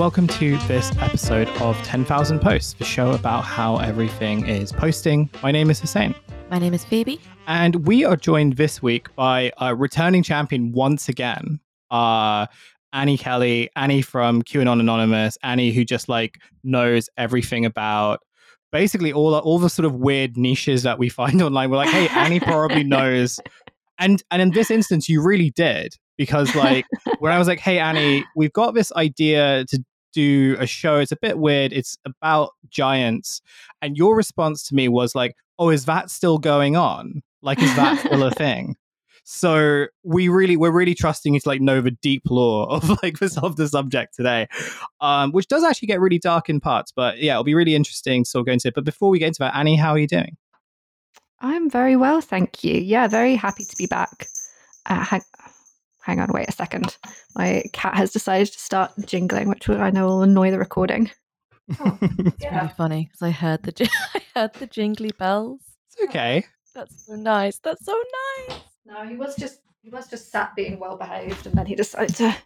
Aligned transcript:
welcome 0.00 0.26
to 0.26 0.56
this 0.60 0.90
episode 0.96 1.46
of 1.60 1.76
10,000 1.82 2.40
Posts, 2.40 2.72
the 2.72 2.84
show 2.86 3.10
about 3.10 3.42
how 3.42 3.76
everything 3.76 4.46
is 4.46 4.72
posting. 4.72 5.28
My 5.42 5.52
name 5.52 5.68
is 5.68 5.78
Hussein. 5.78 6.14
My 6.50 6.58
name 6.58 6.72
is 6.72 6.86
Phoebe. 6.86 7.20
And 7.46 7.86
we 7.86 8.06
are 8.06 8.16
joined 8.16 8.56
this 8.56 8.82
week 8.82 9.14
by 9.14 9.52
a 9.58 9.74
returning 9.74 10.22
champion 10.22 10.72
once 10.72 11.10
again, 11.10 11.60
uh, 11.90 12.46
Annie 12.94 13.18
Kelly, 13.18 13.68
Annie 13.76 14.00
from 14.00 14.40
QAnon 14.40 14.80
Anonymous, 14.80 15.36
Annie 15.42 15.70
who 15.70 15.84
just 15.84 16.08
like 16.08 16.38
knows 16.64 17.10
everything 17.18 17.66
about 17.66 18.20
basically 18.72 19.12
all 19.12 19.34
all 19.34 19.58
the 19.58 19.68
sort 19.68 19.84
of 19.84 19.96
weird 19.96 20.34
niches 20.34 20.82
that 20.84 20.98
we 20.98 21.10
find 21.10 21.42
online. 21.42 21.68
We're 21.68 21.76
like, 21.76 21.90
hey, 21.90 22.08
Annie 22.08 22.40
probably 22.40 22.84
knows. 22.96 23.38
And 23.98 24.22
and 24.30 24.40
in 24.40 24.52
this 24.52 24.70
instance, 24.70 25.10
you 25.10 25.22
really 25.22 25.50
did 25.50 25.92
because 26.16 26.54
like 26.54 26.86
when 27.18 27.32
I 27.32 27.38
was 27.38 27.48
like, 27.48 27.60
hey 27.60 27.78
Annie, 27.78 28.24
we've 28.34 28.52
got 28.52 28.74
this 28.74 28.92
idea 28.92 29.66
to 29.66 29.84
do 30.12 30.56
a 30.58 30.66
show. 30.66 30.98
It's 30.98 31.12
a 31.12 31.16
bit 31.16 31.38
weird. 31.38 31.72
It's 31.72 31.98
about 32.04 32.50
giants, 32.68 33.40
and 33.82 33.96
your 33.96 34.16
response 34.16 34.66
to 34.68 34.74
me 34.74 34.88
was 34.88 35.14
like, 35.14 35.36
oh, 35.58 35.70
is 35.70 35.84
that 35.86 36.10
still 36.10 36.38
going 36.38 36.76
on? 36.76 37.22
Like, 37.42 37.62
is 37.62 37.74
that 37.76 38.00
still 38.00 38.22
a 38.22 38.30
thing? 38.30 38.76
So 39.24 39.86
we 40.02 40.28
really 40.28 40.56
we're 40.56 40.72
really 40.72 40.94
trusting 40.94 41.34
you 41.34 41.40
to 41.40 41.48
like 41.48 41.60
know 41.60 41.80
the 41.80 41.92
deep 41.92 42.22
lore 42.28 42.68
of 42.72 42.88
like 43.02 43.18
this 43.18 43.38
of 43.38 43.56
the 43.56 43.68
subject 43.68 44.14
today, 44.14 44.48
um, 45.00 45.32
which 45.32 45.46
does 45.46 45.62
actually 45.62 45.86
get 45.86 46.00
really 46.00 46.18
dark 46.18 46.48
in 46.48 46.60
parts. 46.60 46.92
But 46.92 47.18
yeah, 47.18 47.34
it'll 47.34 47.44
be 47.44 47.54
really 47.54 47.74
interesting 47.74 48.24
to 48.24 48.30
sort 48.30 48.40
of 48.40 48.46
go 48.46 48.52
into 48.52 48.68
it. 48.68 48.74
But 48.74 48.84
before 48.84 49.10
we 49.10 49.18
get 49.18 49.28
into 49.28 49.40
that, 49.40 49.54
Annie, 49.54 49.76
how 49.76 49.92
are 49.92 49.98
you 49.98 50.06
doing? 50.06 50.36
I'm 51.40 51.70
very 51.70 51.96
well, 51.96 52.20
thank 52.20 52.64
you. 52.64 52.74
Yeah, 52.74 53.08
very 53.08 53.34
happy 53.34 53.64
to 53.64 53.76
be 53.76 53.86
back. 53.86 54.26
Uh, 54.86 55.20
hang, 56.02 56.18
hang 56.18 56.20
on, 56.20 56.32
wait 56.32 56.48
a 56.48 56.52
second. 56.52 56.96
My 57.34 57.64
cat 57.72 57.94
has 57.94 58.12
decided 58.12 58.52
to 58.52 58.58
start 58.58 58.92
jingling, 59.04 59.48
which 59.48 59.68
I 59.68 59.90
know 59.90 60.06
will 60.06 60.22
annoy 60.22 60.50
the 60.50 60.58
recording. 60.58 61.10
Oh, 61.78 61.98
it's 62.02 62.42
yeah. 62.42 62.56
really 62.56 62.72
funny 62.76 63.04
because 63.04 63.22
I 63.22 63.30
heard 63.30 63.62
the 63.62 63.90
I 64.14 64.22
heard 64.34 64.54
the 64.54 64.66
jingly 64.66 65.10
bells. 65.18 65.60
It's 65.88 66.08
okay. 66.08 66.44
That's 66.74 67.06
so 67.06 67.14
nice. 67.14 67.58
That's 67.58 67.84
so 67.84 68.00
nice. 68.48 68.58
No, 68.86 69.06
he 69.06 69.16
was 69.16 69.36
just 69.36 69.60
he 69.82 69.90
was 69.90 70.08
just 70.08 70.30
sat 70.30 70.54
being 70.56 70.78
well 70.78 70.96
behaved, 70.96 71.46
and 71.46 71.54
then 71.56 71.66
he 71.66 71.74
decided 71.74 72.16
to 72.16 72.36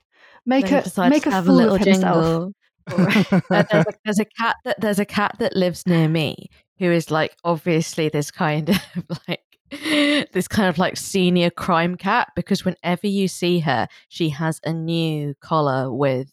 make 0.46 0.70
a 0.70 0.84
make 1.08 1.26
a 1.26 1.42
fool 1.42 1.60
a 1.70 1.74
of 1.74 1.80
himself. 1.80 2.52
uh, 2.86 3.22
there's, 3.48 3.72
a, 3.72 3.84
there's 4.04 4.18
a 4.18 4.26
cat 4.26 4.56
that 4.64 4.80
there's 4.80 4.98
a 4.98 5.06
cat 5.06 5.34
that 5.38 5.56
lives 5.56 5.86
near 5.86 6.06
me 6.06 6.50
who 6.78 6.90
is 6.90 7.10
like 7.10 7.34
obviously 7.44 8.08
this 8.08 8.30
kind 8.30 8.68
of 8.68 8.80
like 9.28 9.43
this 10.32 10.48
kind 10.48 10.68
of 10.68 10.78
like 10.78 10.96
senior 10.96 11.50
crime 11.50 11.96
cat 11.96 12.28
because 12.36 12.64
whenever 12.64 13.06
you 13.06 13.28
see 13.28 13.60
her, 13.60 13.88
she 14.08 14.28
has 14.30 14.60
a 14.64 14.72
new 14.72 15.34
collar 15.40 15.92
with 15.92 16.30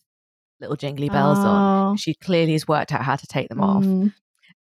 little 0.59 0.75
jingly 0.75 1.09
bells 1.09 1.39
oh. 1.39 1.47
on. 1.47 1.97
She 1.97 2.13
clearly 2.13 2.53
has 2.53 2.67
worked 2.67 2.91
out 2.91 3.03
how 3.03 3.15
to 3.15 3.27
take 3.27 3.49
them 3.49 3.59
mm. 3.59 3.63
off. 4.07 4.13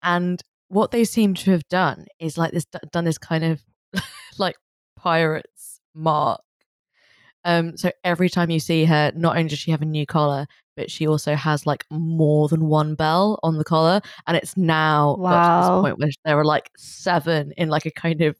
And 0.02 0.42
what 0.68 0.90
they 0.90 1.04
seem 1.04 1.34
to 1.34 1.50
have 1.50 1.68
done 1.68 2.06
is 2.18 2.38
like 2.38 2.52
this 2.52 2.64
done 2.92 3.04
this 3.04 3.18
kind 3.18 3.44
of 3.44 3.62
like 4.38 4.56
pirates 4.96 5.80
mark. 5.94 6.40
Um, 7.44 7.76
so 7.76 7.90
every 8.04 8.30
time 8.30 8.50
you 8.50 8.60
see 8.60 8.84
her, 8.84 9.12
not 9.14 9.36
only 9.36 9.48
does 9.48 9.58
she 9.58 9.72
have 9.72 9.82
a 9.82 9.86
new 9.86 10.06
collar, 10.06 10.46
but 10.76 10.90
she 10.90 11.06
also 11.06 11.34
has 11.34 11.66
like 11.66 11.84
more 11.90 12.48
than 12.48 12.66
one 12.66 12.94
bell 12.94 13.38
on 13.42 13.58
the 13.58 13.64
collar, 13.64 14.00
and 14.26 14.36
it's 14.36 14.56
now 14.56 15.16
wow. 15.18 15.30
got 15.30 15.56
to 15.56 15.60
this 15.60 15.82
point 15.82 15.98
where 15.98 16.10
there 16.24 16.38
are 16.38 16.44
like 16.44 16.70
seven 16.76 17.52
in 17.56 17.68
like 17.68 17.84
a 17.84 17.90
kind 17.90 18.22
of 18.22 18.36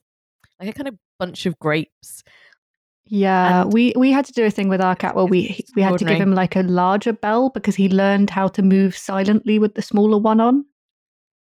like 0.62 0.74
a 0.74 0.78
kind 0.78 0.88
of 0.88 0.94
bunch 1.18 1.46
of 1.46 1.58
grapes. 1.58 2.22
Yeah, 3.06 3.62
and 3.62 3.72
we 3.72 3.92
we 3.96 4.12
had 4.12 4.24
to 4.26 4.32
do 4.32 4.44
a 4.44 4.50
thing 4.50 4.68
with 4.68 4.80
our 4.80 4.94
cat 4.94 5.14
where 5.16 5.24
we 5.24 5.64
we 5.74 5.82
had 5.82 5.98
to 5.98 6.04
give 6.04 6.18
him 6.18 6.34
like 6.34 6.56
a 6.56 6.62
larger 6.62 7.12
bell 7.12 7.50
because 7.50 7.74
he 7.74 7.88
learned 7.88 8.30
how 8.30 8.48
to 8.48 8.62
move 8.62 8.96
silently 8.96 9.58
with 9.58 9.74
the 9.74 9.82
smaller 9.82 10.18
one 10.18 10.40
on. 10.40 10.64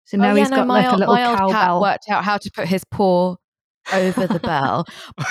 So 0.05 0.17
oh, 0.17 0.21
now 0.21 0.31
oh, 0.31 0.35
yeah, 0.35 0.39
he's 0.39 0.49
got 0.49 0.67
like 0.67 0.91
a 0.91 0.95
little 0.95 1.15
cowbell. 1.15 1.81
Worked 1.81 2.09
out 2.09 2.25
how 2.25 2.37
to 2.37 2.51
put 2.51 2.67
his 2.67 2.83
paw 2.83 3.35
over 3.93 4.27
the 4.27 4.39
bell. 4.39 4.85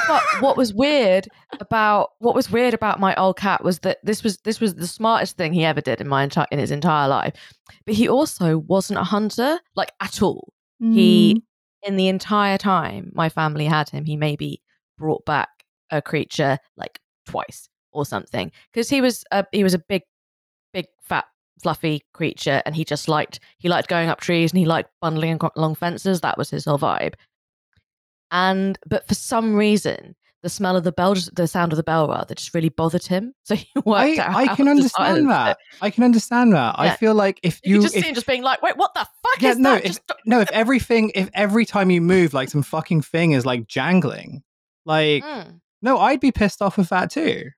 But 0.06 0.22
what 0.40 0.56
was 0.56 0.72
weird 0.72 1.28
about 1.58 2.10
what 2.18 2.34
was 2.34 2.50
weird 2.50 2.74
about 2.74 3.00
my 3.00 3.14
old 3.16 3.36
cat 3.36 3.62
was 3.64 3.80
that 3.80 3.98
this 4.02 4.22
was 4.22 4.38
this 4.38 4.60
was 4.60 4.76
the 4.76 4.86
smartest 4.86 5.36
thing 5.36 5.52
he 5.52 5.64
ever 5.64 5.80
did 5.80 6.00
in 6.00 6.08
my 6.08 6.22
entire 6.22 6.46
in 6.50 6.58
his 6.58 6.70
entire 6.70 7.08
life. 7.08 7.34
But 7.86 7.96
he 7.96 8.08
also 8.08 8.58
wasn't 8.58 9.00
a 9.00 9.04
hunter 9.04 9.58
like 9.74 9.92
at 10.00 10.22
all. 10.22 10.52
Mm. 10.82 10.94
He 10.94 11.44
in 11.82 11.96
the 11.96 12.08
entire 12.08 12.58
time 12.58 13.12
my 13.14 13.28
family 13.28 13.66
had 13.66 13.88
him, 13.88 14.04
he 14.04 14.16
maybe 14.16 14.62
brought 14.98 15.24
back 15.24 15.48
a 15.90 16.02
creature 16.02 16.58
like 16.76 17.00
twice 17.26 17.68
or 17.92 18.04
something. 18.04 18.52
Because 18.72 18.88
he 18.88 19.00
was 19.00 19.24
a 19.30 19.44
he 19.52 19.64
was 19.64 19.74
a 19.74 19.78
big 19.78 20.02
big 20.72 20.86
fat 21.02 21.26
fluffy 21.62 22.02
creature 22.14 22.62
and 22.64 22.74
he 22.74 22.84
just 22.84 23.08
liked 23.08 23.40
he 23.58 23.68
liked 23.68 23.88
going 23.88 24.08
up 24.08 24.20
trees 24.20 24.52
and 24.52 24.58
he 24.58 24.64
liked 24.64 24.90
bundling 25.00 25.38
along 25.56 25.74
fences. 25.74 26.20
That 26.20 26.38
was 26.38 26.50
his 26.50 26.64
whole 26.64 26.78
vibe. 26.78 27.14
And 28.30 28.78
but 28.86 29.06
for 29.08 29.14
some 29.14 29.54
reason, 29.54 30.14
the 30.42 30.48
smell 30.48 30.76
of 30.76 30.84
the 30.84 30.92
bell, 30.92 31.14
the 31.32 31.46
sound 31.46 31.72
of 31.72 31.76
the 31.76 31.82
bell 31.82 32.08
rather, 32.08 32.34
just 32.34 32.54
really 32.54 32.68
bothered 32.68 33.06
him. 33.06 33.34
So 33.44 33.56
he 33.56 33.66
worked 33.84 33.88
I, 33.88 34.16
out. 34.18 34.34
I 34.36 34.54
can 34.54 34.68
understand 34.68 35.28
that. 35.28 35.50
It. 35.50 35.56
I 35.82 35.90
can 35.90 36.04
understand 36.04 36.52
that. 36.52 36.76
Yeah. 36.78 36.84
I 36.84 36.96
feel 36.96 37.14
like 37.14 37.40
if 37.42 37.60
you, 37.64 37.76
you 37.76 37.82
just 37.82 37.96
if, 37.96 38.04
see 38.04 38.12
just 38.12 38.26
being 38.26 38.42
like, 38.42 38.62
wait, 38.62 38.76
what 38.76 38.94
the 38.94 39.00
fuck 39.00 39.42
yeah, 39.42 39.50
is 39.50 39.58
no, 39.58 39.74
that? 39.74 39.84
If, 39.84 39.98
no, 40.24 40.40
if 40.40 40.50
everything, 40.52 41.10
if 41.16 41.30
every 41.34 41.66
time 41.66 41.90
you 41.90 42.00
move, 42.00 42.32
like 42.32 42.48
some 42.48 42.62
fucking 42.62 43.02
thing 43.02 43.32
is 43.32 43.44
like 43.44 43.66
jangling, 43.66 44.42
like 44.86 45.24
mm. 45.24 45.60
no, 45.82 45.98
I'd 45.98 46.20
be 46.20 46.30
pissed 46.30 46.62
off 46.62 46.78
with 46.78 46.90
that 46.90 47.10
too. 47.10 47.50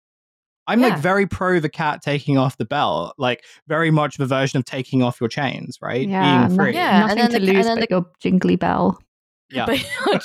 I'm 0.66 0.80
yeah. 0.80 0.88
like 0.88 0.98
very 1.00 1.26
pro 1.26 1.60
the 1.60 1.68
cat 1.68 2.00
taking 2.02 2.38
off 2.38 2.56
the 2.56 2.64
bell, 2.64 3.12
like 3.18 3.44
very 3.66 3.90
much 3.90 4.16
the 4.16 4.26
version 4.26 4.58
of 4.58 4.64
taking 4.64 5.02
off 5.02 5.20
your 5.20 5.28
chains, 5.28 5.76
right? 5.82 6.08
Yeah, 6.08 6.46
Being 6.46 6.56
free. 6.56 6.74
yeah, 6.74 7.06
nothing 7.06 7.26
to 7.26 7.32
the, 7.32 7.52
lose 7.52 7.66
but 7.66 7.80
the, 7.80 7.86
your 7.90 8.06
jingly 8.20 8.56
bell. 8.56 8.98
Yeah. 9.52 9.66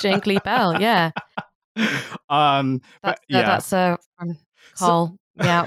Jingly 0.00 0.38
Bell, 0.42 0.80
yeah. 0.80 1.10
Um, 2.30 2.82
that's, 3.02 3.20
yeah. 3.30 3.42
that's 3.42 3.72
a 3.72 3.98
um, 4.20 4.36
call. 4.76 5.18
So, 5.38 5.44
yeah. 5.44 5.66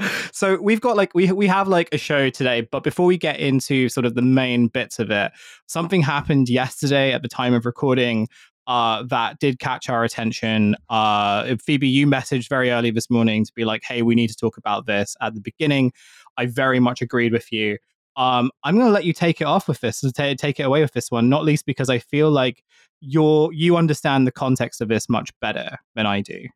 so 0.32 0.58
we've 0.60 0.80
got 0.80 0.96
like 0.96 1.14
we 1.14 1.30
we 1.32 1.46
have 1.48 1.68
like 1.68 1.90
a 1.92 1.98
show 1.98 2.30
today, 2.30 2.62
but 2.62 2.82
before 2.82 3.04
we 3.04 3.18
get 3.18 3.38
into 3.38 3.90
sort 3.90 4.06
of 4.06 4.14
the 4.14 4.22
main 4.22 4.68
bits 4.68 4.98
of 4.98 5.10
it, 5.10 5.32
something 5.66 6.00
happened 6.00 6.48
yesterday 6.48 7.12
at 7.12 7.20
the 7.20 7.28
time 7.28 7.52
of 7.52 7.66
recording 7.66 8.28
uh, 8.66 9.04
that 9.04 9.38
did 9.38 9.58
catch 9.58 9.88
our 9.88 10.04
attention. 10.04 10.76
Uh, 10.88 11.56
Phoebe, 11.64 11.88
you 11.88 12.06
messaged 12.06 12.48
very 12.48 12.70
early 12.70 12.90
this 12.90 13.10
morning 13.10 13.44
to 13.44 13.52
be 13.54 13.64
like, 13.64 13.82
"Hey, 13.86 14.02
we 14.02 14.14
need 14.14 14.28
to 14.28 14.36
talk 14.36 14.56
about 14.56 14.86
this." 14.86 15.16
At 15.20 15.34
the 15.34 15.40
beginning, 15.40 15.92
I 16.36 16.46
very 16.46 16.80
much 16.80 17.00
agreed 17.00 17.32
with 17.32 17.52
you. 17.52 17.78
Um, 18.16 18.50
I'm 18.64 18.74
going 18.74 18.86
to 18.86 18.92
let 18.92 19.04
you 19.04 19.12
take 19.12 19.40
it 19.40 19.46
off 19.46 19.68
with 19.68 19.80
this, 19.80 20.00
t- 20.00 20.34
take 20.36 20.58
it 20.58 20.62
away 20.62 20.80
with 20.80 20.92
this 20.92 21.10
one, 21.10 21.28
not 21.28 21.44
least 21.44 21.66
because 21.66 21.90
I 21.90 21.98
feel 21.98 22.30
like 22.30 22.62
you're 23.00 23.52
you 23.52 23.76
understand 23.76 24.26
the 24.26 24.32
context 24.32 24.80
of 24.80 24.88
this 24.88 25.08
much 25.08 25.30
better 25.40 25.76
than 25.94 26.06
I 26.06 26.22
do. 26.22 26.46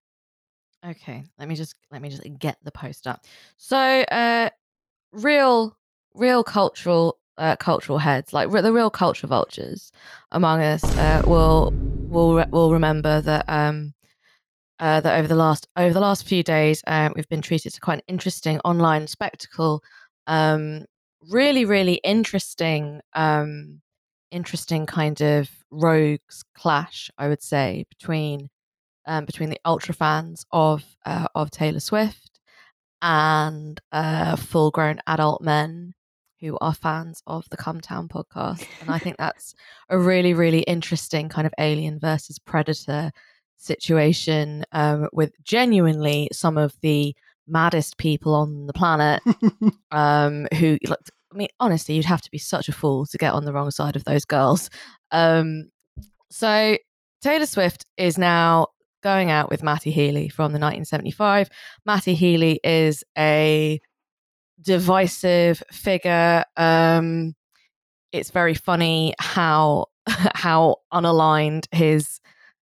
Okay, 0.87 1.25
let 1.39 1.49
me 1.49 1.55
just 1.55 1.75
let 1.91 2.01
me 2.01 2.09
just 2.09 2.23
get 2.39 2.57
the 2.63 2.73
post 2.73 3.07
up. 3.07 3.27
So, 3.59 3.77
uh, 3.77 4.49
real, 5.13 5.77
real 6.15 6.43
cultural, 6.43 7.19
uh, 7.37 7.57
cultural 7.57 7.99
heads, 7.99 8.33
like 8.33 8.51
the 8.51 8.73
real 8.73 8.89
culture 8.89 9.27
vultures 9.27 9.93
among 10.33 10.63
us, 10.63 10.83
uh, 10.97 11.23
will 11.27 11.73
will 12.09 12.43
will 12.51 12.73
remember 12.73 13.21
that 13.21 13.45
um, 13.49 13.93
uh, 14.79 15.01
that 15.03 15.19
over 15.19 15.29
the 15.29 15.35
last 15.35 15.69
over 15.77 15.93
the 15.93 16.01
last 16.01 16.27
few 16.27 16.43
days, 16.43 16.83
uh, 16.87 17.11
we've 17.15 17.29
been 17.29 17.43
treated 17.43 17.75
to 17.75 17.81
quite 17.81 17.99
an 17.99 18.05
interesting 18.09 18.59
online 18.61 19.07
spectacle 19.07 19.83
um, 20.27 20.87
really, 21.29 21.65
really 21.65 21.95
interesting, 22.05 23.01
um, 23.15 23.81
interesting 24.31 24.87
kind 24.87 25.21
of 25.21 25.51
rogues 25.71 26.45
clash, 26.55 27.11
I 27.19 27.29
would 27.29 27.43
say, 27.43 27.85
between 27.89 28.49
um, 29.07 29.25
between 29.25 29.51
the 29.51 29.61
ultra 29.65 29.95
fans 29.95 30.45
of 30.53 30.85
uh, 31.05 31.27
of 31.35 31.51
Taylor 31.51 31.81
Swift 31.81 32.39
and 33.03 33.81
uh, 33.93 34.37
full 34.37 34.71
grown 34.71 35.01
adult 35.07 35.43
men 35.43 35.95
who 36.41 36.57
are 36.61 36.75
fans 36.75 37.23
of 37.27 37.49
the 37.51 37.57
Cum 37.57 37.81
Town 37.81 38.09
podcast. 38.09 38.67
And 38.81 38.91
I 38.91 38.99
think 38.99 39.17
that's 39.19 39.55
a 39.89 39.99
really, 39.99 40.33
really 40.33 40.61
interesting 40.61 41.29
kind 41.29 41.47
of 41.47 41.53
alien 41.59 41.99
versus 41.99 42.39
predator 42.39 43.11
situation 43.57 44.65
um, 44.73 45.09
with 45.13 45.33
genuinely 45.43 46.29
some 46.33 46.57
of 46.57 46.75
the 46.81 47.15
maddest 47.51 47.99
people 47.99 48.35
on 48.35 48.67
the 48.67 48.73
planet 48.73 49.23
um, 49.91 50.47
who 50.55 50.79
like 50.87 50.99
I 51.33 51.37
mean, 51.37 51.49
honestly, 51.61 51.95
you'd 51.95 52.05
have 52.07 52.23
to 52.23 52.31
be 52.31 52.39
such 52.39 52.69
a 52.69 52.73
fool 52.73 53.07
to 53.07 53.19
get 53.19 53.33
on 53.33 53.45
the 53.45 53.53
wrong 53.53 53.71
side 53.71 53.95
of 53.95 54.05
those 54.05 54.25
girls. 54.25 54.69
Um, 55.13 55.71
so 56.31 56.77
Taylor 57.23 57.47
Swift 57.47 57.87
is 57.97 58.19
now 58.19 58.69
going 59.03 59.31
out 59.31 59.49
with 59.49 59.63
Matty 59.63 59.91
Healy 59.91 60.29
from 60.29 60.53
the 60.53 60.59
1975. 60.59 61.49
Matty 61.87 62.15
Healy 62.15 62.61
is 62.65 63.05
a 63.17 63.81
divisive 64.61 65.63
figure. 65.71 66.45
Um, 66.57 67.35
it's 68.13 68.31
very 68.31 68.55
funny 68.55 69.15
how 69.19 69.87
how 70.07 70.77
unaligned 70.93 71.67
his 71.73 72.21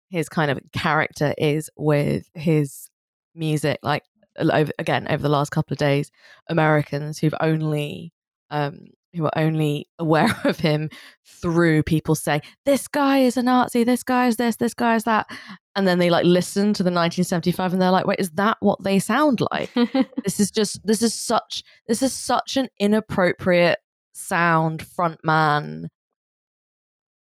his 0.09 0.29
kind 0.29 0.51
of 0.51 0.59
character 0.73 1.33
is 1.37 1.69
with 1.75 2.29
his 2.33 2.89
music. 3.35 3.79
Like 3.83 4.03
again 4.35 5.07
over 5.09 5.21
the 5.21 5.29
last 5.29 5.51
couple 5.51 5.73
of 5.73 5.77
days, 5.77 6.11
Americans 6.47 7.19
who've 7.19 7.35
only 7.39 8.13
um, 8.49 8.87
who 9.15 9.25
are 9.25 9.37
only 9.37 9.87
aware 9.99 10.35
of 10.43 10.59
him 10.59 10.89
through 11.25 11.83
people 11.83 12.15
saying 12.15 12.41
this 12.65 12.87
guy 12.87 13.19
is 13.19 13.37
a 13.37 13.43
Nazi, 13.43 13.83
this 13.83 14.03
guy 14.03 14.27
is 14.27 14.37
this, 14.37 14.55
this 14.57 14.73
guy 14.73 14.95
is 14.95 15.03
that, 15.03 15.27
and 15.75 15.87
then 15.87 15.99
they 15.99 16.09
like 16.09 16.25
listen 16.25 16.73
to 16.73 16.83
the 16.83 16.91
1975 16.91 17.73
and 17.73 17.81
they're 17.81 17.91
like, 17.91 18.07
wait, 18.07 18.19
is 18.19 18.31
that 18.31 18.57
what 18.59 18.83
they 18.83 18.99
sound 18.99 19.41
like? 19.51 19.73
this 20.23 20.39
is 20.39 20.51
just 20.51 20.85
this 20.85 21.01
is 21.01 21.13
such 21.13 21.63
this 21.87 22.01
is 22.01 22.13
such 22.13 22.57
an 22.57 22.67
inappropriate 22.79 23.79
sound 24.13 24.85
frontman 24.85 25.87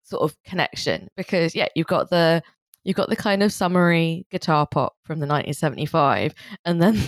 sort 0.05 0.23
of 0.23 0.37
connection 0.45 1.09
because 1.17 1.55
yeah, 1.55 1.69
you've 1.75 1.87
got 1.87 2.11
the 2.11 2.43
you've 2.89 2.97
got 2.97 3.11
the 3.11 3.17
kind 3.17 3.43
of 3.43 3.53
summery 3.53 4.27
guitar 4.31 4.67
pop 4.67 4.97
from 5.05 5.19
the 5.21 5.27
1975 5.27 6.33
and 6.65 6.81
then 6.81 6.99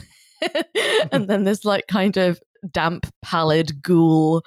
and 1.10 1.26
then 1.26 1.44
this 1.44 1.64
like 1.64 1.86
kind 1.86 2.18
of 2.18 2.38
damp 2.70 3.06
pallid 3.22 3.82
ghoul 3.82 4.44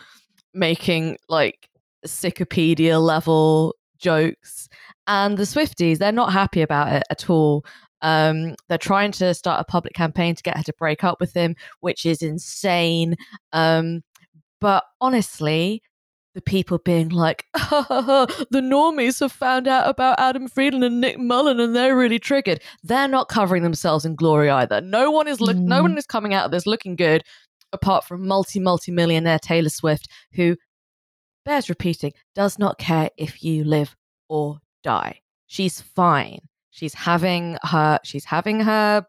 making 0.53 1.17
like 1.29 1.67
Wikipedia 2.05 3.03
level 3.03 3.75
jokes. 3.97 4.69
And 5.07 5.35
the 5.35 5.43
swifties 5.43 5.97
they're 5.97 6.11
not 6.11 6.31
happy 6.31 6.61
about 6.61 6.93
it 6.93 7.03
at 7.09 7.27
all. 7.31 7.65
Um, 8.03 8.53
they're 8.69 8.77
trying 8.77 9.11
to 9.13 9.33
start 9.33 9.59
a 9.59 9.63
public 9.63 9.95
campaign 9.95 10.35
to 10.35 10.43
get 10.43 10.57
her 10.57 10.63
to 10.63 10.73
break 10.77 11.03
up 11.03 11.19
with 11.19 11.33
him 11.33 11.55
which 11.79 12.05
is 12.05 12.21
insane. 12.21 13.15
Um, 13.53 14.03
but 14.61 14.83
honestly 15.01 15.81
the 16.33 16.41
people 16.41 16.79
being 16.79 17.09
like, 17.09 17.45
the 17.53 18.61
normies 18.63 19.19
have 19.19 19.31
found 19.31 19.67
out 19.67 19.87
about 19.87 20.19
Adam 20.19 20.47
Friedland 20.47 20.83
and 20.83 20.99
Nick 21.01 21.19
Mullen 21.19 21.59
and 21.59 21.75
they're 21.75 21.95
really 21.95 22.19
triggered. 22.19 22.61
They're 22.83 23.07
not 23.07 23.29
covering 23.29 23.63
themselves 23.63 24.05
in 24.05 24.15
glory 24.15 24.49
either. 24.49 24.81
No 24.81 25.11
one 25.11 25.27
is 25.27 25.39
look- 25.39 25.57
mm. 25.57 25.61
no 25.61 25.81
one 25.81 25.97
is 25.97 26.05
coming 26.05 26.33
out 26.33 26.45
of 26.45 26.51
this 26.51 26.65
looking 26.65 26.95
good, 26.95 27.23
apart 27.71 28.03
from 28.05 28.27
multi 28.27 28.59
multi 28.59 28.91
millionaire 28.91 29.39
Taylor 29.39 29.69
Swift, 29.69 30.07
who 30.33 30.57
bears 31.45 31.69
repeating 31.69 32.13
does 32.35 32.57
not 32.57 32.77
care 32.77 33.09
if 33.17 33.43
you 33.43 33.63
live 33.63 33.95
or 34.27 34.59
die. 34.83 35.19
She's 35.47 35.81
fine. 35.81 36.39
She's 36.71 36.95
having 36.95 37.57
her. 37.63 37.99
She's 38.03 38.25
having 38.25 38.61
her. 38.61 39.05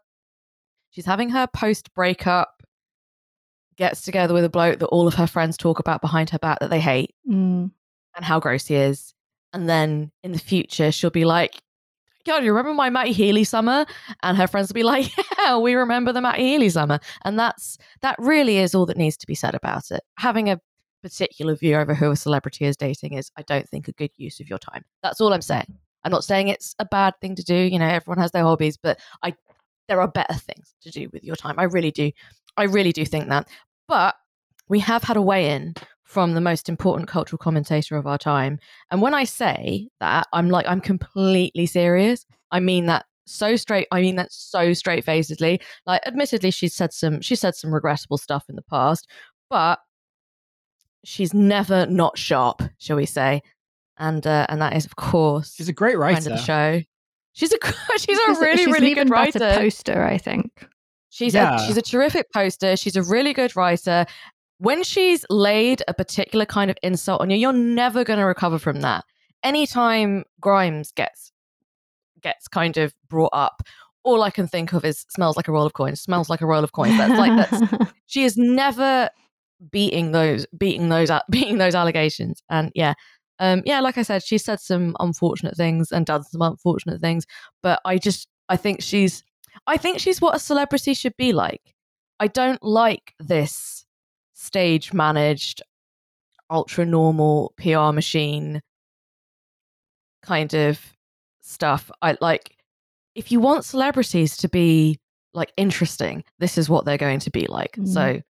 She's 0.91 1.05
having 1.05 1.29
her 1.29 1.47
post 1.47 1.93
breakup 1.93 2.54
gets 3.77 4.01
together 4.01 4.33
with 4.33 4.43
a 4.43 4.49
bloke 4.49 4.79
that 4.79 4.87
all 4.87 5.07
of 5.07 5.15
her 5.15 5.27
friends 5.27 5.57
talk 5.57 5.79
about 5.79 6.01
behind 6.01 6.29
her 6.29 6.39
back 6.39 6.59
that 6.59 6.69
they 6.69 6.79
hate 6.79 7.13
mm. 7.29 7.69
and 8.15 8.25
how 8.25 8.39
gross 8.39 8.67
he 8.67 8.75
is. 8.75 9.13
And 9.53 9.69
then 9.69 10.11
in 10.23 10.31
the 10.31 10.39
future, 10.39 10.91
she'll 10.91 11.09
be 11.09 11.25
like, 11.25 11.61
God, 12.25 12.43
you 12.43 12.51
remember 12.51 12.73
my 12.73 12.89
Matty 12.89 13.11
Healy 13.11 13.43
summer? 13.43 13.85
And 14.23 14.35
her 14.35 14.47
friends 14.47 14.69
will 14.69 14.73
be 14.75 14.83
like, 14.83 15.11
Yeah, 15.39 15.57
we 15.57 15.75
remember 15.75 16.11
the 16.11 16.21
Matty 16.21 16.43
Healy 16.43 16.69
summer. 16.69 16.99
And 17.23 17.37
that's 17.37 17.77
that 18.01 18.15
really 18.17 18.57
is 18.57 18.73
all 18.73 18.85
that 18.87 18.97
needs 18.97 19.17
to 19.17 19.27
be 19.27 19.35
said 19.35 19.53
about 19.53 19.91
it. 19.91 20.01
Having 20.17 20.49
a 20.49 20.59
particular 21.03 21.55
view 21.55 21.75
over 21.75 21.93
who 21.93 22.09
a 22.09 22.15
celebrity 22.15 22.65
is 22.65 22.75
dating 22.75 23.13
is, 23.13 23.31
I 23.37 23.43
don't 23.43 23.69
think, 23.69 23.87
a 23.87 23.91
good 23.91 24.09
use 24.17 24.39
of 24.39 24.49
your 24.49 24.57
time. 24.57 24.83
That's 25.03 25.21
all 25.21 25.33
I'm 25.33 25.41
saying. 25.41 25.77
I'm 26.03 26.11
not 26.11 26.23
saying 26.23 26.47
it's 26.47 26.75
a 26.79 26.85
bad 26.85 27.13
thing 27.21 27.35
to 27.35 27.43
do. 27.43 27.55
You 27.55 27.77
know, 27.77 27.87
everyone 27.87 28.19
has 28.19 28.31
their 28.31 28.43
hobbies, 28.43 28.77
but 28.77 28.99
I 29.23 29.35
there 29.87 30.01
are 30.01 30.07
better 30.07 30.33
things 30.33 30.73
to 30.81 30.89
do 30.89 31.09
with 31.13 31.23
your 31.23 31.35
time. 31.35 31.55
I 31.59 31.63
really 31.63 31.91
do. 31.91 32.11
I 32.57 32.63
really 32.63 32.91
do 32.91 33.05
think 33.05 33.29
that. 33.29 33.47
But 33.87 34.15
we 34.67 34.79
have 34.79 35.03
had 35.03 35.17
a 35.17 35.21
weigh 35.21 35.51
in 35.51 35.75
from 36.03 36.33
the 36.33 36.41
most 36.41 36.69
important 36.69 37.09
cultural 37.09 37.37
commentator 37.37 37.97
of 37.97 38.07
our 38.07 38.17
time. 38.17 38.59
And 38.91 39.01
when 39.01 39.13
I 39.13 39.23
say 39.23 39.89
that, 39.99 40.27
I'm 40.33 40.49
like, 40.49 40.65
I'm 40.67 40.81
completely 40.81 41.65
serious. 41.65 42.25
I 42.51 42.59
mean 42.59 42.85
that 42.85 43.05
so 43.25 43.55
straight. 43.55 43.87
I 43.91 44.01
mean 44.01 44.15
that 44.15 44.31
so 44.31 44.73
straight 44.73 45.03
facedly. 45.03 45.59
Like, 45.85 46.01
admittedly, 46.05 46.51
she's 46.51 46.75
said 46.75 46.93
some, 46.93 47.21
she 47.21 47.35
said 47.35 47.55
some 47.55 47.73
regrettable 47.73 48.17
stuff 48.17 48.45
in 48.49 48.55
the 48.55 48.61
past, 48.61 49.09
but 49.49 49.79
she's 51.03 51.33
never 51.33 51.85
not 51.87 52.17
sharp, 52.17 52.61
shall 52.77 52.97
we 52.97 53.05
say? 53.05 53.41
And 53.97 54.25
uh, 54.27 54.45
and 54.49 54.61
that 54.61 54.75
is, 54.75 54.85
of 54.85 54.95
course, 54.95 55.53
she's 55.55 55.69
a 55.69 55.73
great 55.73 55.97
writer. 55.97 56.17
Of 56.17 56.37
the 56.37 56.43
show. 56.43 56.81
She's 57.37 57.51
a 57.51 57.57
she's 57.97 58.17
a 58.17 58.39
really 58.39 58.57
she's 58.59 58.67
really 58.67 58.93
good 58.93 59.09
writer. 59.09 59.39
Poster, 59.39 60.01
I 60.01 60.17
think. 60.17 60.65
She's 61.15 61.33
yeah. 61.33 61.55
a, 61.55 61.65
she's 61.65 61.77
a 61.77 61.81
terrific 61.81 62.29
poster. 62.33 62.75
She's 62.75 62.97
a 62.97 63.01
really 63.01 63.31
good 63.31 63.55
writer. 63.55 64.05
When 64.57 64.83
she's 64.83 65.25
laid 65.29 65.81
a 65.87 65.93
particular 65.93 66.45
kind 66.45 66.69
of 66.69 66.75
insult 66.83 67.21
on 67.21 67.29
you, 67.29 67.37
you're 67.37 67.53
never 67.53 68.03
going 68.03 68.19
to 68.19 68.25
recover 68.25 68.59
from 68.59 68.81
that. 68.81 69.05
Anytime 69.41 70.25
Grimes 70.41 70.91
gets 70.91 71.31
gets 72.19 72.49
kind 72.49 72.75
of 72.75 72.93
brought 73.07 73.29
up, 73.31 73.63
all 74.03 74.23
I 74.23 74.29
can 74.29 74.45
think 74.45 74.73
of 74.73 74.83
is 74.83 75.05
smells 75.07 75.37
like 75.37 75.47
a 75.47 75.53
roll 75.53 75.65
of 75.65 75.71
coins. 75.71 76.01
Smells 76.01 76.29
like 76.29 76.41
a 76.41 76.45
roll 76.45 76.65
of 76.65 76.73
coins. 76.73 76.97
That's 76.97 77.17
like 77.17 77.49
that's 77.49 77.91
she 78.07 78.25
is 78.25 78.35
never 78.35 79.09
beating 79.71 80.11
those 80.11 80.45
beating 80.57 80.89
those 80.89 81.09
beating 81.29 81.59
those 81.59 81.75
allegations. 81.75 82.43
And 82.49 82.73
yeah, 82.75 82.93
um, 83.39 83.63
yeah, 83.65 83.79
like 83.79 83.97
I 83.97 84.01
said, 84.01 84.21
she 84.21 84.37
said 84.37 84.59
some 84.59 84.97
unfortunate 84.99 85.55
things 85.55 85.93
and 85.93 86.05
done 86.05 86.23
some 86.23 86.41
unfortunate 86.41 86.99
things, 86.99 87.25
but 87.63 87.79
I 87.85 87.99
just 87.99 88.27
I 88.49 88.57
think 88.57 88.81
she's 88.81 89.23
I 89.67 89.77
think 89.77 89.99
she's 89.99 90.21
what 90.21 90.35
a 90.35 90.39
celebrity 90.39 90.93
should 90.93 91.15
be 91.17 91.33
like. 91.33 91.61
I 92.19 92.27
don't 92.27 92.61
like 92.63 93.13
this 93.19 93.85
stage 94.33 94.93
managed, 94.93 95.61
ultra 96.49 96.85
normal 96.85 97.53
PR 97.57 97.91
machine 97.91 98.61
kind 100.21 100.53
of 100.53 100.79
stuff. 101.41 101.91
I 102.01 102.17
like 102.21 102.55
if 103.15 103.31
you 103.31 103.39
want 103.39 103.65
celebrities 103.65 104.37
to 104.37 104.49
be 104.49 104.99
like 105.33 105.51
interesting, 105.57 106.23
this 106.39 106.57
is 106.57 106.69
what 106.69 106.85
they're 106.85 106.97
going 106.97 107.19
to 107.19 107.31
be 107.31 107.47
like. 107.47 107.73
Mm. 107.73 107.87
So 107.87 108.21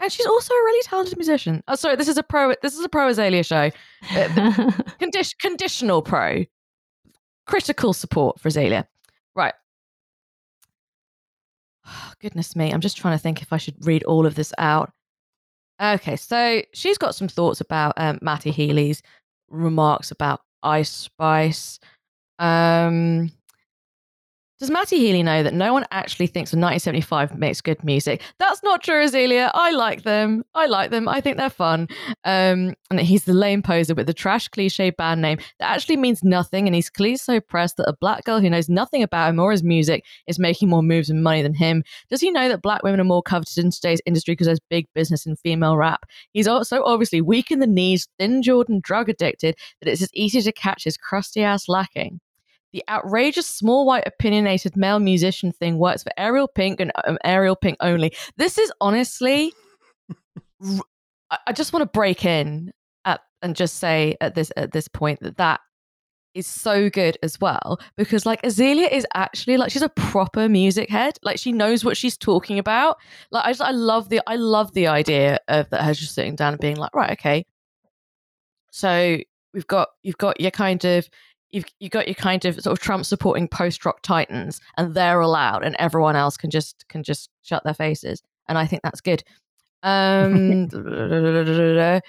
and 0.00 0.12
she's 0.12 0.26
also 0.26 0.52
a 0.52 0.64
really 0.64 0.82
talented 0.82 1.16
musician. 1.16 1.62
Oh, 1.68 1.76
sorry, 1.76 1.96
this 1.96 2.08
is 2.08 2.18
a 2.18 2.22
pro. 2.22 2.54
This 2.62 2.74
is 2.74 2.84
a 2.84 2.88
pro 2.88 3.10
Azealia 3.10 3.46
show. 3.46 3.70
Uh, 4.16 4.28
condi- 5.00 5.38
conditional 5.38 6.02
pro. 6.02 6.44
Critical 7.46 7.92
support 7.92 8.40
for 8.40 8.48
Azealia. 8.48 8.86
Right. 9.36 9.54
goodness 12.20 12.56
me, 12.56 12.72
I'm 12.72 12.80
just 12.80 12.96
trying 12.96 13.16
to 13.16 13.22
think 13.22 13.42
if 13.42 13.52
I 13.52 13.56
should 13.56 13.86
read 13.86 14.04
all 14.04 14.26
of 14.26 14.34
this 14.34 14.52
out. 14.58 14.92
Okay, 15.82 16.16
so 16.16 16.62
she's 16.72 16.98
got 16.98 17.14
some 17.14 17.28
thoughts 17.28 17.60
about 17.60 17.94
um, 17.96 18.18
Matty 18.22 18.50
Healy's 18.50 19.02
remarks 19.50 20.10
about 20.10 20.40
Ice 20.62 20.90
Spice. 20.90 21.80
Um, 22.38 23.30
does 24.60 24.70
Matty 24.70 24.98
Healy 24.98 25.24
know 25.24 25.42
that 25.42 25.52
no 25.52 25.72
one 25.72 25.84
actually 25.90 26.28
thinks 26.28 26.52
1975 26.52 27.36
makes 27.36 27.60
good 27.60 27.82
music? 27.82 28.22
That's 28.38 28.62
not 28.62 28.84
true, 28.84 29.04
Azealia. 29.04 29.50
I 29.52 29.72
like 29.72 30.04
them. 30.04 30.44
I 30.54 30.66
like 30.66 30.90
them. 30.90 31.08
I 31.08 31.20
think 31.20 31.38
they're 31.38 31.50
fun. 31.50 31.88
Um, 32.24 32.74
and 32.88 33.00
he's 33.00 33.24
the 33.24 33.34
lame 33.34 33.62
poser 33.62 33.96
with 33.96 34.06
the 34.06 34.14
trash 34.14 34.46
cliche 34.46 34.90
band 34.90 35.22
name 35.22 35.38
that 35.58 35.70
actually 35.70 35.96
means 35.96 36.22
nothing. 36.22 36.68
And 36.68 36.74
he's 36.74 36.88
clearly 36.88 37.16
so 37.16 37.40
pressed 37.40 37.78
that 37.78 37.88
a 37.88 37.96
black 38.00 38.24
girl 38.24 38.38
who 38.38 38.48
knows 38.48 38.68
nothing 38.68 39.02
about 39.02 39.30
him 39.30 39.40
or 39.40 39.50
his 39.50 39.64
music 39.64 40.04
is 40.28 40.38
making 40.38 40.68
more 40.68 40.84
moves 40.84 41.10
and 41.10 41.24
money 41.24 41.42
than 41.42 41.54
him. 41.54 41.82
Does 42.08 42.20
he 42.20 42.30
know 42.30 42.48
that 42.48 42.62
black 42.62 42.84
women 42.84 43.00
are 43.00 43.04
more 43.04 43.22
coveted 43.22 43.64
in 43.64 43.72
today's 43.72 44.00
industry 44.06 44.32
because 44.32 44.46
there's 44.46 44.60
big 44.70 44.86
business 44.94 45.26
in 45.26 45.34
female 45.34 45.76
rap? 45.76 46.06
He's 46.32 46.46
also 46.46 46.84
obviously 46.84 47.20
weak 47.20 47.50
in 47.50 47.58
the 47.58 47.66
knees, 47.66 48.06
thin 48.20 48.40
jawed, 48.40 48.68
and 48.68 48.80
drug 48.80 49.08
addicted 49.08 49.56
that 49.80 49.90
it's 49.90 50.02
as 50.02 50.14
easy 50.14 50.40
to 50.42 50.52
catch 50.52 50.84
his 50.84 50.96
crusty 50.96 51.42
ass 51.42 51.68
lacking 51.68 52.20
the 52.74 52.82
outrageous 52.88 53.46
small 53.46 53.86
white 53.86 54.02
opinionated 54.04 54.76
male 54.76 54.98
musician 54.98 55.52
thing 55.52 55.78
works 55.78 56.02
for 56.02 56.10
Ariel 56.18 56.48
Pink 56.48 56.80
and 56.80 56.90
um, 57.06 57.16
Ariel 57.24 57.54
Pink 57.54 57.76
only. 57.80 58.12
This 58.36 58.58
is 58.58 58.70
honestly, 58.80 59.52
I 61.46 61.52
just 61.54 61.72
want 61.72 61.82
to 61.82 61.96
break 61.98 62.24
in 62.24 62.72
at, 63.04 63.20
and 63.42 63.54
just 63.54 63.76
say 63.76 64.16
at 64.20 64.34
this 64.34 64.50
at 64.56 64.72
this 64.72 64.88
point 64.88 65.20
that 65.20 65.36
that 65.36 65.60
is 66.34 66.48
so 66.48 66.90
good 66.90 67.16
as 67.22 67.40
well 67.40 67.78
because 67.96 68.26
like 68.26 68.42
Azealia 68.42 68.90
is 68.90 69.06
actually 69.14 69.56
like 69.56 69.70
she's 69.70 69.80
a 69.80 69.88
proper 69.90 70.48
music 70.48 70.90
head. 70.90 71.16
Like 71.22 71.38
she 71.38 71.52
knows 71.52 71.84
what 71.84 71.96
she's 71.96 72.16
talking 72.16 72.58
about. 72.58 72.96
Like 73.30 73.44
I 73.44 73.50
just 73.50 73.62
I 73.62 73.70
love 73.70 74.08
the 74.08 74.20
I 74.26 74.34
love 74.34 74.74
the 74.74 74.88
idea 74.88 75.38
of 75.46 75.70
that 75.70 75.82
her 75.82 75.94
just 75.94 76.12
sitting 76.12 76.34
down 76.34 76.54
and 76.54 76.60
being 76.60 76.76
like 76.76 76.92
right 76.92 77.12
okay. 77.12 77.44
So 78.72 79.18
we've 79.52 79.68
got 79.68 79.90
you've 80.02 80.18
got 80.18 80.40
your 80.40 80.50
kind 80.50 80.84
of 80.84 81.08
you've 81.54 81.64
you 81.80 81.88
got 81.88 82.08
your 82.08 82.14
kind 82.14 82.44
of 82.44 82.60
sort 82.60 82.76
of 82.76 82.82
Trump 82.82 83.06
supporting 83.06 83.48
post 83.48 83.84
rock 83.84 84.02
titans, 84.02 84.60
and 84.76 84.94
they're 84.94 85.20
allowed, 85.20 85.64
and 85.64 85.76
everyone 85.78 86.16
else 86.16 86.36
can 86.36 86.50
just 86.50 86.86
can 86.88 87.02
just 87.02 87.30
shut 87.42 87.62
their 87.64 87.74
faces, 87.74 88.22
and 88.48 88.58
I 88.58 88.66
think 88.66 88.82
that's 88.82 89.00
good. 89.00 89.22
Um, 89.82 90.68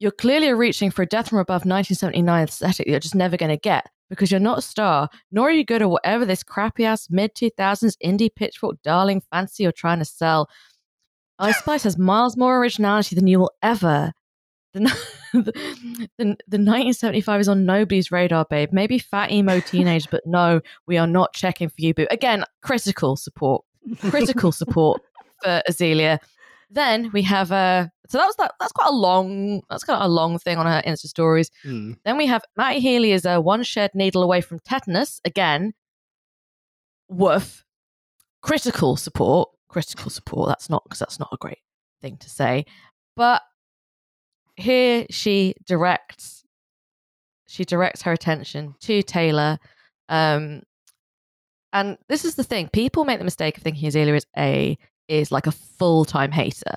you're 0.00 0.12
clearly 0.12 0.52
reaching 0.52 0.90
for 0.90 1.02
a 1.02 1.06
death 1.06 1.28
from 1.28 1.38
above 1.38 1.64
1979 1.64 2.44
aesthetic 2.44 2.86
you're 2.86 3.00
just 3.00 3.16
never 3.16 3.36
going 3.36 3.50
to 3.50 3.56
get 3.56 3.90
because 4.08 4.30
you're 4.30 4.40
not 4.40 4.58
a 4.58 4.62
star, 4.62 5.08
nor 5.30 5.48
are 5.48 5.52
you 5.52 5.64
good 5.64 5.82
at 5.82 5.90
whatever 5.90 6.24
this 6.24 6.42
crappy 6.42 6.84
ass 6.84 7.08
mid 7.10 7.34
2000s 7.34 7.94
indie 8.02 8.34
pitchfork 8.34 8.80
darling 8.82 9.20
fancy 9.30 9.64
you're 9.64 9.72
trying 9.72 9.98
to 9.98 10.04
sell. 10.04 10.48
Ice 11.38 11.58
Spice 11.58 11.84
has 11.84 11.98
miles 11.98 12.36
more 12.36 12.58
originality 12.58 13.14
than 13.14 13.26
you 13.26 13.38
will 13.38 13.52
ever 13.62 14.12
the, 15.32 15.52
the, 16.18 16.36
the, 16.46 16.58
1975 16.58 17.40
is 17.40 17.48
on 17.48 17.64
nobody's 17.64 18.12
radar, 18.12 18.46
babe. 18.48 18.70
Maybe 18.72 18.98
fat 18.98 19.32
emo 19.32 19.60
teenage, 19.60 20.08
but 20.10 20.26
no, 20.26 20.60
we 20.86 20.98
are 20.98 21.06
not 21.06 21.32
checking 21.32 21.68
for 21.68 21.76
you, 21.78 21.94
boo. 21.94 22.06
Again, 22.10 22.44
critical 22.62 23.16
support 23.16 23.64
critical 23.96 24.52
support 24.52 25.02
for 25.42 25.62
Azealia. 25.68 26.18
Then 26.70 27.10
we 27.12 27.22
have 27.22 27.50
uh 27.50 27.86
so 28.08 28.18
that 28.18 28.26
was 28.26 28.36
that 28.36 28.52
that's 28.60 28.72
quite 28.72 28.88
a 28.88 28.94
long 28.94 29.62
that's 29.70 29.84
quite 29.84 30.02
a 30.02 30.08
long 30.08 30.38
thing 30.38 30.58
on 30.58 30.66
her 30.66 30.82
Insta 30.86 31.06
stories. 31.06 31.50
Mm. 31.64 31.96
Then 32.04 32.16
we 32.16 32.26
have 32.26 32.44
Matty 32.56 32.80
Healy 32.80 33.12
is 33.12 33.24
a 33.24 33.40
one 33.40 33.62
shed 33.62 33.92
needle 33.94 34.22
away 34.22 34.40
from 34.40 34.58
tetanus. 34.60 35.20
Again, 35.24 35.72
woof. 37.08 37.64
Critical 38.42 38.96
support. 38.96 39.48
Critical 39.68 40.10
support. 40.10 40.48
That's 40.48 40.70
not 40.70 40.84
because 40.84 40.98
that's 40.98 41.18
not 41.18 41.30
a 41.32 41.36
great 41.38 41.58
thing 42.00 42.16
to 42.18 42.30
say. 42.30 42.66
But 43.16 43.42
here 44.58 45.06
she 45.10 45.54
directs 45.66 46.44
she 47.46 47.64
directs 47.64 48.02
her 48.02 48.12
attention 48.12 48.74
to 48.80 49.02
Taylor. 49.02 49.58
Um 50.08 50.62
and 51.72 51.98
this 52.08 52.24
is 52.24 52.34
the 52.34 52.44
thing. 52.44 52.68
People 52.72 53.04
make 53.04 53.18
the 53.18 53.24
mistake 53.24 53.56
of 53.56 53.62
thinking 53.62 53.90
Azealia 53.90 54.16
is 54.16 54.26
a 54.36 54.78
is 55.08 55.32
like 55.32 55.46
a 55.46 55.52
full 55.52 56.04
time 56.04 56.32
hater. 56.32 56.74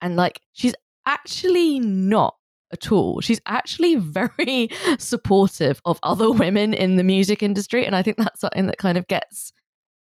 And 0.00 0.16
like, 0.16 0.40
she's 0.52 0.74
actually 1.06 1.80
not 1.80 2.36
at 2.72 2.92
all. 2.92 3.20
She's 3.20 3.40
actually 3.46 3.94
very 3.96 4.68
supportive 4.98 5.80
of 5.84 5.98
other 6.02 6.30
women 6.30 6.74
in 6.74 6.96
the 6.96 7.04
music 7.04 7.42
industry. 7.42 7.86
And 7.86 7.96
I 7.96 8.02
think 8.02 8.18
that's 8.18 8.40
something 8.40 8.66
that 8.66 8.78
kind 8.78 8.98
of 8.98 9.06
gets 9.08 9.52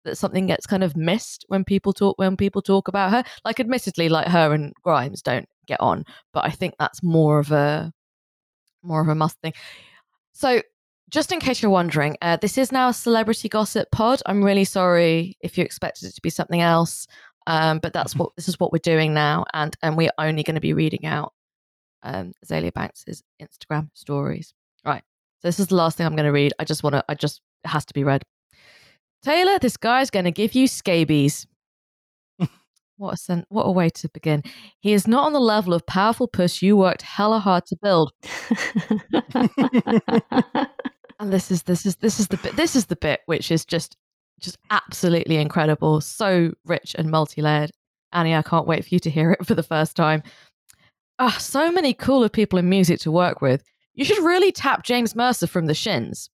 that 0.05 0.17
something 0.17 0.47
gets 0.47 0.65
kind 0.65 0.83
of 0.83 0.95
missed 0.95 1.43
when 1.49 1.65
people 1.65 1.91
talk 1.91 2.17
when 2.17 2.37
people 2.37 2.61
talk 2.61 2.87
about 2.87 3.11
her. 3.11 3.23
Like 3.43 3.59
admittedly, 3.59 4.09
like 4.09 4.27
her 4.27 4.53
and 4.53 4.73
Grimes 4.83 5.21
don't 5.21 5.49
get 5.69 5.81
on, 5.81 6.05
but 6.33 6.45
I 6.45 6.51
think 6.51 6.75
that's 6.79 7.01
more 7.03 7.39
of 7.39 7.51
a 7.51 7.91
more 8.83 9.01
of 9.01 9.07
a 9.07 9.15
Musk 9.15 9.37
thing. 9.41 9.53
So 10.33 10.61
just 11.09 11.31
in 11.31 11.39
case 11.39 11.61
you're 11.61 11.71
wondering, 11.71 12.17
uh, 12.21 12.37
this 12.37 12.57
is 12.57 12.71
now 12.71 12.89
a 12.89 12.93
celebrity 12.93 13.49
gossip 13.49 13.89
pod. 13.91 14.21
I'm 14.25 14.43
really 14.43 14.63
sorry 14.63 15.37
if 15.41 15.57
you 15.57 15.63
expected 15.63 16.07
it 16.07 16.15
to 16.15 16.21
be 16.21 16.29
something 16.29 16.61
else. 16.61 17.07
Um, 17.47 17.79
but 17.79 17.93
that's 17.93 18.15
what 18.19 18.31
this 18.35 18.47
is 18.47 18.59
what 18.59 18.71
we're 18.71 18.79
doing 18.79 19.13
now, 19.13 19.45
and 19.53 19.75
and 19.81 19.97
we're 19.97 20.11
only 20.17 20.43
going 20.43 20.55
to 20.55 20.61
be 20.61 20.73
reading 20.73 21.05
out 21.05 21.33
um, 22.03 22.33
Azealia 22.45 22.73
Banks's 22.73 23.23
Instagram 23.41 23.89
stories. 23.93 24.53
Right. 24.85 25.03
So 25.41 25.47
this 25.47 25.59
is 25.59 25.67
the 25.67 25.75
last 25.75 25.97
thing 25.97 26.05
I'm 26.05 26.15
going 26.15 26.25
to 26.25 26.31
read. 26.31 26.53
I 26.59 26.63
just 26.63 26.83
want 26.83 26.93
to. 26.93 27.03
I 27.09 27.15
just 27.15 27.41
it 27.63 27.69
has 27.69 27.85
to 27.85 27.93
be 27.93 28.03
read. 28.03 28.23
Taylor, 29.23 29.59
this 29.59 29.77
guy's 29.77 30.09
going 30.09 30.25
to 30.25 30.31
give 30.31 30.55
you 30.55 30.67
scabies. 30.67 31.45
What 32.99 33.13
a 33.13 33.17
sen- 33.17 33.45
what 33.49 33.63
a 33.63 33.71
way 33.71 33.89
to 33.89 34.09
begin. 34.09 34.43
He 34.79 34.93
is 34.93 35.07
not 35.07 35.25
on 35.25 35.33
the 35.33 35.39
level 35.39 35.73
of 35.73 35.85
powerful 35.85 36.27
puss 36.27 36.61
you 36.61 36.77
worked 36.77 37.01
hella 37.01 37.39
hard 37.39 37.65
to 37.67 37.77
build. 37.81 38.11
and 41.19 41.33
this 41.33 41.49
is 41.49 41.63
this 41.63 41.85
is 41.85 41.95
this 41.97 42.19
is 42.19 42.27
the 42.27 42.37
bit 42.37 42.55
this 42.55 42.75
is 42.75 42.87
the 42.87 42.95
bit 42.97 43.21
which 43.25 43.51
is 43.51 43.65
just 43.65 43.95
just 44.39 44.57
absolutely 44.69 45.37
incredible, 45.37 46.01
so 46.01 46.53
rich 46.65 46.95
and 46.97 47.09
multi-layered. 47.09 47.71
Annie, 48.11 48.35
I 48.35 48.41
can't 48.41 48.67
wait 48.67 48.83
for 48.83 48.89
you 48.95 48.99
to 48.99 49.09
hear 49.09 49.31
it 49.31 49.45
for 49.45 49.55
the 49.55 49.63
first 49.63 49.95
time. 49.95 50.23
Ah, 51.19 51.35
so 51.39 51.71
many 51.71 51.93
cooler 51.93 52.29
people 52.29 52.57
in 52.57 52.69
music 52.69 52.99
to 53.01 53.11
work 53.11 53.41
with. 53.41 53.63
You 53.93 54.05
should 54.05 54.23
really 54.23 54.51
tap 54.51 54.83
James 54.83 55.15
Mercer 55.15 55.47
from 55.47 55.65
the 55.65 55.73
Shins. 55.73 56.29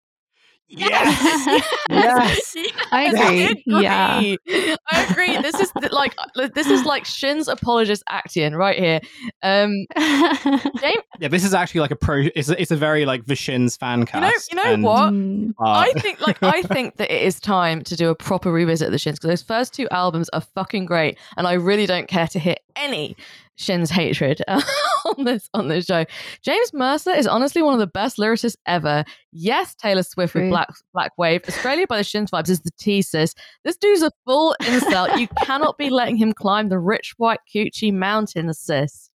Yes. 0.67 1.45
yes. 1.49 1.75
yes. 1.89 2.55
I 2.91 3.03
agree. 3.05 3.45
agree. 3.45 3.83
Yeah. 3.83 4.35
I 4.91 5.07
agree. 5.09 5.37
This 5.41 5.59
is 5.59 5.71
the, 5.73 5.89
like 5.91 6.15
uh, 6.17 6.47
this 6.53 6.67
is 6.67 6.85
like 6.85 7.05
Shin's 7.05 7.47
apologist 7.47 8.03
Actian 8.09 8.55
right 8.55 8.77
here. 8.77 8.99
Um 9.43 9.85
James, 10.79 11.03
Yeah, 11.19 11.27
this 11.27 11.43
is 11.43 11.53
actually 11.53 11.81
like 11.81 11.91
a 11.91 11.95
pro 11.95 12.27
it's 12.35 12.49
a, 12.49 12.59
it's 12.59 12.71
a 12.71 12.75
very 12.75 13.05
like 13.05 13.25
the 13.25 13.35
Shins 13.35 13.77
fan 13.77 14.05
cast. 14.05 14.51
You 14.51 14.57
know, 14.57 14.63
you 14.63 14.69
know 14.69 14.73
and, 14.73 15.53
what? 15.57 15.67
Uh, 15.67 15.71
I 15.71 15.93
think 15.99 16.25
like 16.25 16.41
I 16.41 16.63
think 16.63 16.97
that 16.97 17.13
it 17.13 17.21
is 17.21 17.39
time 17.39 17.83
to 17.83 17.95
do 17.95 18.09
a 18.09 18.15
proper 18.15 18.51
revisit 18.51 18.87
of 18.87 18.91
the 18.91 18.97
Shins 18.99 19.19
because 19.19 19.29
those 19.29 19.43
first 19.43 19.73
two 19.73 19.87
albums 19.91 20.29
are 20.29 20.41
fucking 20.41 20.85
great 20.85 21.17
and 21.37 21.47
I 21.47 21.53
really 21.53 21.85
don't 21.85 22.07
care 22.07 22.27
to 22.27 22.39
hit 22.39 22.61
any 22.75 23.15
Shin's 23.55 23.89
hatred 23.89 24.41
on 25.05 25.23
this 25.23 25.49
on 25.53 25.67
this 25.67 25.85
show. 25.85 26.05
James 26.41 26.73
Mercer 26.73 27.11
is 27.11 27.27
honestly 27.27 27.61
one 27.61 27.73
of 27.73 27.79
the 27.79 27.87
best 27.87 28.17
lyricists 28.17 28.57
ever. 28.65 29.03
Yes, 29.31 29.75
Taylor 29.75 30.03
Swift 30.03 30.33
True. 30.33 30.43
with 30.43 30.51
Black 30.51 30.69
Black 30.93 31.11
Wave. 31.17 31.41
Australia 31.47 31.85
by 31.87 31.97
the 31.97 32.03
Shins 32.03 32.31
vibes 32.31 32.49
is 32.49 32.61
the 32.61 32.71
thesis. 32.79 33.35
This 33.63 33.77
dude's 33.77 34.01
a 34.01 34.11
full 34.25 34.55
insult. 34.67 35.17
you 35.19 35.27
cannot 35.43 35.77
be 35.77 35.89
letting 35.89 36.17
him 36.17 36.33
climb 36.33 36.69
the 36.69 36.79
rich 36.79 37.13
white 37.17 37.39
coochie 37.53 37.93
mountain, 37.93 38.53
sis. 38.53 39.09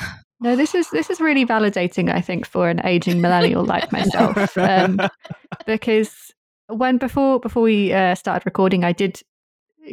No, 0.42 0.56
this 0.56 0.74
is 0.74 0.88
this 0.88 1.10
is 1.10 1.20
really 1.20 1.44
validating. 1.44 2.10
I 2.10 2.22
think 2.22 2.46
for 2.46 2.70
an 2.70 2.80
aging 2.86 3.20
millennial 3.20 3.62
like 3.62 3.92
myself, 3.92 4.56
um, 4.56 4.98
because 5.66 6.32
when 6.68 6.96
before 6.96 7.38
before 7.40 7.62
we 7.62 7.92
uh, 7.92 8.14
started 8.14 8.46
recording, 8.46 8.82
I 8.82 8.92
did 8.92 9.20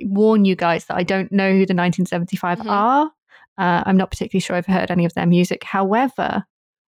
warn 0.03 0.46
you 0.46 0.56
guys 0.56 0.86
that 0.86 0.96
I 0.96 1.03
don't 1.03 1.32
know 1.34 1.50
who 1.50 1.65
the 1.65 1.74
1975 1.74 2.60
mm-hmm. 2.60 2.70
are. 2.70 3.12
Uh, 3.57 3.83
I'm 3.85 3.97
not 3.97 4.11
particularly 4.11 4.41
sure 4.41 4.55
I've 4.55 4.65
heard 4.65 4.91
any 4.91 5.05
of 5.05 5.13
their 5.13 5.25
music. 5.25 5.63
However, 5.63 6.43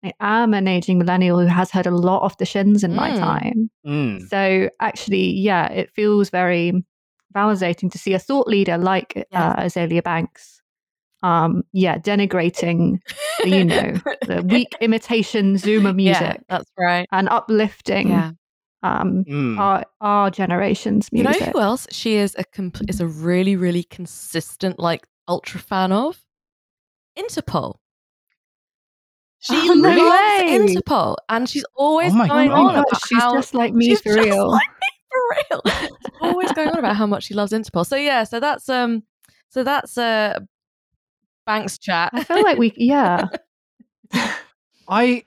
I 0.04 0.14
am 0.20 0.54
an 0.54 0.68
aging 0.68 1.00
millennial 1.00 1.40
who 1.40 1.46
has 1.46 1.72
heard 1.72 1.86
a 1.86 1.92
lot 1.92 2.24
of 2.24 2.38
the 2.38 2.46
Shins 2.46 2.84
in 2.84 2.92
mm. 2.92 2.96
my 2.96 3.16
time. 3.16 3.70
Mm. 3.86 4.28
So 4.28 4.70
actually, 4.80 5.32
yeah, 5.32 5.72
it 5.72 5.92
feels 5.92 6.30
very 6.30 6.74
validating 7.36 7.92
to 7.92 7.98
see 7.98 8.14
a 8.14 8.20
thought 8.20 8.48
leader 8.48 8.78
like 8.78 9.28
yeah. 9.32 9.50
uh, 9.52 9.64
Azealia 9.64 10.04
Banks. 10.04 10.62
Um, 11.24 11.64
yeah, 11.74 11.98
denigrating, 11.98 13.00
you 13.44 13.64
know, 13.64 13.94
the 14.28 14.44
weak 14.48 14.76
imitation 14.80 15.56
Zoomer 15.56 15.96
music. 15.96 16.22
Yeah, 16.22 16.38
that's 16.50 16.70
right. 16.78 17.08
And 17.12 17.30
uplifting 17.30 18.10
yeah 18.10 18.32
um, 18.86 19.26
mm. 19.26 19.58
our 19.58 19.84
our 20.02 20.30
generation's 20.30 21.12
music. 21.12 21.34
You 21.34 21.46
know 21.46 21.52
who 21.52 21.60
else 21.60 21.88
she 21.92 22.16
is 22.16 22.36
a 22.38 22.44
comp- 22.44 22.88
is 22.90 23.02
a 23.02 23.08
really 23.08 23.56
really 23.56 23.84
consistent 23.84 24.80
like 24.80 25.08
ultra 25.28 25.60
fan 25.60 25.92
of? 25.92 26.20
Interpol. 27.18 27.78
She 29.40 29.54
oh, 29.56 29.74
no 29.74 29.90
loves 29.90 30.02
way. 30.02 30.58
Interpol, 30.58 31.18
and 31.30 31.48
she's 31.48 31.66
always 31.76 32.14
oh 32.14 32.28
going 32.28 32.50
God, 32.50 32.58
on 32.58 32.76
about 32.76 33.08
she's 33.08 33.20
how 33.20 33.36
just 33.36 33.54
like 33.54 33.74
me 33.74 33.96
for 33.96 34.14
real. 34.14 34.52
Like 34.52 34.68
me 34.68 34.98
for 35.12 35.62
real. 35.68 35.90
always 36.22 36.52
going 36.54 36.70
on 36.70 36.80
about 36.80 36.96
how 36.96 37.06
much 37.06 37.26
she 37.26 37.34
loves 37.34 37.52
Interpol. 37.52 37.86
So 37.86 37.96
yeah, 37.96 38.24
so 38.24 38.40
that's 38.40 38.68
um, 38.70 39.04
so 39.50 39.64
that's 39.64 39.98
uh, 39.98 40.40
Banks 41.46 41.78
chat. 41.78 42.10
I 42.14 42.24
feel 42.24 42.42
like 42.42 42.58
we 42.58 42.74
yeah. 42.76 43.26
I 44.88 45.26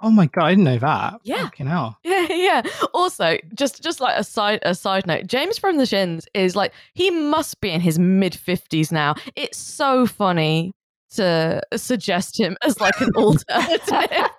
Oh 0.00 0.10
my 0.10 0.26
god, 0.26 0.44
I 0.44 0.50
didn't 0.50 0.64
know 0.64 0.78
that. 0.78 1.20
Yeah. 1.22 1.44
Fucking 1.44 1.66
hell. 1.66 1.98
Yeah, 2.04 2.26
yeah. 2.30 2.62
Also, 2.94 3.38
just 3.54 3.82
just 3.82 4.00
like 4.00 4.18
a 4.18 4.24
side 4.24 4.60
a 4.62 4.74
side 4.74 5.06
note, 5.06 5.26
James 5.26 5.58
from 5.58 5.76
the 5.76 5.86
Shins 5.86 6.26
is 6.34 6.56
like 6.56 6.72
he 6.94 7.10
must 7.10 7.60
be 7.60 7.70
in 7.70 7.80
his 7.80 7.98
mid 7.98 8.34
fifties 8.34 8.90
now. 8.90 9.14
It's 9.36 9.58
so 9.58 10.06
funny 10.06 10.72
to 11.10 11.60
suggest 11.76 12.38
him 12.38 12.56
as 12.62 12.80
like 12.80 13.00
an 13.00 13.10
alternative. 13.16 14.30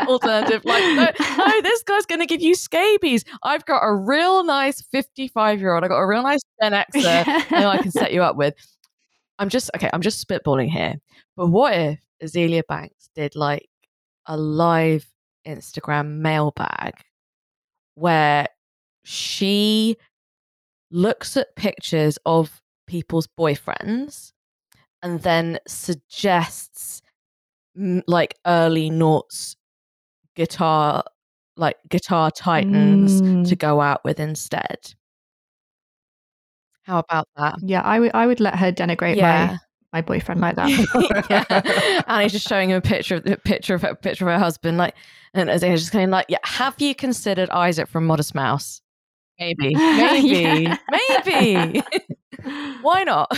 alternative. 0.08 0.64
Like, 0.64 0.82
no, 0.82 1.36
no, 1.36 1.60
this 1.62 1.82
guy's 1.82 2.06
going 2.06 2.20
to 2.20 2.26
give 2.26 2.40
you 2.40 2.54
scabies. 2.54 3.24
I've 3.42 3.64
got 3.64 3.80
a 3.82 3.94
real 3.94 4.44
nice 4.44 4.82
55 4.82 5.60
year 5.60 5.74
old. 5.74 5.84
I 5.84 5.88
got 5.88 5.98
a 5.98 6.06
real 6.06 6.22
nice 6.22 6.40
Gen 6.60 6.72
Xer 6.72 7.26
and 7.52 7.64
I 7.64 7.78
can 7.78 7.90
set 7.90 8.12
you 8.12 8.22
up 8.22 8.36
with. 8.36 8.54
I'm 9.38 9.48
just, 9.48 9.70
okay, 9.76 9.90
I'm 9.92 10.02
just 10.02 10.26
spitballing 10.26 10.68
here. 10.68 10.94
But 11.36 11.48
what 11.48 11.74
if 11.74 12.00
Azealia 12.22 12.62
Banks 12.66 13.08
did 13.14 13.34
like 13.34 13.68
a 14.26 14.36
live 14.36 15.06
Instagram 15.46 16.18
mailbag 16.18 16.94
where 17.94 18.46
she 19.04 19.96
looks 20.90 21.36
at 21.36 21.56
pictures 21.56 22.18
of 22.24 22.62
people's 22.86 23.26
boyfriends 23.26 24.32
and 25.02 25.20
then 25.22 25.58
suggests 25.66 27.02
like 28.06 28.36
early 28.46 28.90
noughts 28.90 29.56
guitar 30.34 31.04
like 31.56 31.76
guitar 31.88 32.30
titans 32.30 33.20
mm. 33.20 33.48
to 33.48 33.56
go 33.56 33.80
out 33.80 34.02
with 34.04 34.20
instead 34.20 34.94
how 36.82 36.98
about 36.98 37.28
that 37.36 37.56
yeah 37.62 37.82
i 37.82 37.98
would 37.98 38.10
i 38.14 38.26
would 38.26 38.40
let 38.40 38.54
her 38.56 38.72
denigrate 38.72 39.16
yeah. 39.16 39.46
my 39.52 39.58
my 39.92 40.00
boyfriend 40.00 40.40
like 40.40 40.56
that. 40.56 40.70
yeah. 41.30 42.02
And 42.06 42.22
he's 42.22 42.32
just 42.32 42.48
showing 42.48 42.70
him 42.70 42.76
a 42.76 42.80
picture 42.80 43.16
of 43.16 43.24
the 43.24 43.36
picture 43.36 43.74
of 43.74 43.84
a 43.84 43.94
picture 43.94 44.26
of 44.26 44.32
her 44.32 44.38
husband, 44.38 44.78
like, 44.78 44.94
and 45.34 45.50
as 45.50 45.62
he's 45.62 45.80
just 45.80 45.94
of 45.94 46.10
like, 46.10 46.26
yeah, 46.28 46.38
have 46.44 46.80
you 46.80 46.94
considered 46.94 47.50
Isaac 47.50 47.88
from 47.88 48.06
Modest 48.06 48.34
Mouse? 48.34 48.80
Maybe, 49.38 49.74
maybe, 49.74 50.68
maybe. 50.90 51.82
Why 52.80 53.04
not? 53.04 53.30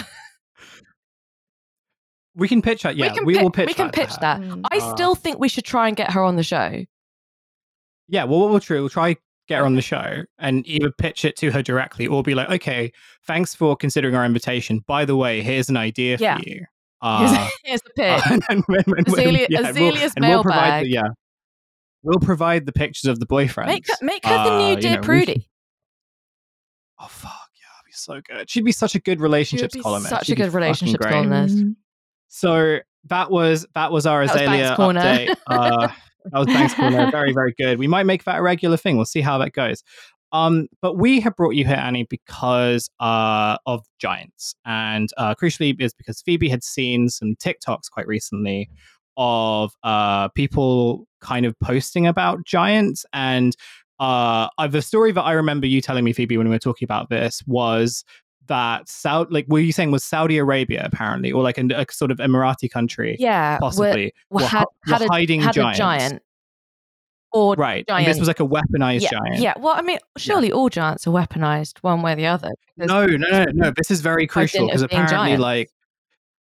We 2.37 2.49
can 2.49 2.63
pitch 2.63 2.83
that. 2.83 2.97
Yeah, 2.97 3.11
we, 3.11 3.17
can 3.17 3.25
we 3.27 3.39
will 3.39 3.51
pitch. 3.51 3.67
We 3.67 3.75
can 3.75 3.87
that 3.87 3.95
pitch 3.95 4.17
that. 4.21 4.41
Mm. 4.41 4.65
I 4.71 4.79
uh, 4.79 4.95
still 4.95 5.15
think 5.15 5.39
we 5.39 5.49
should 5.49 5.65
try 5.65 5.89
and 5.89 5.97
get 5.97 6.11
her 6.13 6.23
on 6.23 6.37
the 6.37 6.43
show. 6.43 6.85
Yeah, 8.09 8.25
well, 8.25 8.49
we'll 8.49 8.61
try. 8.61 8.81
We'll 8.81 8.89
try 8.89 9.17
get 9.47 9.59
her 9.59 9.67
on 9.67 9.75
the 9.75 9.83
show 9.83 10.23
and 10.39 10.67
either 10.67 10.91
pitch 10.91 11.25
it 11.25 11.37
to 11.37 11.51
her 11.51 11.63
directly 11.63 12.07
or 12.07 12.23
be 12.23 12.35
like, 12.35 12.49
okay, 12.51 12.93
thanks 13.27 13.55
for 13.55 13.77
considering 13.77 14.15
our 14.15 14.25
invitation. 14.25 14.83
By 14.87 15.05
the 15.05 15.17
way, 15.17 15.43
here's 15.43 15.69
an 15.69 15.77
idea 15.77 16.17
yeah. 16.21 16.39
for 16.39 16.49
you. 16.49 16.65
Uh, 17.03 17.51
here's, 17.65 17.83
the 17.83 17.91
pitch. 17.97 18.23
Uh, 18.27 18.41
and, 18.49 18.63
when, 18.65 18.83
when, 18.87 19.05
Azealia, 19.05 19.47
yeah, 19.51 19.71
Azealia's 19.71 20.15
we'll, 20.19 20.27
mailbag. 20.27 20.85
We'll 20.85 20.91
yeah. 20.91 21.03
We'll 22.03 22.19
provide 22.19 22.65
the 22.65 22.73
pictures 22.73 23.11
of 23.11 23.21
the 23.21 23.27
boyfriend. 23.27 23.69
Make, 23.69 23.85
make 24.01 24.25
her 24.25 24.43
the 24.43 24.57
new 24.57 24.73
uh, 24.73 24.77
Dear 24.77 24.91
you 24.93 24.97
know, 24.97 25.03
Prudie. 25.03 25.47
Oh, 26.99 27.07
fuck. 27.09 27.51
Yeah, 27.57 27.67
that'd 27.75 27.85
be 27.85 27.93
so 27.93 28.23
good. 28.27 28.49
She'd 28.49 28.65
be 28.65 28.73
such 28.73 28.95
a 28.95 29.01
good 29.01 29.21
relationships 29.21 29.77
columnist. 29.83 30.09
Such 30.09 30.27
She'd 30.29 30.41
a 30.41 30.45
good 30.45 30.55
relationships 30.55 31.05
columnist. 31.05 31.63
So 32.35 32.79
that 33.05 33.31
was 33.31 33.65
that 33.77 33.93
was 33.93 34.07
our 34.07 34.27
that 34.27 34.37
Azealia 34.37 34.77
was 34.77 34.97
update. 34.97 35.37
uh, 35.47 35.89
that 36.33 36.39
was 36.39 36.47
Banks 36.49 36.75
Corner. 36.75 37.09
Very 37.13 37.33
very 37.33 37.55
good. 37.57 37.79
We 37.79 37.87
might 37.87 38.07
make 38.07 38.25
that 38.25 38.39
a 38.39 38.43
regular 38.43 38.77
thing. 38.77 38.97
We'll 38.97 39.07
see 39.07 39.21
how 39.21 39.39
that 39.39 39.53
goes. 39.53 39.85
Um, 40.33 40.67
but 40.83 40.99
we 40.99 41.21
have 41.21 41.37
brought 41.37 41.55
you 41.55 41.65
here, 41.65 41.77
Annie, 41.77 42.09
because 42.11 42.91
uh, 42.99 43.57
of 43.67 43.85
giants, 44.01 44.57
and 44.67 45.09
uh, 45.17 45.37
crucially 45.37 45.81
is 45.81 45.95
because 45.95 46.23
Phoebe 46.23 46.49
had 46.49 46.65
seen 46.65 47.09
some 47.09 47.37
TikToks 47.37 47.89
quite 47.93 48.09
recently 48.09 48.69
of 49.17 49.73
uh, 49.85 50.27
people 50.31 51.07
kind 51.21 51.47
of 51.47 51.55
posting 51.61 52.05
about 52.05 52.45
giants 52.45 53.07
and 53.13 53.55
uh, 54.01 54.49
the 54.69 54.83
story 54.83 55.13
that 55.13 55.23
I 55.23 55.33
remember 55.33 55.67
you 55.67 55.81
telling 55.81 56.05
me, 56.05 56.13
Phoebe, 56.13 56.37
when 56.37 56.49
we 56.49 56.55
were 56.55 56.59
talking 56.59 56.85
about 56.85 57.11
this 57.11 57.43
was 57.47 58.05
that 58.47 58.89
Saudi, 58.89 59.33
like, 59.33 59.47
were 59.49 59.61
you 59.61 59.73
saying 59.73 59.91
was 59.91 60.05
Saudi 60.05 60.39
Arabia 60.39 60.83
apparently, 60.85 61.33
or 61.33 61.43
like 61.43 61.59
a, 61.59 61.67
a 61.75 61.87
sort 61.91 62.11
of 62.11 62.19
Emirati 62.19 62.71
country? 62.71 63.17
Yeah, 63.19 63.59
possibly. 63.59 64.13
Were, 64.31 64.43
were, 64.43 64.47
had, 64.47 64.65
were 64.87 64.99
had 64.99 65.09
hiding 65.09 65.41
a, 65.41 65.45
had 65.45 65.55
giants. 65.55 65.79
a 65.79 65.83
giant. 65.83 66.23
Or 67.33 67.55
right, 67.55 67.85
giant. 67.87 68.07
And 68.07 68.15
this 68.15 68.21
was 68.21 68.29
like 68.29 68.39
a 68.39 68.47
weaponized 68.47 69.01
yeah, 69.01 69.11
giant. 69.11 69.39
Yeah, 69.41 69.55
well, 69.59 69.75
I 69.75 69.83
mean, 69.83 69.99
surely 70.17 70.49
yeah. 70.49 70.55
all 70.55 70.69
giants 70.69 71.07
are 71.07 71.11
weaponized 71.11 71.79
one 71.79 72.01
way 72.01 72.13
or 72.13 72.17
the 72.17 72.27
other. 72.27 72.53
No, 72.77 73.07
no, 73.07 73.17
no, 73.17 73.45
no. 73.53 73.73
This 73.77 73.91
is 73.91 74.01
very 74.01 74.29
crucial 74.29 74.67
because 74.67 74.83
apparently, 74.83 75.17
giants. 75.17 75.43
like, 75.43 75.71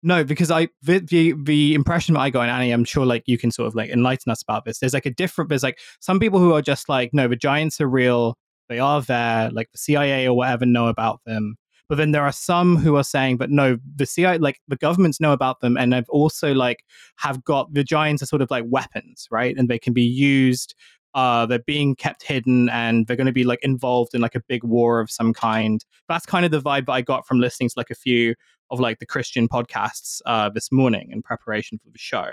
no, 0.01 0.23
because 0.23 0.49
I 0.49 0.69
the, 0.81 0.99
the, 0.99 1.35
the 1.43 1.75
impression 1.75 2.15
that 2.15 2.21
I 2.21 2.31
got, 2.31 2.43
and 2.43 2.51
Annie, 2.51 2.71
I'm 2.71 2.85
sure 2.85 3.05
like 3.05 3.23
you 3.27 3.37
can 3.37 3.51
sort 3.51 3.67
of 3.67 3.75
like 3.75 3.91
enlighten 3.91 4.31
us 4.31 4.41
about 4.41 4.65
this. 4.65 4.79
There's 4.79 4.95
like 4.95 5.05
a 5.05 5.11
different. 5.11 5.49
There's 5.49 5.61
like 5.61 5.77
some 5.99 6.19
people 6.19 6.39
who 6.39 6.53
are 6.53 6.61
just 6.61 6.89
like, 6.89 7.13
no, 7.13 7.27
the 7.27 7.35
giants 7.35 7.79
are 7.79 7.87
real. 7.87 8.35
They 8.67 8.79
are 8.79 9.01
there. 9.01 9.51
Like 9.51 9.71
the 9.71 9.77
CIA 9.77 10.27
or 10.27 10.35
whatever 10.35 10.65
know 10.65 10.87
about 10.87 11.21
them. 11.23 11.55
But 11.89 11.97
then 11.97 12.11
there 12.11 12.23
are 12.23 12.31
some 12.31 12.77
who 12.77 12.95
are 12.95 13.03
saying, 13.03 13.37
but 13.37 13.49
no, 13.49 13.79
the 13.95 14.05
CIA, 14.05 14.37
like 14.37 14.61
the 14.67 14.75
governments 14.75 15.19
know 15.19 15.33
about 15.33 15.59
them, 15.59 15.75
and 15.75 15.91
they've 15.91 16.09
also 16.09 16.53
like 16.53 16.85
have 17.17 17.43
got 17.43 17.73
the 17.73 17.83
giants 17.83 18.21
are 18.21 18.27
sort 18.27 18.43
of 18.43 18.51
like 18.51 18.63
weapons, 18.67 19.27
right? 19.31 19.57
And 19.57 19.67
they 19.67 19.79
can 19.79 19.93
be 19.93 20.03
used. 20.03 20.75
Uh, 21.15 21.47
they're 21.47 21.57
being 21.57 21.95
kept 21.95 22.21
hidden, 22.21 22.69
and 22.69 23.07
they're 23.07 23.17
going 23.17 23.25
to 23.25 23.33
be 23.33 23.43
like 23.43 23.59
involved 23.63 24.13
in 24.13 24.21
like 24.21 24.35
a 24.35 24.43
big 24.47 24.63
war 24.63 24.99
of 24.99 25.09
some 25.09 25.33
kind. 25.33 25.83
That's 26.07 26.27
kind 26.27 26.45
of 26.45 26.51
the 26.51 26.61
vibe 26.61 26.85
that 26.85 26.93
I 26.93 27.01
got 27.01 27.25
from 27.25 27.39
listening 27.39 27.69
to 27.69 27.73
like 27.75 27.89
a 27.89 27.95
few 27.95 28.35
of 28.69 28.79
like 28.79 28.99
the 28.99 29.07
Christian 29.07 29.47
podcasts 29.49 30.21
uh, 30.27 30.49
this 30.49 30.71
morning 30.71 31.09
in 31.11 31.23
preparation 31.23 31.79
for 31.83 31.89
the 31.89 31.97
show. 31.97 32.29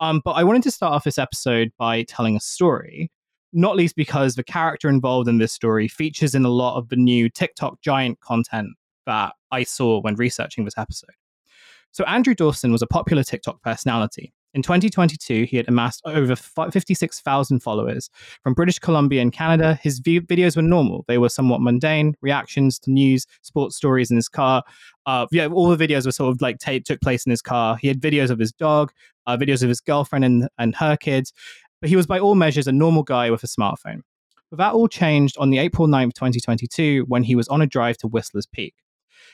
Um, 0.00 0.22
but 0.24 0.32
I 0.32 0.44
wanted 0.44 0.62
to 0.62 0.70
start 0.70 0.94
off 0.94 1.04
this 1.04 1.18
episode 1.18 1.70
by 1.78 2.02
telling 2.04 2.34
a 2.34 2.40
story, 2.40 3.10
not 3.52 3.76
least 3.76 3.94
because 3.94 4.36
the 4.36 4.44
character 4.44 4.88
involved 4.88 5.28
in 5.28 5.36
this 5.36 5.52
story 5.52 5.86
features 5.86 6.34
in 6.34 6.46
a 6.46 6.50
lot 6.50 6.78
of 6.78 6.88
the 6.88 6.96
new 6.96 7.28
TikTok 7.28 7.82
giant 7.82 8.20
content 8.20 8.70
that 9.06 9.34
I 9.50 9.62
saw 9.62 10.00
when 10.00 10.14
researching 10.16 10.64
this 10.64 10.78
episode. 10.78 11.14
So, 11.92 12.04
Andrew 12.04 12.34
Dawson 12.34 12.72
was 12.72 12.82
a 12.82 12.86
popular 12.86 13.22
TikTok 13.22 13.62
personality. 13.62 14.32
In 14.56 14.62
2022, 14.62 15.44
he 15.44 15.58
had 15.58 15.68
amassed 15.68 16.00
over 16.06 16.34
56,000 16.34 17.60
followers. 17.60 18.08
From 18.42 18.54
British 18.54 18.78
Columbia 18.78 19.20
and 19.20 19.30
Canada, 19.30 19.78
his 19.82 20.00
videos 20.00 20.56
were 20.56 20.62
normal. 20.62 21.04
They 21.08 21.18
were 21.18 21.28
somewhat 21.28 21.60
mundane, 21.60 22.14
reactions 22.22 22.78
to 22.78 22.90
news, 22.90 23.26
sports 23.42 23.76
stories 23.76 24.10
in 24.10 24.16
his 24.16 24.30
car. 24.30 24.62
Uh, 25.04 25.26
yeah, 25.30 25.48
all 25.48 25.68
the 25.68 25.86
videos 25.86 26.06
were 26.06 26.12
sort 26.12 26.34
of 26.34 26.40
like 26.40 26.58
t- 26.58 26.80
took 26.80 27.02
place 27.02 27.26
in 27.26 27.30
his 27.30 27.42
car. 27.42 27.76
He 27.76 27.86
had 27.86 28.00
videos 28.00 28.30
of 28.30 28.38
his 28.38 28.50
dog, 28.50 28.92
uh, 29.26 29.36
videos 29.36 29.62
of 29.62 29.68
his 29.68 29.82
girlfriend 29.82 30.24
and, 30.24 30.48
and 30.56 30.74
her 30.76 30.96
kids. 30.96 31.34
But 31.82 31.90
he 31.90 31.96
was 31.96 32.06
by 32.06 32.18
all 32.18 32.34
measures 32.34 32.66
a 32.66 32.72
normal 32.72 33.02
guy 33.02 33.30
with 33.30 33.44
a 33.44 33.48
smartphone. 33.48 34.00
But 34.50 34.56
that 34.56 34.72
all 34.72 34.88
changed 34.88 35.36
on 35.38 35.50
the 35.50 35.58
April 35.58 35.86
9th, 35.86 36.14
2022, 36.14 37.04
when 37.08 37.24
he 37.24 37.36
was 37.36 37.46
on 37.48 37.60
a 37.60 37.66
drive 37.66 37.98
to 37.98 38.08
Whistler's 38.08 38.46
Peak. 38.46 38.74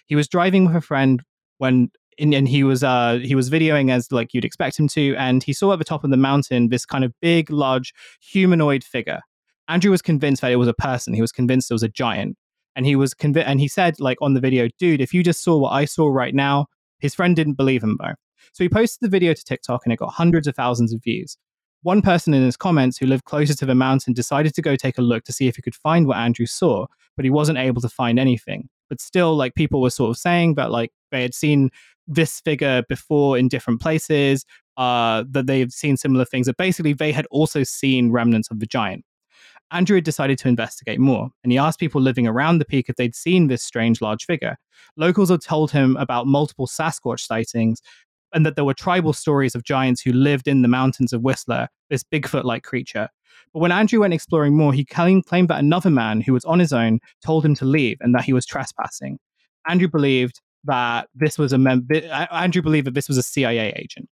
He 0.06 0.16
was 0.16 0.28
driving 0.28 0.66
with 0.66 0.76
a 0.76 0.80
friend 0.80 1.22
when 1.58 1.90
and, 2.18 2.34
and 2.34 2.48
he 2.48 2.62
was 2.62 2.84
uh 2.84 3.18
he 3.22 3.34
was 3.34 3.50
videoing 3.50 3.90
as 3.90 4.12
like 4.12 4.34
you'd 4.34 4.44
expect 4.44 4.78
him 4.78 4.88
to, 4.88 5.14
and 5.16 5.42
he 5.42 5.52
saw 5.52 5.72
at 5.72 5.78
the 5.78 5.84
top 5.84 6.04
of 6.04 6.10
the 6.10 6.16
mountain 6.16 6.68
this 6.68 6.84
kind 6.84 7.04
of 7.04 7.12
big, 7.20 7.50
large 7.50 7.92
humanoid 8.20 8.84
figure. 8.84 9.20
Andrew 9.68 9.90
was 9.90 10.02
convinced 10.02 10.42
that 10.42 10.52
it 10.52 10.56
was 10.56 10.68
a 10.68 10.74
person. 10.74 11.14
He 11.14 11.20
was 11.20 11.32
convinced 11.32 11.70
it 11.70 11.74
was 11.74 11.82
a 11.82 11.88
giant, 11.88 12.36
and 12.76 12.84
he 12.84 12.96
was 12.96 13.14
convinced. 13.14 13.48
And 13.48 13.60
he 13.60 13.68
said, 13.68 13.98
like 14.00 14.18
on 14.20 14.34
the 14.34 14.40
video, 14.40 14.68
"Dude, 14.78 15.00
if 15.00 15.14
you 15.14 15.22
just 15.22 15.42
saw 15.42 15.56
what 15.56 15.70
I 15.70 15.84
saw 15.84 16.08
right 16.08 16.34
now," 16.34 16.66
his 16.98 17.14
friend 17.14 17.34
didn't 17.34 17.54
believe 17.54 17.82
him 17.82 17.96
though. 18.00 18.14
So 18.52 18.64
he 18.64 18.68
posted 18.68 18.98
the 19.00 19.10
video 19.10 19.32
to 19.32 19.44
TikTok, 19.44 19.82
and 19.84 19.92
it 19.92 19.98
got 19.98 20.12
hundreds 20.12 20.46
of 20.46 20.54
thousands 20.54 20.92
of 20.92 21.02
views. 21.02 21.36
One 21.82 22.02
person 22.02 22.32
in 22.32 22.44
his 22.44 22.56
comments 22.56 22.98
who 22.98 23.06
lived 23.06 23.24
closer 23.24 23.54
to 23.54 23.66
the 23.66 23.74
mountain 23.74 24.12
decided 24.12 24.54
to 24.54 24.62
go 24.62 24.76
take 24.76 24.98
a 24.98 25.02
look 25.02 25.24
to 25.24 25.32
see 25.32 25.48
if 25.48 25.56
he 25.56 25.62
could 25.62 25.74
find 25.74 26.06
what 26.06 26.16
Andrew 26.18 26.46
saw, 26.46 26.86
but 27.16 27.24
he 27.24 27.30
wasn't 27.30 27.58
able 27.58 27.80
to 27.80 27.88
find 27.88 28.18
anything. 28.20 28.68
But 28.92 29.00
still, 29.00 29.34
like 29.34 29.54
people 29.54 29.80
were 29.80 29.88
sort 29.88 30.10
of 30.10 30.18
saying 30.18 30.56
that 30.56 30.70
like 30.70 30.90
they 31.12 31.22
had 31.22 31.32
seen 31.32 31.70
this 32.06 32.40
figure 32.40 32.82
before 32.90 33.38
in 33.38 33.48
different 33.48 33.80
places, 33.80 34.44
uh, 34.76 35.24
that 35.30 35.46
they've 35.46 35.72
seen 35.72 35.96
similar 35.96 36.26
things, 36.26 36.44
that 36.44 36.58
basically 36.58 36.92
they 36.92 37.10
had 37.10 37.24
also 37.30 37.62
seen 37.62 38.12
remnants 38.12 38.50
of 38.50 38.60
the 38.60 38.66
giant. 38.66 39.02
Andrew 39.70 40.02
decided 40.02 40.36
to 40.40 40.48
investigate 40.48 41.00
more, 41.00 41.30
and 41.42 41.50
he 41.50 41.56
asked 41.56 41.80
people 41.80 42.02
living 42.02 42.26
around 42.26 42.58
the 42.58 42.66
peak 42.66 42.90
if 42.90 42.96
they'd 42.96 43.14
seen 43.14 43.46
this 43.46 43.62
strange 43.62 44.02
large 44.02 44.26
figure. 44.26 44.58
Locals 44.98 45.30
had 45.30 45.40
told 45.40 45.70
him 45.70 45.96
about 45.96 46.26
multiple 46.26 46.66
Sasquatch 46.66 47.20
sightings, 47.20 47.80
and 48.34 48.44
that 48.46 48.56
there 48.56 48.64
were 48.64 48.74
tribal 48.74 49.12
stories 49.12 49.54
of 49.54 49.64
giants 49.64 50.00
who 50.00 50.12
lived 50.12 50.48
in 50.48 50.62
the 50.62 50.68
mountains 50.68 51.12
of 51.12 51.22
Whistler, 51.22 51.68
this 51.90 52.04
Bigfoot 52.04 52.44
like 52.44 52.62
creature. 52.62 53.08
But 53.52 53.60
when 53.60 53.72
Andrew 53.72 54.00
went 54.00 54.14
exploring 54.14 54.56
more, 54.56 54.72
he 54.72 54.84
claimed, 54.84 55.24
that 55.28 55.58
another 55.58 55.90
man 55.90 56.20
who 56.20 56.32
was 56.32 56.44
on 56.44 56.58
his 56.58 56.72
own 56.72 57.00
told 57.24 57.44
him 57.44 57.54
to 57.56 57.64
leave 57.64 57.98
and 58.00 58.14
that 58.14 58.24
he 58.24 58.32
was 58.32 58.46
trespassing. 58.46 59.18
Andrew 59.68 59.88
believed 59.88 60.40
that 60.64 61.08
this 61.14 61.38
was 61.38 61.52
a 61.52 61.58
mem- 61.58 61.86
Andrew 62.30 62.62
believed 62.62 62.86
that 62.86 62.94
this 62.94 63.08
was 63.08 63.18
a 63.18 63.22
CIA 63.22 63.72
agent. 63.76 64.08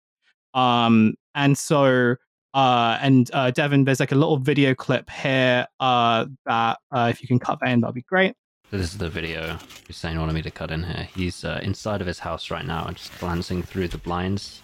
Um, 0.55 1.15
and 1.35 1.57
so 1.57 2.17
uh, 2.55 2.99
and 3.01 3.31
uh, 3.35 3.51
Devon, 3.51 3.85
there's 3.85 4.01
like 4.01 4.13
a 4.13 4.17
little 4.17 4.39
video 4.39 4.75
clip 4.75 5.11
here 5.11 5.67
uh, 5.81 6.27
that 6.47 6.79
uh, 6.91 7.09
if 7.11 7.21
you 7.21 7.29
can 7.29 7.39
cut 7.39 7.59
that 7.61 7.69
in, 7.69 7.81
that'd 7.81 7.95
be 7.95 8.03
great. 8.03 8.35
This 8.71 8.93
is 8.93 8.99
the 8.99 9.09
video 9.09 9.57
Hussein 9.87 10.21
wanted 10.21 10.35
me 10.35 10.43
to 10.43 10.51
cut 10.51 10.71
in 10.71 10.83
here. 10.83 11.09
He's 11.15 11.43
uh, 11.43 11.59
inside 11.63 12.03
of 12.03 12.07
his 12.07 12.19
house 12.19 12.51
right 12.51 12.67
now 12.67 12.85
and 12.85 12.99
just 12.99 13.19
glancing 13.19 13.63
through 13.63 13.89
the 13.89 13.97
blinds. 13.97 14.61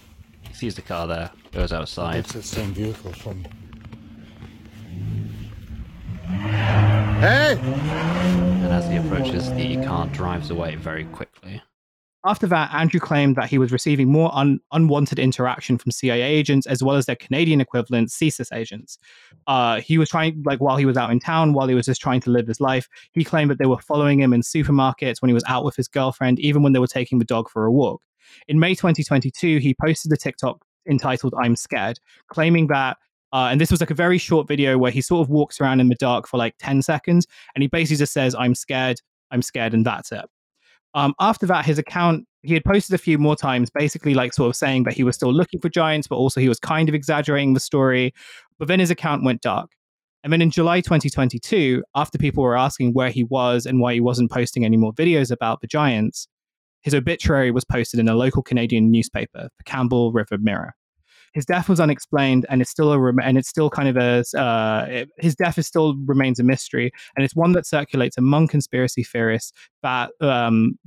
He 0.47 0.53
sees 0.53 0.75
the 0.75 0.83
car 0.83 1.07
there, 1.07 1.31
goes 1.53 1.73
outside. 1.73 2.17
It's 2.17 2.35
the 2.35 2.43
same 2.43 2.75
vehicle 2.75 3.13
from. 3.15 3.47
Hey! 7.21 7.57
And 7.59 8.67
as 8.67 8.87
he 8.91 8.97
approaches, 8.97 9.51
the 9.55 9.83
car 9.83 10.07
drives 10.09 10.51
away 10.51 10.75
very 10.75 11.05
quickly. 11.05 11.63
After 12.27 12.47
that, 12.47 12.73
Andrew 12.73 13.01
claimed 13.01 13.37
that 13.37 13.51
he 13.51 13.59
was 13.59 13.71
receiving 13.71 14.11
more 14.11 14.31
un- 14.35 14.59
unwanted 14.73 15.19
interaction 15.19 15.77
from 15.77 15.93
CIA 15.93 16.23
agents 16.23 16.67
as 16.67 16.83
well 16.83 16.97
as 16.97 17.05
their 17.05 17.17
Canadian 17.17 17.61
equivalent, 17.61 18.09
CSIS 18.09 18.51
agents. 18.57 18.99
Uh, 19.47 19.81
he 19.81 19.99
was 19.99 20.09
trying, 20.09 20.43
like, 20.47 20.59
while 20.59 20.79
he 20.79 20.87
was 20.87 20.97
out 20.97 21.11
in 21.11 21.21
town, 21.21 21.53
while 21.53 21.69
he 21.69 21.75
was 21.75 21.85
just 21.85 22.01
trying 22.01 22.21
to 22.23 22.31
live 22.31 22.47
his 22.47 22.61
life, 22.63 22.89
he 23.13 23.25
claimed 23.25 23.51
that 23.51 23.59
they 23.59 23.67
were 23.67 23.79
following 23.79 24.21
him 24.21 24.33
in 24.33 24.41
supermarkets 24.41 25.21
when 25.21 25.29
he 25.29 25.35
was 25.35 25.45
out 25.47 25.67
with 25.67 25.77
his 25.77 25.87
girlfriend, 25.87 26.41
even 26.41 26.63
when 26.63 26.73
they 26.73 26.79
were 26.79 26.87
taking 26.87 27.19
the 27.19 27.27
dog 27.27 27.51
for 27.51 27.67
a 27.67 27.73
walk. 27.73 28.01
In 28.49 28.59
May 28.59 28.75
2022, 28.75 29.59
he 29.59 29.75
posted 29.75 30.11
a 30.11 30.17
TikTok 30.17 30.65
entitled 30.89 31.35
I'm 31.39 31.57
Scared, 31.57 31.99
claiming 32.29 32.69
that 32.69 32.97
uh, 33.35 33.49
and 33.51 33.61
this 33.61 33.73
was 33.73 33.81
like 33.81 33.91
a 33.91 33.95
very 33.95 34.17
short 34.17 34.47
video 34.47 34.79
where 34.79 34.93
he 34.93 35.01
sort 35.01 35.21
of 35.21 35.29
walks 35.29 35.61
around 35.61 35.81
in 35.81 35.89
the 35.89 35.97
dark 35.97 36.29
for 36.29 36.37
like 36.37 36.55
10 36.61 36.83
seconds 36.83 37.27
and 37.55 37.63
he 37.63 37.67
basically 37.67 37.97
just 37.97 38.13
says, 38.13 38.33
I'm 38.33 38.55
scared, 38.55 39.01
I'm 39.33 39.43
scared, 39.43 39.75
and 39.75 39.85
that's 39.85 40.13
it. 40.13 40.25
Um, 40.95 41.15
after 41.21 41.47
that, 41.47 41.65
his 41.65 41.79
account, 41.79 42.27
he 42.43 42.55
had 42.55 42.65
posted 42.65 42.95
a 42.95 42.99
few 42.99 43.19
more 43.19 43.37
times, 43.37 43.71
basically 43.71 44.15
like 44.15 44.33
sort 44.33 44.51
of 44.51 44.57
saying 44.57 44.85
that 44.85 44.95
he 44.95 45.03
was 45.03 45.17
still 45.17 45.33
looking 45.33 45.61
for 45.61 45.69
giants, 45.69 46.07
but 46.07 46.17
also 46.17 46.41
he 46.41 46.49
was 46.49 46.61
kind 46.61 46.89
of 46.89 46.95
exaggerating 46.95 47.55
the 47.55 47.61
story. 47.61 48.15
But 48.59 48.69
then 48.69 48.81
his 48.81 48.91
account 48.91 49.25
went 49.25 49.41
dark. 49.41 49.71
And 50.23 50.33
then 50.33 50.41
in 50.41 50.51
July 50.51 50.81
2022, 50.81 51.83
after 51.95 52.17
people 52.17 52.43
were 52.43 52.57
asking 52.57 52.95
where 52.95 53.11
he 53.11 53.25
was 53.25 53.67
and 53.67 53.81
why 53.81 53.95
he 53.95 54.01
wasn't 54.01 54.31
posting 54.31 54.65
any 54.65 54.77
more 54.77 54.93
videos 54.93 55.31
about 55.31 55.61
the 55.61 55.67
giants, 55.67 56.29
his 56.83 56.95
obituary 56.95 57.51
was 57.51 57.65
posted 57.65 58.01
in 58.01 58.09
a 58.09 58.15
local 58.15 58.43
Canadian 58.43 58.91
newspaper, 58.91 59.49
the 59.59 59.65
Campbell 59.65 60.13
River 60.13 60.39
Mirror 60.39 60.75
his 61.35 61.45
death 61.45 61.69
was 61.69 61.81
unexplained 61.81 62.47
and 62.49 62.63
it's 62.63 62.71
still 62.71 62.93
a 62.93 63.09
and 63.23 63.37
it's 63.37 63.49
still 63.49 63.69
kind 63.69 63.89
of 63.89 63.97
a 63.97 64.25
uh, 64.39 64.87
it, 64.89 65.11
his 65.19 65.35
death 65.35 65.59
is 65.59 65.67
still 65.67 65.97
remains 66.07 66.39
a 66.39 66.45
mystery 66.45 66.93
and 67.17 67.25
it's 67.25 67.37
one 67.37 67.53
that 67.53 67.67
circulates 67.67 68.17
among 68.17 68.49
conspiracy 68.49 69.03
theorists 69.03 69.53
that 69.83 70.11
um, 70.21 70.79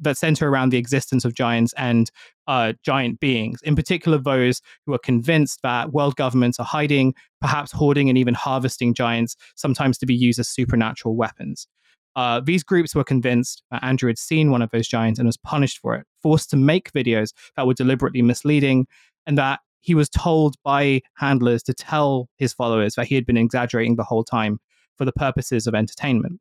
that 0.00 0.16
center 0.16 0.48
around 0.48 0.70
the 0.70 0.78
existence 0.78 1.24
of 1.24 1.34
giants 1.34 1.74
and 1.76 2.10
uh, 2.46 2.72
giant 2.82 3.20
beings, 3.20 3.60
in 3.62 3.76
particular 3.76 4.18
those 4.18 4.60
who 4.86 4.94
are 4.94 4.98
convinced 4.98 5.60
that 5.62 5.92
world 5.92 6.16
governments 6.16 6.58
are 6.58 6.66
hiding, 6.66 7.14
perhaps 7.40 7.70
hoarding 7.70 8.08
and 8.08 8.18
even 8.18 8.34
harvesting 8.34 8.94
giants, 8.94 9.36
sometimes 9.56 9.98
to 9.98 10.06
be 10.06 10.14
used 10.14 10.40
as 10.40 10.48
supernatural 10.48 11.16
weapons. 11.16 11.68
Uh, 12.16 12.40
these 12.40 12.64
groups 12.64 12.94
were 12.94 13.04
convinced 13.04 13.62
that 13.70 13.84
Andrew 13.84 14.08
had 14.08 14.18
seen 14.18 14.50
one 14.50 14.62
of 14.62 14.70
those 14.70 14.88
giants 14.88 15.18
and 15.18 15.28
was 15.28 15.36
punished 15.36 15.78
for 15.78 15.94
it, 15.94 16.06
forced 16.22 16.50
to 16.50 16.56
make 16.56 16.90
videos 16.92 17.32
that 17.56 17.66
were 17.66 17.74
deliberately 17.74 18.22
misleading, 18.22 18.86
and 19.26 19.38
that 19.38 19.60
he 19.80 19.94
was 19.94 20.08
told 20.08 20.56
by 20.62 21.00
handlers 21.16 21.62
to 21.64 21.74
tell 21.74 22.28
his 22.36 22.52
followers 22.52 22.94
that 22.94 23.06
he 23.06 23.14
had 23.14 23.26
been 23.26 23.36
exaggerating 23.36 23.96
the 23.96 24.04
whole 24.04 24.24
time 24.24 24.58
for 24.96 25.04
the 25.04 25.12
purposes 25.12 25.66
of 25.66 25.74
entertainment. 25.74 26.40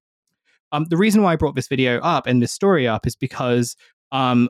um, 0.72 0.86
the 0.90 0.98
reason 0.98 1.24
why 1.24 1.34
I 1.34 1.36
brought 1.36 1.56
this 1.56 1.68
video 1.68 2.00
up 2.00 2.28
and 2.28 2.42
this 2.42 2.52
story 2.52 2.88
up 2.88 3.08
is 3.08 3.16
because 3.16 3.76
um, 4.12 4.50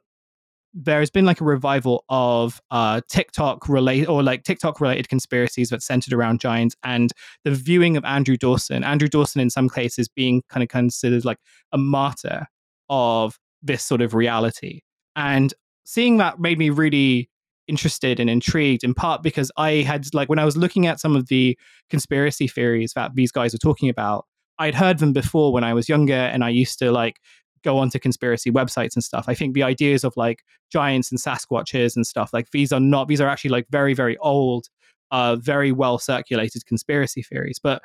there 0.74 1.00
has 1.00 1.10
been 1.10 1.26
like 1.26 1.42
a 1.42 1.46
revival 1.46 2.06
of 2.10 2.62
uh, 2.72 3.02
TikTok 3.10 3.68
related 3.70 4.08
or 4.08 4.22
like 4.22 4.44
TikTok 4.44 4.80
related 4.80 5.10
conspiracies 5.10 5.70
that 5.70 5.82
centered 5.82 6.14
around 6.14 6.40
giants 6.40 6.76
and 6.84 7.12
the 7.44 7.52
viewing 7.52 7.98
of 7.98 8.06
Andrew 8.06 8.38
Dawson. 8.38 8.84
Andrew 8.84 9.08
Dawson, 9.08 9.42
in 9.42 9.50
some 9.50 9.70
cases, 9.70 10.08
being 10.08 10.44
kind 10.50 10.64
of 10.64 10.70
considered 10.70 11.26
like 11.26 11.40
a 11.72 11.78
martyr 11.78 12.48
of 12.90 13.40
this 13.62 13.84
sort 13.84 14.02
of 14.02 14.14
reality. 14.14 14.82
And 15.16 15.54
seeing 15.86 16.18
that 16.18 16.40
made 16.40 16.60
me 16.60 16.70
really 16.70 17.30
interested 17.70 18.20
and 18.20 18.30
intrigued 18.30 18.84
in 18.84 18.94
part 18.94 19.24
because 19.24 19.52
I 19.56 19.84
had 19.84 20.14
like 20.14 20.28
when 20.28 20.40
I 20.40 20.46
was 20.46 20.58
looking 20.58 20.88
at 20.88 21.00
some 21.00 21.16
of 21.16 21.28
the 21.28 21.58
conspiracy 21.90 22.48
theories 22.48 22.94
that 22.94 23.16
these 23.16 23.32
guys 23.32 23.54
were 23.54 23.60
talking 23.60 23.90
about, 23.90 24.26
I'd 24.58 24.76
heard 24.76 25.00
them 25.00 25.14
before 25.14 25.54
when 25.54 25.64
I 25.64 25.74
was 25.74 25.88
younger 25.88 26.14
and 26.14 26.44
I 26.44 26.50
used 26.50 26.80
to 26.80 26.92
like 26.92 27.18
go 27.64 27.78
onto 27.78 28.00
conspiracy 28.00 28.52
websites 28.52 28.96
and 28.96 29.04
stuff. 29.04 29.26
I 29.28 29.34
think 29.34 29.54
the 29.54 29.64
ideas 29.64 30.04
of 30.04 30.16
like 30.18 30.44
giants 30.72 31.12
and 31.12 31.20
Sasquatches 31.20 31.96
and 31.96 32.06
stuff 32.06 32.32
like 32.34 32.52
these 32.52 32.72
are 32.72 32.80
not 32.80 33.08
these 33.08 33.22
are 33.22 33.28
actually 33.28 33.52
like 33.52 33.68
very 33.70 33.94
very 33.94 34.18
old, 34.18 34.68
uh, 35.12 35.36
very 35.36 35.72
well 35.72 35.98
circulated 35.98 36.66
conspiracy 36.66 37.22
theories. 37.22 37.60
But 37.62 37.82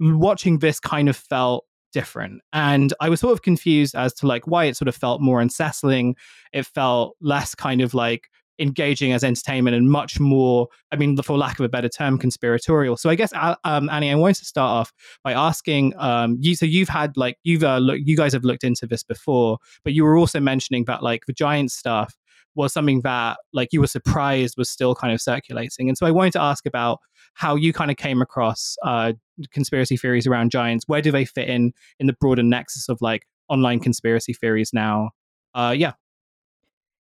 watching 0.00 0.58
this 0.58 0.80
kind 0.80 1.08
of 1.08 1.16
felt 1.16 1.64
different, 1.92 2.42
and 2.52 2.92
I 3.00 3.08
was 3.08 3.20
sort 3.20 3.32
of 3.32 3.42
confused 3.42 3.94
as 3.94 4.12
to 4.14 4.26
like 4.26 4.46
why 4.46 4.64
it 4.64 4.76
sort 4.76 4.88
of 4.88 4.96
felt 4.96 5.20
more 5.20 5.40
unsettling. 5.40 6.16
It 6.52 6.66
felt 6.66 7.16
less 7.20 7.54
kind 7.54 7.80
of 7.80 7.94
like 7.94 8.28
engaging 8.58 9.12
as 9.12 9.22
entertainment 9.22 9.76
and 9.76 9.90
much 9.90 10.18
more, 10.18 10.68
I 10.92 10.96
mean, 10.96 11.16
for 11.22 11.36
lack 11.36 11.58
of 11.58 11.64
a 11.64 11.68
better 11.68 11.88
term, 11.88 12.18
conspiratorial. 12.18 12.96
So 12.96 13.10
I 13.10 13.14
guess, 13.14 13.32
uh, 13.32 13.56
um, 13.64 13.88
Annie, 13.90 14.10
I 14.10 14.14
wanted 14.14 14.36
to 14.36 14.44
start 14.44 14.70
off 14.70 14.92
by 15.22 15.32
asking 15.32 15.94
um, 15.98 16.36
you. 16.40 16.54
So 16.54 16.66
you've 16.66 16.88
had 16.88 17.16
like 17.16 17.36
you've 17.44 17.64
uh, 17.64 17.78
look, 17.78 17.98
you 18.02 18.16
guys 18.16 18.32
have 18.32 18.44
looked 18.44 18.64
into 18.64 18.86
this 18.86 19.02
before, 19.02 19.58
but 19.84 19.92
you 19.92 20.04
were 20.04 20.16
also 20.16 20.40
mentioning 20.40 20.84
that 20.86 21.02
like 21.02 21.26
the 21.26 21.32
giant 21.32 21.70
stuff 21.70 22.14
was 22.54 22.72
something 22.72 23.02
that 23.02 23.36
like 23.52 23.68
you 23.72 23.80
were 23.80 23.86
surprised 23.86 24.54
was 24.56 24.70
still 24.70 24.94
kind 24.94 25.12
of 25.12 25.20
circulating. 25.20 25.88
And 25.88 25.96
so 25.96 26.06
I 26.06 26.10
wanted 26.10 26.32
to 26.32 26.40
ask 26.40 26.66
about 26.66 26.98
how 27.34 27.54
you 27.54 27.72
kind 27.72 27.90
of 27.90 27.98
came 27.98 28.22
across 28.22 28.76
uh, 28.82 29.12
conspiracy 29.52 29.96
theories 29.96 30.26
around 30.26 30.50
giants. 30.50 30.84
Where 30.88 31.02
do 31.02 31.12
they 31.12 31.26
fit 31.26 31.48
in 31.48 31.72
in 32.00 32.06
the 32.06 32.14
broader 32.14 32.42
nexus 32.42 32.88
of 32.88 32.98
like 33.02 33.26
online 33.48 33.78
conspiracy 33.78 34.32
theories 34.32 34.70
now? 34.72 35.10
Uh, 35.54 35.74
yeah. 35.76 35.92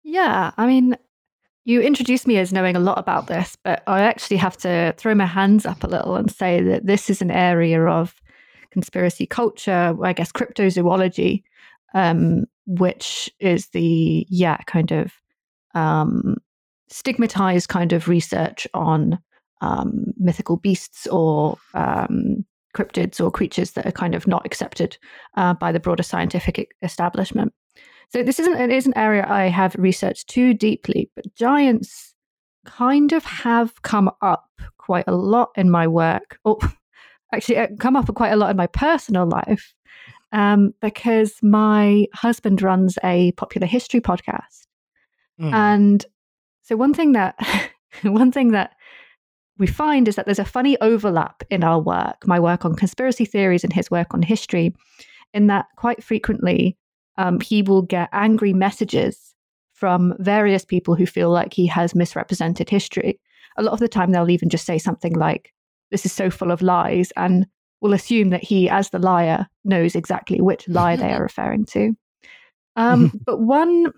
Yeah, 0.05 0.53
I 0.57 0.67
mean, 0.67 0.97
you 1.65 1.81
introduced 1.81 2.27
me 2.27 2.39
as 2.39 2.53
knowing 2.53 2.77
a 2.77 2.81
lot 2.81 2.99
about 2.99 3.29
this, 3.29 3.57
but 3.63 3.83
I 3.87 4.03
actually 4.03 4.39
have 4.39 4.57
to 4.59 4.95
throw 4.97 5.15
my 5.15 5.27
hands 5.27 5.65
up 5.65 5.85
a 5.85 5.89
little 5.89 6.17
and 6.17 6.31
say 6.31 6.61
that 6.63 6.87
this 6.87 7.09
is 7.09 7.23
an 7.23 7.31
area 7.31 7.85
of 7.85 8.15
conspiracy 8.71 9.27
culture, 9.27 9.97
I 10.03 10.13
guess 10.13 10.33
cryptozoology, 10.33 11.43
um, 11.95 12.45
which 12.67 13.31
is 13.39 13.69
the, 13.69 14.27
yeah, 14.29 14.57
kind 14.67 14.91
of 14.91 15.13
um, 15.75 16.37
stigmatized 16.89 17.69
kind 17.69 17.93
of 17.93 18.09
research 18.09 18.67
on 18.75 19.19
um, 19.61 20.07
mythical 20.19 20.57
beasts 20.57 21.07
or 21.07 21.59
um, 21.75 22.45
cryptids 22.77 23.21
or 23.21 23.31
creatures 23.31 23.73
that 23.73 23.87
are 23.87 23.93
kind 23.93 24.15
of 24.15 24.27
not 24.27 24.45
accepted 24.45 24.97
uh, 25.37 25.55
by 25.55 25.71
the 25.71 25.81
broader 25.81 26.03
scientific 26.03 26.75
establishment. 26.83 27.53
So 28.13 28.23
this 28.23 28.39
isn't 28.39 28.61
it 28.61 28.71
is 28.71 28.87
an 28.87 28.97
area 28.97 29.27
I 29.27 29.49
have 29.49 29.75
researched 29.79 30.29
too 30.29 30.53
deeply, 30.53 31.11
but 31.17 31.35
giants 31.35 32.15
kind 32.67 33.13
of 33.13 33.25
have 33.25 33.81
come 33.83 34.11
up 34.21 34.51
quite 34.77 35.07
a 35.07 35.15
lot 35.17 35.51
in 35.57 35.71
my 35.71 35.87
work. 35.87 36.39
Or 36.45 36.59
actually, 37.33 37.57
uh, 37.57 37.69
come 37.79 37.97
up 37.97 38.15
quite 38.15 38.33
a 38.33 38.37
lot 38.37 38.51
in 38.51 38.57
my 38.57 38.67
personal 38.67 39.27
life 39.27 39.73
um, 40.31 40.75
because 40.83 41.37
my 41.43 42.07
husband 42.13 42.61
runs 42.61 42.99
a 43.03 43.33
popular 43.33 43.67
history 43.67 44.01
podcast, 44.01 44.67
mm. 45.41 45.53
and 45.53 46.05
so 46.63 46.77
one 46.77 46.93
thing 46.93 47.13
that 47.13 47.35
one 48.03 48.31
thing 48.31 48.51
that 48.51 48.75
we 49.59 49.67
find 49.67 50.07
is 50.07 50.17
that 50.17 50.27
there's 50.27 50.39
a 50.39 50.45
funny 50.45 50.79
overlap 50.83 51.43
in 51.49 51.65
our 51.65 51.81
work, 51.81 52.27
my 52.27 52.39
work 52.39 52.67
on 52.67 52.75
conspiracy 52.75 53.25
theories 53.25 53.65
and 53.65 53.73
his 53.73 53.91
work 53.91 54.13
on 54.13 54.21
history, 54.21 54.75
in 55.33 55.47
that 55.47 55.65
quite 55.77 56.05
frequently 56.05 56.77
um, 57.19 57.41
he 57.41 57.63
will 57.63 57.83
get 57.83 58.09
angry 58.13 58.53
messages 58.53 59.35
from 59.73 60.15
various 60.19 60.65
people 60.65 60.95
who 60.95 61.07
feel 61.07 61.31
like 61.31 61.53
he 61.53 61.67
has 61.67 61.95
misrepresented 61.95 62.71
history. 62.71 63.21
A 63.57 63.63
lot 63.63 63.73
of 63.73 63.81
the 63.81 63.89
time, 63.89 64.13
they'll 64.13 64.31
even 64.31 64.49
just 64.49 64.65
say 64.65 64.79
something 64.79 65.15
like, 65.15 65.53
This 65.91 66.07
is 66.07 66.13
so 66.13 66.31
full 66.31 66.51
of 66.51 66.63
lies, 66.63 67.13
and 67.17 67.47
will 67.81 67.93
assume 67.93 68.31
that 68.31 68.45
he, 68.45 68.69
as 68.69 68.91
the 68.91 68.99
liar, 68.99 69.47
knows 69.65 69.95
exactly 69.95 70.41
which 70.41 70.69
lie 70.69 70.97
they 70.97 71.13
are 71.13 71.23
referring 71.23 71.67
to. 71.67 71.95
Um, 72.77 73.13
but 73.27 73.41
one 73.41 73.93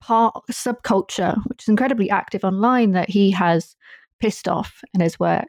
part 0.00 0.34
subculture, 0.50 1.36
which 1.46 1.64
is 1.64 1.68
incredibly 1.68 2.10
active 2.10 2.44
online, 2.44 2.92
that 2.92 3.10
he 3.10 3.30
has 3.30 3.76
pissed 4.20 4.48
off 4.48 4.80
in 4.94 5.00
his 5.00 5.20
work, 5.20 5.48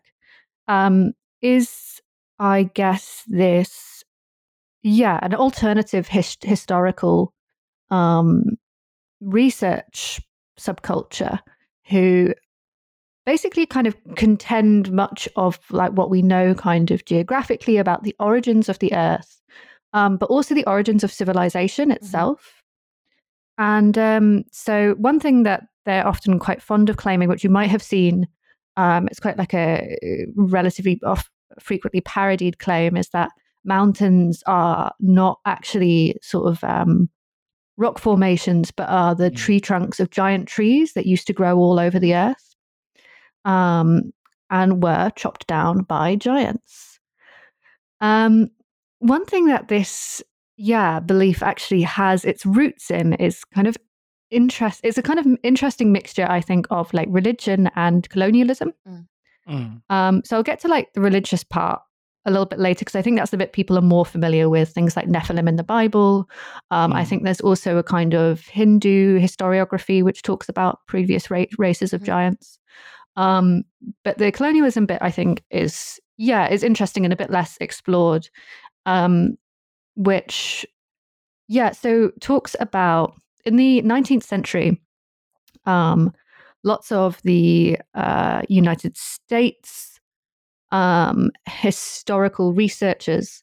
um, 0.68 1.14
is, 1.42 2.02
I 2.38 2.64
guess, 2.64 3.24
this 3.28 3.95
yeah, 4.86 5.18
an 5.24 5.34
alternative 5.34 6.08
his- 6.08 6.38
historical 6.44 7.34
um, 7.90 8.44
research 9.20 10.22
subculture 10.60 11.40
who 11.88 12.36
basically 13.26 13.66
kind 13.66 13.88
of 13.88 13.96
contend 14.16 14.92
much 14.92 15.28
of 15.38 15.58
like 15.72 15.92
what 15.94 16.12
we 16.12 16.22
know 16.22 16.54
kind 16.54 16.92
of 16.92 17.04
geographically 17.06 17.78
about 17.78 18.04
the 18.04 18.16
origins 18.20 18.70
of 18.70 18.78
the 18.78 18.94
earth 18.94 19.42
um, 19.94 20.18
but 20.18 20.30
also 20.30 20.54
the 20.54 20.68
origins 20.68 21.04
of 21.04 21.12
civilization 21.12 21.90
mm-hmm. 21.90 21.96
itself 21.96 22.64
mm-hmm. 23.60 23.78
and 23.78 23.98
um, 23.98 24.44
so 24.52 24.94
one 25.00 25.20
thing 25.20 25.42
that 25.44 25.64
they're 25.86 26.08
often 26.08 26.38
quite 26.38 26.62
fond 26.62 26.92
of 26.92 26.98
claiming 26.98 27.28
which 27.28 27.44
you 27.44 27.50
might 27.50 27.72
have 27.72 27.84
seen 27.84 28.28
um, 28.78 29.08
it's 29.08 29.20
quite 29.20 29.38
like 29.38 29.54
a 29.56 29.98
relatively 30.36 31.00
off, 31.04 31.30
frequently 31.60 32.02
parodied 32.02 32.60
claim 32.60 32.96
is 32.96 33.10
that 33.10 33.32
mountains 33.66 34.44
are 34.46 34.94
not 35.00 35.40
actually 35.46 36.18
sort 36.22 36.48
of 36.48 36.64
um, 36.64 37.10
rock 37.78 38.00
formations, 38.00 38.72
but 38.72 38.90
are 38.90 39.16
the 39.16 39.32
mm. 39.32 39.36
tree 39.36 39.60
trunks 39.60 40.00
of 40.00 40.10
giant 40.10 40.48
trees 40.48 40.94
that 40.94 41.06
used 41.06 41.28
to 41.28 41.34
grow 41.34 41.58
all 41.58 41.80
over 41.80 42.00
the 42.00 42.16
earth 42.16 42.56
um, 43.44 44.14
and 44.50 44.84
were 44.84 45.12
chopped 45.16 45.48
down 45.48 45.84
by 45.84 46.16
giants. 46.16 47.00
Um, 48.02 48.50
one 49.00 49.26
thing 49.26 49.48
that 49.48 49.68
this, 49.68 50.24
yeah, 50.58 51.00
belief 51.00 51.44
actually 51.44 51.82
has 51.82 52.26
its 52.26 52.46
roots 52.46 52.90
in 52.90 53.14
is 53.14 53.44
kind 53.46 53.68
of 53.68 53.78
interest. 54.32 54.82
It's 54.84 54.98
a 54.98 55.04
kind 55.04 55.20
of 55.20 55.28
interesting 55.44 55.92
mixture, 55.92 56.28
I 56.30 56.42
think, 56.42 56.68
of 56.72 56.94
like 56.94 57.08
religion 57.12 57.70
and 57.76 58.08
colonialism. 58.10 58.74
Mm. 58.88 59.08
Mm. 59.48 59.82
Um, 59.90 60.22
so 60.26 60.38
I'll 60.38 60.44
get 60.44 60.60
to 60.62 60.68
like 60.68 60.94
the 60.94 61.02
religious 61.02 61.44
part 61.44 61.82
a 62.26 62.32
little 62.32 62.46
bit 62.46 62.60
later 62.60 62.80
because 62.80 62.96
I 62.96 63.02
think 63.02 63.18
that's 63.18 63.32
the 63.32 63.38
bit 63.38 63.54
people 63.54 63.78
are 63.78 63.82
more 63.82 64.06
familiar 64.06 64.50
with 64.50 64.70
things 64.70 64.96
like 64.96 65.08
Nephilim 65.08 65.48
in 65.48 65.58
the 65.58 65.64
Bible. 65.64 66.30
Um, 66.72 66.92
mm. 66.92 66.96
I 66.96 67.06
think 67.06 67.24
there's 67.24 67.42
also 67.42 67.78
a 67.78 67.84
kind 67.84 68.14
of 68.14 68.42
Hindu 68.48 69.20
historiography 69.20 70.04
which 70.04 70.24
talks 70.24 70.50
about 70.50 70.80
previous 70.88 71.30
ra- 71.30 71.46
races 71.58 71.94
of 71.94 72.02
mm. 72.02 72.06
giants. 72.06 72.60
Um, 73.16 73.64
but 74.04 74.18
the 74.18 74.32
colonialism 74.32 74.86
bit, 74.86 75.00
I 75.02 75.12
think, 75.12 75.44
is 75.52 76.00
yeah, 76.18 76.48
is 76.48 76.64
interesting 76.64 77.06
and 77.06 77.14
a 77.14 77.18
bit 77.18 77.30
less 77.30 77.58
explored. 77.60 78.28
Um, 78.86 79.38
which, 79.96 80.66
yeah, 81.48 81.72
so 81.72 82.12
talks 82.20 82.56
about 82.60 83.16
in 83.46 83.56
the 83.56 83.82
19th 83.84 84.24
century. 84.24 84.82
Um, 85.66 86.14
lots 86.64 86.92
of 86.92 87.22
the 87.24 87.80
uh, 87.94 88.42
United 88.50 88.98
States 88.98 89.95
um, 90.76 91.32
historical 91.48 92.54
researchers 92.54 93.42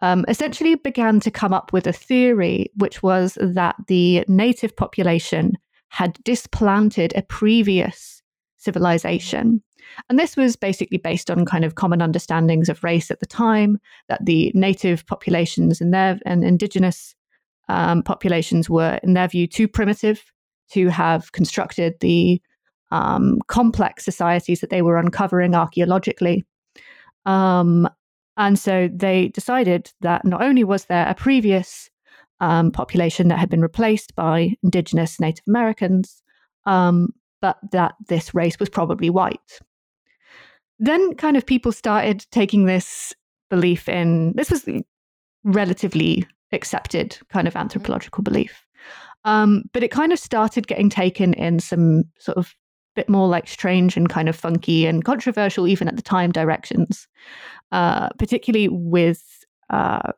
um, 0.00 0.24
essentially 0.28 0.76
began 0.76 1.18
to 1.18 1.30
come 1.30 1.52
up 1.52 1.72
with 1.72 1.88
a 1.88 1.92
theory, 1.92 2.70
which 2.76 3.02
was 3.02 3.36
that 3.40 3.74
the 3.88 4.24
native 4.28 4.76
population 4.76 5.58
had 5.88 6.16
displanted 6.22 7.12
a 7.16 7.22
previous 7.22 8.22
civilization. 8.58 9.60
And 10.08 10.20
this 10.20 10.36
was 10.36 10.54
basically 10.54 10.98
based 10.98 11.32
on 11.32 11.44
kind 11.46 11.64
of 11.64 11.74
common 11.74 12.00
understandings 12.00 12.68
of 12.68 12.84
race 12.84 13.10
at 13.10 13.18
the 13.18 13.26
time, 13.26 13.78
that 14.08 14.24
the 14.24 14.52
native 14.54 15.04
populations 15.06 15.80
and 15.80 15.92
their 15.92 16.20
and 16.26 16.44
indigenous 16.44 17.16
um, 17.68 18.04
populations 18.04 18.70
were, 18.70 19.00
in 19.02 19.14
their 19.14 19.26
view, 19.26 19.48
too 19.48 19.66
primitive 19.66 20.22
to 20.70 20.88
have 20.90 21.32
constructed 21.32 21.94
the 21.98 22.40
um, 22.92 23.40
complex 23.48 24.04
societies 24.04 24.60
that 24.60 24.70
they 24.70 24.82
were 24.82 24.96
uncovering 24.96 25.56
archaeologically. 25.56 26.44
Um, 27.28 27.86
and 28.38 28.58
so 28.58 28.88
they 28.92 29.28
decided 29.28 29.92
that 30.00 30.24
not 30.24 30.42
only 30.42 30.64
was 30.64 30.86
there 30.86 31.06
a 31.06 31.14
previous 31.14 31.90
um, 32.40 32.70
population 32.70 33.28
that 33.28 33.38
had 33.38 33.50
been 33.50 33.60
replaced 33.60 34.14
by 34.14 34.54
indigenous 34.62 35.20
Native 35.20 35.44
Americans, 35.46 36.22
um, 36.64 37.10
but 37.42 37.58
that 37.72 37.94
this 38.08 38.34
race 38.34 38.58
was 38.58 38.70
probably 38.70 39.10
white. 39.10 39.60
Then, 40.78 41.14
kind 41.16 41.36
of, 41.36 41.44
people 41.44 41.72
started 41.72 42.24
taking 42.30 42.64
this 42.64 43.12
belief 43.50 43.88
in 43.88 44.32
this 44.34 44.50
was 44.50 44.68
relatively 45.44 46.26
accepted 46.52 47.18
kind 47.28 47.48
of 47.48 47.56
anthropological 47.56 48.22
belief. 48.22 48.64
Um, 49.24 49.64
but 49.72 49.82
it 49.82 49.90
kind 49.90 50.12
of 50.12 50.18
started 50.18 50.66
getting 50.66 50.88
taken 50.88 51.34
in 51.34 51.58
some 51.58 52.04
sort 52.18 52.38
of 52.38 52.54
bit 52.98 53.08
more 53.08 53.28
like 53.28 53.46
strange 53.46 53.96
and 53.96 54.08
kind 54.08 54.28
of 54.28 54.34
funky 54.34 54.86
and 54.86 55.04
controversial, 55.04 55.68
even 55.68 55.86
at 55.86 55.96
the 55.96 56.02
time, 56.02 56.32
directions, 56.32 57.06
uh, 57.70 58.08
particularly 58.18 58.68
with 58.68 59.22
uh, 59.70 60.12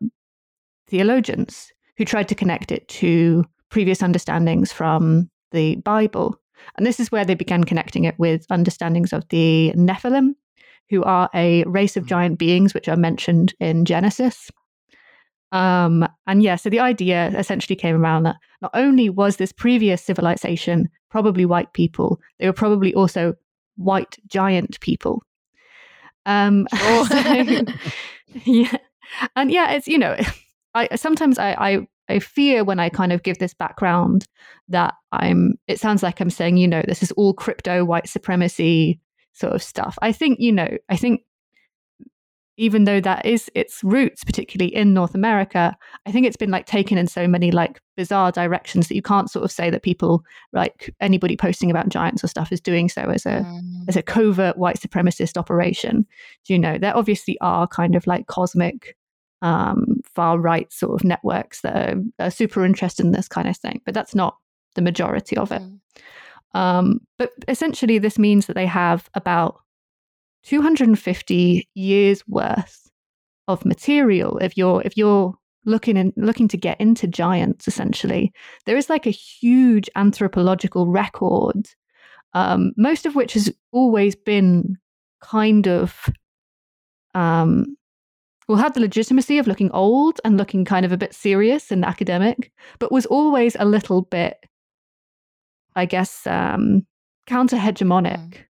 theologians 0.88 1.72
who 1.98 2.04
tried 2.06 2.28
to 2.28 2.34
connect 2.34 2.72
it 2.72 2.88
to 2.88 3.44
previous 3.68 4.02
understandings 4.02 4.72
from 4.72 5.28
the 5.52 5.76
Bible. 5.76 6.40
And 6.76 6.86
this 6.86 6.98
is 6.98 7.12
where 7.12 7.24
they 7.24 7.34
began 7.34 7.64
connecting 7.64 8.04
it 8.04 8.18
with 8.18 8.46
understandings 8.50 9.12
of 9.12 9.28
the 9.28 9.72
Nephilim, 9.76 10.34
who 10.88 11.02
are 11.04 11.28
a 11.34 11.64
race 11.64 11.96
of 11.98 12.04
hmm. 12.04 12.08
giant 12.08 12.38
beings 12.38 12.72
which 12.72 12.88
are 12.88 12.96
mentioned 12.96 13.52
in 13.60 13.84
Genesis. 13.84 14.50
Um, 15.52 16.08
and 16.26 16.42
yeah, 16.42 16.56
so 16.56 16.70
the 16.70 16.80
idea 16.80 17.28
essentially 17.36 17.76
came 17.76 18.00
around 18.00 18.22
that 18.22 18.36
not 18.62 18.70
only 18.74 19.08
was 19.08 19.36
this 19.36 19.52
previous 19.52 20.02
civilization 20.02 20.88
probably 21.10 21.44
white 21.44 21.72
people, 21.72 22.20
they 22.38 22.46
were 22.46 22.52
probably 22.52 22.94
also 22.94 23.34
white 23.76 24.16
giant 24.26 24.78
people. 24.80 25.22
Um, 26.26 26.68
so, 27.08 27.64
yeah, 28.44 28.76
and 29.36 29.50
yeah, 29.50 29.72
it's 29.72 29.88
you 29.88 29.98
know, 29.98 30.16
I 30.74 30.94
sometimes 30.96 31.38
I, 31.38 31.52
I 31.52 31.86
I 32.08 32.18
fear 32.18 32.64
when 32.64 32.80
I 32.80 32.88
kind 32.88 33.12
of 33.12 33.22
give 33.22 33.38
this 33.38 33.54
background 33.54 34.26
that 34.68 34.94
I'm. 35.12 35.54
It 35.66 35.80
sounds 35.80 36.02
like 36.02 36.20
I'm 36.20 36.30
saying, 36.30 36.56
you 36.56 36.68
know, 36.68 36.82
this 36.86 37.02
is 37.02 37.12
all 37.12 37.34
crypto 37.34 37.84
white 37.84 38.08
supremacy 38.08 39.00
sort 39.32 39.54
of 39.54 39.62
stuff. 39.62 39.96
I 40.02 40.12
think, 40.12 40.40
you 40.40 40.52
know, 40.52 40.68
I 40.88 40.96
think 40.96 41.22
even 42.60 42.84
though 42.84 43.00
that 43.00 43.24
is 43.24 43.50
its 43.54 43.82
roots, 43.82 44.22
particularly 44.22 44.74
in 44.74 44.92
North 44.92 45.14
America, 45.14 45.74
I 46.04 46.12
think 46.12 46.26
it's 46.26 46.36
been 46.36 46.50
like 46.50 46.66
taken 46.66 46.98
in 46.98 47.06
so 47.06 47.26
many 47.26 47.50
like 47.50 47.80
bizarre 47.96 48.30
directions 48.30 48.88
that 48.88 48.94
you 48.94 49.00
can't 49.00 49.30
sort 49.30 49.46
of 49.46 49.50
say 49.50 49.70
that 49.70 49.82
people 49.82 50.22
like 50.52 50.94
anybody 51.00 51.38
posting 51.38 51.70
about 51.70 51.88
giants 51.88 52.22
or 52.22 52.26
stuff 52.28 52.52
is 52.52 52.60
doing 52.60 52.90
so 52.90 53.00
as 53.00 53.24
a 53.24 53.46
mm. 53.46 53.88
as 53.88 53.96
a 53.96 54.02
covert 54.02 54.58
white 54.58 54.78
supremacist 54.78 55.38
operation. 55.38 56.06
Do 56.44 56.52
you 56.52 56.58
know 56.58 56.76
there 56.76 56.94
obviously 56.94 57.38
are 57.40 57.66
kind 57.66 57.96
of 57.96 58.06
like 58.06 58.26
cosmic 58.26 58.94
um, 59.40 60.02
far 60.14 60.38
right 60.38 60.70
sort 60.70 61.00
of 61.00 61.02
networks 61.02 61.62
that 61.62 61.74
are, 61.74 62.02
are, 62.18 62.30
super 62.30 62.62
interested 62.62 63.06
in 63.06 63.12
this 63.12 63.26
kind 63.26 63.48
of 63.48 63.56
thing, 63.56 63.80
but 63.86 63.94
that's 63.94 64.14
not 64.14 64.36
the 64.74 64.82
majority 64.82 65.34
of 65.38 65.50
it. 65.50 65.62
Mm. 65.62 65.78
Um, 66.52 67.00
but 67.16 67.32
essentially, 67.48 67.98
this 67.98 68.18
means 68.18 68.44
that 68.46 68.54
they 68.54 68.66
have 68.66 69.08
about 69.14 69.62
250 70.44 71.68
years 71.74 72.26
worth 72.26 72.90
of 73.48 73.64
material 73.64 74.38
if 74.38 74.56
you're 74.56 74.82
if 74.84 74.96
you're 74.96 75.34
looking 75.66 75.96
and 75.98 76.12
looking 76.16 76.48
to 76.48 76.56
get 76.56 76.80
into 76.80 77.06
giants 77.06 77.68
essentially 77.68 78.32
there 78.64 78.76
is 78.76 78.88
like 78.88 79.06
a 79.06 79.10
huge 79.10 79.90
anthropological 79.96 80.86
record 80.86 81.68
um, 82.32 82.72
most 82.76 83.06
of 83.06 83.16
which 83.16 83.34
has 83.34 83.52
always 83.72 84.14
been 84.14 84.76
kind 85.20 85.66
of 85.66 86.08
um, 87.14 87.76
will 88.48 88.56
have 88.56 88.72
the 88.74 88.80
legitimacy 88.80 89.38
of 89.38 89.46
looking 89.46 89.70
old 89.72 90.20
and 90.24 90.36
looking 90.36 90.64
kind 90.64 90.86
of 90.86 90.92
a 90.92 90.96
bit 90.96 91.14
serious 91.14 91.70
and 91.70 91.84
academic 91.84 92.52
but 92.78 92.92
was 92.92 93.04
always 93.06 93.56
a 93.58 93.64
little 93.64 94.02
bit 94.02 94.38
i 95.76 95.84
guess 95.84 96.26
um, 96.26 96.86
counter 97.26 97.56
hegemonic 97.56 98.46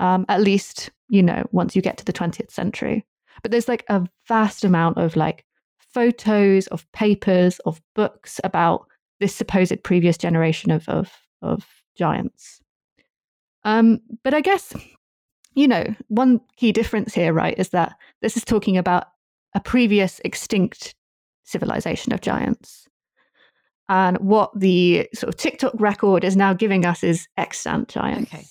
mm. 0.00 0.04
um, 0.04 0.26
at 0.28 0.42
least 0.42 0.90
you 1.10 1.22
know, 1.22 1.44
once 1.52 1.76
you 1.76 1.82
get 1.82 1.98
to 1.98 2.04
the 2.04 2.12
20th 2.12 2.50
century. 2.50 3.04
But 3.42 3.50
there's 3.50 3.68
like 3.68 3.84
a 3.88 4.06
vast 4.26 4.64
amount 4.64 4.96
of 4.96 5.16
like 5.16 5.44
photos, 5.78 6.66
of 6.68 6.90
papers, 6.92 7.58
of 7.60 7.82
books 7.94 8.40
about 8.44 8.86
this 9.18 9.34
supposed 9.34 9.82
previous 9.82 10.16
generation 10.16 10.70
of 10.70 10.88
of, 10.88 11.12
of 11.42 11.66
giants. 11.96 12.60
Um, 13.64 14.00
but 14.22 14.32
I 14.32 14.40
guess, 14.40 14.72
you 15.54 15.68
know, 15.68 15.84
one 16.08 16.40
key 16.56 16.72
difference 16.72 17.12
here, 17.12 17.32
right, 17.32 17.58
is 17.58 17.70
that 17.70 17.94
this 18.22 18.36
is 18.36 18.44
talking 18.44 18.78
about 18.78 19.08
a 19.54 19.60
previous 19.60 20.20
extinct 20.24 20.94
civilization 21.44 22.12
of 22.12 22.20
giants. 22.20 22.86
And 23.88 24.16
what 24.18 24.52
the 24.58 25.08
sort 25.14 25.34
of 25.34 25.36
TikTok 25.36 25.72
record 25.78 26.22
is 26.22 26.36
now 26.36 26.54
giving 26.54 26.86
us 26.86 27.02
is 27.02 27.26
extant 27.36 27.88
giants. 27.88 28.32
Okay. 28.32 28.44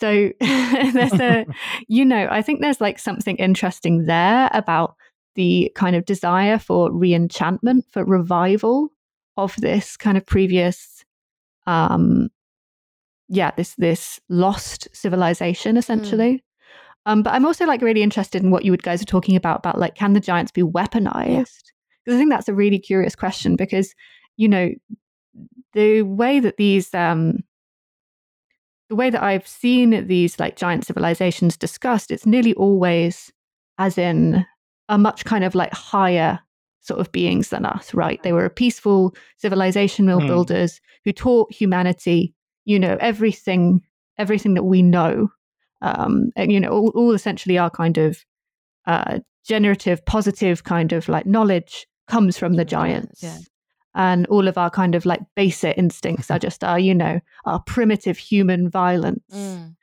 So 0.00 0.30
there's 0.40 1.12
a, 1.12 1.46
you 1.88 2.04
know, 2.04 2.26
I 2.30 2.42
think 2.42 2.60
there's 2.60 2.80
like 2.80 2.98
something 2.98 3.36
interesting 3.36 4.06
there 4.06 4.50
about 4.52 4.96
the 5.34 5.70
kind 5.74 5.94
of 5.94 6.06
desire 6.06 6.58
for 6.58 6.90
reenchantment, 6.90 7.82
for 7.90 8.04
revival 8.04 8.88
of 9.36 9.54
this 9.56 9.96
kind 9.96 10.16
of 10.16 10.26
previous, 10.26 11.04
um, 11.66 12.30
yeah, 13.28 13.52
this 13.56 13.74
this 13.76 14.20
lost 14.28 14.88
civilization 14.92 15.76
essentially. 15.76 16.34
Mm. 16.34 16.40
Um, 17.06 17.22
but 17.22 17.32
I'm 17.32 17.46
also 17.46 17.64
like 17.66 17.80
really 17.80 18.02
interested 18.02 18.42
in 18.42 18.50
what 18.50 18.64
you 18.64 18.76
guys 18.76 19.00
are 19.00 19.06
talking 19.06 19.36
about 19.36 19.58
about 19.58 19.78
like 19.78 19.94
can 19.94 20.14
the 20.14 20.20
giants 20.20 20.52
be 20.52 20.62
weaponized? 20.62 21.64
Because 22.04 22.16
I 22.16 22.18
think 22.18 22.30
that's 22.30 22.48
a 22.48 22.54
really 22.54 22.78
curious 22.78 23.14
question 23.14 23.56
because 23.56 23.94
you 24.36 24.48
know 24.48 24.70
the 25.74 26.02
way 26.02 26.40
that 26.40 26.56
these 26.56 26.92
um, 26.94 27.44
the 28.90 28.96
way 28.96 29.08
that 29.08 29.22
I've 29.22 29.46
seen 29.46 30.06
these 30.08 30.38
like 30.40 30.56
giant 30.56 30.84
civilizations 30.84 31.56
discussed, 31.56 32.10
it's 32.10 32.26
nearly 32.26 32.52
always 32.54 33.32
as 33.78 33.96
in 33.96 34.44
a 34.88 34.98
much 34.98 35.24
kind 35.24 35.44
of 35.44 35.54
like 35.54 35.72
higher 35.72 36.40
sort 36.80 36.98
of 36.98 37.12
beings 37.12 37.50
than 37.50 37.64
us, 37.64 37.94
right? 37.94 38.20
They 38.24 38.32
were 38.32 38.44
a 38.44 38.50
peaceful 38.50 39.14
civilizational 39.42 40.20
mm. 40.20 40.26
builders 40.26 40.80
who 41.04 41.12
taught 41.12 41.54
humanity, 41.54 42.34
you 42.64 42.80
know, 42.80 42.98
everything, 43.00 43.80
everything 44.18 44.54
that 44.54 44.64
we 44.64 44.82
know. 44.82 45.28
Um, 45.82 46.32
and, 46.34 46.50
you 46.50 46.58
know, 46.58 46.70
all, 46.70 46.88
all 46.96 47.12
essentially 47.12 47.58
our 47.58 47.70
kind 47.70 47.96
of 47.96 48.18
uh, 48.86 49.20
generative, 49.46 50.04
positive 50.04 50.64
kind 50.64 50.92
of 50.92 51.08
like 51.08 51.26
knowledge 51.26 51.86
comes 52.08 52.36
from 52.36 52.54
the 52.54 52.64
giants. 52.64 53.22
Yeah 53.22 53.38
and 53.94 54.26
all 54.28 54.46
of 54.46 54.56
our 54.56 54.70
kind 54.70 54.94
of 54.94 55.04
like 55.04 55.20
basic 55.34 55.76
instincts 55.76 56.30
are 56.30 56.38
just 56.46 56.62
our 56.64 56.78
you 56.78 56.94
know 56.94 57.20
our 57.44 57.60
primitive 57.60 58.16
human 58.16 58.68
violence 58.70 59.24
mm. 59.32 59.74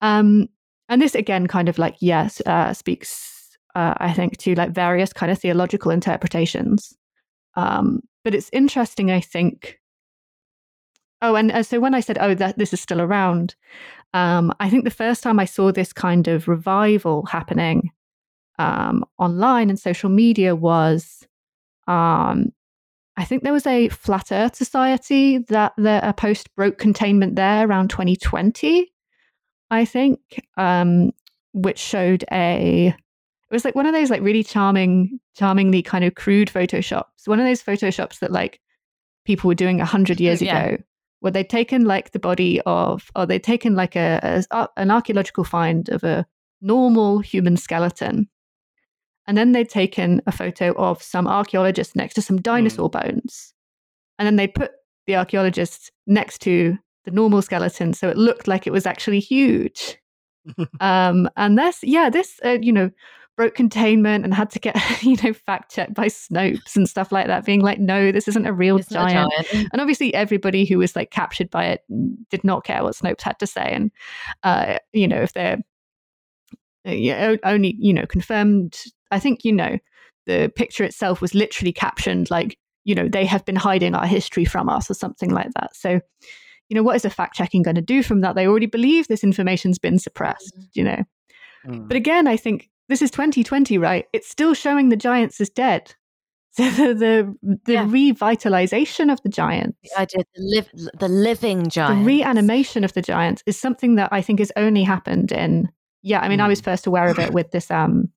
um 0.00 0.48
and 0.88 1.02
this 1.02 1.14
again 1.14 1.46
kind 1.46 1.68
of 1.68 1.78
like 1.78 1.96
yes 2.00 2.40
uh, 2.46 2.72
speaks 2.72 3.56
uh, 3.74 3.94
i 3.98 4.12
think 4.12 4.36
to 4.38 4.54
like 4.54 4.70
various 4.70 5.12
kind 5.12 5.30
of 5.30 5.38
theological 5.38 5.90
interpretations 5.90 6.96
um 7.56 8.00
but 8.22 8.34
it's 8.34 8.50
interesting 8.52 9.10
i 9.10 9.20
think 9.20 9.78
oh 11.22 11.34
and 11.34 11.52
uh, 11.52 11.62
so 11.62 11.80
when 11.80 11.94
i 11.94 12.00
said 12.00 12.18
oh 12.20 12.34
that 12.34 12.58
this 12.58 12.72
is 12.72 12.80
still 12.80 13.00
around 13.00 13.54
um 14.14 14.52
i 14.60 14.70
think 14.70 14.84
the 14.84 14.90
first 14.90 15.22
time 15.22 15.38
i 15.38 15.44
saw 15.44 15.70
this 15.70 15.92
kind 15.92 16.28
of 16.28 16.48
revival 16.48 17.26
happening 17.26 17.90
um 18.58 19.04
online 19.18 19.68
and 19.68 19.78
social 19.78 20.08
media 20.08 20.54
was 20.54 21.26
um 21.88 22.52
I 23.16 23.24
think 23.24 23.42
there 23.42 23.52
was 23.52 23.66
a 23.66 23.88
flat 23.90 24.32
Earth 24.32 24.56
society 24.56 25.38
that 25.38 25.72
the, 25.76 26.00
a 26.06 26.12
post 26.12 26.54
broke 26.56 26.78
containment 26.78 27.36
there 27.36 27.66
around 27.66 27.90
2020, 27.90 28.92
I 29.70 29.84
think, 29.84 30.18
um, 30.56 31.12
which 31.52 31.78
showed 31.78 32.24
a. 32.32 32.88
It 32.88 33.54
was 33.54 33.64
like 33.64 33.76
one 33.76 33.86
of 33.86 33.92
those 33.92 34.10
like 34.10 34.22
really 34.22 34.42
charming, 34.42 35.20
charmingly 35.36 35.82
kind 35.82 36.04
of 36.04 36.16
crude 36.16 36.48
photoshops. 36.48 37.26
One 37.26 37.38
of 37.38 37.46
those 37.46 37.62
photoshops 37.62 38.18
that 38.18 38.32
like 38.32 38.60
people 39.24 39.46
were 39.46 39.54
doing 39.54 39.80
a 39.80 39.84
hundred 39.84 40.20
years 40.20 40.42
yeah. 40.42 40.64
ago, 40.64 40.82
where 41.20 41.30
they'd 41.30 41.48
taken 41.48 41.84
like 41.84 42.10
the 42.10 42.18
body 42.18 42.60
of, 42.66 43.12
or 43.14 43.26
they'd 43.26 43.44
taken 43.44 43.76
like 43.76 43.94
a, 43.94 44.44
a 44.50 44.68
an 44.76 44.90
archaeological 44.90 45.44
find 45.44 45.88
of 45.88 46.02
a 46.02 46.26
normal 46.60 47.20
human 47.20 47.56
skeleton 47.56 48.28
and 49.26 49.36
then 49.36 49.52
they'd 49.52 49.68
taken 49.68 50.20
a 50.26 50.32
photo 50.32 50.72
of 50.72 51.02
some 51.02 51.26
archaeologist 51.26 51.96
next 51.96 52.14
to 52.14 52.22
some 52.22 52.40
dinosaur 52.40 52.90
mm. 52.90 53.02
bones. 53.02 53.54
And 54.18 54.26
then 54.26 54.36
they 54.36 54.46
put 54.46 54.72
the 55.06 55.16
archaeologist 55.16 55.90
next 56.06 56.40
to 56.42 56.78
the 57.04 57.10
normal 57.10 57.42
skeleton. 57.42 57.92
So 57.94 58.08
it 58.08 58.16
looked 58.16 58.48
like 58.48 58.66
it 58.66 58.72
was 58.72 58.86
actually 58.86 59.20
huge. 59.20 59.98
um, 60.80 61.28
and 61.36 61.58
this, 61.58 61.80
yeah, 61.82 62.10
this, 62.10 62.38
uh, 62.44 62.58
you 62.60 62.72
know, 62.72 62.90
broke 63.36 63.54
containment 63.54 64.24
and 64.24 64.32
had 64.32 64.50
to 64.50 64.58
get, 64.58 64.76
you 65.02 65.16
know, 65.22 65.32
fact 65.32 65.74
checked 65.74 65.94
by 65.94 66.06
Snopes 66.06 66.76
and 66.76 66.88
stuff 66.88 67.10
like 67.10 67.26
that, 67.26 67.44
being 67.44 67.60
like, 67.60 67.78
no, 67.78 68.12
this 68.12 68.28
isn't 68.28 68.46
a 68.46 68.52
real 68.52 68.78
giant. 68.78 69.32
A 69.38 69.42
giant. 69.42 69.68
And 69.72 69.80
obviously, 69.80 70.14
everybody 70.14 70.64
who 70.64 70.78
was 70.78 70.94
like 70.94 71.10
captured 71.10 71.50
by 71.50 71.66
it 71.66 71.82
did 72.30 72.44
not 72.44 72.64
care 72.64 72.82
what 72.82 72.94
Snopes 72.94 73.22
had 73.22 73.38
to 73.40 73.46
say. 73.46 73.70
And, 73.72 73.90
uh, 74.42 74.78
you 74.92 75.08
know, 75.08 75.22
if 75.22 75.32
they're 75.32 75.58
uh, 76.86 77.36
only, 77.44 77.74
you 77.78 77.92
know, 77.92 78.06
confirmed 78.06 78.76
I 79.14 79.18
think, 79.18 79.44
you 79.44 79.52
know, 79.52 79.78
the 80.26 80.52
picture 80.54 80.84
itself 80.84 81.20
was 81.20 81.34
literally 81.34 81.72
captioned 81.72 82.30
like, 82.30 82.58
you 82.84 82.94
know, 82.94 83.08
they 83.08 83.24
have 83.24 83.44
been 83.44 83.56
hiding 83.56 83.94
our 83.94 84.06
history 84.06 84.44
from 84.44 84.68
us 84.68 84.90
or 84.90 84.94
something 84.94 85.30
like 85.30 85.48
that. 85.56 85.74
So, 85.74 86.00
you 86.68 86.74
know, 86.74 86.82
what 86.82 86.96
is 86.96 87.02
the 87.02 87.10
fact 87.10 87.34
checking 87.34 87.62
going 87.62 87.76
to 87.76 87.82
do 87.82 88.02
from 88.02 88.20
that? 88.20 88.34
They 88.34 88.46
already 88.46 88.66
believe 88.66 89.08
this 89.08 89.24
information's 89.24 89.78
been 89.78 89.98
suppressed, 89.98 90.54
mm. 90.58 90.68
you 90.74 90.84
know. 90.84 91.02
Mm. 91.66 91.88
But 91.88 91.96
again, 91.96 92.26
I 92.26 92.36
think 92.36 92.68
this 92.88 93.02
is 93.02 93.10
2020, 93.10 93.78
right? 93.78 94.06
It's 94.12 94.28
still 94.28 94.54
showing 94.54 94.88
the 94.88 94.96
giants 94.96 95.40
as 95.40 95.50
dead. 95.50 95.94
So 96.56 96.70
the 96.70 96.94
the, 96.94 97.58
the 97.64 97.72
yeah. 97.72 97.84
revitalization 97.84 99.12
of 99.12 99.20
the 99.22 99.28
giants, 99.28 99.76
the 99.82 100.00
idea 100.00 100.24
the 100.36 100.40
live 100.40 100.68
the 101.00 101.08
living 101.08 101.68
giants, 101.68 101.98
the 101.98 102.06
reanimation 102.06 102.84
of 102.84 102.92
the 102.92 103.02
giants 103.02 103.42
is 103.44 103.58
something 103.58 103.96
that 103.96 104.10
I 104.12 104.22
think 104.22 104.38
has 104.38 104.52
only 104.54 104.84
happened 104.84 105.32
in. 105.32 105.68
Yeah, 106.04 106.20
I 106.20 106.28
mean, 106.28 106.38
mm. 106.38 106.44
I 106.44 106.48
was 106.48 106.60
hmm. 106.60 106.64
first 106.66 106.86
aware 106.86 107.08
of 107.08 107.18
it 107.18 107.32
with 107.32 107.50
this. 107.50 107.72
Um, 107.72 108.12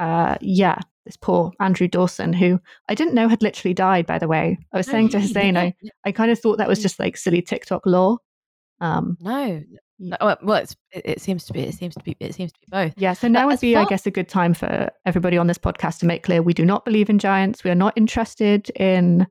uh, 0.00 0.36
yeah, 0.40 0.78
this 1.04 1.16
poor 1.16 1.52
Andrew 1.60 1.88
Dawson, 1.88 2.32
who 2.32 2.60
I 2.88 2.94
didn't 2.94 3.14
know 3.14 3.28
had 3.28 3.42
literally 3.42 3.74
died. 3.74 4.06
By 4.06 4.18
the 4.18 4.28
way, 4.28 4.58
I 4.72 4.76
was 4.76 4.86
saying 4.86 5.10
to 5.10 5.20
Hussein, 5.20 5.56
I 5.56 5.74
I 6.04 6.12
kind 6.12 6.30
of 6.30 6.38
thought 6.38 6.58
that 6.58 6.68
was 6.68 6.78
mm. 6.78 6.82
just 6.82 6.98
like 6.98 7.16
silly 7.16 7.42
TikTok 7.42 7.86
lore. 7.86 8.18
Um, 8.80 9.16
no, 9.20 9.62
no. 9.98 10.16
well, 10.42 10.64
it, 10.64 10.76
it, 10.92 11.20
seems 11.20 11.44
to 11.44 11.52
be. 11.52 11.60
It 11.60 11.74
seems 11.74 11.94
to 11.94 12.02
be. 12.02 12.16
It 12.18 12.34
seems 12.34 12.52
to 12.52 12.58
be 12.60 12.66
both. 12.68 12.94
Yeah. 12.96 13.12
So 13.12 13.28
now 13.28 13.46
would 13.46 13.60
be, 13.60 13.74
far- 13.74 13.84
I 13.84 13.86
guess, 13.86 14.06
a 14.06 14.10
good 14.10 14.28
time 14.28 14.54
for 14.54 14.90
everybody 15.06 15.38
on 15.38 15.46
this 15.46 15.58
podcast 15.58 16.00
to 16.00 16.06
make 16.06 16.24
clear 16.24 16.42
we 16.42 16.54
do 16.54 16.64
not 16.64 16.84
believe 16.84 17.08
in 17.08 17.18
giants. 17.18 17.62
We 17.62 17.70
are 17.70 17.76
not 17.76 17.96
interested 17.96 18.70
in 18.70 19.26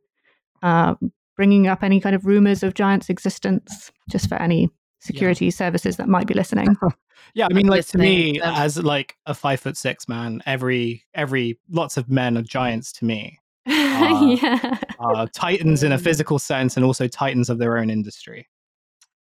um, 0.64 1.12
bringing 1.36 1.68
up 1.68 1.84
any 1.84 2.00
kind 2.00 2.16
of 2.16 2.26
rumors 2.26 2.64
of 2.64 2.74
giants' 2.74 3.10
existence. 3.10 3.92
Just 4.10 4.30
for 4.30 4.36
any 4.36 4.70
security 5.02 5.46
yeah. 5.46 5.52
services 5.52 5.98
that 5.98 6.08
might 6.08 6.28
be 6.28 6.34
listening. 6.34 6.76
yeah, 7.34 7.48
I 7.50 7.54
mean, 7.54 7.68
like 7.68 7.86
to 7.88 7.98
me, 7.98 8.40
um, 8.40 8.56
as 8.56 8.78
like 8.82 9.18
a 9.26 9.34
five 9.34 9.60
foot 9.60 9.76
six 9.76 10.08
man, 10.08 10.42
every 10.46 11.04
every 11.14 11.60
lots 11.70 11.98
of 11.98 12.10
men 12.10 12.38
are 12.38 12.44
giants 12.44 12.92
to 12.94 13.06
me. 13.06 13.38
Uh, 14.02 14.36
yeah. 14.42 14.78
uh, 15.00 15.28
titans 15.32 15.84
in 15.84 15.92
a 15.92 15.98
physical 15.98 16.40
sense, 16.40 16.76
and 16.76 16.84
also 16.84 17.08
titans 17.08 17.50
of 17.50 17.60
their 17.60 17.78
own 17.78 17.92
industry. 17.92 18.48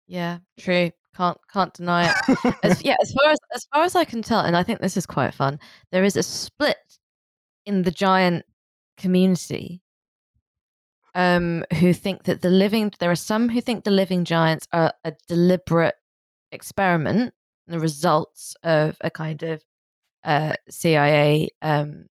Yeah, 0.06 0.38
true. 0.60 0.92
Can't 1.16 1.38
can't 1.52 1.74
deny 1.74 2.08
it. 2.08 2.54
as, 2.62 2.82
yeah, 2.84 2.94
as 3.02 3.12
far 3.12 3.32
as 3.32 3.38
as 3.52 3.66
far 3.74 3.82
as 3.82 3.96
I 3.96 4.04
can 4.04 4.22
tell, 4.22 4.40
and 4.40 4.56
I 4.56 4.62
think 4.62 4.80
this 4.80 4.96
is 4.96 5.06
quite 5.06 5.34
fun. 5.34 5.58
There 5.90 6.04
is 6.04 6.16
a 6.16 6.22
split 6.22 6.76
in 7.66 7.82
the 7.82 7.90
giant 7.90 8.44
community 8.96 9.82
um, 11.14 11.64
who 11.78 11.92
think 11.92 12.24
that 12.24 12.42
the 12.42 12.50
living 12.50 12.92
there 12.98 13.10
are 13.10 13.16
some 13.16 13.48
who 13.48 13.60
think 13.60 13.84
the 13.84 13.90
living 13.90 14.24
giants 14.24 14.66
are 14.72 14.92
a 15.04 15.12
deliberate 15.28 15.96
experiment, 16.52 17.34
the 17.66 17.80
results 17.80 18.54
of 18.62 18.96
a 19.00 19.10
kind 19.10 19.42
of 19.42 19.62
uh, 20.24 20.54
CIA 20.68 21.48
um, 21.62 22.06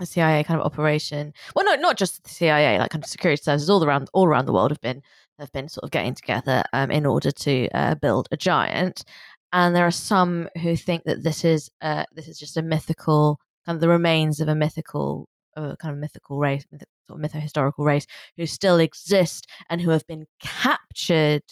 a 0.00 0.06
CIA 0.06 0.44
kind 0.44 0.60
of 0.60 0.66
operation. 0.66 1.32
Well, 1.54 1.64
no, 1.64 1.76
not 1.76 1.96
just 1.96 2.22
the 2.24 2.30
CIA, 2.30 2.78
like 2.78 2.90
kind 2.90 3.04
of 3.04 3.10
security 3.10 3.42
services 3.42 3.70
all 3.70 3.84
around 3.84 4.10
all 4.12 4.26
around 4.26 4.46
the 4.46 4.52
world 4.52 4.70
have 4.70 4.80
been 4.80 5.02
have 5.38 5.52
been 5.52 5.68
sort 5.68 5.84
of 5.84 5.90
getting 5.90 6.14
together 6.14 6.62
um, 6.72 6.90
in 6.90 7.06
order 7.06 7.30
to 7.30 7.68
uh, 7.70 7.94
build 7.94 8.28
a 8.30 8.36
giant. 8.36 9.04
And 9.52 9.74
there 9.74 9.86
are 9.86 9.90
some 9.90 10.48
who 10.62 10.76
think 10.76 11.04
that 11.04 11.22
this 11.22 11.44
is 11.44 11.70
uh, 11.80 12.04
this 12.12 12.28
is 12.28 12.38
just 12.38 12.56
a 12.56 12.62
mythical 12.62 13.38
kind 13.66 13.76
of 13.76 13.80
the 13.80 13.88
remains 13.88 14.40
of 14.40 14.48
a 14.48 14.54
mythical 14.54 15.28
uh, 15.56 15.76
kind 15.76 15.94
of 15.94 16.00
mythical 16.00 16.38
race, 16.38 16.64
sort 17.06 17.22
of 17.22 17.30
mytho-historical 17.30 17.84
race 17.84 18.06
who 18.36 18.46
still 18.46 18.78
exist 18.78 19.46
and 19.68 19.80
who 19.80 19.90
have 19.90 20.06
been 20.06 20.26
captured 20.40 21.42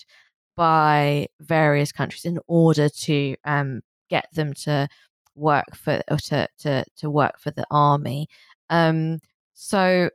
by 0.57 1.27
various 1.41 1.93
countries 1.93 2.25
in 2.25 2.39
order 2.47 2.89
to 2.89 3.35
um, 3.45 3.81
get 4.09 4.27
them 4.33 4.53
to 4.53 4.89
work 5.35 5.75
for 5.75 6.03
or 6.11 6.19
to 6.19 6.47
to 6.59 6.85
to 6.97 7.11
work 7.11 7.39
for 7.39 7.51
the 7.51 7.65
army. 7.71 8.27
Um, 8.69 9.21
so 9.55 10.11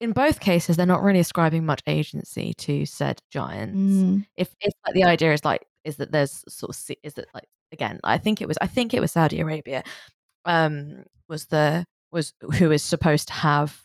in 0.00 0.12
both 0.12 0.40
cases, 0.40 0.76
they're 0.76 0.86
not 0.86 1.02
really 1.02 1.20
ascribing 1.20 1.66
much 1.66 1.82
agency 1.86 2.54
to 2.54 2.86
said 2.86 3.20
giants. 3.30 3.76
Mm. 3.76 4.26
If 4.36 4.54
if 4.60 4.72
like 4.86 4.94
the 4.94 5.04
idea 5.04 5.32
is 5.32 5.44
like 5.44 5.66
is 5.84 5.96
that 5.96 6.10
there's 6.10 6.42
sort 6.48 6.70
of 6.70 6.96
is 7.02 7.14
that 7.14 7.26
like 7.34 7.44
again, 7.72 8.00
I 8.02 8.18
think 8.18 8.40
it 8.40 8.48
was 8.48 8.56
I 8.60 8.66
think 8.66 8.94
it 8.94 9.00
was 9.00 9.12
Saudi 9.12 9.40
Arabia, 9.40 9.82
um, 10.46 11.04
was 11.28 11.46
the 11.46 11.84
was 12.12 12.32
who 12.58 12.70
is 12.70 12.82
supposed 12.82 13.28
to 13.28 13.34
have 13.34 13.82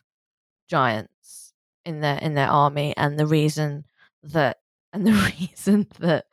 giants 0.67 1.53
in 1.85 2.01
their 2.01 2.17
in 2.17 2.33
their 2.33 2.49
army, 2.49 2.93
and 2.97 3.19
the 3.19 3.27
reason 3.27 3.85
that 4.23 4.57
and 4.93 5.05
the 5.05 5.33
reason 5.39 5.87
that 5.99 6.25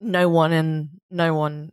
no 0.00 0.28
one 0.28 0.52
in 0.52 0.90
no 1.10 1.34
one 1.34 1.72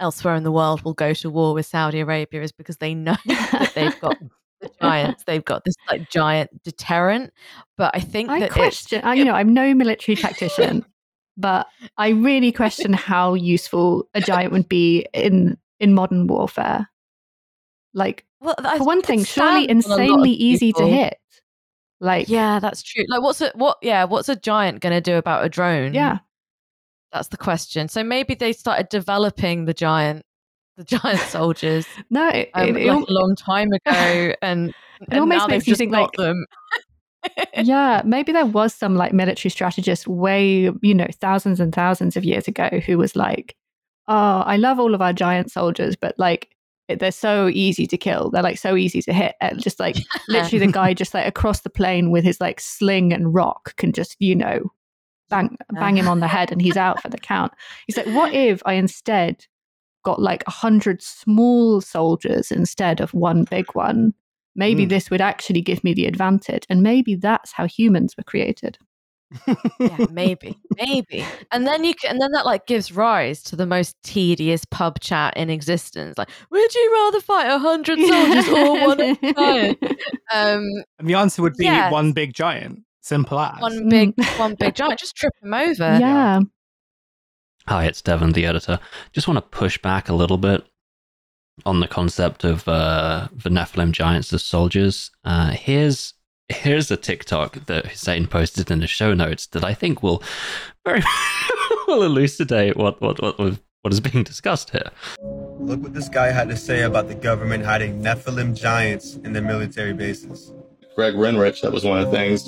elsewhere 0.00 0.36
in 0.36 0.44
the 0.44 0.52
world 0.52 0.82
will 0.82 0.94
go 0.94 1.12
to 1.12 1.30
war 1.30 1.54
with 1.54 1.66
Saudi 1.66 2.00
Arabia 2.00 2.42
is 2.42 2.52
because 2.52 2.78
they 2.78 2.94
know 2.94 3.16
that 3.26 3.72
they've 3.74 4.00
got 4.00 4.16
the 4.60 4.70
giants. 4.80 5.24
They've 5.24 5.44
got 5.44 5.64
this 5.64 5.74
like 5.88 6.10
giant 6.10 6.62
deterrent. 6.62 7.32
But 7.76 7.94
I 7.94 8.00
think 8.00 8.30
I 8.30 8.40
that 8.40 8.50
question. 8.50 9.02
I, 9.04 9.14
you 9.14 9.24
know, 9.24 9.34
I'm 9.34 9.54
no 9.54 9.74
military 9.74 10.16
tactician, 10.16 10.84
but 11.36 11.66
I 11.96 12.10
really 12.10 12.52
question 12.52 12.92
how 12.92 13.34
useful 13.34 14.08
a 14.14 14.20
giant 14.20 14.52
would 14.52 14.68
be 14.68 15.06
in 15.12 15.58
in 15.80 15.94
modern 15.94 16.26
warfare. 16.26 16.88
Like, 17.98 18.24
well, 18.40 18.54
for 18.76 18.84
one 18.84 19.02
thing, 19.02 19.24
surely 19.24 19.68
insanely 19.68 20.30
easy 20.30 20.72
to 20.72 20.86
hit. 20.86 21.18
Like, 22.00 22.28
yeah, 22.28 22.60
that's 22.60 22.82
true. 22.82 23.04
Like, 23.08 23.22
what's 23.22 23.40
a 23.40 23.50
what? 23.54 23.78
Yeah, 23.82 24.04
what's 24.04 24.28
a 24.28 24.36
giant 24.36 24.80
going 24.80 24.94
to 24.94 25.00
do 25.00 25.16
about 25.16 25.44
a 25.44 25.48
drone? 25.48 25.94
Yeah, 25.94 26.18
that's 27.12 27.28
the 27.28 27.36
question. 27.36 27.88
So 27.88 28.04
maybe 28.04 28.34
they 28.34 28.52
started 28.52 28.88
developing 28.88 29.64
the 29.64 29.74
giant 29.74 30.24
the 30.76 30.84
giant 30.84 31.18
soldiers. 31.20 31.86
no, 32.10 32.28
it, 32.28 32.50
um, 32.54 32.68
it, 32.68 32.86
like 32.86 33.02
it, 33.02 33.08
a 33.08 33.12
long 33.12 33.34
time 33.34 33.72
ago, 33.86 34.34
and 34.40 34.70
it 34.70 34.74
and 35.10 35.20
almost 35.20 35.48
makes 35.48 35.66
you 35.66 35.74
think 35.74 35.92
like 35.92 36.12
them. 36.12 36.46
yeah, 37.56 38.02
maybe 38.04 38.32
there 38.32 38.46
was 38.46 38.72
some 38.72 38.94
like 38.94 39.12
military 39.12 39.50
strategist 39.50 40.06
way, 40.06 40.70
you 40.82 40.94
know, 40.94 41.08
thousands 41.20 41.60
and 41.60 41.74
thousands 41.74 42.16
of 42.16 42.24
years 42.24 42.46
ago 42.48 42.68
who 42.86 42.96
was 42.96 43.16
like, 43.16 43.56
"Oh, 44.06 44.40
I 44.46 44.56
love 44.56 44.78
all 44.78 44.94
of 44.94 45.02
our 45.02 45.12
giant 45.12 45.50
soldiers, 45.50 45.96
but 45.96 46.14
like." 46.18 46.48
They're 46.88 47.12
so 47.12 47.48
easy 47.48 47.86
to 47.86 47.96
kill. 47.96 48.30
They're 48.30 48.42
like 48.42 48.58
so 48.58 48.76
easy 48.76 49.02
to 49.02 49.12
hit. 49.12 49.34
And 49.40 49.60
just 49.60 49.78
like 49.78 49.96
literally, 50.28 50.66
the 50.66 50.72
guy 50.72 50.94
just 50.94 51.14
like 51.14 51.26
across 51.26 51.60
the 51.60 51.70
plain 51.70 52.10
with 52.10 52.24
his 52.24 52.40
like 52.40 52.60
sling 52.60 53.12
and 53.12 53.34
rock 53.34 53.76
can 53.76 53.92
just 53.92 54.16
you 54.18 54.34
know 54.34 54.70
bang 55.28 55.56
bang 55.72 55.96
him 55.96 56.08
on 56.08 56.20
the 56.20 56.28
head 56.28 56.50
and 56.50 56.62
he's 56.62 56.76
out 56.76 57.00
for 57.02 57.08
the 57.08 57.18
count. 57.18 57.52
He's 57.86 57.96
like, 57.96 58.06
what 58.06 58.32
if 58.34 58.62
I 58.64 58.74
instead 58.74 59.46
got 60.04 60.20
like 60.20 60.44
a 60.46 60.50
hundred 60.50 61.02
small 61.02 61.80
soldiers 61.80 62.50
instead 62.50 63.00
of 63.00 63.12
one 63.12 63.44
big 63.44 63.66
one, 63.74 64.14
maybe 64.54 64.86
mm. 64.86 64.88
this 64.88 65.10
would 65.10 65.20
actually 65.20 65.60
give 65.60 65.84
me 65.84 65.92
the 65.92 66.06
advantage. 66.06 66.64
And 66.68 66.82
maybe 66.82 67.14
that's 67.14 67.52
how 67.52 67.66
humans 67.66 68.16
were 68.16 68.24
created. 68.24 68.78
Yeah, 69.78 70.06
maybe, 70.10 70.58
maybe, 70.76 71.24
and 71.52 71.66
then 71.66 71.84
you 71.84 71.94
can, 71.94 72.12
and 72.12 72.20
then 72.20 72.32
that 72.32 72.46
like 72.46 72.66
gives 72.66 72.92
rise 72.92 73.42
to 73.42 73.56
the 73.56 73.66
most 73.66 73.96
tedious 74.02 74.64
pub 74.64 75.00
chat 75.00 75.36
in 75.36 75.50
existence. 75.50 76.16
Like, 76.16 76.30
would 76.50 76.74
you 76.74 76.92
rather 76.92 77.20
fight 77.20 77.48
a 77.48 77.58
hundred 77.58 77.98
soldiers 78.00 78.48
or 78.48 78.86
one 78.86 79.18
giant? 79.34 79.82
Um, 80.32 80.66
and 80.98 81.08
the 81.08 81.14
answer 81.14 81.42
would 81.42 81.54
be 81.54 81.64
yes. 81.64 81.92
one 81.92 82.12
big 82.12 82.32
giant. 82.32 82.84
Simple 83.00 83.38
as 83.38 83.60
one 83.60 83.88
big, 83.88 84.14
one 84.36 84.54
big 84.54 84.74
giant. 84.74 84.98
Just 84.98 85.16
trip 85.16 85.32
him 85.42 85.54
over. 85.54 85.98
Yeah. 85.98 86.40
Hi, 87.66 87.84
it's 87.84 88.00
Devon, 88.00 88.32
the 88.32 88.46
editor. 88.46 88.80
Just 89.12 89.28
want 89.28 89.36
to 89.36 89.58
push 89.58 89.76
back 89.78 90.08
a 90.08 90.14
little 90.14 90.38
bit 90.38 90.64
on 91.66 91.80
the 91.80 91.88
concept 91.88 92.44
of 92.44 92.66
uh, 92.66 93.28
the 93.32 93.50
Nephilim 93.50 93.92
giants 93.92 94.32
as 94.32 94.42
soldiers. 94.42 95.10
Uh, 95.24 95.50
here's 95.50 96.14
here's 96.48 96.90
a 96.90 96.96
TikTok 96.96 97.66
that 97.66 97.86
Hussein 97.86 98.26
posted 98.26 98.70
in 98.70 98.80
the 98.80 98.86
show 98.86 99.14
notes 99.14 99.46
that 99.48 99.64
I 99.64 99.74
think 99.74 100.02
will 100.02 100.22
very 100.84 101.02
will 101.88 102.02
elucidate 102.02 102.76
what 102.76 103.00
what 103.00 103.20
what 103.22 103.38
what 103.38 103.92
is 103.92 104.00
being 104.00 104.24
discussed 104.24 104.70
here. 104.70 104.90
Look 105.20 105.82
what 105.82 105.94
this 105.94 106.08
guy 106.08 106.30
had 106.30 106.48
to 106.48 106.56
say 106.56 106.82
about 106.82 107.08
the 107.08 107.14
government 107.14 107.64
hiding 107.64 108.02
Nephilim 108.02 108.56
giants 108.56 109.16
in 109.16 109.32
their 109.32 109.42
military 109.42 109.92
bases. 109.92 110.52
Greg 110.94 111.14
Renrich, 111.14 111.60
that 111.60 111.72
was 111.72 111.84
one 111.84 112.00
of 112.00 112.10
the 112.10 112.16
things 112.16 112.44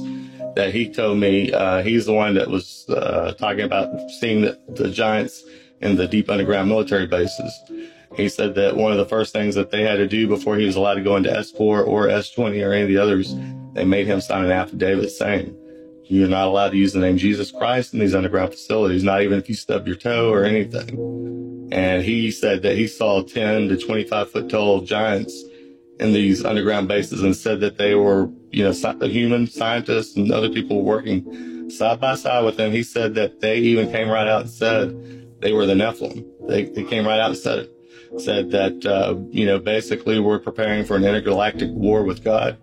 that 0.56 0.74
he 0.74 0.92
told 0.92 1.18
me 1.18 1.52
uh, 1.52 1.82
he's 1.82 2.06
the 2.06 2.12
one 2.12 2.34
that 2.34 2.48
was 2.48 2.88
uh, 2.88 3.32
talking 3.38 3.60
about 3.60 3.88
seeing 4.18 4.40
the, 4.40 4.58
the 4.70 4.90
giants 4.90 5.44
in 5.80 5.96
the 5.96 6.08
deep 6.08 6.28
underground 6.28 6.68
military 6.68 7.06
bases. 7.06 7.52
He 8.16 8.28
said 8.28 8.56
that 8.56 8.76
one 8.76 8.90
of 8.90 8.98
the 8.98 9.06
first 9.06 9.32
things 9.32 9.54
that 9.54 9.70
they 9.70 9.82
had 9.82 9.96
to 9.96 10.08
do 10.08 10.26
before 10.26 10.56
he 10.56 10.66
was 10.66 10.74
allowed 10.74 10.94
to 10.94 11.02
go 11.02 11.16
into 11.16 11.30
S4 11.30 11.60
or 11.60 12.08
S20 12.08 12.66
or 12.66 12.72
any 12.72 12.82
of 12.82 12.88
the 12.88 12.98
others, 12.98 13.34
they 13.74 13.84
made 13.84 14.06
him 14.06 14.20
sign 14.20 14.44
an 14.44 14.50
affidavit 14.50 15.10
saying, 15.10 15.56
you're 16.04 16.28
not 16.28 16.48
allowed 16.48 16.70
to 16.70 16.76
use 16.76 16.92
the 16.92 16.98
name 16.98 17.18
Jesus 17.18 17.52
Christ 17.52 17.94
in 17.94 18.00
these 18.00 18.16
underground 18.16 18.50
facilities, 18.50 19.04
not 19.04 19.22
even 19.22 19.38
if 19.38 19.48
you 19.48 19.54
stub 19.54 19.86
your 19.86 19.94
toe 19.94 20.32
or 20.32 20.44
anything. 20.44 21.68
And 21.70 22.02
he 22.02 22.32
said 22.32 22.62
that 22.62 22.76
he 22.76 22.88
saw 22.88 23.22
10 23.22 23.68
to 23.68 23.76
25 23.76 24.30
foot 24.32 24.48
tall 24.48 24.80
giants 24.80 25.44
in 26.00 26.12
these 26.12 26.44
underground 26.44 26.88
bases 26.88 27.22
and 27.22 27.36
said 27.36 27.60
that 27.60 27.78
they 27.78 27.94
were, 27.94 28.28
you 28.50 28.64
know, 28.64 28.72
human 29.06 29.46
scientists 29.46 30.16
and 30.16 30.32
other 30.32 30.48
people 30.48 30.82
working 30.82 31.70
side 31.70 32.00
by 32.00 32.16
side 32.16 32.44
with 32.44 32.56
them. 32.56 32.72
He 32.72 32.82
said 32.82 33.14
that 33.14 33.40
they 33.40 33.58
even 33.58 33.92
came 33.92 34.08
right 34.08 34.26
out 34.26 34.42
and 34.42 34.50
said 34.50 35.40
they 35.40 35.52
were 35.52 35.66
the 35.66 35.74
Nephilim. 35.74 36.26
They, 36.48 36.64
they 36.64 36.82
came 36.82 37.06
right 37.06 37.20
out 37.20 37.30
and 37.30 37.38
said 37.38 37.58
it. 37.60 38.20
Said 38.20 38.50
that, 38.50 38.84
uh, 38.84 39.14
you 39.30 39.46
know, 39.46 39.60
basically 39.60 40.18
we're 40.18 40.40
preparing 40.40 40.84
for 40.84 40.96
an 40.96 41.04
intergalactic 41.04 41.70
war 41.70 42.02
with 42.02 42.24
God. 42.24 42.58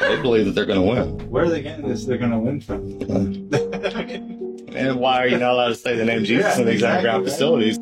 They 0.00 0.20
believe 0.20 0.46
that 0.46 0.52
they're 0.52 0.66
going 0.66 0.80
to 0.80 1.02
win. 1.02 1.30
Where 1.30 1.44
are 1.44 1.48
they 1.48 1.62
getting 1.62 1.88
this? 1.88 2.04
They're 2.04 2.18
going 2.18 2.30
to 2.30 2.38
win 2.38 2.60
from. 2.60 2.82
and 4.76 5.00
why 5.00 5.18
are 5.18 5.26
you 5.26 5.38
not 5.38 5.52
allowed 5.52 5.68
to 5.68 5.74
say 5.74 5.96
the 5.96 6.04
name 6.04 6.24
Jesus 6.24 6.54
yeah, 6.54 6.60
in 6.60 6.66
these 6.66 6.74
exactly, 6.76 7.08
underground 7.08 7.24
facilities? 7.24 7.78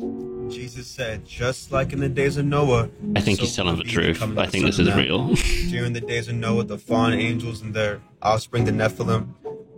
Jesus 0.49 0.87
said, 0.87 1.25
just 1.25 1.71
like 1.71 1.93
in 1.93 1.99
the 1.99 2.09
days 2.09 2.37
of 2.37 2.45
Noah. 2.45 2.89
I 3.15 3.21
think 3.21 3.37
so 3.37 3.45
he's 3.45 3.55
telling 3.55 3.77
the 3.77 3.83
truth. 3.83 4.21
I 4.21 4.45
think 4.47 4.65
this 4.65 4.79
is 4.79 4.93
real. 4.93 5.33
During 5.69 5.93
the 5.93 6.01
days 6.01 6.27
of 6.27 6.35
Noah, 6.35 6.63
the 6.63 6.77
fallen 6.77 7.13
angels 7.13 7.61
and 7.61 7.73
their 7.73 8.01
offspring, 8.21 8.65
the 8.65 8.71
Nephilim, 8.71 9.33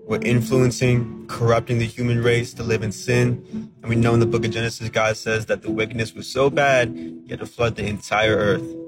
were 0.05 0.19
influencing, 0.21 1.27
corrupting 1.27 1.79
the 1.79 1.85
human 1.85 2.23
race 2.23 2.53
to 2.53 2.63
live 2.63 2.83
in 2.83 2.91
sin. 2.91 3.71
And 3.81 3.89
we 3.89 3.95
know 3.95 4.13
in 4.13 4.19
the 4.19 4.25
book 4.25 4.45
of 4.45 4.51
Genesis, 4.51 4.89
God 4.89 5.17
says 5.17 5.45
that 5.47 5.61
the 5.61 5.71
wickedness 5.71 6.13
was 6.13 6.27
so 6.27 6.49
bad, 6.49 6.89
he 6.95 7.27
had 7.29 7.39
to 7.39 7.45
flood 7.45 7.75
the 7.75 7.85
entire 7.85 8.35
earth. 8.35 8.86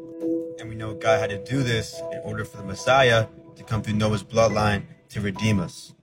And 0.79 0.87
we 0.87 0.93
know 0.93 0.99
God 0.99 1.19
had 1.19 1.29
to 1.29 1.43
do 1.43 1.61
this 1.61 1.99
in 2.13 2.19
order 2.23 2.45
for 2.45 2.57
the 2.57 2.63
Messiah 2.63 3.27
to 3.57 3.63
come 3.63 3.81
through 3.81 3.95
Noah's 3.95 4.23
bloodline 4.23 4.83
to 5.09 5.19
redeem 5.19 5.59
us. 5.59 5.93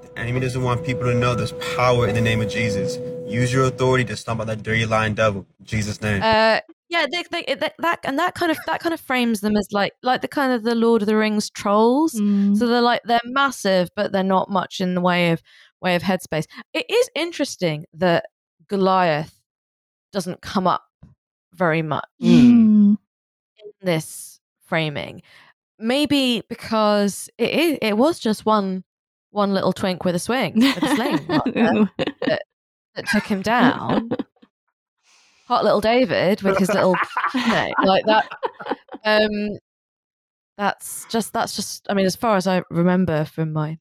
The 0.00 0.18
enemy 0.18 0.40
doesn't 0.40 0.62
want 0.62 0.84
people 0.86 1.04
to 1.04 1.14
know 1.14 1.34
there's 1.34 1.52
power 1.76 2.08
in 2.08 2.14
the 2.14 2.20
name 2.22 2.40
of 2.40 2.48
Jesus. 2.48 2.96
Use 3.30 3.52
your 3.52 3.64
authority 3.64 4.04
to 4.06 4.16
stomp 4.16 4.40
out 4.40 4.46
that 4.46 4.62
dirty 4.62 4.86
lying 4.86 5.14
devil. 5.14 5.46
In 5.60 5.66
Jesus' 5.66 6.00
name. 6.00 6.22
Uh, 6.22 6.60
yeah, 6.88 7.04
they, 7.12 7.22
they, 7.30 7.54
they, 7.54 7.70
that 7.80 8.00
and 8.04 8.18
that 8.18 8.34
kind 8.34 8.50
of 8.50 8.56
that 8.66 8.80
kind 8.80 8.94
of 8.94 9.00
frames 9.00 9.40
them 9.40 9.58
as 9.58 9.68
like 9.72 9.92
like 10.02 10.22
the 10.22 10.28
kind 10.28 10.54
of 10.54 10.62
the 10.62 10.74
Lord 10.74 11.02
of 11.02 11.06
the 11.06 11.16
Rings 11.16 11.50
trolls. 11.50 12.14
Mm. 12.14 12.56
So 12.56 12.66
they're 12.66 12.80
like 12.80 13.02
they're 13.04 13.20
massive, 13.24 13.90
but 13.94 14.12
they're 14.12 14.22
not 14.22 14.48
much 14.48 14.80
in 14.80 14.94
the 14.94 15.02
way 15.02 15.32
of 15.32 15.42
way 15.82 15.94
of 15.96 16.02
headspace. 16.02 16.46
It 16.72 16.86
is 16.88 17.10
interesting 17.14 17.84
that 17.92 18.24
Goliath 18.68 19.38
doesn't 20.14 20.40
come 20.40 20.66
up 20.66 20.84
very 21.52 21.82
much 21.82 22.06
mm. 22.22 22.96
This 23.80 24.40
framing. 24.64 25.22
Maybe 25.78 26.42
because 26.48 27.30
it 27.38 27.50
is, 27.50 27.78
it 27.82 27.96
was 27.96 28.18
just 28.18 28.44
one 28.44 28.84
one 29.30 29.52
little 29.52 29.72
twink 29.72 30.04
with 30.04 30.14
a 30.14 30.18
swing 30.18 30.54
with 30.54 30.82
a 30.82 30.94
sling 30.96 31.26
that, 31.96 32.42
that 32.94 33.06
took 33.08 33.24
him 33.24 33.42
down 33.42 34.10
hot 35.48 35.64
little 35.64 35.80
David 35.80 36.42
with 36.42 36.58
his 36.58 36.68
little 36.68 36.94
like 37.82 38.04
that. 38.04 38.28
Um, 39.04 39.58
that's 40.58 41.06
just 41.08 41.32
that's 41.32 41.56
just. 41.56 41.86
I 41.88 41.94
mean, 41.94 42.06
as 42.06 42.16
far 42.16 42.36
as 42.36 42.46
I 42.46 42.62
remember 42.70 43.24
from 43.24 43.52
my 43.52 43.78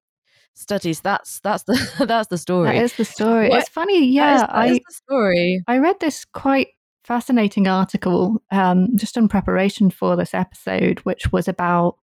studies, 0.54 1.02
that's 1.02 1.40
that's 1.42 1.64
the 1.64 2.06
that's 2.08 2.30
the 2.30 2.38
story. 2.38 2.70
That 2.70 2.84
is 2.84 2.94
the 2.94 3.06
story. 3.06 3.50
What? 3.50 3.60
It's 3.60 3.70
funny, 3.70 4.06
yeah. 4.06 4.26
That 4.26 4.36
is, 4.36 4.42
that 4.42 4.56
I 4.56 4.70
the 4.74 4.94
story. 4.94 5.64
I 5.68 5.78
read 5.78 6.00
this 6.00 6.24
quite 6.26 6.70
fascinating 7.08 7.68
article 7.68 8.42
um, 8.52 8.96
just 8.96 9.18
in 9.18 9.28
preparation 9.28 9.90
for 9.90 10.16
this 10.16 10.34
episode, 10.34 11.00
which 11.00 11.32
was 11.32 11.48
about. 11.48 11.98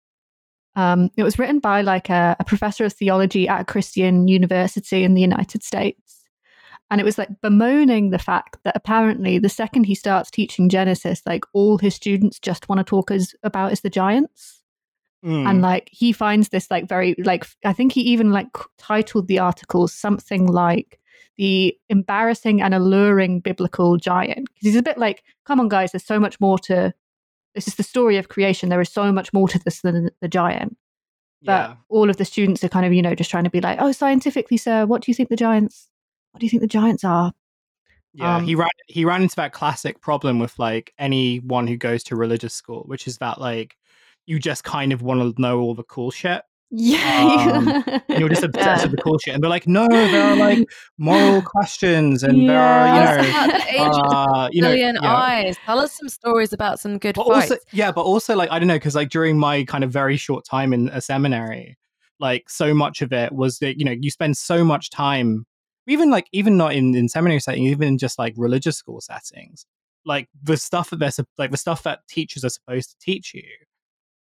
Um, 0.75 1.11
it 1.19 1.23
was 1.23 1.39
written 1.39 1.59
by 1.59 1.83
like 1.83 2.09
a, 2.09 2.35
a 2.41 2.45
professor 2.45 2.87
of 2.87 2.95
theology 2.95 3.47
at 3.47 3.61
a 3.61 3.65
Christian 3.65 4.27
university 4.27 5.05
in 5.05 5.13
the 5.13 5.21
United 5.21 5.63
States 5.63 6.23
and 6.93 7.01
it 7.01 7.05
was 7.05 7.17
like 7.17 7.41
bemoaning 7.41 8.11
the 8.11 8.19
fact 8.19 8.59
that 8.65 8.77
apparently 8.77 9.39
the 9.39 9.49
second 9.49 9.85
he 9.85 9.95
starts 9.95 10.31
teaching 10.31 10.69
Genesis, 10.69 11.23
like 11.25 11.43
all 11.55 11.79
his 11.79 11.95
students 11.95 12.39
just 12.39 12.69
want 12.69 12.81
to 12.81 12.85
talk 12.85 13.11
as, 13.11 13.35
about 13.43 13.73
is 13.73 13.81
the 13.81 13.89
giants. 13.89 14.63
Mm. 15.25 15.49
And 15.49 15.63
like 15.63 15.89
he 15.91 16.13
finds 16.13 16.51
this 16.51 16.71
like 16.71 16.87
very 16.87 17.15
like 17.25 17.47
I 17.65 17.73
think 17.73 17.93
he 17.93 18.03
even 18.03 18.31
like 18.31 18.49
titled 18.77 19.27
the 19.27 19.39
article 19.39 19.89
something 19.89 20.47
like 20.47 21.01
the 21.43 21.77
embarrassing 21.89 22.63
and 22.63 22.75
alluring 22.75 23.41
biblical 23.41 23.97
giant 23.97 24.49
because 24.49 24.67
he's 24.67 24.77
a 24.77 24.83
bit 24.83 24.99
like 24.99 25.25
come 25.45 25.59
on 25.59 25.69
guys 25.69 25.93
there's 25.93 26.05
so 26.05 26.21
much 26.21 26.41
more 26.41 26.59
to 26.59 26.93
this 27.55 27.67
is 27.67 27.75
the 27.75 27.83
story 27.83 28.17
of 28.17 28.29
creation 28.29 28.69
there 28.69 28.81
is 28.81 28.89
so 28.89 29.11
much 29.11 29.33
more 29.33 29.49
to 29.49 29.59
this 29.61 29.81
than 29.81 30.11
the 30.21 30.29
giant 30.29 30.77
but 31.45 31.71
yeah. 31.71 31.75
all 31.89 32.09
of 32.09 32.17
the 32.17 32.25
students 32.25 32.63
are 32.63 32.69
kind 32.69 32.87
of 32.87 32.93
you 32.93 33.03
know 33.03 33.15
just 33.15 33.31
trying 33.31 33.45
to 33.45 33.51
be 33.51 33.61
like 33.61 33.79
oh 33.81 33.93
scientifically 33.93 34.57
sir 34.57 34.87
what 34.87 35.03
do 35.03 35.11
you 35.11 35.15
think 35.15 35.29
the 35.29 35.37
giants 35.37 35.89
what 36.33 36.41
do 36.41 36.47
you 36.47 36.51
think 36.51 36.63
the 36.63 36.67
Giants 36.67 37.05
are? 37.05 37.33
Yeah, 38.15 38.37
um, 38.37 38.45
he 38.45 38.55
ran 38.55 38.69
he 38.89 39.05
ran 39.05 39.23
into 39.23 39.37
that 39.37 39.53
classic 39.53 40.01
problem 40.01 40.39
with 40.39 40.59
like 40.59 40.93
anyone 40.99 41.67
who 41.67 41.77
goes 41.77 42.03
to 42.05 42.17
religious 42.17 42.53
school, 42.53 42.83
which 42.87 43.07
is 43.07 43.19
that 43.19 43.41
like 43.41 43.77
you 44.27 44.39
just 44.39 44.65
kind 44.65 44.93
of 44.93 45.03
want 45.03 45.37
to 45.37 45.41
know 45.41 45.61
all 45.61 45.75
the 45.75 45.85
cool 45.85 46.11
shit. 46.11 46.43
Yeah, 46.75 47.53
um, 47.55 48.19
you're 48.19 48.31
just 48.31 48.43
obsessed 48.43 48.65
yeah. 48.65 48.83
with 48.85 48.97
the 48.97 49.03
cool 49.03 49.19
shit, 49.19 49.35
and 49.35 49.43
they're 49.43 49.51
like, 49.51 49.69
no, 49.69 49.87
there 49.89 50.23
are 50.23 50.37
like 50.37 50.67
moral 50.97 51.43
questions, 51.47 52.23
and 52.23 52.39
yeah. 52.39 52.47
there 52.49 52.61
are 52.63 53.71
you 53.71 53.79
know, 53.79 53.91
uh, 53.93 54.49
you 54.51 54.63
know, 54.63 55.01
eyes. 55.03 55.59
Tell 55.67 55.79
us 55.79 55.93
some 55.93 56.09
stories 56.09 56.55
about 56.55 56.81
some 56.81 56.97
good 56.97 57.15
but 57.15 57.27
fights. 57.27 57.51
Also, 57.51 57.63
yeah, 57.73 57.93
but 57.93 58.05
also 58.05 58.35
like 58.35 58.51
I 58.51 58.59
don't 58.59 58.69
know, 58.69 58.77
because 58.77 58.95
like 58.95 59.11
during 59.11 59.39
my 59.39 59.65
kind 59.65 59.85
of 59.85 59.91
very 59.91 60.17
short 60.17 60.47
time 60.47 60.73
in 60.73 60.89
a 60.89 61.03
seminary, 61.03 61.77
like 62.19 62.49
so 62.49 62.73
much 62.73 63.03
of 63.03 63.13
it 63.13 63.33
was 63.33 63.59
that 63.59 63.79
you 63.79 63.85
know 63.85 63.95
you 64.01 64.11
spend 64.11 64.39
so 64.39 64.65
much 64.65 64.89
time 64.89 65.45
even 65.87 66.11
like 66.11 66.27
even 66.33 66.57
not 66.57 66.73
in 66.73 66.95
in 66.95 67.07
seminary 67.07 67.41
setting, 67.41 67.65
even 67.65 67.87
in 67.87 67.99
just 67.99 68.19
like 68.19 68.33
religious 68.39 68.79
school 68.79 69.03
settings, 69.03 69.67
like 70.07 70.27
the 70.43 70.57
stuff 70.57 70.89
that 70.89 71.01
they're 71.01 71.13
like 71.37 71.51
the 71.51 71.59
stuff 71.59 71.83
that 71.83 72.01
teachers 72.09 72.47
are 72.47 72.49
supposed 72.49 72.93
to 72.93 72.97
teach 72.99 73.35
you 73.35 73.43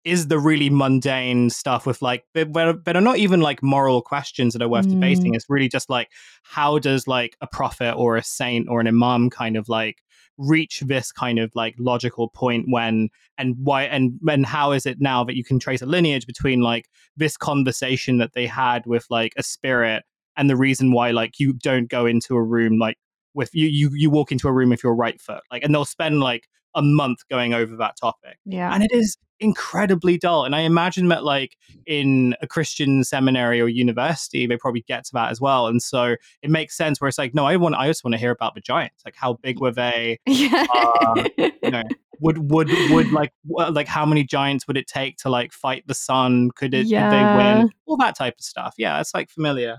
is 0.09 0.29
the 0.29 0.39
really 0.39 0.71
mundane 0.71 1.51
stuff 1.51 1.87
with 1.87 2.03
like 2.03 2.25
that 2.35 2.97
are 2.97 3.01
not 3.01 3.19
even 3.19 3.41
like 3.41 3.63
moral 3.63 4.03
questions 4.03 4.53
that 4.55 4.63
are 4.63 4.69
worth 4.69 4.87
mm. 4.87 4.93
debating. 4.93 5.35
It's 5.35 5.49
really 5.49 5.69
just 5.69 5.91
like 5.91 6.09
how 6.43 6.79
does 6.79 7.07
like 7.07 7.37
a 7.41 7.47
prophet 7.47 7.95
or 7.95 8.17
a 8.17 8.23
saint 8.23 8.69
or 8.69 8.81
an 8.81 8.89
imam 8.89 9.31
kind 9.31 9.57
of 9.57 9.69
like 9.69 9.99
reach 10.39 10.81
this 10.81 11.11
kind 11.11 11.39
of 11.39 11.51
like 11.55 11.75
logical 11.79 12.29
point 12.29 12.67
when 12.69 13.09
and 13.37 13.57
why 13.63 13.83
and 13.83 14.19
and 14.29 14.47
how 14.47 14.71
is 14.71 14.87
it 14.87 15.01
now 15.01 15.25
that 15.25 15.37
you 15.37 15.45
can 15.45 15.59
trace 15.59 15.83
a 15.83 15.87
lineage 15.87 16.27
between 16.27 16.61
like 16.61 16.89
this 17.17 17.37
conversation 17.37 18.19
that 18.19 18.33
they 18.35 18.47
had 18.47 18.87
with 18.87 19.05
like 19.11 19.33
a 19.37 19.43
spirit 19.43 20.05
and 20.37 20.49
the 20.49 20.57
reason 20.57 20.93
why 20.93 21.11
like 21.11 21.41
you 21.41 21.53
don't 21.53 21.91
go 21.91 22.07
into 22.07 22.37
a 22.37 22.43
room 22.43 22.79
like 22.79 22.97
with 23.35 23.51
you 23.53 23.67
you 23.67 23.91
you 23.95 24.11
walk 24.11 24.31
into 24.31 24.47
a 24.47 24.53
room 24.53 24.71
with 24.71 24.83
your 24.83 24.95
right 24.95 25.21
foot 25.21 25.43
like 25.51 25.65
and 25.65 25.75
they'll 25.75 25.85
spend 25.85 26.21
like 26.21 26.49
a 26.75 26.83
month 26.83 27.21
going 27.31 27.55
over 27.55 27.77
that 27.77 27.97
topic 27.97 28.39
yeah 28.45 28.73
and 28.73 28.83
it 28.83 28.91
is 28.93 29.17
incredibly 29.41 30.19
dull 30.19 30.45
and 30.45 30.55
i 30.55 30.61
imagine 30.61 31.09
that 31.09 31.23
like 31.23 31.57
in 31.87 32.35
a 32.43 32.47
christian 32.47 33.05
seminary 33.05 33.61
or 33.61 33.69
university 33.69 34.47
they 34.47 34.57
probably 34.57 34.85
get 34.89 35.05
to 35.05 35.13
that 35.13 35.31
as 35.31 35.41
well 35.41 35.69
and 35.69 35.81
so 35.81 36.17
it 36.43 36.51
makes 36.51 36.77
sense 36.77 37.01
where 37.01 37.09
it's 37.09 37.19
like 37.19 37.35
no 37.35 37.47
i 37.47 37.57
want 37.57 37.75
i 37.77 37.87
just 37.87 38.03
want 38.03 38.13
to 38.13 38.19
hear 38.19 38.33
about 38.33 38.55
the 38.55 38.61
giants 38.61 39.03
like 39.05 39.15
how 39.15 39.35
big 39.35 39.61
were 39.61 39.71
they 39.71 40.19
yeah. 40.27 40.67
Uh, 40.75 41.25
you 41.39 41.71
know 41.71 41.85
would 42.21 42.51
would 42.51 42.69
would 42.91 43.13
like 43.13 43.33
like 43.47 43.87
how 43.87 44.05
many 44.05 44.25
giants 44.25 44.67
would 44.67 44.77
it 44.77 44.89
take 44.89 45.17
to 45.17 45.29
like 45.29 45.53
fight 45.53 45.87
the 45.87 45.95
sun 45.95 46.51
could 46.57 46.75
it 46.75 46.87
yeah. 46.87 47.09
they 47.09 47.61
win 47.61 47.71
all 47.87 47.97
that 47.97 48.17
type 48.17 48.35
of 48.37 48.45
stuff 48.45 48.75
yeah 48.77 49.01
it's 49.01 49.15
like 49.15 49.31
familiar 49.31 49.79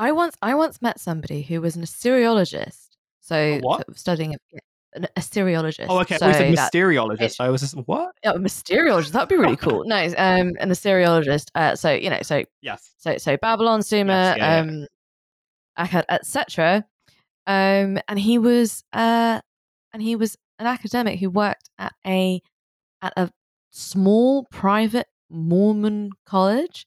I 0.00 0.12
once 0.12 0.34
I 0.40 0.54
once 0.54 0.80
met 0.80 0.98
somebody 0.98 1.42
who 1.42 1.60
was 1.60 1.76
an 1.76 1.82
Assyriologist. 1.82 2.96
So 3.20 3.58
what? 3.60 3.84
studying 3.98 4.34
an 4.94 5.06
Assyriologist. 5.16 5.86
Oh, 5.88 6.00
okay. 6.00 6.18
So 6.18 6.26
we 6.26 6.32
said 6.34 6.54
mysteriologist. 6.54 7.40
I 7.40 7.48
was 7.48 7.60
just 7.60 7.74
what? 7.86 8.14
Yeah, 8.24 8.32
a 8.32 8.38
mysteriologist. 8.38 9.12
That'd 9.12 9.28
be 9.28 9.36
really 9.36 9.56
cool. 9.68 9.84
no, 9.86 9.96
um, 9.96 10.52
an 10.58 10.70
Assyriologist. 10.70 11.48
Uh, 11.54 11.76
so 11.76 11.92
you 11.92 12.10
know, 12.10 12.18
so 12.22 12.44
yes, 12.62 12.94
so 12.98 13.16
so 13.18 13.36
Babylon, 13.36 13.82
Sumer, 13.82 14.12
yes, 14.12 14.36
yeah, 14.38 14.58
um, 14.58 14.86
yeah. 15.78 15.86
Akkad, 15.86 16.04
etc. 16.08 16.84
Um, 17.46 17.98
and 18.08 18.18
he 18.18 18.38
was 18.38 18.84
uh, 18.92 19.40
and 19.92 20.02
he 20.02 20.16
was 20.16 20.36
an 20.58 20.66
academic 20.66 21.20
who 21.20 21.30
worked 21.30 21.70
at 21.78 21.94
a 22.06 22.42
at 23.02 23.12
a 23.16 23.30
small 23.70 24.46
private 24.50 25.06
Mormon 25.30 26.10
college, 26.26 26.86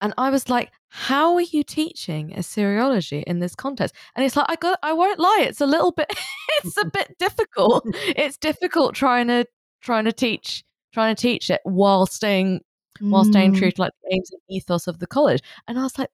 and 0.00 0.14
I 0.16 0.30
was 0.30 0.48
like, 0.48 0.72
how 0.96 1.34
are 1.34 1.40
you 1.40 1.64
teaching 1.64 2.30
Assyriology 2.30 3.24
in 3.24 3.40
this 3.40 3.56
context? 3.56 3.96
And 4.14 4.24
it's 4.24 4.36
like, 4.36 4.46
I 4.48 4.54
got, 4.54 4.78
I 4.80 4.92
won't 4.92 5.18
lie, 5.18 5.44
it's 5.48 5.60
a 5.60 5.66
little 5.66 5.90
bit, 5.90 6.06
it's 6.64 6.76
a 6.76 6.84
bit 6.92 7.18
difficult. 7.18 7.84
It's 8.16 8.36
difficult 8.36 8.94
trying 8.94 9.26
to, 9.26 9.44
trying 9.82 10.04
to 10.04 10.12
teach, 10.12 10.62
trying 10.92 11.16
to 11.16 11.20
teach 11.20 11.50
it 11.50 11.60
while 11.64 12.06
staying, 12.06 12.60
while 13.00 13.24
staying 13.24 13.54
true 13.54 13.72
mm. 13.72 13.74
to 13.74 13.82
like 13.82 13.92
the 14.04 14.14
aims 14.14 14.30
and 14.30 14.40
ethos 14.48 14.86
of 14.86 15.00
the 15.00 15.08
college. 15.08 15.42
And 15.66 15.80
I 15.80 15.82
was 15.82 15.98
like, 15.98 16.10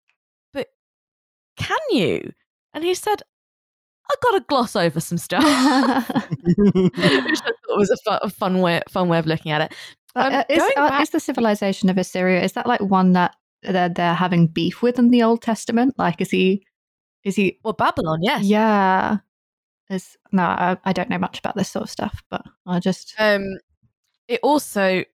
but 0.54 0.68
can 1.58 1.78
you? 1.90 2.32
And 2.72 2.82
he 2.82 2.94
said, 2.94 3.20
I 4.10 4.14
got 4.22 4.38
to 4.38 4.44
gloss 4.48 4.76
over 4.76 4.98
some 4.98 5.18
stuff, 5.18 5.44
which 5.44 6.90
I 6.96 7.52
thought 7.66 7.76
was 7.76 7.90
a 7.90 7.96
fun, 7.98 8.18
a 8.22 8.30
fun 8.30 8.60
way, 8.60 8.80
fun 8.88 9.10
way 9.10 9.18
of 9.18 9.26
looking 9.26 9.52
at 9.52 9.60
it. 9.60 9.74
Um, 10.16 10.32
uh, 10.32 10.44
is, 10.48 10.62
uh, 10.62 10.70
back- 10.74 11.02
is 11.02 11.10
the 11.10 11.20
civilization 11.20 11.90
of 11.90 11.98
Assyria 11.98 12.42
is 12.42 12.52
that 12.54 12.66
like 12.66 12.80
one 12.80 13.12
that 13.12 13.34
they're, 13.62 13.88
they're 13.88 14.14
having 14.14 14.46
beef 14.46 14.82
with 14.82 14.98
in 14.98 15.10
the 15.10 15.22
Old 15.22 15.42
Testament? 15.42 15.94
Like, 15.98 16.20
is 16.20 16.30
he, 16.30 16.64
is 17.24 17.36
he? 17.36 17.58
Well, 17.64 17.74
Babylon, 17.74 18.20
yes. 18.22 18.44
Yeah. 18.44 19.18
Is 19.88 20.16
no, 20.30 20.44
I, 20.44 20.76
I 20.84 20.92
don't 20.92 21.10
know 21.10 21.18
much 21.18 21.38
about 21.38 21.56
this 21.56 21.68
sort 21.68 21.84
of 21.84 21.90
stuff, 21.90 22.22
but 22.30 22.42
I 22.66 22.78
just. 22.78 23.14
Um, 23.18 23.58
it 24.28 24.38
also 24.42 25.04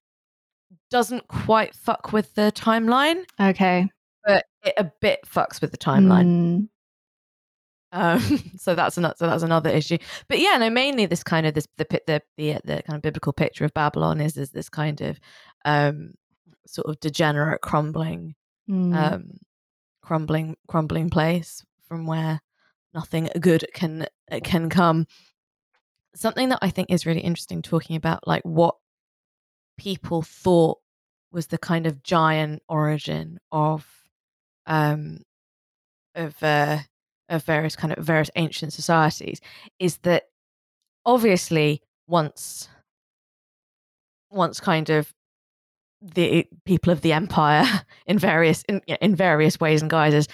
doesn't 0.91 1.27
quite 1.27 1.73
fuck 1.73 2.13
with 2.13 2.33
the 2.35 2.51
timeline. 2.55 3.25
Okay. 3.39 3.89
But 4.23 4.45
it 4.63 4.75
a 4.77 4.91
bit 5.01 5.21
fucks 5.25 5.61
with 5.61 5.71
the 5.71 5.77
timeline. 5.77 6.25
Mm. 6.25 6.69
Um, 7.91 8.43
so 8.57 8.75
that's 8.75 8.97
another 8.97 9.15
so 9.17 9.27
that's 9.27 9.43
another 9.43 9.69
issue. 9.69 9.97
But 10.27 10.39
yeah, 10.39 10.57
no, 10.57 10.69
mainly 10.69 11.05
this 11.05 11.23
kind 11.23 11.47
of 11.47 11.53
this 11.53 11.67
the 11.77 11.85
the 12.05 12.21
the, 12.37 12.59
the 12.63 12.83
kind 12.83 12.97
of 12.97 13.01
biblical 13.01 13.33
picture 13.33 13.65
of 13.65 13.73
Babylon 13.73 14.21
is 14.21 14.37
is 14.37 14.51
this 14.51 14.69
kind 14.69 15.01
of 15.01 15.19
um 15.65 16.13
sort 16.67 16.87
of 16.87 16.99
degenerate, 16.99 17.61
crumbling, 17.61 18.35
mm. 18.69 18.95
um, 18.95 19.37
crumbling, 20.01 20.55
crumbling 20.67 21.09
place 21.09 21.63
from 21.87 22.05
where 22.05 22.41
nothing 22.93 23.29
good 23.39 23.65
can 23.73 24.07
can 24.43 24.69
come. 24.69 25.07
Something 26.15 26.49
that 26.49 26.59
I 26.61 26.69
think 26.69 26.89
is 26.89 27.05
really 27.05 27.21
interesting 27.21 27.61
talking 27.61 27.95
about 27.95 28.27
like 28.27 28.43
what 28.43 28.75
people 29.77 30.21
thought 30.21 30.79
was 31.31 31.47
the 31.47 31.57
kind 31.57 31.85
of 31.85 32.03
giant 32.03 32.63
origin 32.67 33.39
of 33.51 33.85
um 34.65 35.19
of 36.15 36.41
uh 36.41 36.79
of 37.29 37.43
various 37.43 37.75
kind 37.75 37.93
of 37.93 38.03
various 38.03 38.31
ancient 38.35 38.73
societies 38.73 39.39
is 39.79 39.97
that 39.99 40.23
obviously 41.05 41.81
once 42.07 42.69
once 44.31 44.59
kind 44.59 44.89
of 44.89 45.13
the 46.01 46.45
people 46.65 46.93
of 46.93 47.01
the 47.01 47.13
empire 47.13 47.65
in 48.05 48.19
various 48.19 48.63
in, 48.63 48.81
in 49.01 49.15
various 49.15 49.59
ways 49.59 49.81
and 49.81 49.89
guises 49.89 50.27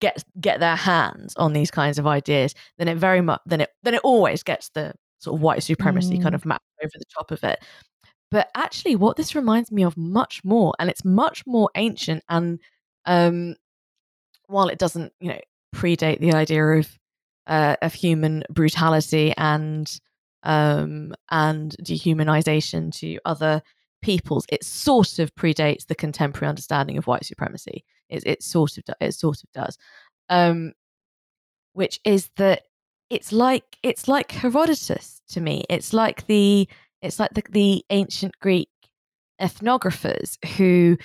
get 0.00 0.24
get 0.40 0.60
their 0.60 0.76
hands 0.76 1.34
on 1.36 1.52
these 1.52 1.70
kinds 1.70 1.98
of 1.98 2.06
ideas 2.06 2.54
then 2.78 2.88
it 2.88 2.96
very 2.96 3.20
much 3.20 3.40
then 3.46 3.60
it 3.60 3.70
then 3.82 3.94
it 3.94 4.00
always 4.02 4.42
gets 4.42 4.70
the 4.70 4.94
sort 5.18 5.36
of 5.36 5.42
white 5.42 5.62
supremacy 5.62 6.18
mm. 6.18 6.22
kind 6.22 6.34
of 6.34 6.46
map 6.46 6.62
over 6.82 6.92
the 6.94 7.04
top 7.14 7.30
of 7.30 7.44
it 7.44 7.62
but 8.30 8.48
actually 8.54 8.96
what 8.96 9.16
this 9.16 9.34
reminds 9.34 9.70
me 9.70 9.82
of 9.82 9.96
much 9.96 10.42
more 10.44 10.72
and 10.78 10.88
it's 10.88 11.04
much 11.04 11.46
more 11.46 11.68
ancient 11.74 12.22
and 12.30 12.58
um 13.04 13.54
while 14.46 14.68
it 14.68 14.78
doesn't 14.78 15.12
you 15.20 15.28
know 15.28 15.40
predate 15.74 16.20
the 16.20 16.32
idea 16.32 16.64
of 16.64 16.98
uh, 17.46 17.76
of 17.82 17.92
human 17.92 18.44
brutality 18.50 19.34
and 19.36 20.00
um 20.44 21.12
and 21.30 21.76
dehumanization 21.82 22.92
to 22.94 23.18
other 23.24 23.62
peoples, 24.02 24.46
it 24.48 24.64
sort 24.64 25.18
of 25.18 25.34
predates 25.34 25.86
the 25.86 25.94
contemporary 25.94 26.48
understanding 26.48 26.98
of 26.98 27.06
white 27.06 27.24
supremacy. 27.24 27.84
It, 28.08 28.26
it 28.26 28.42
sort 28.42 28.76
of 28.78 28.84
it 29.00 29.12
sort 29.14 29.42
of 29.42 29.52
does, 29.52 29.78
um, 30.28 30.72
which 31.72 32.00
is 32.04 32.30
that 32.36 32.62
it's 33.10 33.32
like 33.32 33.64
it's 33.82 34.08
like 34.08 34.32
Herodotus 34.32 35.20
to 35.30 35.40
me. 35.40 35.64
It's 35.68 35.92
like 35.92 36.26
the 36.26 36.68
it's 37.02 37.18
like 37.18 37.34
the, 37.34 37.42
the 37.50 37.84
ancient 37.90 38.38
Greek 38.40 38.68
ethnographers 39.40 40.36
who, 40.56 40.96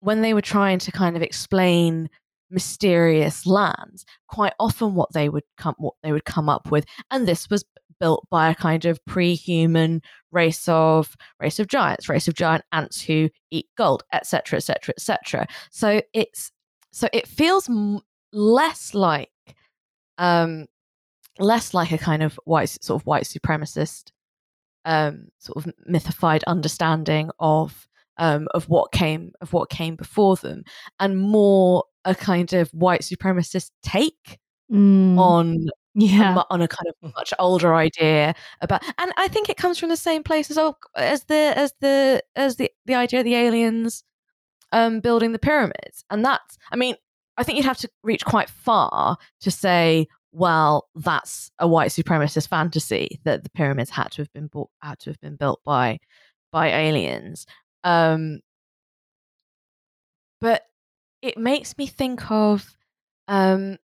when 0.00 0.22
they 0.22 0.34
were 0.34 0.40
trying 0.40 0.78
to 0.80 0.92
kind 0.92 1.16
of 1.16 1.22
explain 1.22 2.08
mysterious 2.50 3.46
lands, 3.46 4.04
quite 4.28 4.54
often 4.58 4.94
what 4.94 5.12
they 5.12 5.28
would 5.28 5.44
come 5.56 5.74
what 5.78 5.94
they 6.02 6.12
would 6.12 6.24
come 6.24 6.48
up 6.48 6.70
with, 6.70 6.84
and 7.10 7.26
this 7.26 7.48
was 7.50 7.64
built 8.00 8.26
by 8.30 8.50
a 8.50 8.54
kind 8.54 8.84
of 8.84 8.98
pre-human 9.06 10.02
race 10.32 10.68
of 10.68 11.16
race 11.40 11.58
of 11.58 11.68
giants, 11.68 12.08
race 12.08 12.28
of 12.28 12.34
giant 12.34 12.64
ants 12.72 13.02
who 13.02 13.28
eat 13.50 13.66
gold, 13.76 14.02
etc., 14.12 14.56
etc., 14.56 14.94
etc. 14.96 15.46
So 15.70 16.00
it's 16.12 16.50
so 16.90 17.08
it 17.12 17.26
feels 17.26 17.68
m- 17.68 18.00
less 18.32 18.94
like 18.94 19.30
um 20.18 20.66
less 21.38 21.74
like 21.74 21.92
a 21.92 21.98
kind 21.98 22.22
of 22.22 22.38
white 22.44 22.68
sort 22.82 23.00
of 23.00 23.06
white 23.06 23.24
supremacist 23.24 24.10
um 24.84 25.28
sort 25.38 25.64
of 25.64 25.72
mythified 25.86 26.44
understanding 26.44 27.30
of 27.38 27.88
um 28.18 28.48
of 28.52 28.68
what 28.68 28.92
came 28.92 29.32
of 29.40 29.52
what 29.52 29.70
came 29.70 29.96
before 29.96 30.36
them 30.36 30.62
and 31.00 31.18
more 31.18 31.84
a 32.04 32.14
kind 32.14 32.52
of 32.52 32.68
white 32.70 33.00
supremacist 33.00 33.70
take 33.82 34.38
mm. 34.70 35.18
on 35.18 35.66
yeah. 35.94 36.42
on 36.50 36.62
a 36.62 36.68
kind 36.68 36.86
of 36.88 37.14
much 37.14 37.34
older 37.38 37.74
idea 37.74 38.34
about 38.60 38.82
and 38.98 39.12
i 39.16 39.28
think 39.28 39.48
it 39.48 39.56
comes 39.56 39.78
from 39.78 39.88
the 39.88 39.96
same 39.96 40.22
place 40.22 40.50
as 40.50 40.58
oh, 40.58 40.74
as 40.96 41.24
the 41.24 41.52
as 41.56 41.72
the 41.80 42.22
as 42.36 42.56
the 42.56 42.70
the 42.86 42.94
idea 42.94 43.20
of 43.20 43.24
the 43.24 43.34
aliens 43.34 44.04
um 44.72 45.00
building 45.00 45.32
the 45.32 45.38
pyramids. 45.38 46.04
And 46.10 46.24
that's 46.24 46.58
i 46.72 46.76
mean 46.76 46.94
i 47.36 47.42
think 47.42 47.56
you'd 47.58 47.66
have 47.66 47.78
to 47.78 47.88
reach 48.02 48.24
quite 48.24 48.48
far 48.48 49.18
to 49.40 49.50
say 49.50 50.06
well 50.32 50.88
that's 50.94 51.50
a 51.58 51.68
white 51.68 51.90
supremacist 51.90 52.48
fantasy 52.48 53.20
that 53.24 53.44
the 53.44 53.50
pyramids 53.50 53.90
had 53.90 54.10
to 54.12 54.22
have 54.22 54.32
been 54.32 54.46
bought 54.46 54.70
had 54.82 54.98
to 55.00 55.10
have 55.10 55.20
been 55.20 55.36
built 55.36 55.60
by 55.64 55.98
by 56.52 56.68
aliens. 56.68 57.46
Um 57.84 58.40
but 60.40 60.62
it 61.22 61.38
makes 61.38 61.76
me 61.78 61.86
think 61.86 62.30
of 62.30 62.76
um 63.28 63.78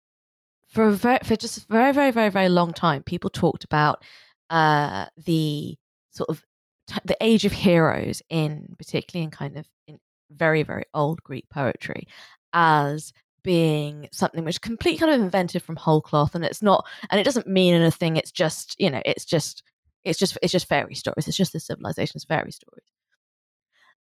for 0.76 0.92
very, 0.92 1.20
for 1.24 1.38
just 1.38 1.58
a 1.58 1.62
very 1.70 1.94
very 1.94 2.12
very 2.12 2.30
very 2.30 2.50
long 2.50 2.74
time, 2.74 3.02
people 3.02 3.30
talked 3.30 3.64
about 3.64 4.04
uh, 4.50 5.06
the 5.18 5.78
sort 6.12 6.30
of 6.30 6.44
t- 6.88 7.00
the 7.06 7.18
age 7.22 7.46
of 7.46 7.54
heroes 7.54 8.22
in 8.30 8.76
particularly 8.78 9.24
in 9.24 9.32
kind 9.32 9.58
of 9.58 9.66
in 9.88 10.00
very 10.30 10.64
very 10.64 10.84
old 10.94 11.24
Greek 11.24 11.50
poetry 11.50 12.08
as 12.54 13.14
being 13.42 14.10
something 14.12 14.44
which 14.44 14.60
completely 14.60 14.98
kind 14.98 15.14
of 15.14 15.22
invented 15.22 15.64
from 15.64 15.78
whole 15.78 16.02
cloth, 16.02 16.36
and 16.36 16.44
it's 16.44 16.62
not, 16.62 16.86
and 17.10 17.22
it 17.22 17.24
doesn't 17.24 17.48
mean 17.48 17.74
anything. 17.74 18.18
It's 18.18 18.32
just 18.32 18.76
you 18.78 18.90
know, 18.90 19.02
it's 19.06 19.24
just 19.24 19.64
it's 20.04 20.20
just 20.20 20.38
it's 20.42 20.52
just 20.52 20.68
fairy 20.68 20.96
stories. 20.96 21.28
It's 21.28 21.38
just 21.38 21.54
the 21.54 21.60
civilization's 21.62 22.26
fairy 22.26 22.52
stories. 22.52 22.84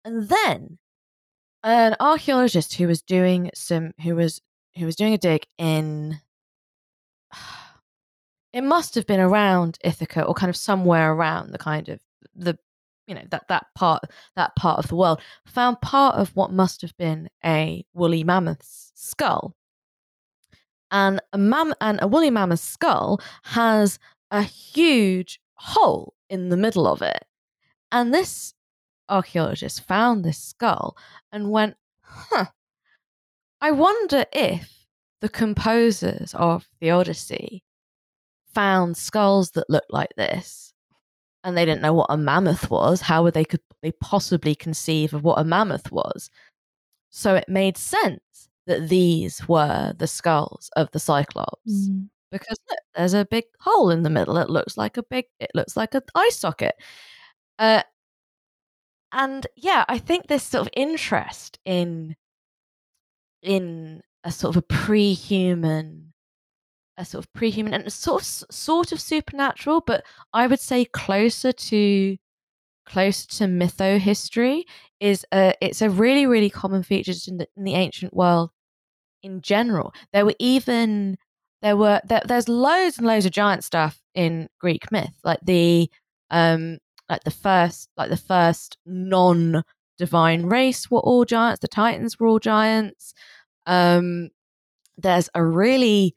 And 0.05 0.29
then 0.29 0.79
an 1.62 1.95
archaeologist 2.01 2.75
who 2.75 2.89
was 2.89 3.01
doing 3.01 3.51
some 3.55 3.93
who 4.03 4.16
was 4.16 4.41
who 4.77 4.87
was 4.87 4.97
doing 4.97 5.14
a 5.14 5.18
dig 5.18 5.47
in 5.57 6.20
it 8.53 8.62
must 8.62 8.95
have 8.95 9.07
been 9.07 9.20
around 9.20 9.78
Ithaca 9.85 10.24
or 10.24 10.35
kind 10.35 10.51
of 10.51 10.57
somewhere 10.57 11.12
around 11.12 11.53
the 11.53 11.59
kind 11.59 11.89
of 11.89 12.01
the 12.35 12.59
you 13.07 13.14
know 13.14 13.24
that 13.30 13.49
that 13.49 13.66
part 13.74 14.05
that 14.37 14.55
part 14.57 14.78
of 14.78 14.89
the 14.89 14.97
world 14.97 15.20
found 15.47 15.80
part 15.80 16.16
of 16.16 16.35
what 16.37 16.53
must 16.53 16.80
have 16.82 16.97
been 16.97 17.28
a 17.45 17.85
woolly 17.95 18.24
mammoth's 18.24 18.93
skull. 18.95 19.55
And 20.91 21.20
a 21.32 21.39
mam- 21.39 21.74
and 21.80 21.99
a 22.01 22.07
woolly 22.07 22.30
mammoth's 22.30 22.62
skull 22.62 23.20
has 23.43 23.99
a 24.30 24.43
huge 24.43 25.41
hole 25.55 26.14
in 26.28 26.49
the 26.49 26.57
middle 26.57 26.87
of 26.87 27.03
it. 27.03 27.24
And 27.91 28.14
this 28.14 28.55
archaeologist 29.09 29.82
found 29.82 30.24
this 30.24 30.39
skull 30.39 30.97
and 31.30 31.51
went 31.51 31.76
huh 32.01 32.47
i 33.61 33.70
wonder 33.70 34.24
if 34.32 34.74
the 35.25 35.29
composers 35.31 36.35
of 36.35 36.68
the 36.83 36.91
Odyssey 36.91 37.64
found 38.55 38.95
skulls 38.95 39.53
that 39.53 39.70
looked 39.70 39.91
like 39.91 40.11
this 40.18 40.75
and 41.43 41.57
they 41.57 41.64
didn't 41.64 41.81
know 41.81 41.95
what 41.95 42.11
a 42.11 42.18
mammoth 42.18 42.68
was, 42.68 43.01
how 43.01 43.22
would 43.22 43.33
they 43.33 43.47
could 43.47 43.62
they 43.81 43.93
possibly 44.03 44.55
conceive 44.55 45.14
of 45.14 45.25
what 45.25 45.39
a 45.39 45.45
mammoth 45.45 45.91
was? 45.91 46.29
So 47.09 47.37
it 47.37 47.49
made 47.49 47.79
sense 47.79 48.51
that 48.66 48.91
these 48.91 49.49
were 49.49 49.95
the 49.97 50.07
skulls 50.07 50.68
of 50.77 50.91
the 50.91 50.99
Cyclops. 50.99 51.89
Mm. 51.89 52.11
Because 52.31 52.59
look, 52.68 52.81
there's 52.95 53.14
a 53.14 53.25
big 53.25 53.45
hole 53.61 53.89
in 53.89 54.03
the 54.03 54.11
middle. 54.11 54.37
It 54.37 54.51
looks 54.51 54.77
like 54.77 54.99
a 54.99 55.03
big 55.05 55.25
it 55.41 55.53
looks 55.55 55.75
like 55.75 55.95
an 55.95 56.03
eye 56.14 56.31
socket. 56.33 56.75
Uh, 57.59 57.83
and 59.11 59.47
yeah, 59.57 59.87
I 59.89 59.97
think 59.97 60.27
this 60.27 60.43
sort 60.43 60.66
of 60.66 60.72
interest 60.77 61.59
in 61.64 62.14
in 63.41 64.03
a 64.25 64.33
sort 64.33 64.57
of 64.57 64.62
a 64.62 64.66
pre-human 64.66 66.12
a 66.97 67.05
sort 67.05 67.25
of 67.25 67.33
pre-human 67.33 67.75
and 67.75 67.93
sort 67.93 68.22
of 68.22 68.27
sort 68.27 68.93
of 68.93 69.01
supernatural 69.01 69.83
but 69.87 70.05
i 70.33 70.47
would 70.47 70.61
say 70.61 70.85
closer 70.85 71.53
to 71.53 72.16
closer 72.87 73.27
to 73.27 73.45
mytho 73.45 73.99
history 73.99 74.64
is 75.01 75.25
a 75.33 75.55
it's 75.61 75.83
a 75.83 75.91
really 75.91 76.27
really 76.27 76.51
common 76.51 76.83
feature 76.83 77.12
in 77.29 77.39
the, 77.39 77.49
in 77.57 77.64
the 77.64 77.75
ancient 77.75 78.14
world 78.14 78.51
in 79.25 79.41
general. 79.41 79.93
There 80.12 80.25
were 80.25 80.35
even 80.39 81.16
there 81.62 81.77
were 81.77 82.01
there, 82.05 82.22
there's 82.25 82.49
loads 82.49 82.99
and 82.99 83.07
loads 83.07 83.27
of 83.27 83.33
giant 83.33 83.64
stuff 83.64 83.99
in 84.14 84.49
greek 84.61 84.93
myth 84.93 85.14
like 85.25 85.41
the 85.43 85.91
um 86.31 86.79
like 87.09 87.25
the 87.25 87.31
first 87.31 87.89
like 87.97 88.11
the 88.11 88.16
first 88.16 88.77
non 88.87 89.64
divine 89.99 90.47
race 90.47 90.91
were 90.91 91.01
all 91.01 91.25
giants 91.25 91.61
the 91.61 91.68
titans 91.68 92.20
were 92.20 92.27
all 92.27 92.39
giants 92.39 93.14
um, 93.67 94.31
there's 94.97 95.29
a 95.35 95.45
really 95.45 96.15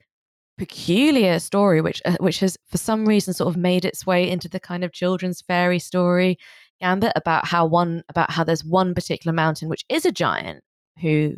peculiar 0.58 1.38
story 1.38 1.80
which 1.80 2.02
uh, 2.04 2.16
which 2.18 2.40
has 2.40 2.58
for 2.66 2.78
some 2.78 3.06
reason 3.06 3.32
sort 3.32 3.48
of 3.48 3.56
made 3.56 3.84
its 3.84 4.04
way 4.04 4.28
into 4.28 4.48
the 4.48 4.58
kind 4.58 4.82
of 4.82 4.92
children's 4.92 5.40
fairy 5.40 5.78
story 5.78 6.36
gambit 6.80 7.12
about 7.14 7.46
how 7.46 7.64
one 7.64 8.02
about 8.08 8.30
how 8.30 8.42
there's 8.42 8.64
one 8.64 8.92
particular 8.92 9.32
mountain 9.32 9.68
which 9.68 9.84
is 9.88 10.04
a 10.04 10.10
giant 10.10 10.62
who 11.00 11.34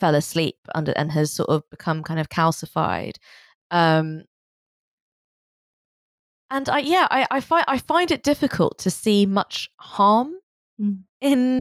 fell 0.00 0.16
asleep 0.16 0.56
under 0.74 0.92
and 0.92 1.12
has 1.12 1.32
sort 1.32 1.48
of 1.48 1.62
become 1.70 2.02
kind 2.02 2.18
of 2.18 2.28
calcified 2.28 3.14
um 3.70 4.24
and 6.50 6.68
I 6.68 6.80
yeah 6.80 7.06
I, 7.10 7.26
I 7.30 7.40
find 7.40 7.64
I 7.68 7.78
find 7.78 8.10
it 8.10 8.24
difficult 8.24 8.78
to 8.78 8.90
see 8.90 9.24
much 9.24 9.70
harm 9.78 10.34
mm. 10.80 10.98
in 11.20 11.60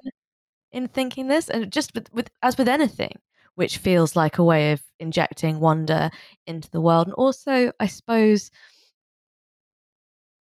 in 0.71 0.87
thinking 0.87 1.27
this 1.27 1.49
and 1.49 1.71
just 1.71 1.93
with, 1.93 2.11
with 2.11 2.29
as 2.41 2.57
with 2.57 2.67
anything 2.67 3.19
which 3.55 3.77
feels 3.77 4.15
like 4.15 4.37
a 4.37 4.43
way 4.43 4.71
of 4.71 4.81
injecting 4.99 5.59
wonder 5.59 6.11
into 6.45 6.69
the 6.71 6.81
world. 6.81 7.07
And 7.07 7.13
also, 7.15 7.71
I 7.79 7.87
suppose, 7.87 8.51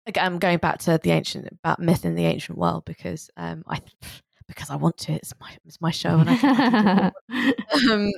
again, 0.06 0.26
I'm 0.26 0.39
going 0.39 0.58
back 0.58 0.80
to 0.80 0.99
the 1.01 1.12
ancient 1.12 1.47
about 1.51 1.80
myth 1.80 2.06
in 2.06 2.16
the 2.16 2.26
ancient 2.26 2.58
world 2.58 2.86
because 2.86 3.30
um, 3.38 3.64
I 3.68 3.80
because 4.47 4.70
I 4.70 4.76
want 4.76 4.97
to. 4.99 5.14
It's 5.14 5.34
my 5.39 5.49
it's 5.66 5.82
my 5.82 5.91
show, 5.91 6.18
and 6.20 6.30
I. 6.30 7.12
um, 7.91 8.12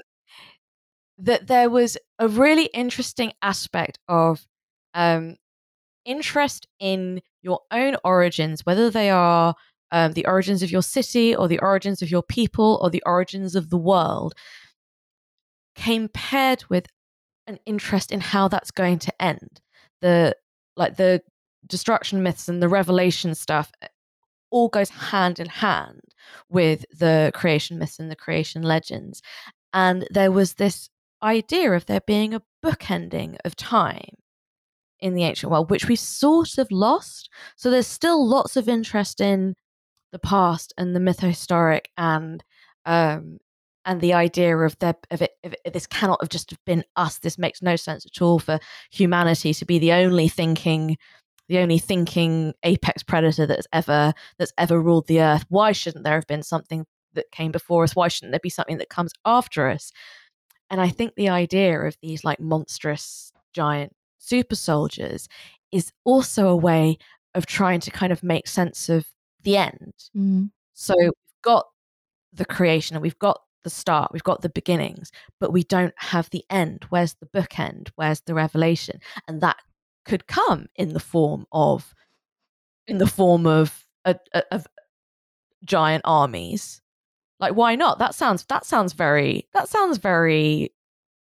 that 1.18 1.48
there 1.48 1.70
was 1.70 1.98
a 2.20 2.28
really 2.28 2.66
interesting 2.66 3.32
aspect 3.42 4.00
of 4.08 4.46
um, 4.94 5.38
interest 6.06 6.68
in 6.80 7.22
your 7.42 7.62
own 7.72 7.96
origins, 8.04 8.66
whether 8.66 8.90
they 8.90 9.10
are 9.10 9.56
um, 9.92 10.14
the 10.14 10.26
origins 10.26 10.64
of 10.64 10.72
your 10.72 10.82
city 10.82 11.36
or 11.36 11.48
the 11.48 11.60
origins 11.60 12.02
of 12.02 12.12
your 12.12 12.24
people 12.24 12.80
or 12.82 12.90
the 12.90 13.04
origins 13.06 13.56
of 13.56 13.70
the 13.70 13.78
world, 13.78 14.34
came 15.76 16.10
paired 16.10 16.64
with 16.70 16.88
an 17.48 17.60
interest 17.66 18.12
in 18.12 18.22
how 18.22 18.48
that's 18.48 18.72
going 18.72 19.00
to 19.00 19.22
end. 19.22 19.62
The 20.02 20.36
like 20.76 20.98
the 20.98 21.22
destruction 21.68 22.24
myths 22.24 22.48
and 22.48 22.62
the 22.62 22.70
revelation 22.70 23.36
stuff 23.36 23.72
eh, 23.82 23.88
all 24.52 24.68
goes 24.68 24.90
hand 24.90 25.40
in 25.40 25.48
hand 25.48 26.02
with 26.50 26.86
the 26.92 27.32
creation 27.34 27.78
myths 27.80 28.00
and 28.00 28.12
the 28.12 28.16
creation 28.16 28.62
legends. 28.62 29.22
And 29.74 30.08
there 30.10 30.32
was 30.32 30.54
this 30.54 30.90
idea 31.22 31.72
of 31.72 31.86
there 31.86 32.02
being 32.02 32.34
a 32.34 32.42
bookending 32.64 33.38
of 33.46 33.56
time 33.56 34.16
in 35.00 35.14
the 35.14 35.24
ancient 35.24 35.52
world, 35.52 35.70
which 35.70 35.88
we 35.88 35.96
sort 35.96 36.58
of 36.58 36.72
lost. 36.72 37.30
So 37.56 37.70
there's 37.70 37.88
still 37.88 38.26
lots 38.26 38.56
of 38.56 38.70
interest 38.70 39.20
in 39.20 39.56
the 40.12 40.20
past 40.20 40.74
and 40.78 40.96
the 40.96 41.00
mythohistoric 41.00 41.88
and 41.98 42.44
um, 42.86 43.40
and 43.86 44.02
the 44.02 44.14
idea 44.14 44.58
of 44.58 44.78
the 44.80 44.96
of 45.12 45.22
it, 45.22 45.32
of 45.44 45.54
it, 45.64 45.74
this 45.74 45.88
cannot 45.88 46.22
have 46.22 46.30
just 46.30 46.54
been 46.66 46.84
us. 46.96 47.20
This 47.20 47.38
makes 47.38 47.62
no 47.62 47.76
sense 47.76 48.06
at 48.06 48.22
all 48.22 48.40
for 48.40 48.60
humanity 48.92 49.54
to 49.54 49.66
be 49.66 49.80
the 49.80 49.94
only 49.94 50.28
thinking 50.28 50.98
the 51.48 51.60
only 51.60 51.78
thinking 51.78 52.54
apex 52.64 53.04
predator 53.04 53.46
that's 53.46 53.68
ever 53.72 54.14
that's 54.40 54.54
ever 54.58 54.82
ruled 54.82 55.08
the 55.08 55.22
earth. 55.22 55.46
Why 55.50 55.72
shouldn't 55.72 56.04
there 56.04 56.16
have 56.16 56.28
been 56.28 56.44
something 56.44 56.86
that 57.14 57.32
came 57.32 57.52
before 57.52 57.84
us? 57.84 57.96
Why 57.96 58.08
shouldn't 58.08 58.32
there 58.32 58.40
be 58.42 58.50
something 58.50 58.80
that 58.80 58.90
comes 58.90 59.14
after 59.26 59.70
us? 59.70 59.92
And 60.70 60.82
I 60.82 60.90
think 60.90 61.14
the 61.16 61.30
idea 61.30 61.80
of 61.80 61.96
these 62.02 62.24
like 62.24 62.40
monstrous 62.40 63.32
giant 63.54 63.94
super 64.18 64.56
soldiers 64.56 65.30
is 65.72 65.92
also 66.04 66.48
a 66.48 66.56
way 66.56 66.98
of 67.36 67.46
trying 67.46 67.82
to 67.82 67.92
kind 67.92 68.12
of 68.12 68.24
make 68.24 68.48
sense 68.48 68.90
of 68.90 69.06
the 69.44 69.58
end. 69.58 69.94
Mm. 70.18 70.50
So 70.74 70.96
we've 70.98 71.12
got 71.44 71.68
the 72.34 72.46
creation 72.46 72.96
and 72.96 73.04
we've 73.04 73.20
got 73.20 73.42
the 73.66 73.70
start, 73.70 74.14
we've 74.14 74.24
got 74.24 74.42
the 74.42 74.50
beginnings, 74.50 75.12
but 75.42 75.52
we 75.52 75.64
don't 75.64 75.94
have 75.98 76.30
the 76.30 76.46
end. 76.50 76.86
Where's 76.88 77.16
the 77.16 77.26
bookend? 77.26 77.90
Where's 77.96 78.22
the 78.22 78.34
revelation? 78.34 79.02
And 79.28 79.42
that 79.42 79.58
could 80.06 80.28
come 80.28 80.68
in 80.78 80.94
the 80.94 81.00
form 81.02 81.46
of 81.52 81.94
in 82.88 83.00
the 83.00 83.08
form 83.08 83.46
of 83.46 83.86
a, 84.06 84.16
a, 84.34 84.44
of 84.54 84.68
giant 85.66 86.04
armies. 86.06 86.82
Like 87.40 87.56
why 87.56 87.76
not? 87.76 88.00
That 88.00 88.16
sounds 88.16 88.46
that 88.46 88.66
sounds 88.66 88.94
very 88.94 89.48
that 89.54 89.68
sounds 89.68 89.98
very 89.98 90.72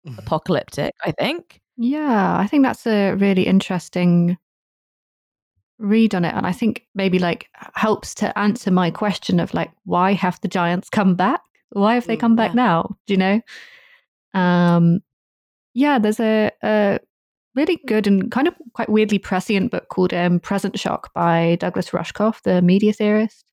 mm-hmm. 0.07 0.19
apocalyptic, 0.19 0.95
I 1.05 1.11
think. 1.11 1.61
Yeah, 1.77 2.39
I 2.39 2.47
think 2.47 2.63
that's 2.63 2.87
a 2.87 3.15
really 3.15 3.47
interesting 3.47 4.39
read 5.79 6.15
on 6.15 6.25
it 6.25 6.33
and 6.33 6.47
I 6.47 6.53
think 6.53 6.87
maybe 6.95 7.19
like 7.19 7.49
helps 7.75 8.15
to 8.15 8.39
answer 8.39 8.71
my 8.71 8.93
question 8.93 9.41
of 9.41 9.53
like 9.53 9.73
why 9.85 10.13
have 10.13 10.41
the 10.41 10.49
giants 10.49 10.89
come 10.89 11.17
back? 11.17 11.41
Why 11.75 11.95
have 11.95 12.07
they 12.07 12.17
come 12.17 12.37
back 12.37 12.53
yeah. 12.53 12.63
now? 12.63 12.97
Do 13.07 13.15
you 13.15 13.19
know? 13.19 13.41
Um 14.33 15.01
yeah, 15.75 15.99
there's 15.99 16.21
a, 16.21 16.51
a 16.63 17.01
really 17.55 17.81
good 17.87 18.07
and 18.07 18.31
kind 18.31 18.49
of 18.49 18.55
quite 18.73 18.89
weirdly 18.89 19.19
prescient 19.19 19.71
book 19.71 19.89
called 19.89 20.15
um, 20.15 20.41
Present 20.41 20.79
Shock 20.79 21.13
by 21.15 21.57
Douglas 21.61 21.91
Rushkoff, 21.91 22.43
the 22.43 22.63
media 22.63 22.93
theorist, 22.93 23.53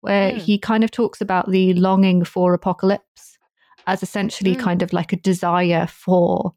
where 0.00 0.32
mm. 0.32 0.38
he 0.38 0.58
kind 0.58 0.84
of 0.84 0.90
talks 0.90 1.20
about 1.20 1.50
the 1.50 1.72
longing 1.74 2.24
for 2.24 2.54
apocalypse 2.54 3.38
as 3.86 4.02
essentially 4.02 4.54
mm. 4.54 4.60
kind 4.60 4.82
of 4.82 4.92
like 4.92 5.12
a 5.12 5.16
desire 5.16 5.86
for 5.86 6.52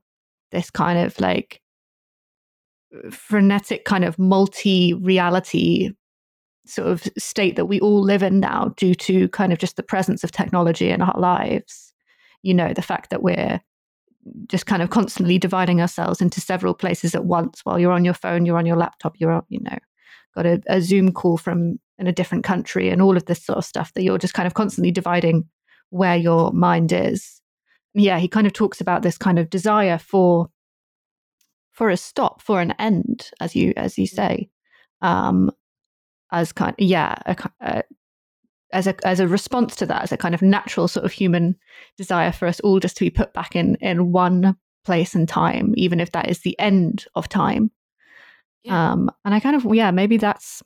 this 0.51 0.69
kind 0.69 0.99
of 0.99 1.19
like 1.19 1.61
frenetic 3.11 3.85
kind 3.85 4.03
of 4.05 4.17
multi 4.17 4.93
reality 4.93 5.91
sort 6.65 6.87
of 6.87 7.07
state 7.17 7.55
that 7.55 7.65
we 7.65 7.79
all 7.79 8.01
live 8.01 8.23
in 8.23 8.39
now 8.39 8.73
due 8.77 8.95
to 8.95 9.27
kind 9.29 9.53
of 9.53 9.59
just 9.59 9.75
the 9.75 9.83
presence 9.83 10.23
of 10.23 10.31
technology 10.31 10.89
in 10.89 11.01
our 11.01 11.19
lives. 11.19 11.93
You 12.41 12.53
know, 12.53 12.73
the 12.73 12.81
fact 12.81 13.09
that 13.09 13.23
we're 13.23 13.61
just 14.47 14.65
kind 14.65 14.81
of 14.81 14.89
constantly 14.89 15.37
dividing 15.37 15.81
ourselves 15.81 16.21
into 16.21 16.41
several 16.41 16.73
places 16.73 17.13
at 17.13 17.25
once 17.25 17.61
while 17.63 17.79
you're 17.79 17.91
on 17.91 18.05
your 18.05 18.13
phone, 18.13 18.45
you're 18.45 18.57
on 18.57 18.65
your 18.65 18.77
laptop, 18.77 19.15
you're, 19.19 19.43
you 19.49 19.59
know, 19.61 19.77
got 20.35 20.45
a, 20.45 20.61
a 20.67 20.81
Zoom 20.81 21.11
call 21.11 21.37
from 21.37 21.79
in 21.97 22.07
a 22.07 22.11
different 22.11 22.43
country 22.43 22.89
and 22.89 23.01
all 23.01 23.15
of 23.15 23.25
this 23.25 23.43
sort 23.43 23.57
of 23.57 23.65
stuff 23.65 23.93
that 23.93 24.03
you're 24.03 24.17
just 24.17 24.33
kind 24.33 24.47
of 24.47 24.53
constantly 24.53 24.91
dividing 24.91 25.47
where 25.91 26.17
your 26.17 26.51
mind 26.51 26.91
is. 26.91 27.41
Yeah, 27.93 28.19
he 28.19 28.27
kind 28.27 28.45
of 28.45 28.53
talks 28.53 28.81
about 28.81 29.01
this 29.01 29.17
kind 29.17 29.39
of 29.39 29.49
desire 29.49 29.97
for 29.97 30.49
for 31.71 31.89
a 31.89 31.97
stop, 31.97 32.41
for 32.41 32.61
an 32.61 32.73
end, 32.79 33.31
as 33.39 33.55
you 33.55 33.73
as 33.77 33.97
you 33.97 34.07
say, 34.07 34.49
um, 35.01 35.51
as 36.35 36.51
kind 36.51 36.75
yeah, 36.77 37.15
a, 37.25 37.35
a, 37.61 37.83
as 38.73 38.87
a 38.87 39.07
as 39.07 39.19
a 39.19 39.27
response 39.27 39.75
to 39.77 39.85
that, 39.85 40.03
as 40.03 40.11
a 40.11 40.17
kind 40.17 40.35
of 40.35 40.41
natural 40.41 40.87
sort 40.87 41.05
of 41.05 41.11
human 41.11 41.55
desire 41.97 42.31
for 42.31 42.47
us 42.47 42.59
all 42.59 42.79
just 42.79 42.97
to 42.97 43.05
be 43.05 43.09
put 43.09 43.33
back 43.33 43.55
in 43.55 43.75
in 43.75 44.11
one 44.11 44.55
place 44.83 45.15
and 45.15 45.27
time, 45.27 45.73
even 45.77 45.99
if 45.99 46.11
that 46.11 46.29
is 46.29 46.41
the 46.41 46.59
end 46.59 47.05
of 47.15 47.29
time. 47.29 47.71
Yeah. 48.63 48.91
Um, 48.91 49.09
and 49.23 49.33
I 49.33 49.39
kind 49.39 49.55
of 49.55 49.73
yeah, 49.73 49.91
maybe 49.91 50.17
that's 50.17 50.61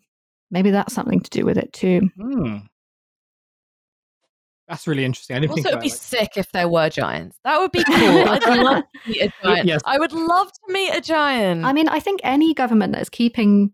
maybe 0.50 0.72
that's 0.72 0.94
something 0.94 1.22
to 1.22 1.30
do 1.30 1.46
with 1.46 1.58
it 1.58 1.72
too. 1.72 2.10
Hmm. 2.20 2.58
That's 4.68 4.88
really 4.88 5.06
interesting. 5.06 5.36
I 5.36 5.40
didn't 5.40 5.52
also, 5.52 5.64
think 5.64 5.72
it 5.72 5.76
would 5.78 5.82
be 5.82 5.90
like... 5.90 5.98
sick 5.98 6.32
if 6.36 6.52
there 6.52 6.68
were 6.70 6.90
giants. 6.90 7.40
That 7.44 7.60
would 7.60 7.72
be 7.72 7.84
cool. 7.88 7.96
I'd 7.96 8.44
love 8.46 8.84
to 8.84 9.10
meet 9.10 9.22
a 9.22 9.34
giant. 9.42 9.68
Yes. 9.68 9.82
I 9.84 9.98
would 9.98 10.14
love 10.14 10.52
to 10.52 10.74
meet 10.74 10.92
a 10.92 11.02
giant. 11.02 11.66
I 11.66 11.74
mean, 11.74 11.90
I 11.90 12.00
think 12.00 12.22
any 12.24 12.54
government 12.54 12.94
that's 12.94 13.10
keeping 13.10 13.74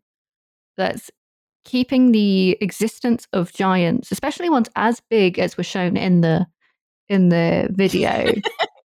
that's 0.78 1.12
keeping 1.66 2.12
the 2.12 2.58
existence 2.62 3.28
of 3.34 3.52
giants, 3.52 4.12
especially 4.12 4.50
ones 4.50 4.70
as 4.76 5.02
big 5.10 5.38
as 5.38 5.58
were 5.58 5.64
shown 5.64 5.98
in 5.98 6.22
the 6.22 6.48
in 7.10 7.30
the 7.30 7.68
video. 7.72 8.34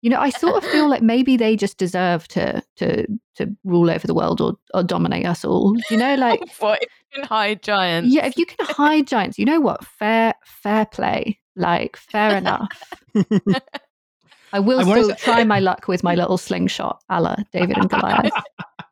you 0.01 0.09
know, 0.09 0.19
I 0.19 0.29
sort 0.29 0.63
of 0.63 0.69
feel 0.69 0.89
like 0.89 1.01
maybe 1.01 1.37
they 1.37 1.55
just 1.55 1.77
deserve 1.77 2.27
to 2.29 2.63
to 2.77 3.05
to 3.35 3.55
rule 3.63 3.89
over 3.89 4.07
the 4.07 4.13
world 4.13 4.39
or, 4.39 4.53
or 4.73 4.83
dominate 4.83 5.25
us 5.25 5.43
all. 5.43 5.75
You 5.89 5.97
know, 5.97 6.15
like 6.15 6.39
what 6.59 6.81
if 6.81 6.89
you 6.89 7.21
can 7.21 7.27
hide 7.27 7.63
giants? 7.63 8.13
Yeah, 8.13 8.25
if 8.25 8.37
you 8.37 8.45
can 8.45 8.65
hide 8.65 9.07
giants, 9.07 9.37
you 9.37 9.45
know 9.45 9.59
what? 9.59 9.83
Fair 9.83 10.33
fair 10.45 10.85
play. 10.85 11.39
Like 11.55 11.97
fair 11.97 12.37
enough. 12.37 12.93
I 14.53 14.59
will 14.59 14.79
I 14.79 14.83
still 14.83 15.09
to... 15.09 15.15
try 15.15 15.43
my 15.43 15.59
luck 15.59 15.87
with 15.87 16.03
my 16.03 16.15
little 16.15 16.37
slingshot, 16.37 17.01
a 17.09 17.19
la 17.21 17.35
David 17.51 17.77
and 17.77 17.89
Goliath. 17.89 18.31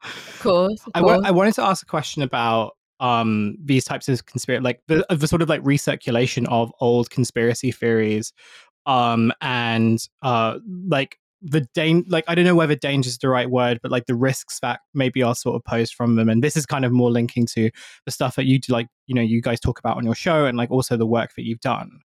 of 0.03 0.39
course. 0.41 0.81
Of 0.87 0.91
I, 0.95 0.99
course. 1.01 1.21
I 1.23 1.31
wanted 1.31 1.53
to 1.55 1.63
ask 1.63 1.83
a 1.83 1.85
question 1.85 2.23
about 2.23 2.73
um 2.99 3.57
these 3.63 3.83
types 3.83 4.07
of 4.07 4.25
conspiracy 4.25 4.63
like 4.63 4.81
the, 4.87 5.05
the 5.09 5.27
sort 5.27 5.41
of 5.41 5.49
like 5.49 5.61
recirculation 5.63 6.47
of 6.47 6.71
old 6.79 7.09
conspiracy 7.09 7.71
theories 7.71 8.31
um 8.85 9.33
and 9.41 10.07
uh 10.21 10.57
like 10.87 11.17
the 11.41 11.61
danger 11.73 12.05
like 12.09 12.23
i 12.27 12.33
don't 12.33 12.45
know 12.45 12.55
whether 12.55 12.75
danger 12.75 13.07
is 13.07 13.17
the 13.17 13.29
right 13.29 13.51
word 13.51 13.79
but 13.83 13.91
like 13.91 14.05
the 14.05 14.15
risks 14.15 14.59
that 14.61 14.79
maybe 14.93 15.21
are 15.21 15.35
sort 15.35 15.55
of 15.55 15.63
posed 15.65 15.93
from 15.93 16.15
them 16.15 16.29
and 16.29 16.43
this 16.43 16.55
is 16.55 16.65
kind 16.65 16.85
of 16.85 16.91
more 16.91 17.11
linking 17.11 17.45
to 17.45 17.69
the 18.05 18.11
stuff 18.11 18.35
that 18.35 18.45
you 18.45 18.57
do 18.57 18.71
like 18.71 18.87
you 19.07 19.13
know 19.13 19.21
you 19.21 19.41
guys 19.41 19.59
talk 19.59 19.77
about 19.77 19.97
on 19.97 20.05
your 20.05 20.15
show 20.15 20.45
and 20.45 20.57
like 20.57 20.71
also 20.71 20.97
the 20.97 21.05
work 21.05 21.31
that 21.35 21.45
you've 21.45 21.59
done. 21.59 21.99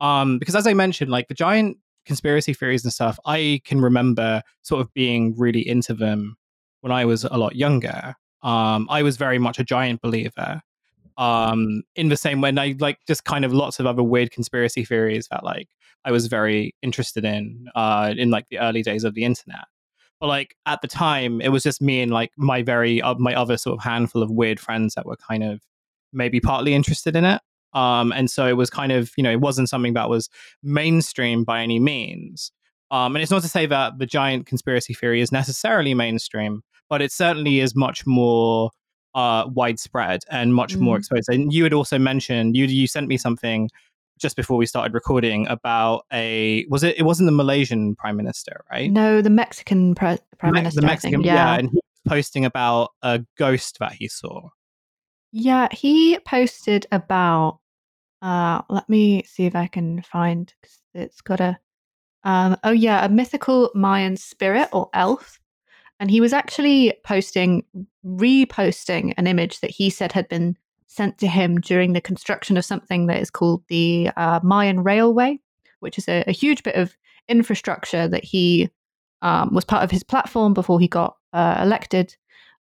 Um 0.00 0.38
because 0.38 0.56
as 0.56 0.66
i 0.66 0.72
mentioned 0.74 1.10
like 1.10 1.28
the 1.28 1.34
giant 1.34 1.76
conspiracy 2.06 2.54
theories 2.54 2.82
and 2.82 2.92
stuff 2.92 3.18
i 3.26 3.60
can 3.64 3.80
remember 3.80 4.42
sort 4.62 4.80
of 4.80 4.92
being 4.94 5.34
really 5.36 5.66
into 5.66 5.92
them 5.94 6.36
when 6.80 6.90
i 6.90 7.04
was 7.04 7.24
a 7.24 7.36
lot 7.36 7.54
younger 7.54 8.14
um, 8.42 8.86
I 8.90 9.02
was 9.02 9.16
very 9.16 9.38
much 9.38 9.58
a 9.58 9.64
giant 9.64 10.00
believer. 10.00 10.62
Um, 11.18 11.82
in 11.96 12.08
the 12.08 12.16
same 12.16 12.40
way, 12.40 12.52
I 12.56 12.74
like 12.78 12.98
just 13.06 13.24
kind 13.24 13.44
of 13.44 13.52
lots 13.52 13.78
of 13.78 13.86
other 13.86 14.02
weird 14.02 14.30
conspiracy 14.30 14.84
theories 14.84 15.28
that 15.30 15.44
like 15.44 15.68
I 16.04 16.12
was 16.12 16.26
very 16.26 16.74
interested 16.82 17.24
in 17.24 17.66
uh, 17.74 18.14
in 18.16 18.30
like 18.30 18.48
the 18.48 18.58
early 18.58 18.82
days 18.82 19.04
of 19.04 19.14
the 19.14 19.24
internet. 19.24 19.66
But 20.18 20.28
like 20.28 20.54
at 20.66 20.82
the 20.82 20.88
time, 20.88 21.40
it 21.40 21.48
was 21.48 21.62
just 21.62 21.80
me 21.82 22.00
and 22.02 22.12
like 22.12 22.30
my 22.36 22.62
very 22.62 23.02
uh, 23.02 23.14
my 23.14 23.34
other 23.34 23.56
sort 23.56 23.78
of 23.78 23.84
handful 23.84 24.22
of 24.22 24.30
weird 24.30 24.60
friends 24.60 24.94
that 24.94 25.06
were 25.06 25.16
kind 25.16 25.42
of 25.42 25.60
maybe 26.12 26.40
partly 26.40 26.74
interested 26.74 27.16
in 27.16 27.24
it. 27.24 27.40
Um, 27.72 28.12
and 28.12 28.30
so 28.30 28.46
it 28.46 28.56
was 28.56 28.70
kind 28.70 28.92
of 28.92 29.12
you 29.16 29.22
know 29.22 29.30
it 29.30 29.40
wasn't 29.40 29.68
something 29.68 29.94
that 29.94 30.08
was 30.08 30.28
mainstream 30.62 31.44
by 31.44 31.62
any 31.62 31.78
means. 31.78 32.52
Um, 32.90 33.14
and 33.14 33.22
it's 33.22 33.30
not 33.30 33.42
to 33.42 33.48
say 33.48 33.66
that 33.66 33.98
the 33.98 34.06
giant 34.06 34.46
conspiracy 34.46 34.94
theory 34.94 35.20
is 35.20 35.30
necessarily 35.30 35.94
mainstream, 35.94 36.62
but 36.90 37.00
it 37.00 37.10
certainly 37.10 37.60
is 37.60 37.74
much 37.74 38.06
more 38.06 38.70
uh, 39.14 39.46
widespread 39.54 40.22
and 40.30 40.54
much 40.54 40.74
mm. 40.74 40.80
more 40.80 40.98
exposed. 40.98 41.28
And 41.30 41.52
you 41.52 41.64
had 41.64 41.72
also 41.72 41.98
mentioned 41.98 42.56
you 42.56 42.66
you 42.66 42.86
sent 42.86 43.08
me 43.08 43.16
something 43.16 43.70
just 44.18 44.36
before 44.36 44.58
we 44.58 44.66
started 44.66 44.92
recording 44.92 45.46
about 45.48 46.04
a 46.12 46.66
was 46.68 46.82
it 46.82 46.98
it 46.98 47.04
wasn't 47.04 47.26
the 47.26 47.32
Malaysian 47.32 47.96
prime 47.96 48.16
minister 48.16 48.64
right? 48.70 48.90
No, 48.90 49.22
the 49.22 49.30
Mexican 49.30 49.94
pre- 49.94 50.18
prime 50.38 50.52
Me- 50.52 50.60
minister. 50.60 50.82
The 50.82 50.86
Mexican, 50.86 51.22
yeah. 51.22 51.34
yeah, 51.34 51.54
and 51.58 51.70
he 51.70 51.76
was 51.76 52.12
posting 52.12 52.44
about 52.44 52.90
a 53.02 53.24
ghost 53.38 53.78
that 53.78 53.92
he 53.92 54.08
saw. 54.08 54.50
Yeah, 55.32 55.68
he 55.72 56.18
posted 56.26 56.86
about. 56.92 57.60
Uh, 58.20 58.60
let 58.68 58.86
me 58.88 59.22
see 59.22 59.46
if 59.46 59.56
I 59.56 59.66
can 59.66 60.02
find. 60.02 60.52
It's 60.92 61.22
got 61.22 61.40
a 61.40 61.58
Um, 62.22 62.56
oh 62.64 62.72
yeah, 62.72 63.04
a 63.04 63.08
mythical 63.08 63.70
Mayan 63.74 64.16
spirit 64.16 64.68
or 64.72 64.90
elf, 64.92 65.40
and 66.00 66.10
he 66.10 66.20
was 66.20 66.32
actually 66.32 66.94
posting, 67.04 67.62
reposting 68.04 69.12
an 69.18 69.26
image 69.26 69.60
that 69.60 69.70
he 69.70 69.90
said 69.90 70.12
had 70.12 70.28
been 70.28 70.56
sent 70.86 71.18
to 71.18 71.28
him 71.28 71.60
during 71.60 71.92
the 71.92 72.00
construction 72.00 72.56
of 72.56 72.64
something 72.64 73.06
that 73.06 73.20
is 73.20 73.30
called 73.30 73.62
the 73.68 74.10
uh, 74.16 74.40
Mayan 74.42 74.82
Railway, 74.82 75.38
which 75.80 75.98
is 75.98 76.08
a, 76.08 76.24
a, 76.26 76.32
huge 76.32 76.62
bit 76.62 76.74
of 76.74 76.96
infrastructure 77.28 78.08
that 78.08 78.24
he 78.24 78.70
um, 79.22 79.54
was 79.54 79.64
part 79.64 79.84
of 79.84 79.90
his 79.90 80.02
platform 80.02 80.54
before 80.54 80.80
he 80.80 80.88
got 80.88 81.16
uh, 81.34 81.60
elected. 81.62 82.16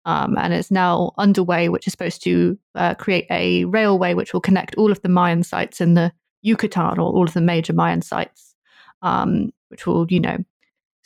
Um, 0.06 0.36
and 0.38 0.54
it's 0.54 0.72
now 0.72 1.14
underway, 1.18 1.70
which 1.70 1.86
is 1.86 1.92
supposed 1.92 2.24
to 2.24 2.58
uh, 2.76 2.96
create 2.96 3.28
a 3.30 3.66
railway 3.66 4.14
which 4.14 4.34
will 4.34 4.42
connect 4.42 4.76
all 4.76 4.92
of 4.92 5.02
the 5.04 5.10
Mayan 5.10 5.44
sites 5.44 5.80
in 5.80 5.94
the 5.94 6.12
Yucatan 6.42 6.98
or 7.00 7.14
all 7.14 7.26
of 7.26 7.34
the 7.34 7.42
major 7.42 7.74
Mayan 7.74 8.02
sites, 8.02 8.56
um, 9.04 9.52
which 9.70 9.86
will, 9.86 10.08
you 10.10 10.20
know, 10.20 10.38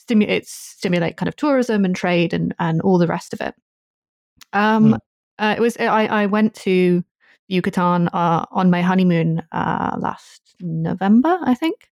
stimulate 0.02 0.48
stimulate 0.48 1.18
kind 1.18 1.30
of 1.30 1.36
tourism 1.36 1.86
and 1.86 1.96
trade 1.96 2.34
and 2.34 2.54
and 2.60 2.82
all 2.82 2.98
the 2.98 3.08
rest 3.08 3.34
of 3.34 3.42
it. 3.42 3.54
Um, 4.54 4.94
mm. 4.94 4.98
uh, 5.40 5.56
it 5.58 5.62
was 5.62 5.78
I, 5.78 6.08
I 6.08 6.26
went 6.26 6.54
to 6.56 7.04
Yucatan 7.48 8.08
uh, 8.10 8.46
on 8.52 8.70
my 8.70 8.82
honeymoon 8.82 9.44
uh, 9.52 9.98
last 10.00 10.56
November, 10.60 11.38
I 11.44 11.54
think. 11.54 11.90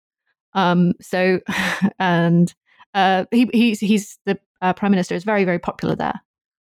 Um, 0.54 0.94
so, 1.02 1.40
and 2.00 2.54
uh, 2.94 3.26
he, 3.32 3.50
he's 3.54 3.80
he's 3.80 4.18
the 4.26 4.40
uh, 4.62 4.74
prime 4.74 4.92
minister 4.92 5.16
is 5.16 5.24
very 5.24 5.46
very 5.46 5.60
popular 5.60 5.96
there, 5.96 6.20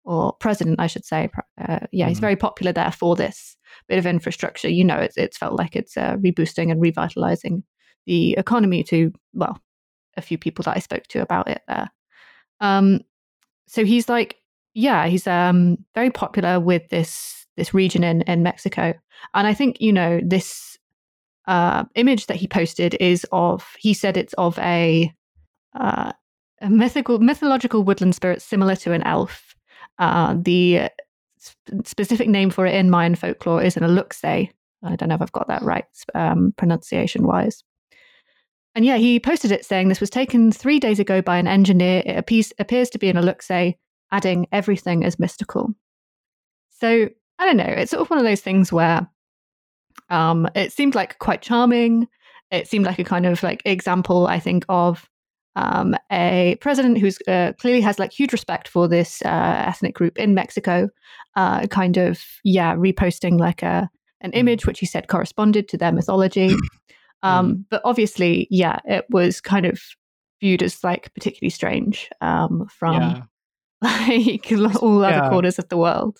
or 0.04 0.34
president, 0.34 0.80
I 0.80 0.86
should 0.86 1.04
say. 1.04 1.30
Uh, 1.60 1.80
yeah, 1.90 2.08
he's 2.08 2.18
mm-hmm. 2.18 2.22
very 2.22 2.36
popular 2.36 2.72
there 2.72 2.92
for 2.92 3.16
this 3.16 3.56
bit 3.88 3.98
of 3.98 4.06
infrastructure. 4.06 4.68
You 4.68 4.84
know, 4.84 4.96
it's 4.96 5.16
it's 5.16 5.38
felt 5.38 5.58
like 5.58 5.74
it's 5.74 5.96
uh, 5.96 6.16
reboosting 6.16 6.70
and 6.70 6.80
revitalizing 6.80 7.64
the 8.06 8.34
economy 8.34 8.82
to 8.84 9.12
well, 9.32 9.58
a 10.16 10.22
few 10.22 10.38
people 10.38 10.62
that 10.64 10.76
I 10.76 10.80
spoke 10.80 11.04
to 11.08 11.22
about 11.22 11.48
it 11.48 11.62
there. 11.68 11.90
Um, 12.60 13.00
so 13.66 13.84
he's 13.84 14.08
like, 14.08 14.36
yeah, 14.74 15.06
he's 15.06 15.26
um 15.26 15.78
very 15.94 16.10
popular 16.10 16.60
with 16.60 16.88
this 16.88 17.46
this 17.56 17.74
region 17.74 18.04
in 18.04 18.22
in 18.22 18.42
Mexico, 18.42 18.94
and 19.34 19.46
I 19.46 19.54
think 19.54 19.80
you 19.80 19.92
know 19.92 20.20
this 20.24 20.78
uh, 21.46 21.84
image 21.94 22.26
that 22.26 22.36
he 22.36 22.46
posted 22.46 22.96
is 23.00 23.26
of 23.32 23.74
he 23.78 23.94
said 23.94 24.16
it's 24.16 24.34
of 24.34 24.58
a 24.58 25.12
uh, 25.78 26.12
a 26.60 26.70
mythical 26.70 27.18
mythological 27.18 27.82
woodland 27.82 28.14
spirit 28.14 28.40
similar 28.42 28.76
to 28.76 28.92
an 28.92 29.02
elf. 29.02 29.54
Uh, 29.98 30.36
the 30.38 30.88
sp- 31.42 31.84
specific 31.84 32.28
name 32.28 32.50
for 32.50 32.66
it 32.66 32.74
in 32.74 32.90
Mayan 32.90 33.14
folklore 33.14 33.62
is 33.62 33.76
an 33.76 33.82
Aluxe. 33.82 34.24
I 34.24 34.96
don't 34.96 35.08
know 35.08 35.14
if 35.14 35.22
I've 35.22 35.32
got 35.32 35.48
that 35.48 35.62
right 35.62 35.84
um, 36.14 36.54
pronunciation 36.56 37.26
wise. 37.26 37.62
And 38.74 38.84
yeah, 38.84 38.96
he 38.96 39.20
posted 39.20 39.52
it 39.52 39.64
saying 39.64 39.88
this 39.88 40.00
was 40.00 40.10
taken 40.10 40.50
three 40.50 40.80
days 40.80 40.98
ago 40.98 41.20
by 41.20 41.36
an 41.36 41.46
engineer. 41.46 42.02
It 42.06 42.16
appears, 42.16 42.52
appears 42.58 42.88
to 42.90 42.98
be 42.98 43.10
an 43.10 43.16
Aluxe, 43.16 43.76
adding 44.10 44.46
everything 44.50 45.02
is 45.02 45.18
mystical. 45.18 45.74
So 46.70 47.08
I 47.38 47.46
don't 47.46 47.56
know. 47.56 47.64
It's 47.64 47.90
sort 47.90 48.00
of 48.00 48.10
one 48.10 48.18
of 48.18 48.24
those 48.24 48.40
things 48.40 48.72
where 48.72 49.06
um, 50.08 50.48
it 50.54 50.72
seemed 50.72 50.94
like 50.94 51.18
quite 51.18 51.42
charming. 51.42 52.08
It 52.50 52.68
seemed 52.68 52.86
like 52.86 52.98
a 52.98 53.04
kind 53.04 53.26
of 53.26 53.42
like 53.42 53.62
example, 53.64 54.26
I 54.26 54.38
think, 54.38 54.64
of 54.68 55.08
um, 55.56 55.94
a 56.10 56.56
president 56.60 56.98
who's 56.98 57.18
uh, 57.28 57.52
clearly 57.58 57.80
has 57.82 57.98
like 57.98 58.12
huge 58.12 58.32
respect 58.32 58.68
for 58.68 58.88
this 58.88 59.22
uh, 59.22 59.64
ethnic 59.66 59.94
group 59.94 60.18
in 60.18 60.34
Mexico, 60.34 60.88
uh, 61.36 61.66
kind 61.66 61.96
of 61.96 62.22
yeah, 62.44 62.74
reposting 62.74 63.38
like 63.38 63.62
a 63.62 63.90
an 64.20 64.30
mm. 64.32 64.36
image 64.38 64.66
which 64.66 64.80
he 64.80 64.86
said 64.86 65.08
corresponded 65.08 65.68
to 65.68 65.76
their 65.76 65.92
mythology. 65.92 66.54
Um, 67.22 67.54
mm. 67.54 67.64
But 67.70 67.82
obviously, 67.84 68.48
yeah, 68.50 68.78
it 68.84 69.06
was 69.10 69.40
kind 69.40 69.66
of 69.66 69.80
viewed 70.40 70.62
as 70.62 70.82
like 70.82 71.12
particularly 71.14 71.50
strange 71.50 72.10
um, 72.20 72.66
from 72.68 72.94
yeah. 72.94 73.22
like 73.82 74.82
all 74.82 75.04
other 75.04 75.16
yeah. 75.16 75.28
corners 75.30 75.58
of 75.58 75.68
the 75.68 75.76
world. 75.76 76.18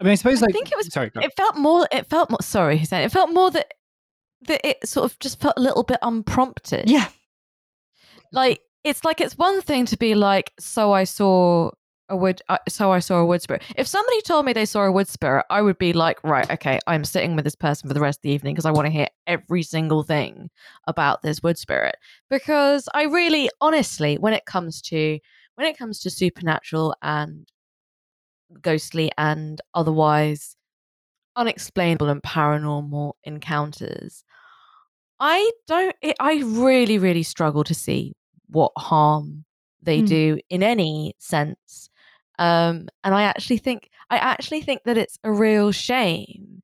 I 0.00 0.04
mean, 0.04 0.12
I 0.12 0.16
suppose 0.16 0.40
like 0.40 0.50
I 0.50 0.52
think 0.52 0.72
it 0.72 0.76
was. 0.76 0.92
Sorry, 0.92 1.10
it 1.14 1.32
felt 1.36 1.56
more. 1.56 1.86
It 1.92 2.06
felt 2.06 2.30
more. 2.30 2.42
Sorry, 2.42 2.76
he 2.76 2.84
said 2.84 3.04
it 3.04 3.12
felt 3.12 3.32
more 3.32 3.50
that 3.50 3.74
that 4.42 4.66
it 4.66 4.86
sort 4.86 5.10
of 5.10 5.18
just 5.18 5.40
felt 5.40 5.54
a 5.56 5.60
little 5.60 5.82
bit 5.82 5.98
unprompted. 6.02 6.90
Yeah, 6.90 7.08
like 8.32 8.60
it's 8.82 9.04
like 9.04 9.20
it's 9.20 9.38
one 9.38 9.62
thing 9.62 9.86
to 9.86 9.96
be 9.96 10.14
like, 10.14 10.52
so 10.58 10.92
I 10.92 11.04
saw 11.04 11.70
a 12.08 12.16
wood, 12.16 12.42
uh, 12.48 12.58
so 12.68 12.92
I 12.92 12.98
saw 12.98 13.18
a 13.18 13.26
wood 13.26 13.42
spirit. 13.42 13.62
If 13.76 13.86
somebody 13.86 14.20
told 14.22 14.44
me 14.44 14.52
they 14.52 14.66
saw 14.66 14.84
a 14.84 14.92
wood 14.92 15.08
spirit, 15.08 15.46
I 15.50 15.62
would 15.62 15.78
be 15.78 15.92
like, 15.92 16.22
right, 16.22 16.50
okay, 16.50 16.78
I'm 16.86 17.04
sitting 17.04 17.34
with 17.34 17.44
this 17.44 17.54
person 17.54 17.88
for 17.88 17.94
the 17.94 18.00
rest 18.00 18.18
of 18.18 18.22
the 18.22 18.30
evening 18.30 18.54
because 18.54 18.66
I 18.66 18.70
want 18.72 18.86
to 18.86 18.92
hear 18.92 19.08
every 19.26 19.62
single 19.62 20.02
thing 20.02 20.50
about 20.86 21.22
this 21.22 21.42
wood 21.42 21.58
spirit. 21.58 21.96
Because 22.30 22.88
I 22.94 23.04
really, 23.04 23.48
honestly, 23.60 24.16
when 24.18 24.34
it 24.34 24.44
comes 24.44 24.82
to 24.82 25.18
when 25.54 25.66
it 25.66 25.78
comes 25.78 26.00
to 26.00 26.10
supernatural 26.10 26.94
and 27.00 27.48
ghostly 28.60 29.10
and 29.16 29.60
otherwise 29.74 30.56
unexplainable 31.36 32.08
and 32.08 32.22
paranormal 32.22 33.12
encounters, 33.24 34.24
I 35.20 35.50
don't. 35.66 35.96
It, 36.02 36.16
I 36.20 36.42
really, 36.44 36.98
really 36.98 37.22
struggle 37.22 37.64
to 37.64 37.74
see 37.74 38.14
what 38.48 38.72
harm 38.76 39.44
they 39.82 40.02
mm. 40.02 40.08
do 40.08 40.38
in 40.50 40.62
any 40.62 41.14
sense. 41.18 41.88
Um, 42.38 42.88
and 43.02 43.14
I 43.14 43.22
actually 43.22 43.58
think 43.58 43.90
I 44.10 44.16
actually 44.16 44.62
think 44.62 44.82
that 44.84 44.98
it's 44.98 45.18
a 45.24 45.32
real 45.32 45.72
shame 45.72 46.62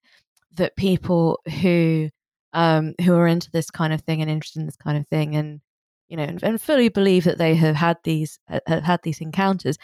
that 0.55 0.77
people 0.77 1.41
who 1.61 2.11
um, 2.53 2.95
who 3.01 3.15
are 3.15 3.27
into 3.27 3.51
this 3.51 3.71
kind 3.71 3.93
of 3.93 4.03
thing 4.03 4.21
and 4.21 4.31
interested 4.31 4.61
in 4.61 4.67
this 4.67 4.77
kind 4.77 4.99
of 4.99 5.07
thing 5.09 5.37
and 5.37 5.61
you 6.09 6.17
know 6.17 6.25
and, 6.25 6.43
and 6.43 6.61
fully 6.61 6.89
believe 6.89 7.25
that 7.25 7.39
they 7.39 7.55
have 7.55 7.77
had 7.77 7.99
these 8.05 8.39
have 8.67 8.83
had 8.83 9.01
these 9.03 9.21
encounters. 9.21 9.77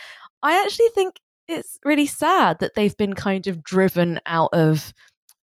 I 0.42 0.62
actually 0.62 0.88
think 0.94 1.20
it's 1.48 1.78
really 1.84 2.06
sad 2.06 2.58
that 2.58 2.74
they've 2.74 2.96
been 2.96 3.14
kind 3.14 3.46
of 3.46 3.62
driven 3.62 4.20
out 4.26 4.50
of 4.52 4.92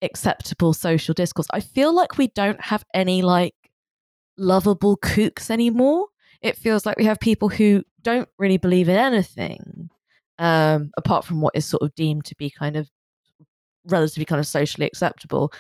acceptable 0.03 0.73
social 0.75 1.15
discourse. 1.15 1.47
I 1.53 1.61
feel 1.61 1.95
like 1.95 2.19
we 2.19 2.29
don't 2.29 2.61
have 2.61 2.85
any 2.93 3.23
like 3.23 3.55
lovable 4.37 4.97
kooks 4.99 5.51
anymore 5.51 6.07
it 6.43 6.57
feels 6.57 6.87
like 6.87 6.97
we 6.97 7.05
have 7.05 7.21
people 7.21 7.49
who 7.49 7.83
don't 8.03 8.29
really 8.39 8.59
believe 8.59 8.89
in 8.89 8.97
anything 8.97 9.91
um, 10.39 10.91
apart 10.97 11.25
from 11.25 11.41
what 11.41 11.57
is 11.57 11.65
sort 11.65 11.83
of 11.83 11.95
deemed 11.95 12.25
to 12.27 12.37
be 12.37 12.51
kind 12.51 12.77
of 12.77 12.89
relatively 13.87 14.25
kind 14.25 14.41
of 14.41 14.47
socially 14.47 14.87
acceptable. 14.87 15.53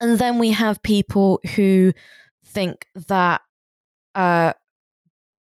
And 0.00 0.18
then 0.18 0.38
we 0.38 0.50
have 0.52 0.82
people 0.82 1.40
who 1.54 1.92
think 2.44 2.86
that 3.08 3.40
uh, 4.14 4.52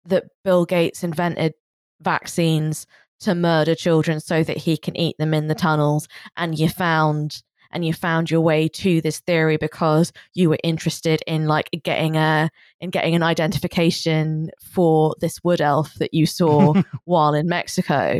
that 0.05 0.25
Bill 0.43 0.65
Gates 0.65 1.03
invented 1.03 1.53
vaccines 2.01 2.85
to 3.19 3.35
murder 3.35 3.75
children 3.75 4.19
so 4.19 4.43
that 4.43 4.57
he 4.57 4.77
can 4.77 4.95
eat 4.95 5.17
them 5.17 5.33
in 5.33 5.47
the 5.47 5.55
tunnels, 5.55 6.07
and 6.35 6.57
you 6.57 6.69
found 6.69 7.43
and 7.77 7.85
you 7.85 7.93
found 7.93 8.31
your 8.31 8.41
way 8.41 8.67
to 8.67 9.01
this 9.01 9.19
theory 9.19 9.55
because 9.55 10.11
you 10.33 10.49
were 10.49 10.57
interested 10.63 11.21
in 11.27 11.45
like 11.45 11.69
getting 11.83 12.17
a 12.17 12.49
in 12.81 12.89
getting 12.89 13.13
an 13.13 13.21
identification 13.21 14.49
for 14.59 15.13
this 15.21 15.43
wood 15.43 15.61
elf 15.61 15.93
that 15.99 16.11
you 16.11 16.25
saw 16.25 16.73
while 17.05 17.35
in 17.35 17.47
Mexico. 17.47 18.19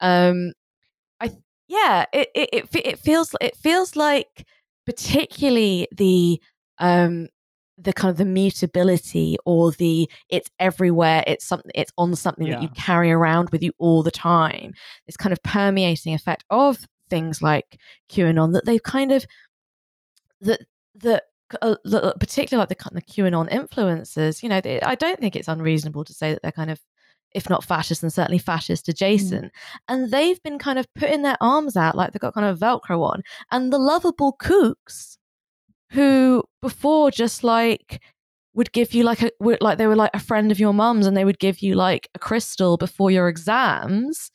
Um, 0.00 0.52
I 1.20 1.30
yeah, 1.68 2.04
it, 2.12 2.28
it 2.34 2.50
it 2.52 2.68
it 2.74 2.98
feels 2.98 3.34
it 3.40 3.56
feels 3.56 3.96
like 3.96 4.46
particularly 4.84 5.88
the 5.96 6.38
um 6.76 7.28
the 7.78 7.94
kind 7.94 8.10
of 8.10 8.18
the 8.18 8.26
mutability 8.26 9.38
or 9.46 9.72
the 9.72 10.06
it's 10.28 10.50
everywhere 10.60 11.24
it's 11.26 11.46
something 11.46 11.70
it's 11.74 11.92
on 11.96 12.14
something 12.14 12.46
yeah. 12.46 12.56
that 12.56 12.62
you 12.62 12.68
carry 12.70 13.10
around 13.10 13.48
with 13.50 13.62
you 13.62 13.72
all 13.78 14.02
the 14.02 14.10
time 14.10 14.74
this 15.06 15.16
kind 15.16 15.32
of 15.32 15.40
permeating 15.44 16.12
effect 16.12 16.44
of 16.50 16.88
things 17.08 17.42
like 17.42 17.78
QAnon 18.10 18.52
that 18.52 18.64
they've 18.64 18.82
kind 18.82 19.12
of 19.12 19.26
that 20.40 20.60
that 20.94 21.24
uh, 21.62 21.76
particularly 22.20 22.60
like 22.60 22.68
the, 22.68 22.90
the 22.92 23.02
QAnon 23.02 23.50
influencers, 23.50 24.42
you 24.42 24.48
know, 24.48 24.60
they, 24.60 24.80
I 24.80 24.94
don't 24.94 25.18
think 25.18 25.34
it's 25.34 25.48
unreasonable 25.48 26.04
to 26.04 26.12
say 26.12 26.32
that 26.32 26.42
they're 26.42 26.52
kind 26.52 26.70
of, 26.70 26.80
if 27.32 27.48
not 27.48 27.64
fascist, 27.64 28.02
and 28.02 28.12
certainly 28.12 28.38
fascist 28.38 28.86
mm. 28.86 28.90
adjacent. 28.90 29.46
Mm. 29.46 29.50
And 29.88 30.10
they've 30.10 30.42
been 30.42 30.58
kind 30.58 30.78
of 30.78 30.92
putting 30.94 31.22
their 31.22 31.38
arms 31.40 31.76
out 31.76 31.96
like 31.96 32.12
they've 32.12 32.20
got 32.20 32.34
kind 32.34 32.46
of 32.46 32.58
Velcro 32.58 33.02
on. 33.02 33.22
And 33.50 33.72
the 33.72 33.78
lovable 33.78 34.36
kooks 34.40 35.16
who 35.90 36.44
before 36.60 37.10
just 37.10 37.42
like 37.42 38.02
would 38.54 38.72
give 38.72 38.92
you 38.92 39.04
like 39.04 39.22
a 39.22 39.30
like 39.60 39.78
they 39.78 39.86
were 39.86 39.96
like 39.96 40.10
a 40.12 40.20
friend 40.20 40.50
of 40.50 40.58
your 40.58 40.74
mum's 40.74 41.06
and 41.06 41.16
they 41.16 41.24
would 41.24 41.38
give 41.38 41.60
you 41.60 41.74
like 41.74 42.08
a 42.14 42.18
crystal 42.18 42.76
before 42.76 43.10
your 43.10 43.28
exams 43.28 44.30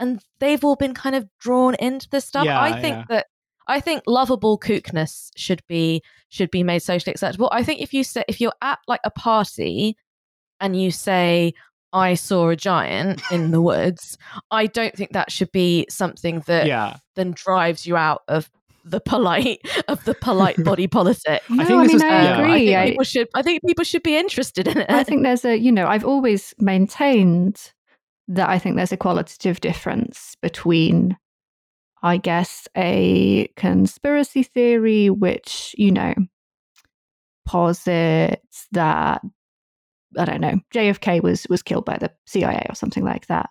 and 0.00 0.22
they've 0.38 0.64
all 0.64 0.76
been 0.76 0.94
kind 0.94 1.16
of 1.16 1.28
drawn 1.40 1.74
into 1.76 2.08
this 2.10 2.24
stuff. 2.24 2.44
Yeah, 2.44 2.60
I 2.60 2.80
think 2.80 2.96
yeah. 2.96 3.04
that 3.08 3.26
I 3.66 3.80
think 3.80 4.02
lovable 4.06 4.58
kookness 4.58 5.30
should 5.36 5.62
be 5.68 6.02
should 6.30 6.50
be 6.50 6.62
made 6.62 6.80
socially 6.80 7.12
acceptable. 7.12 7.48
I 7.52 7.62
think 7.62 7.80
if 7.80 7.92
you 7.92 8.04
say 8.04 8.24
if 8.28 8.40
you're 8.40 8.54
at 8.62 8.78
like 8.88 9.00
a 9.04 9.10
party 9.10 9.96
and 10.60 10.80
you 10.80 10.90
say 10.90 11.52
I 11.92 12.14
saw 12.14 12.48
a 12.48 12.56
giant 12.56 13.22
in 13.30 13.50
the 13.50 13.62
woods, 13.62 14.18
I 14.50 14.66
don't 14.66 14.94
think 14.94 15.12
that 15.12 15.30
should 15.30 15.52
be 15.52 15.86
something 15.88 16.42
that 16.46 16.66
yeah. 16.66 16.96
then 17.14 17.32
drives 17.32 17.86
you 17.86 17.96
out 17.96 18.22
of 18.28 18.50
the 18.84 19.00
polite 19.00 19.60
of 19.88 20.04
the 20.04 20.14
polite 20.14 20.56
body 20.64 20.86
politic. 20.86 21.42
No, 21.48 21.62
I, 21.62 21.66
think 21.66 21.78
I 21.78 21.86
mean 21.86 21.96
is, 21.96 22.02
I 22.02 22.06
um, 22.06 22.24
yeah. 22.24 22.38
agree. 22.38 22.74
I 22.74 22.84
think 22.84 22.90
people 22.90 23.04
should. 23.04 23.28
I 23.34 23.42
think 23.42 23.62
people 23.66 23.84
should 23.84 24.02
be 24.02 24.16
interested 24.16 24.68
in 24.68 24.78
it. 24.78 24.90
I 24.90 25.04
think 25.04 25.22
there's 25.22 25.44
a. 25.44 25.56
You 25.56 25.72
know, 25.72 25.86
I've 25.86 26.04
always 26.04 26.54
maintained 26.58 27.72
that 28.28 28.48
I 28.48 28.58
think 28.58 28.76
there's 28.76 28.92
a 28.92 28.96
qualitative 28.96 29.60
difference 29.60 30.36
between, 30.42 31.16
I 32.02 32.18
guess, 32.18 32.68
a 32.76 33.48
conspiracy 33.56 34.42
theory 34.42 35.10
which 35.10 35.74
you 35.78 35.90
know 35.90 36.14
posits 37.46 38.66
that 38.72 39.22
I 40.18 40.24
don't 40.24 40.40
know 40.40 40.60
JFK 40.74 41.22
was 41.22 41.46
was 41.48 41.62
killed 41.62 41.84
by 41.84 41.96
the 41.98 42.12
CIA 42.26 42.66
or 42.68 42.74
something 42.74 43.04
like 43.04 43.26
that, 43.26 43.48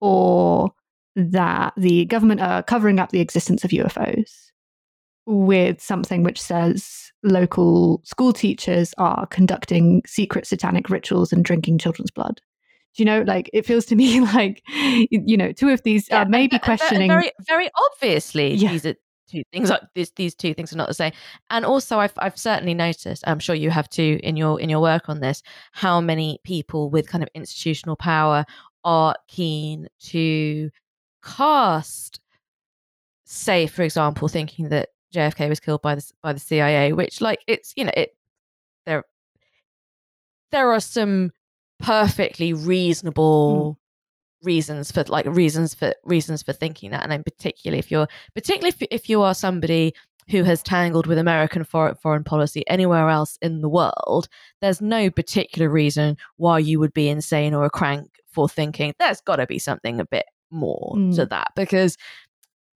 or 0.00 0.72
that 1.14 1.72
the 1.76 2.04
government 2.06 2.40
are 2.40 2.62
covering 2.62 2.98
up 2.98 3.10
the 3.10 3.20
existence 3.20 3.64
of 3.64 3.70
UFOs 3.70 4.50
with 5.26 5.80
something 5.80 6.22
which 6.22 6.40
says 6.40 7.10
local 7.22 8.00
school 8.04 8.32
teachers 8.32 8.94
are 8.98 9.26
conducting 9.26 10.02
secret 10.06 10.46
satanic 10.46 10.88
rituals 10.88 11.32
and 11.32 11.44
drinking 11.44 11.78
children's 11.78 12.10
blood. 12.10 12.40
Do 12.96 13.02
you 13.02 13.04
know, 13.04 13.22
like 13.22 13.50
it 13.52 13.66
feels 13.66 13.84
to 13.86 13.96
me 13.96 14.20
like, 14.34 14.62
you 15.10 15.36
know, 15.36 15.52
two 15.52 15.68
of 15.68 15.82
these 15.82 16.08
yeah, 16.08 16.22
uh, 16.22 16.24
maybe 16.26 16.58
questioning. 16.58 17.08
Very, 17.08 17.30
very 17.46 17.68
obviously, 17.92 18.54
yeah. 18.54 18.72
these 18.72 18.86
are 18.86 18.94
two 19.28 19.42
things. 19.52 19.70
Like 19.70 19.82
these, 19.94 20.10
these 20.12 20.34
two 20.34 20.54
things 20.54 20.72
are 20.72 20.76
not 20.76 20.88
the 20.88 20.94
same. 20.94 21.12
And 21.50 21.64
also, 21.64 21.98
I've, 21.98 22.14
I've 22.18 22.38
certainly 22.38 22.74
noticed. 22.74 23.24
I'm 23.26 23.38
sure 23.38 23.54
you 23.54 23.70
have 23.70 23.88
too 23.88 24.18
in 24.22 24.36
your 24.36 24.60
in 24.60 24.70
your 24.70 24.80
work 24.80 25.08
on 25.08 25.20
this. 25.20 25.42
How 25.72 26.00
many 26.00 26.40
people 26.44 26.90
with 26.90 27.08
kind 27.08 27.22
of 27.22 27.28
institutional 27.34 27.96
power 27.96 28.44
are 28.84 29.16
keen 29.28 29.88
to 29.98 30.70
cast, 31.22 32.20
say, 33.24 33.66
for 33.66 33.82
example, 33.82 34.28
thinking 34.28 34.68
that 34.70 34.90
JFK 35.14 35.48
was 35.48 35.60
killed 35.60 35.82
by 35.82 35.96
the 35.96 36.12
by 36.22 36.32
the 36.32 36.40
CIA, 36.40 36.92
which 36.92 37.20
like 37.20 37.40
it's 37.46 37.72
you 37.76 37.84
know 37.84 37.92
it 37.96 38.16
there 38.86 39.04
there 40.50 40.70
are 40.72 40.80
some 40.80 41.32
perfectly 41.78 42.52
reasonable 42.52 43.78
mm. 44.42 44.46
reasons 44.46 44.90
for 44.90 45.04
like 45.04 45.26
reasons 45.26 45.74
for 45.74 45.94
reasons 46.04 46.42
for 46.42 46.52
thinking 46.52 46.90
that, 46.90 47.02
and 47.02 47.12
then 47.12 47.22
particularly 47.22 47.78
if 47.78 47.90
you're 47.90 48.08
particularly 48.34 48.68
if, 48.68 48.88
if 48.90 49.08
you 49.08 49.22
are 49.22 49.34
somebody 49.34 49.92
who 50.28 50.42
has 50.42 50.62
tangled 50.62 51.06
with 51.06 51.18
American 51.18 51.64
foreign 51.64 51.94
foreign 51.96 52.24
policy 52.24 52.64
anywhere 52.68 53.08
else 53.08 53.38
in 53.42 53.60
the 53.60 53.68
world, 53.68 54.28
there's 54.60 54.80
no 54.80 55.10
particular 55.10 55.68
reason 55.68 56.16
why 56.36 56.58
you 56.58 56.80
would 56.80 56.92
be 56.92 57.08
insane 57.08 57.54
or 57.54 57.64
a 57.64 57.70
crank 57.70 58.10
for 58.26 58.48
thinking 58.48 58.92
there's 58.98 59.20
got 59.22 59.36
to 59.36 59.46
be 59.46 59.58
something 59.58 59.98
a 60.00 60.04
bit 60.04 60.26
more 60.50 60.94
mm. 60.96 61.14
to 61.14 61.24
that 61.26 61.48
because 61.56 61.96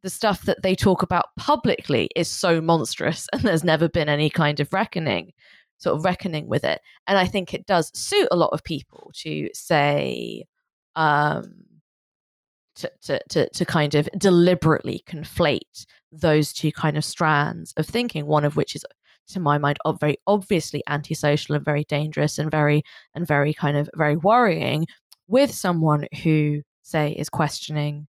the 0.02 0.10
stuff 0.10 0.42
that 0.42 0.62
they 0.62 0.74
talk 0.74 1.02
about 1.02 1.26
publicly 1.36 2.08
is 2.16 2.28
so 2.28 2.60
monstrous 2.60 3.28
and 3.32 3.42
there's 3.42 3.64
never 3.64 3.88
been 3.88 4.08
any 4.08 4.30
kind 4.30 4.60
of 4.60 4.72
reckoning 4.72 5.32
sort 5.80 5.96
of 5.96 6.04
reckoning 6.04 6.46
with 6.46 6.64
it. 6.64 6.80
And 7.06 7.18
i 7.18 7.26
think 7.26 7.52
it 7.52 7.66
does 7.66 7.90
suit 7.98 8.28
a 8.30 8.36
lot 8.36 8.50
of 8.52 8.62
people 8.62 9.10
to 9.16 9.48
say 9.52 10.44
um 10.96 11.64
to, 12.76 12.90
to, 13.02 13.20
to, 13.28 13.50
to 13.50 13.64
kind 13.64 13.94
of 13.94 14.08
deliberately 14.16 15.02
conflate 15.06 15.84
those 16.12 16.52
two 16.52 16.72
kind 16.72 16.96
of 16.96 17.04
strands 17.04 17.74
of 17.76 17.86
thinking 17.86 18.26
one 18.26 18.44
of 18.44 18.56
which 18.56 18.74
is 18.74 18.84
to 19.28 19.40
my 19.40 19.58
mind 19.58 19.78
very 20.00 20.16
obviously 20.26 20.82
antisocial 20.88 21.56
and 21.56 21.64
very 21.64 21.84
dangerous 21.84 22.38
and 22.38 22.50
very 22.50 22.82
and 23.14 23.26
very 23.26 23.52
kind 23.52 23.76
of 23.76 23.90
very 23.96 24.16
worrying 24.16 24.86
with 25.28 25.52
someone 25.52 26.06
who 26.22 26.62
say 26.82 27.12
is 27.12 27.28
questioning 27.28 28.06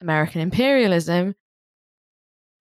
American 0.00 0.40
imperialism, 0.40 1.34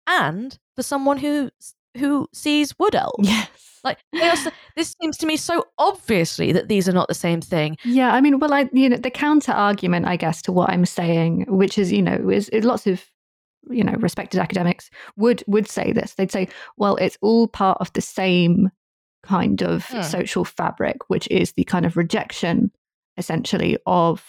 and 0.08 0.58
for 0.76 0.84
someone 0.84 1.18
who 1.18 1.50
who 1.98 2.28
sees 2.34 2.78
wood 2.80 2.96
elves. 2.96 3.28
Yes. 3.28 3.50
Like 3.84 4.00
also, 4.20 4.50
this 4.76 4.96
seems 5.00 5.16
to 5.18 5.28
me 5.28 5.38
so 5.38 5.64
obviously 5.78 6.52
that 6.52 6.68
these 6.68 6.90
are 6.90 6.92
not 6.92 7.08
the 7.08 7.14
same 7.14 7.40
thing. 7.40 7.78
Yeah, 7.86 8.14
I 8.14 8.20
mean, 8.20 8.40
well, 8.40 8.52
I 8.52 8.68
you 8.74 8.90
know 8.90 8.98
the 8.98 9.12
counter 9.12 9.52
argument, 9.52 10.08
I 10.08 10.16
guess, 10.16 10.42
to 10.44 10.52
what 10.52 10.72
I'm 10.72 10.86
saying, 10.86 11.46
which 11.48 11.78
is 11.78 11.92
you 11.92 12.02
know 12.02 12.30
is, 12.30 12.50
is 12.50 12.66
lots 12.66 12.88
of 12.88 13.06
you 13.70 13.84
know 13.84 13.94
respected 14.00 14.40
academics 14.40 14.90
would 15.18 15.44
would 15.46 15.70
say 15.70 15.92
this. 15.92 16.16
They'd 16.16 16.32
say, 16.32 16.48
well, 16.78 16.96
it's 16.96 17.18
all 17.22 17.48
part 17.48 17.78
of 17.80 17.94
the 17.94 18.02
same 18.02 18.72
kind 19.24 19.62
of 19.62 19.86
hmm. 19.86 20.02
social 20.02 20.46
fabric, 20.46 20.98
which 21.08 21.28
is 21.30 21.52
the 21.52 21.64
kind 21.66 21.86
of 21.86 21.96
rejection, 21.96 22.72
essentially, 23.18 23.78
of 23.86 24.24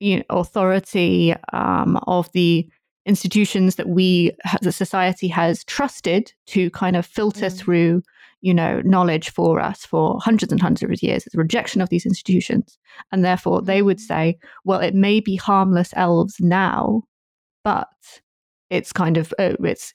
you 0.00 0.18
know, 0.18 0.24
authority 0.30 1.34
um, 1.52 1.98
of 2.06 2.32
the 2.32 2.68
institutions 3.06 3.76
that 3.76 3.88
we 3.88 4.32
the 4.62 4.72
society 4.72 5.28
has 5.28 5.64
trusted 5.64 6.32
to 6.46 6.70
kind 6.70 6.96
of 6.96 7.06
filter 7.06 7.46
mm. 7.46 7.58
through 7.58 8.02
you 8.40 8.52
know 8.52 8.82
knowledge 8.84 9.30
for 9.30 9.60
us 9.60 9.86
for 9.86 10.18
hundreds 10.20 10.52
and 10.52 10.60
hundreds 10.60 10.82
of 10.82 11.02
years 11.02 11.24
it's 11.24 11.34
a 11.34 11.38
rejection 11.38 11.80
of 11.80 11.88
these 11.88 12.04
institutions 12.04 12.78
and 13.12 13.24
therefore 13.24 13.62
they 13.62 13.80
would 13.80 13.98
mm. 13.98 14.06
say 14.06 14.36
well 14.64 14.80
it 14.80 14.94
may 14.94 15.20
be 15.20 15.36
harmless 15.36 15.92
elves 15.96 16.36
now 16.40 17.02
but 17.64 17.88
it's 18.70 18.92
kind 18.92 19.16
of 19.16 19.32
uh, 19.38 19.54
it's 19.60 19.94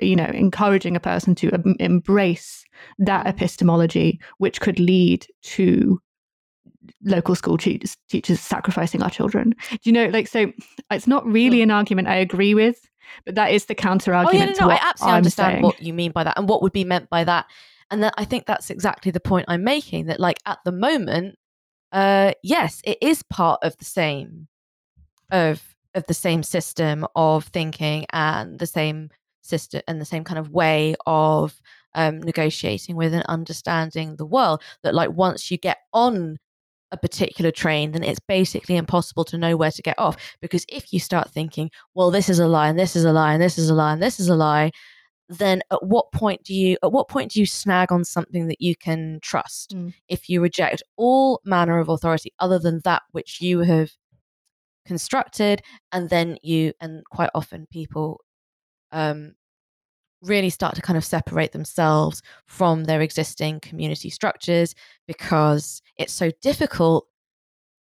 you 0.00 0.16
know 0.16 0.30
encouraging 0.32 0.96
a 0.96 1.00
person 1.00 1.34
to 1.34 1.50
embrace 1.80 2.64
that 2.98 3.26
epistemology 3.26 4.20
which 4.38 4.60
could 4.60 4.78
lead 4.78 5.26
to 5.42 6.00
local 7.04 7.34
school 7.34 7.58
teachers, 7.58 7.96
teachers 8.08 8.40
sacrificing 8.40 9.02
our 9.02 9.10
children. 9.10 9.54
Do 9.70 9.78
you 9.82 9.92
know, 9.92 10.06
like, 10.06 10.28
so 10.28 10.52
it's 10.90 11.06
not 11.06 11.26
really 11.26 11.62
an 11.62 11.70
argument 11.70 12.08
I 12.08 12.16
agree 12.16 12.54
with, 12.54 12.88
but 13.24 13.34
that 13.34 13.50
is 13.50 13.66
the 13.66 13.74
counter 13.74 14.14
argument. 14.14 14.50
Oh, 14.50 14.52
yeah, 14.52 14.60
no, 14.60 14.66
no, 14.66 14.72
I 14.72 14.78
absolutely 14.82 15.12
I'm 15.12 15.16
understand 15.16 15.52
saying. 15.54 15.62
what 15.62 15.82
you 15.82 15.92
mean 15.92 16.12
by 16.12 16.24
that 16.24 16.38
and 16.38 16.48
what 16.48 16.62
would 16.62 16.72
be 16.72 16.84
meant 16.84 17.10
by 17.10 17.24
that. 17.24 17.46
And 17.90 18.02
that 18.02 18.14
I 18.16 18.24
think 18.24 18.46
that's 18.46 18.70
exactly 18.70 19.12
the 19.12 19.20
point 19.20 19.46
I'm 19.48 19.64
making 19.64 20.06
that, 20.06 20.18
like, 20.18 20.38
at 20.46 20.58
the 20.64 20.72
moment, 20.72 21.38
uh, 21.92 22.32
yes, 22.42 22.80
it 22.84 22.98
is 23.02 23.22
part 23.22 23.60
of 23.62 23.76
the 23.76 23.84
same 23.84 24.48
of 25.30 25.62
of 25.94 26.06
the 26.06 26.14
same 26.14 26.42
system 26.42 27.06
of 27.14 27.44
thinking 27.44 28.06
and 28.14 28.58
the 28.58 28.66
same 28.66 29.10
system 29.42 29.82
and 29.86 30.00
the 30.00 30.06
same 30.06 30.24
kind 30.24 30.38
of 30.38 30.48
way 30.50 30.94
of 31.04 31.60
um, 31.94 32.20
negotiating 32.20 32.96
with 32.96 33.12
and 33.12 33.24
understanding 33.24 34.16
the 34.16 34.24
world. 34.24 34.62
That 34.82 34.94
like 34.94 35.10
once 35.10 35.50
you 35.50 35.58
get 35.58 35.78
on 35.92 36.38
a 36.92 36.96
particular 36.96 37.50
train, 37.50 37.92
then 37.92 38.04
it's 38.04 38.20
basically 38.20 38.76
impossible 38.76 39.24
to 39.24 39.38
know 39.38 39.56
where 39.56 39.70
to 39.70 39.82
get 39.82 39.98
off. 39.98 40.16
Because 40.40 40.64
if 40.68 40.92
you 40.92 41.00
start 41.00 41.30
thinking, 41.30 41.70
well, 41.94 42.10
this 42.10 42.28
is 42.28 42.38
a 42.38 42.46
lie, 42.46 42.68
and 42.68 42.78
this 42.78 42.94
is 42.94 43.04
a 43.04 43.12
lie, 43.12 43.32
and 43.32 43.42
this 43.42 43.58
is 43.58 43.68
a 43.68 43.74
lie, 43.74 43.92
and 43.92 44.02
this 44.02 44.20
is 44.20 44.28
a 44.28 44.36
lie, 44.36 44.70
then 45.28 45.62
at 45.70 45.82
what 45.82 46.12
point 46.12 46.42
do 46.44 46.54
you 46.54 46.76
at 46.82 46.92
what 46.92 47.08
point 47.08 47.32
do 47.32 47.40
you 47.40 47.46
snag 47.46 47.90
on 47.90 48.04
something 48.04 48.48
that 48.48 48.60
you 48.60 48.76
can 48.76 49.18
trust 49.22 49.74
mm. 49.74 49.92
if 50.08 50.28
you 50.28 50.42
reject 50.42 50.82
all 50.96 51.40
manner 51.44 51.78
of 51.78 51.88
authority 51.88 52.32
other 52.38 52.58
than 52.58 52.80
that 52.84 53.02
which 53.12 53.40
you 53.40 53.60
have 53.60 53.90
constructed 54.84 55.62
and 55.92 56.10
then 56.10 56.36
you 56.42 56.72
and 56.80 57.02
quite 57.10 57.30
often 57.34 57.66
people 57.70 58.20
um 58.90 59.32
really 60.22 60.50
start 60.50 60.74
to 60.74 60.82
kind 60.82 60.96
of 60.96 61.04
separate 61.04 61.52
themselves 61.52 62.22
from 62.46 62.84
their 62.84 63.00
existing 63.00 63.58
community 63.60 64.08
structures 64.08 64.74
because 65.06 65.82
it's 66.02 66.12
so 66.12 66.30
difficult 66.42 67.06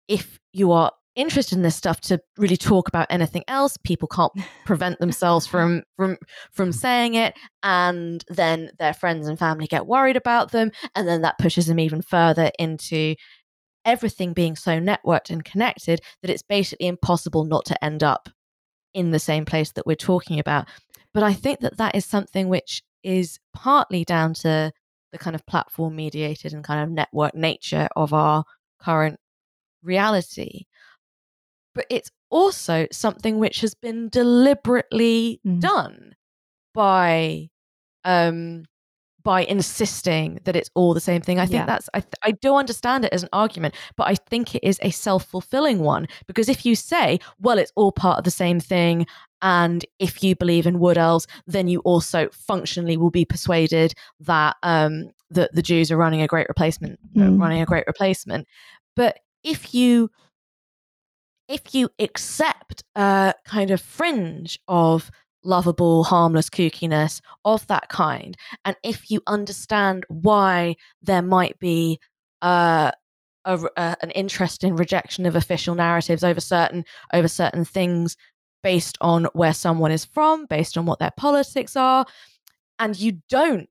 if 0.08 0.40
you 0.54 0.72
are 0.72 0.92
interested 1.16 1.56
in 1.58 1.62
this 1.62 1.76
stuff 1.76 2.00
to 2.02 2.20
really 2.38 2.58
talk 2.58 2.88
about 2.88 3.08
anything 3.10 3.44
else. 3.48 3.78
People 3.78 4.08
can't 4.08 4.32
prevent 4.66 5.00
themselves 5.00 5.46
from 5.52 5.84
from 5.98 6.18
from 6.52 6.72
saying 6.72 7.16
it 7.16 7.34
and 7.64 8.24
then 8.30 8.72
their 8.80 8.94
friends 8.94 9.28
and 9.28 9.38
family 9.38 9.68
get 9.68 9.88
worried 9.88 10.16
about 10.18 10.52
them 10.52 10.72
and 10.96 11.08
then 11.08 11.22
that 11.22 11.38
pushes 11.38 11.68
them 11.68 11.80
even 11.80 12.02
further 12.02 12.52
into 12.60 13.16
everything 13.84 14.34
being 14.34 14.56
so 14.56 14.80
networked 14.80 15.30
and 15.30 15.44
connected 15.44 16.00
that 16.22 16.30
it's 16.30 16.44
basically 16.44 16.88
impossible 16.88 17.44
not 17.44 17.66
to 17.66 17.84
end 17.84 18.04
up 18.04 18.30
in 18.94 19.12
the 19.12 19.20
same 19.20 19.46
place 19.46 19.72
that 19.72 19.88
we're 19.88 19.96
talking 19.96 20.40
about. 20.40 20.68
But 21.14 21.24
I 21.24 21.34
think 21.34 21.60
that 21.62 21.78
that 21.78 21.96
is 21.96 22.06
something 22.06 22.48
which 22.48 22.84
is 23.04 23.40
partly 23.54 24.04
down 24.06 24.34
to 24.36 24.72
the 25.12 25.18
kind 25.18 25.36
of 25.36 25.46
platform 25.46 25.96
mediated 25.96 26.54
and 26.54 26.64
kind 26.64 26.84
of 26.84 26.90
network 26.90 27.36
nature 27.36 27.88
of 27.96 28.14
our 28.14 28.44
current 28.80 29.20
reality. 29.84 30.66
But 31.74 31.86
it's 31.90 32.12
also 32.30 32.88
something 32.92 33.40
which 33.40 33.62
has 33.62 33.74
been 33.74 34.10
deliberately 34.10 35.40
mm. 35.46 35.60
done 35.60 36.16
by 36.74 37.50
um 38.06 38.66
by 39.24 39.44
insisting 39.44 40.40
that 40.46 40.56
it's 40.56 40.72
all 40.74 40.96
the 40.96 41.00
same 41.00 41.22
thing. 41.22 41.38
I 41.40 41.46
think 41.46 41.60
yeah. 41.60 41.66
that's 41.66 41.90
I 41.94 42.00
th- 42.00 42.14
I 42.24 42.32
do 42.32 42.56
understand 42.56 43.06
it 43.06 43.14
as 43.14 43.24
an 43.24 43.30
argument, 43.34 43.76
but 43.96 44.08
I 44.08 44.16
think 44.16 44.56
it 44.56 44.64
is 44.64 44.80
a 44.82 44.90
self-fulfilling 44.90 45.80
one 45.80 46.08
because 46.26 46.50
if 46.50 46.66
you 46.66 46.76
say, 46.76 47.20
well 47.40 47.60
it's 47.60 47.72
all 47.76 47.92
part 47.92 48.18
of 48.18 48.24
the 48.24 48.32
same 48.32 48.60
thing 48.60 49.06
and 49.42 49.86
if 50.00 50.24
you 50.24 50.36
believe 50.36 50.68
in 50.68 50.80
wood 50.80 50.98
elves, 50.98 51.28
then 51.48 51.68
you 51.68 51.80
also 51.80 52.30
functionally 52.32 52.98
will 52.98 53.12
be 53.12 53.26
persuaded 53.26 53.94
that 54.20 54.56
um 54.64 55.12
that 55.30 55.54
the 55.54 55.62
Jews 55.62 55.92
are 55.92 55.98
running 55.98 56.22
a 56.22 56.28
great 56.28 56.48
replacement 56.48 57.00
mm. 57.16 57.40
running 57.40 57.62
a 57.62 57.66
great 57.66 57.86
replacement. 57.88 58.48
But 58.96 59.20
if 59.44 59.74
you 59.74 60.10
if 61.48 61.76
you 61.76 61.90
accept 62.00 62.84
a 62.96 63.34
kind 63.46 63.72
of 63.72 63.82
fringe 63.82 64.60
of 64.68 65.12
lovable, 65.44 66.04
harmless 66.04 66.50
kookiness 66.50 67.22
of 67.46 67.66
that 67.68 67.90
kind. 67.90 68.38
And 68.66 68.76
if 68.84 69.10
you 69.10 69.22
understand 69.28 70.06
why 70.08 70.76
there 71.02 71.22
might 71.22 71.60
be 71.60 72.00
uh, 72.42 72.92
a, 73.46 73.60
a, 73.78 73.98
an 74.02 74.12
interest 74.12 74.64
in 74.64 74.76
rejection 74.76 75.26
of 75.26 75.36
official 75.36 75.76
narratives 75.76 76.24
over 76.24 76.40
certain 76.40 76.86
over 77.14 77.28
certain 77.28 77.66
things 77.66 78.16
based 78.64 78.98
on 79.02 79.26
where 79.34 79.54
someone 79.54 79.92
is 79.92 80.06
from, 80.06 80.46
based 80.46 80.78
on 80.78 80.86
what 80.86 81.00
their 81.00 81.12
politics 81.12 81.76
are, 81.76 82.06
and 82.80 83.00
you 83.00 83.22
don't 83.30 83.70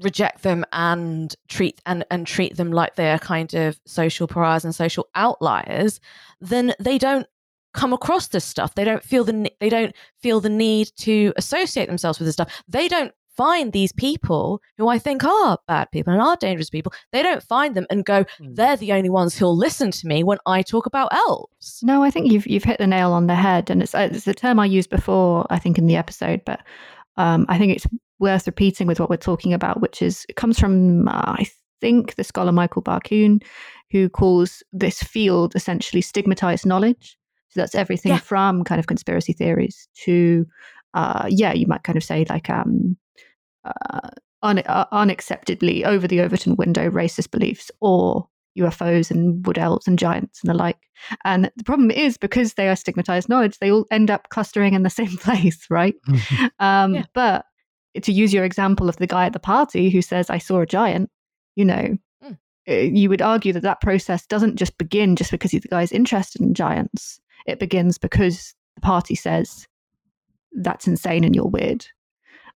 reject 0.00 0.42
them 0.42 0.64
and 0.72 1.34
treat 1.48 1.80
and, 1.86 2.04
and 2.10 2.26
treat 2.26 2.56
them 2.56 2.72
like 2.72 2.94
they're 2.94 3.18
kind 3.18 3.54
of 3.54 3.78
social 3.86 4.26
pariahs 4.26 4.64
and 4.64 4.74
social 4.74 5.08
outliers, 5.14 6.00
then 6.40 6.74
they 6.80 6.98
don't 6.98 7.26
come 7.74 7.92
across 7.92 8.28
this 8.28 8.44
stuff. 8.44 8.74
They 8.74 8.84
don't 8.84 9.04
feel 9.04 9.24
the 9.24 9.50
they 9.60 9.68
don't 9.68 9.94
feel 10.20 10.40
the 10.40 10.48
need 10.48 10.90
to 10.98 11.32
associate 11.36 11.86
themselves 11.86 12.18
with 12.18 12.26
this 12.26 12.34
stuff. 12.34 12.62
They 12.68 12.88
don't 12.88 13.12
find 13.40 13.72
these 13.72 13.90
people 13.92 14.60
who 14.76 14.88
I 14.88 14.98
think 14.98 15.24
are 15.24 15.58
bad 15.66 15.90
people 15.92 16.12
and 16.12 16.20
are 16.20 16.36
dangerous 16.36 16.68
people. 16.68 16.92
They 17.10 17.22
don't 17.22 17.42
find 17.42 17.74
them 17.74 17.86
and 17.88 18.04
go, 18.04 18.24
mm. 18.24 18.54
they're 18.54 18.76
the 18.76 18.92
only 18.92 19.08
ones 19.08 19.34
who'll 19.34 19.56
listen 19.56 19.90
to 19.92 20.06
me 20.06 20.22
when 20.22 20.36
I 20.44 20.60
talk 20.60 20.84
about 20.84 21.14
elves. 21.14 21.80
No, 21.82 22.02
I 22.02 22.10
think 22.10 22.30
you've 22.30 22.46
you've 22.46 22.64
hit 22.64 22.76
the 22.76 22.86
nail 22.86 23.12
on 23.12 23.28
the 23.28 23.34
head, 23.34 23.70
and 23.70 23.82
it's 23.82 23.94
uh, 23.94 24.10
it's 24.12 24.26
a 24.26 24.34
term 24.34 24.60
I 24.60 24.66
used 24.66 24.90
before, 24.90 25.46
I 25.48 25.58
think, 25.58 25.78
in 25.78 25.86
the 25.86 25.96
episode, 25.96 26.42
but 26.44 26.60
um, 27.16 27.46
I 27.48 27.56
think 27.56 27.74
it's 27.74 27.86
worth 28.18 28.46
repeating 28.46 28.86
with 28.86 29.00
what 29.00 29.08
we're 29.08 29.16
talking 29.16 29.54
about, 29.54 29.80
which 29.80 30.02
is 30.02 30.26
it 30.28 30.36
comes 30.36 30.58
from 30.58 31.08
uh, 31.08 31.34
I 31.38 31.46
think 31.80 32.16
the 32.16 32.24
scholar 32.24 32.52
Michael 32.52 32.82
Barkun, 32.82 33.42
who 33.90 34.10
calls 34.10 34.62
this 34.70 35.02
field 35.02 35.56
essentially 35.56 36.02
stigmatized 36.02 36.66
knowledge. 36.66 37.16
So 37.48 37.60
that's 37.60 37.74
everything 37.74 38.12
yeah. 38.12 38.18
from 38.18 38.64
kind 38.64 38.78
of 38.78 38.86
conspiracy 38.86 39.32
theories 39.32 39.88
to, 40.04 40.46
uh, 40.92 41.26
yeah, 41.28 41.54
you 41.54 41.66
might 41.66 41.82
kind 41.84 41.96
of 41.96 42.04
say 42.04 42.24
like 42.28 42.48
um, 42.48 42.96
uh, 43.64 44.10
un- 44.42 44.62
uh, 44.66 44.86
unacceptably 44.92 45.84
over 45.84 46.06
the 46.06 46.20
Overton 46.20 46.56
window 46.56 46.90
racist 46.90 47.30
beliefs 47.30 47.70
or 47.80 48.28
UFOs 48.58 49.10
and 49.10 49.46
wood 49.46 49.58
elves 49.58 49.86
and 49.86 49.98
giants 49.98 50.40
and 50.42 50.50
the 50.50 50.54
like. 50.54 50.78
And 51.24 51.50
the 51.56 51.64
problem 51.64 51.90
is 51.90 52.16
because 52.16 52.54
they 52.54 52.68
are 52.68 52.76
stigmatized 52.76 53.28
knowledge, 53.28 53.58
they 53.58 53.70
all 53.70 53.86
end 53.90 54.10
up 54.10 54.28
clustering 54.28 54.74
in 54.74 54.82
the 54.82 54.90
same 55.00 55.16
place, 55.16 55.66
right? 55.70 55.94
um, 56.58 56.94
yeah. 56.94 57.04
But 57.14 57.46
to 58.02 58.12
use 58.12 58.32
your 58.32 58.44
example 58.44 58.88
of 58.88 58.96
the 58.96 59.06
guy 59.06 59.26
at 59.26 59.32
the 59.32 59.40
party 59.40 59.90
who 59.90 60.02
says, 60.02 60.30
I 60.30 60.38
saw 60.38 60.60
a 60.60 60.66
giant, 60.66 61.10
you 61.56 61.64
know, 61.64 61.96
mm. 62.24 62.36
you 62.66 63.08
would 63.08 63.22
argue 63.22 63.52
that 63.52 63.62
that 63.62 63.80
process 63.80 64.26
doesn't 64.26 64.56
just 64.56 64.78
begin 64.78 65.16
just 65.16 65.30
because 65.30 65.50
the 65.50 65.60
guy's 65.60 65.92
interested 65.92 66.40
in 66.40 66.54
giants. 66.54 67.20
It 67.46 67.58
begins 67.58 67.98
because 67.98 68.54
the 68.76 68.80
party 68.80 69.14
says, 69.14 69.66
that's 70.52 70.86
insane 70.86 71.24
and 71.24 71.34
you're 71.34 71.46
weird. 71.46 71.86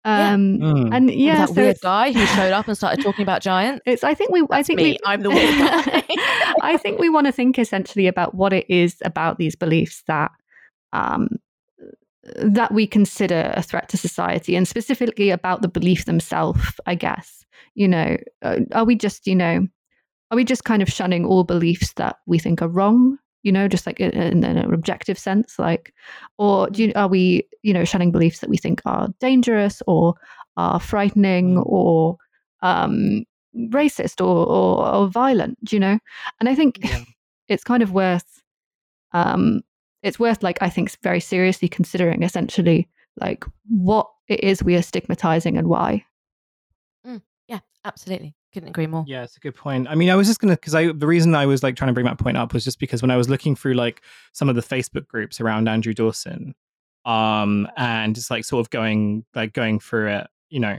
Um, 0.05 0.55
yeah. 0.55 0.67
Mm. 0.67 0.97
and 0.97 1.11
yeah, 1.11 1.37
that 1.37 1.49
so 1.51 1.55
weird 1.55 1.81
guy 1.83 2.13
who 2.13 2.25
showed 2.27 2.53
up 2.53 2.67
and 2.67 2.77
started 2.77 3.03
talking 3.03 3.23
about 3.23 3.43
giants. 3.43 3.83
It's. 3.87 4.03
I 4.03 4.15
think 4.15 4.31
we. 4.31 4.41
That's 4.41 4.53
I 4.53 4.63
think 4.63 4.79
me. 4.79 4.85
We, 4.93 4.99
I'm 5.05 5.21
the 5.21 5.31
weird 5.31 5.59
guy. 5.59 6.05
I 6.63 6.79
think 6.79 6.99
we 6.99 7.11
want 7.11 7.27
to 7.27 7.33
think 7.33 7.59
essentially 7.59 8.07
about 8.07 8.35
what 8.35 8.53
it 8.53 8.65
is 8.71 8.97
about 9.05 9.39
these 9.39 9.55
beliefs 9.55 10.03
that 10.07 10.31
um, 10.93 11.29
that 12.37 12.73
we 12.73 12.87
consider 12.87 13.53
a 13.55 13.63
threat 13.63 13.91
to 13.91 13.99
society, 13.99 14.57
and 14.57 14.67
specifically 14.67 15.31
about 15.31 15.61
the 15.61 15.69
belief 15.69 16.07
themselves. 16.07 16.81
I 16.87 16.95
guess 16.95 17.45
you 17.75 17.89
know, 17.89 18.17
uh, 18.43 18.61
are 18.73 18.85
we 18.85 18.97
just 18.97 19.27
you 19.27 19.37
know, 19.37 19.67
are 20.31 20.37
we 20.37 20.45
just 20.45 20.65
kind 20.65 20.81
of 20.81 20.89
shunning 20.89 21.27
all 21.27 21.45
beliefs 21.45 21.93
that 21.95 22.17
we 22.27 22.39
think 22.39 22.63
are 22.63 22.69
wrong? 22.69 23.19
You 23.43 23.53
know, 23.53 23.69
just 23.69 23.87
like 23.87 24.01
in, 24.01 24.11
in, 24.11 24.45
an 24.45 24.73
objective 24.73 25.19
sense, 25.19 25.59
like, 25.59 25.95
or 26.39 26.69
do 26.69 26.85
you, 26.85 26.93
are 26.95 27.09
we, 27.09 27.47
you 27.63 27.73
know, 27.73 27.85
shunning 27.85 28.13
beliefs 28.13 28.41
that 28.41 28.51
we 28.51 28.57
think 28.57 28.83
are 28.85 29.09
dangerous 29.19 29.83
or 29.87 30.15
are 30.57 30.81
frightening 30.81 31.57
mm. 31.57 31.67
or 31.67 32.17
um, 32.63 33.25
racist 33.71 34.21
or, 34.21 34.47
or, 34.47 34.87
or 34.87 35.09
violent, 35.09 35.63
do 35.65 35.77
you 35.77 35.81
know? 35.81 35.99
And 36.39 36.49
I 36.49 36.55
think 36.55 36.79
yeah. 36.83 37.01
it's 37.49 37.65
kind 37.65 37.83
of 37.83 37.93
worth, 37.93 38.43
um, 39.13 39.63
it's 40.03 40.19
worth 40.19 40.43
like 40.43 40.59
I 40.61 40.69
think 40.69 40.95
very 41.03 41.21
seriously 41.21 41.69
considering 41.69 42.23
essentially 42.23 42.89
like 43.21 43.45
what 43.69 44.09
it 44.29 44.43
is 44.45 44.63
we 44.63 44.77
are 44.77 44.83
stigmatizing 44.83 45.59
and 45.59 45.69
why. 45.69 46.05
Mm, 47.07 47.23
yeah, 47.49 47.61
absolutely. 47.85 48.35
Couldn't 48.53 48.71
agree 48.71 48.89
more. 48.89 49.05
Yeah, 49.07 49.23
it's 49.23 49.37
a 49.37 49.41
good 49.41 49.55
point. 49.55 49.87
I 49.89 49.95
mean, 49.95 50.11
I 50.11 50.17
was 50.17 50.27
just 50.27 50.41
gonna 50.41 50.55
because 50.55 50.75
I 50.75 50.91
the 50.91 51.07
reason 51.07 51.35
I 51.35 51.47
was 51.47 51.63
like 51.63 51.77
trying 51.77 51.89
to 51.89 51.93
bring 51.93 52.07
that 52.07 52.19
point 52.19 52.37
up 52.37 52.53
was 52.53 52.65
just 52.65 52.81
because 52.81 53.01
when 53.01 53.11
I 53.11 53.17
was 53.17 53.29
looking 53.29 53.55
through 53.55 53.75
like 53.75 54.03
some 54.33 54.49
of 54.49 54.57
the 54.57 54.63
Facebook 54.63 55.07
groups 55.07 55.41
around 55.41 55.69
Andrew 55.69 55.95
Dawson, 55.95 56.55
um, 57.05 57.69
and 57.77 58.15
just 58.15 58.31
like 58.31 58.45
sort 58.45 58.61
of 58.67 58.71
going 58.71 59.25
like 59.35 59.53
going 59.53 59.79
through 59.79 60.09
it, 60.11 60.27
you 60.49 60.59
know, 60.59 60.79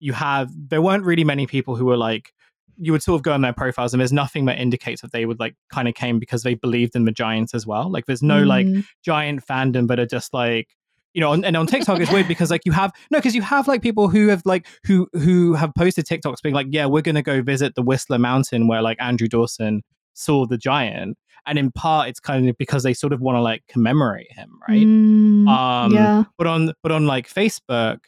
you 0.00 0.12
have 0.12 0.50
there 0.68 0.82
weren't 0.82 1.04
really 1.04 1.24
many 1.24 1.46
people 1.46 1.76
who 1.76 1.84
were 1.84 1.96
like 1.96 2.32
you 2.76 2.90
would 2.90 3.02
sort 3.02 3.16
of 3.16 3.22
go 3.22 3.32
on 3.32 3.42
their 3.42 3.52
profiles 3.52 3.94
and 3.94 4.00
there's 4.00 4.12
nothing 4.12 4.46
that 4.46 4.58
indicates 4.58 5.02
that 5.02 5.12
they 5.12 5.24
would 5.24 5.38
like 5.38 5.54
kind 5.72 5.86
of 5.86 5.94
came 5.94 6.18
because 6.18 6.42
they 6.42 6.54
believed 6.54 6.96
in 6.96 7.04
the 7.04 7.12
giants 7.12 7.54
as 7.54 7.66
well. 7.66 7.88
Like 7.90 8.06
there's 8.06 8.22
no 8.22 8.42
mm. 8.42 8.46
like 8.46 8.66
giant 9.04 9.46
fandom, 9.46 9.86
but 9.86 10.00
are 10.00 10.06
just 10.06 10.34
like 10.34 10.68
you 11.14 11.20
know, 11.20 11.32
and 11.32 11.56
on 11.56 11.66
TikTok 11.66 12.00
it's 12.00 12.10
weird 12.10 12.28
because 12.28 12.50
like 12.50 12.62
you 12.64 12.72
have 12.72 12.92
no, 13.10 13.18
because 13.18 13.34
you 13.34 13.42
have 13.42 13.68
like 13.68 13.82
people 13.82 14.08
who 14.08 14.28
have 14.28 14.42
like 14.44 14.66
who 14.84 15.08
who 15.12 15.54
have 15.54 15.74
posted 15.74 16.06
TikToks 16.06 16.42
being 16.42 16.54
like, 16.54 16.68
yeah, 16.70 16.86
we're 16.86 17.02
gonna 17.02 17.22
go 17.22 17.42
visit 17.42 17.74
the 17.74 17.82
Whistler 17.82 18.18
Mountain 18.18 18.68
where 18.68 18.82
like 18.82 18.96
Andrew 19.00 19.28
Dawson 19.28 19.82
saw 20.14 20.46
the 20.46 20.58
giant, 20.58 21.16
and 21.46 21.58
in 21.58 21.70
part 21.72 22.08
it's 22.08 22.20
kind 22.20 22.48
of 22.48 22.56
because 22.56 22.82
they 22.82 22.94
sort 22.94 23.12
of 23.12 23.20
want 23.20 23.36
to 23.36 23.40
like 23.40 23.62
commemorate 23.68 24.32
him, 24.32 24.58
right? 24.68 24.86
Mm, 24.86 25.48
um, 25.48 25.92
yeah. 25.92 26.24
But 26.38 26.46
on 26.46 26.72
but 26.82 26.92
on 26.92 27.06
like 27.06 27.28
Facebook, 27.28 27.98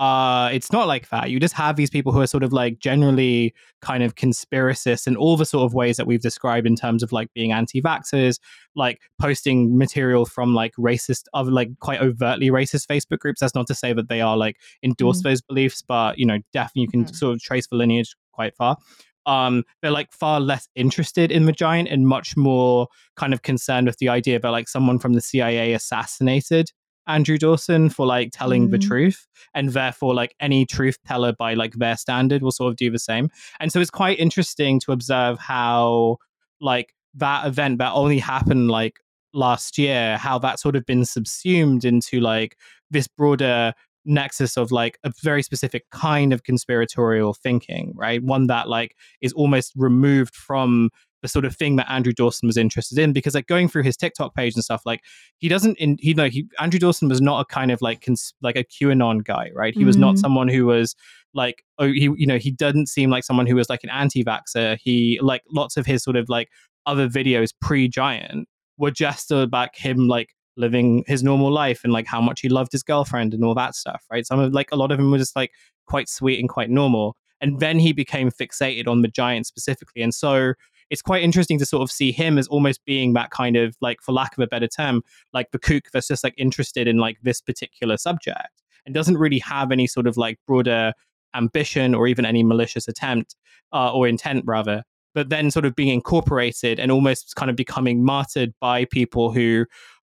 uh, 0.00 0.48
it's 0.50 0.72
not 0.72 0.88
like 0.88 1.10
that. 1.10 1.28
You 1.28 1.38
just 1.38 1.52
have 1.52 1.76
these 1.76 1.90
people 1.90 2.10
who 2.10 2.22
are 2.22 2.26
sort 2.26 2.42
of 2.42 2.54
like 2.54 2.78
generally 2.78 3.52
kind 3.82 4.02
of 4.02 4.14
conspiracists 4.14 5.06
in 5.06 5.14
all 5.14 5.36
the 5.36 5.44
sort 5.44 5.66
of 5.66 5.74
ways 5.74 5.98
that 5.98 6.06
we've 6.06 6.22
described 6.22 6.66
in 6.66 6.74
terms 6.74 7.02
of 7.02 7.12
like 7.12 7.30
being 7.34 7.52
anti-vaxxers, 7.52 8.38
like 8.74 9.02
posting 9.20 9.76
material 9.76 10.24
from 10.24 10.54
like 10.54 10.74
racist, 10.76 11.24
of 11.34 11.48
like 11.48 11.68
quite 11.80 12.00
overtly 12.00 12.48
racist 12.48 12.86
Facebook 12.86 13.18
groups. 13.18 13.40
That's 13.40 13.54
not 13.54 13.66
to 13.66 13.74
say 13.74 13.92
that 13.92 14.08
they 14.08 14.22
are 14.22 14.38
like 14.38 14.56
endorse 14.82 15.20
mm. 15.20 15.24
those 15.24 15.42
beliefs, 15.42 15.82
but 15.82 16.18
you 16.18 16.24
know, 16.24 16.38
definitely 16.54 16.82
you 16.82 16.88
can 16.88 17.04
mm. 17.04 17.14
sort 17.14 17.34
of 17.34 17.42
trace 17.42 17.66
the 17.66 17.76
lineage 17.76 18.16
quite 18.32 18.56
far. 18.56 18.78
Um, 19.26 19.64
they're 19.82 19.90
like 19.90 20.14
far 20.14 20.40
less 20.40 20.66
interested 20.74 21.30
in 21.30 21.44
the 21.44 21.52
giant 21.52 21.90
and 21.90 22.08
much 22.08 22.38
more 22.38 22.88
kind 23.16 23.34
of 23.34 23.42
concerned 23.42 23.86
with 23.86 23.98
the 23.98 24.08
idea 24.08 24.40
that 24.40 24.50
like 24.50 24.66
someone 24.66 24.98
from 24.98 25.12
the 25.12 25.20
CIA 25.20 25.74
assassinated 25.74 26.72
Andrew 27.06 27.38
Dawson 27.38 27.90
for 27.90 28.06
like 28.06 28.30
telling 28.32 28.68
mm. 28.68 28.70
the 28.70 28.78
truth, 28.78 29.26
and 29.54 29.70
therefore 29.70 30.14
like 30.14 30.34
any 30.40 30.66
truth 30.66 30.98
teller 31.06 31.32
by 31.32 31.54
like 31.54 31.74
their 31.74 31.96
standard 31.96 32.42
will 32.42 32.52
sort 32.52 32.70
of 32.70 32.76
do 32.76 32.90
the 32.90 32.98
same. 32.98 33.30
And 33.58 33.72
so 33.72 33.80
it's 33.80 33.90
quite 33.90 34.18
interesting 34.18 34.80
to 34.80 34.92
observe 34.92 35.38
how 35.38 36.18
like 36.60 36.94
that 37.14 37.46
event 37.46 37.78
that 37.78 37.92
only 37.92 38.18
happened 38.18 38.70
like 38.70 39.00
last 39.32 39.78
year, 39.78 40.16
how 40.18 40.38
that 40.38 40.60
sort 40.60 40.76
of 40.76 40.84
been 40.86 41.04
subsumed 41.04 41.84
into 41.84 42.20
like 42.20 42.56
this 42.90 43.08
broader 43.08 43.72
nexus 44.04 44.56
of 44.56 44.72
like 44.72 44.98
a 45.04 45.12
very 45.22 45.42
specific 45.42 45.84
kind 45.90 46.32
of 46.32 46.44
conspiratorial 46.44 47.34
thinking, 47.34 47.92
right? 47.96 48.22
One 48.22 48.46
that 48.46 48.68
like 48.68 48.96
is 49.20 49.32
almost 49.32 49.72
removed 49.76 50.34
from 50.34 50.90
the 51.22 51.28
sort 51.28 51.44
of 51.44 51.54
thing 51.54 51.76
that 51.76 51.90
Andrew 51.90 52.12
Dawson 52.12 52.46
was 52.46 52.56
interested 52.56 52.98
in 52.98 53.12
because 53.12 53.34
like 53.34 53.46
going 53.46 53.68
through 53.68 53.82
his 53.82 53.96
TikTok 53.96 54.34
page 54.34 54.54
and 54.54 54.64
stuff 54.64 54.82
like 54.84 55.02
he 55.38 55.48
doesn't 55.48 55.76
in 55.78 55.96
he 56.00 56.14
know 56.14 56.28
he 56.28 56.46
Andrew 56.58 56.80
Dawson 56.80 57.08
was 57.08 57.20
not 57.20 57.40
a 57.40 57.44
kind 57.44 57.70
of 57.70 57.82
like 57.82 58.02
cons, 58.02 58.32
like 58.40 58.56
a 58.56 58.64
QAnon 58.64 59.24
guy 59.24 59.50
right 59.54 59.74
he 59.74 59.80
mm-hmm. 59.80 59.86
was 59.86 59.96
not 59.96 60.14
mm-hmm. 60.14 60.20
someone 60.20 60.48
who 60.48 60.66
was 60.66 60.94
like 61.34 61.62
oh 61.78 61.88
he 61.88 62.10
you 62.16 62.26
know 62.26 62.38
he 62.38 62.50
doesn't 62.50 62.88
seem 62.88 63.10
like 63.10 63.24
someone 63.24 63.46
who 63.46 63.54
was 63.54 63.68
like 63.68 63.84
an 63.84 63.90
anti-vaxer. 63.90 64.78
he 64.82 65.18
like 65.22 65.42
lots 65.50 65.76
of 65.76 65.86
his 65.86 66.02
sort 66.02 66.16
of 66.16 66.28
like 66.28 66.48
other 66.86 67.08
videos 67.08 67.50
pre-giant 67.60 68.48
were 68.78 68.90
just 68.90 69.30
about 69.30 69.76
him 69.76 70.08
like 70.08 70.30
living 70.56 71.04
his 71.06 71.22
normal 71.22 71.50
life 71.50 71.82
and 71.84 71.92
like 71.92 72.06
how 72.06 72.20
much 72.20 72.40
he 72.40 72.48
loved 72.48 72.72
his 72.72 72.82
girlfriend 72.82 73.32
and 73.32 73.44
all 73.44 73.54
that 73.54 73.74
stuff 73.74 74.04
right 74.10 74.26
some 74.26 74.40
of 74.40 74.52
like 74.52 74.68
a 74.72 74.76
lot 74.76 74.90
of 74.90 74.98
them 74.98 75.10
were 75.10 75.18
just 75.18 75.36
like 75.36 75.52
quite 75.86 76.08
sweet 76.08 76.40
and 76.40 76.48
quite 76.48 76.70
normal 76.70 77.16
and 77.40 77.60
then 77.60 77.78
he 77.78 77.92
became 77.92 78.30
fixated 78.30 78.86
on 78.86 79.02
the 79.02 79.08
giant 79.08 79.46
specifically 79.46 80.02
and 80.02 80.14
so 80.14 80.52
it's 80.90 81.02
quite 81.02 81.22
interesting 81.22 81.58
to 81.58 81.66
sort 81.66 81.82
of 81.82 81.90
see 81.90 82.12
him 82.12 82.38
as 82.38 82.46
almost 82.48 82.84
being 82.84 83.12
that 83.14 83.30
kind 83.30 83.56
of 83.56 83.76
like, 83.80 84.00
for 84.02 84.12
lack 84.12 84.36
of 84.36 84.42
a 84.42 84.46
better 84.46 84.68
term, 84.68 85.02
like 85.32 85.50
the 85.52 85.58
kook 85.58 85.84
that's 85.92 86.08
just 86.08 86.24
like 86.24 86.34
interested 86.36 86.88
in 86.88 86.98
like 86.98 87.18
this 87.22 87.40
particular 87.40 87.96
subject 87.96 88.62
and 88.84 88.94
doesn't 88.94 89.18
really 89.18 89.38
have 89.38 89.72
any 89.72 89.86
sort 89.86 90.06
of 90.06 90.16
like 90.16 90.38
broader 90.46 90.92
ambition 91.34 91.94
or 91.94 92.08
even 92.08 92.24
any 92.24 92.42
malicious 92.42 92.88
attempt 92.88 93.36
uh, 93.72 93.92
or 93.92 94.08
intent 94.08 94.42
rather 94.46 94.82
but 95.14 95.28
then 95.28 95.50
sort 95.50 95.64
of 95.64 95.74
being 95.74 95.88
incorporated 95.88 96.78
and 96.78 96.92
almost 96.92 97.34
kind 97.36 97.50
of 97.50 97.56
becoming 97.56 98.04
martyred 98.04 98.54
by 98.60 98.84
people 98.84 99.32
who 99.32 99.66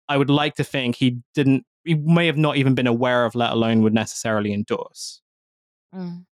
I 0.10 0.18
would 0.18 0.30
like 0.30 0.56
to 0.56 0.64
think 0.64 0.96
he 0.96 1.20
didn't, 1.36 1.66
he 1.84 1.96
may 1.96 2.26
have 2.26 2.38
not 2.38 2.58
even 2.58 2.76
been 2.76 2.88
aware 2.88 3.26
of, 3.26 3.36
let 3.36 3.52
alone 3.52 3.82
would 3.84 3.94
necessarily 3.94 4.54
endorse. 4.54 5.22
Mm. 5.94 6.26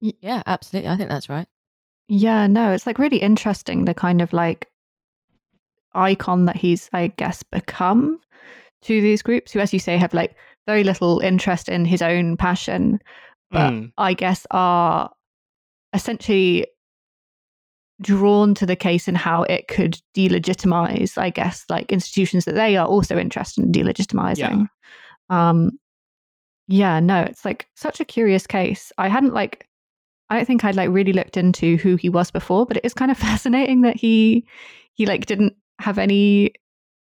Yeah, 0.00 0.42
absolutely. 0.46 0.90
I 0.90 0.96
think 0.96 1.08
that's 1.08 1.28
right. 1.28 1.46
Yeah, 2.12 2.48
no, 2.48 2.72
it's 2.72 2.88
like 2.88 2.98
really 2.98 3.18
interesting 3.18 3.84
the 3.84 3.94
kind 3.94 4.20
of 4.20 4.32
like 4.32 4.66
icon 5.94 6.46
that 6.46 6.56
he's, 6.56 6.90
I 6.92 7.06
guess, 7.06 7.44
become 7.44 8.18
to 8.82 9.00
these 9.00 9.22
groups 9.22 9.52
who, 9.52 9.60
as 9.60 9.72
you 9.72 9.78
say, 9.78 9.96
have 9.96 10.12
like 10.12 10.34
very 10.66 10.82
little 10.82 11.20
interest 11.20 11.68
in 11.68 11.84
his 11.84 12.02
own 12.02 12.36
passion, 12.36 12.98
but 13.52 13.70
mm. 13.70 13.92
I 13.96 14.14
guess 14.14 14.44
are 14.50 15.08
essentially 15.92 16.66
drawn 18.02 18.54
to 18.54 18.66
the 18.66 18.74
case 18.74 19.06
and 19.06 19.16
how 19.16 19.44
it 19.44 19.68
could 19.68 19.96
delegitimize, 20.16 21.16
I 21.16 21.30
guess, 21.30 21.64
like 21.68 21.92
institutions 21.92 22.44
that 22.46 22.56
they 22.56 22.76
are 22.76 22.88
also 22.88 23.18
interested 23.18 23.62
in 23.62 23.70
delegitimizing. 23.70 24.66
Yeah. 25.30 25.48
Um, 25.50 25.78
yeah, 26.66 26.98
no, 26.98 27.22
it's 27.22 27.44
like 27.44 27.68
such 27.76 28.00
a 28.00 28.04
curious 28.04 28.48
case. 28.48 28.90
I 28.98 29.06
hadn't 29.06 29.32
like, 29.32 29.68
I 30.30 30.36
don't 30.36 30.46
think 30.46 30.64
I'd 30.64 30.76
like 30.76 30.90
really 30.90 31.12
looked 31.12 31.36
into 31.36 31.76
who 31.78 31.96
he 31.96 32.08
was 32.08 32.30
before, 32.30 32.64
but 32.64 32.76
it 32.76 32.84
is 32.84 32.94
kind 32.94 33.10
of 33.10 33.18
fascinating 33.28 33.82
that 33.82 33.96
he, 33.96 34.46
he 34.94 35.06
like 35.06 35.26
didn't 35.26 35.54
have 35.80 35.98
any, 35.98 36.52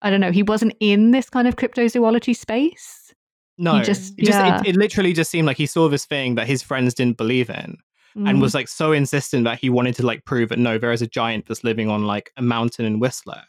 I 0.01 0.09
don't 0.09 0.21
know, 0.21 0.32
he 0.32 0.43
wasn't 0.43 0.76
in 0.80 1.11
this 1.11 1.30
kind 1.30 1.47
of 1.47 1.55
cryptozoology 1.55 2.36
space. 2.36 3.13
No, 3.57 3.78
he 3.78 3.84
just, 3.84 4.13
it, 4.17 4.26
yeah. 4.28 4.49
just 4.49 4.65
it, 4.65 4.69
it 4.69 4.76
literally 4.78 5.13
just 5.13 5.32
seemed 5.32 5.47
like 5.47 5.57
he 5.57 5.65
saw 5.65 5.89
this 5.89 6.05
thing 6.05 6.36
that 6.36 6.47
his 6.47 6.61
friends 6.61 6.93
didn't 6.93 7.17
believe 7.17 7.49
in 7.49 7.78
mm. 8.15 8.30
and 8.30 8.41
was 8.41 8.53
like 8.53 8.67
so 8.67 8.91
insistent 8.91 9.45
that 9.45 9.59
he 9.59 9.69
wanted 9.69 9.95
to 9.95 10.05
like 10.05 10.26
prove 10.26 10.49
that 10.49 10.59
no, 10.59 10.78
there 10.78 10.91
is 10.91 11.01
a 11.01 11.07
giant 11.07 11.47
that's 11.47 11.63
living 11.63 11.89
on 11.89 12.05
like 12.05 12.32
a 12.38 12.41
mountain 12.41 12.86
in 12.86 12.99
Whistler. 12.99 13.41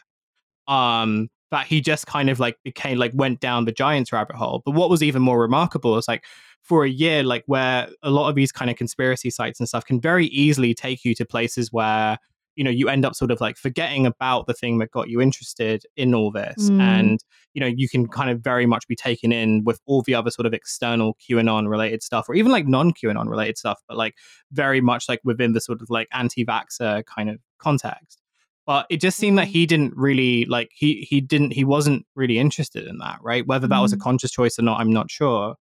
Um, 0.68 1.28
that 1.50 1.66
he 1.66 1.80
just 1.80 2.06
kind 2.06 2.28
of 2.28 2.40
like 2.40 2.56
became 2.64 2.98
like 2.98 3.12
went 3.14 3.40
down 3.40 3.64
the 3.64 3.72
giants 3.72 4.12
rabbit 4.12 4.36
hole. 4.36 4.62
But 4.64 4.72
what 4.72 4.90
was 4.90 5.02
even 5.02 5.22
more 5.22 5.40
remarkable 5.40 5.96
is 5.96 6.08
like 6.08 6.24
for 6.62 6.84
a 6.84 6.88
year, 6.88 7.22
like 7.22 7.44
where 7.46 7.88
a 8.02 8.10
lot 8.10 8.28
of 8.28 8.34
these 8.34 8.52
kind 8.52 8.70
of 8.70 8.76
conspiracy 8.76 9.30
sites 9.30 9.60
and 9.60 9.68
stuff 9.68 9.84
can 9.84 10.00
very 10.00 10.26
easily 10.26 10.74
take 10.74 11.04
you 11.04 11.14
to 11.14 11.24
places 11.24 11.72
where 11.72 12.18
you 12.56 12.64
know 12.64 12.70
you 12.70 12.88
end 12.88 13.04
up 13.04 13.14
sort 13.14 13.30
of 13.30 13.40
like 13.40 13.56
forgetting 13.56 14.06
about 14.06 14.46
the 14.46 14.54
thing 14.54 14.78
that 14.78 14.90
got 14.90 15.08
you 15.08 15.20
interested 15.20 15.84
in 15.96 16.14
all 16.14 16.32
this 16.32 16.70
mm. 16.70 16.80
and 16.80 17.22
you 17.54 17.60
know 17.60 17.66
you 17.66 17.88
can 17.88 18.08
kind 18.08 18.30
of 18.30 18.40
very 18.40 18.66
much 18.66 18.88
be 18.88 18.96
taken 18.96 19.30
in 19.30 19.62
with 19.64 19.78
all 19.86 20.02
the 20.02 20.14
other 20.14 20.30
sort 20.30 20.46
of 20.46 20.54
external 20.54 21.14
qanon 21.16 21.68
related 21.68 22.02
stuff 22.02 22.28
or 22.28 22.34
even 22.34 22.50
like 22.50 22.66
non 22.66 22.92
qanon 22.92 23.28
related 23.28 23.56
stuff 23.56 23.80
but 23.86 23.96
like 23.96 24.14
very 24.50 24.80
much 24.80 25.08
like 25.08 25.20
within 25.22 25.52
the 25.52 25.60
sort 25.60 25.80
of 25.80 25.90
like 25.90 26.08
anti-vaxxer 26.12 27.04
kind 27.04 27.28
of 27.30 27.38
context 27.58 28.22
but 28.66 28.86
it 28.90 29.00
just 29.00 29.16
seemed 29.16 29.38
that 29.38 29.48
mm. 29.48 29.52
he 29.52 29.66
didn't 29.66 29.96
really 29.96 30.44
like 30.46 30.70
he 30.74 31.06
he 31.08 31.20
didn't 31.20 31.52
he 31.52 31.64
wasn't 31.64 32.04
really 32.14 32.38
interested 32.38 32.86
in 32.86 32.98
that 32.98 33.18
right 33.22 33.46
whether 33.46 33.66
that 33.66 33.80
was 33.80 33.92
a 33.92 33.96
mm. 33.96 34.00
conscious 34.00 34.30
choice 34.30 34.58
or 34.58 34.62
not 34.62 34.80
i'm 34.80 34.92
not 34.92 35.10
sure 35.10 35.54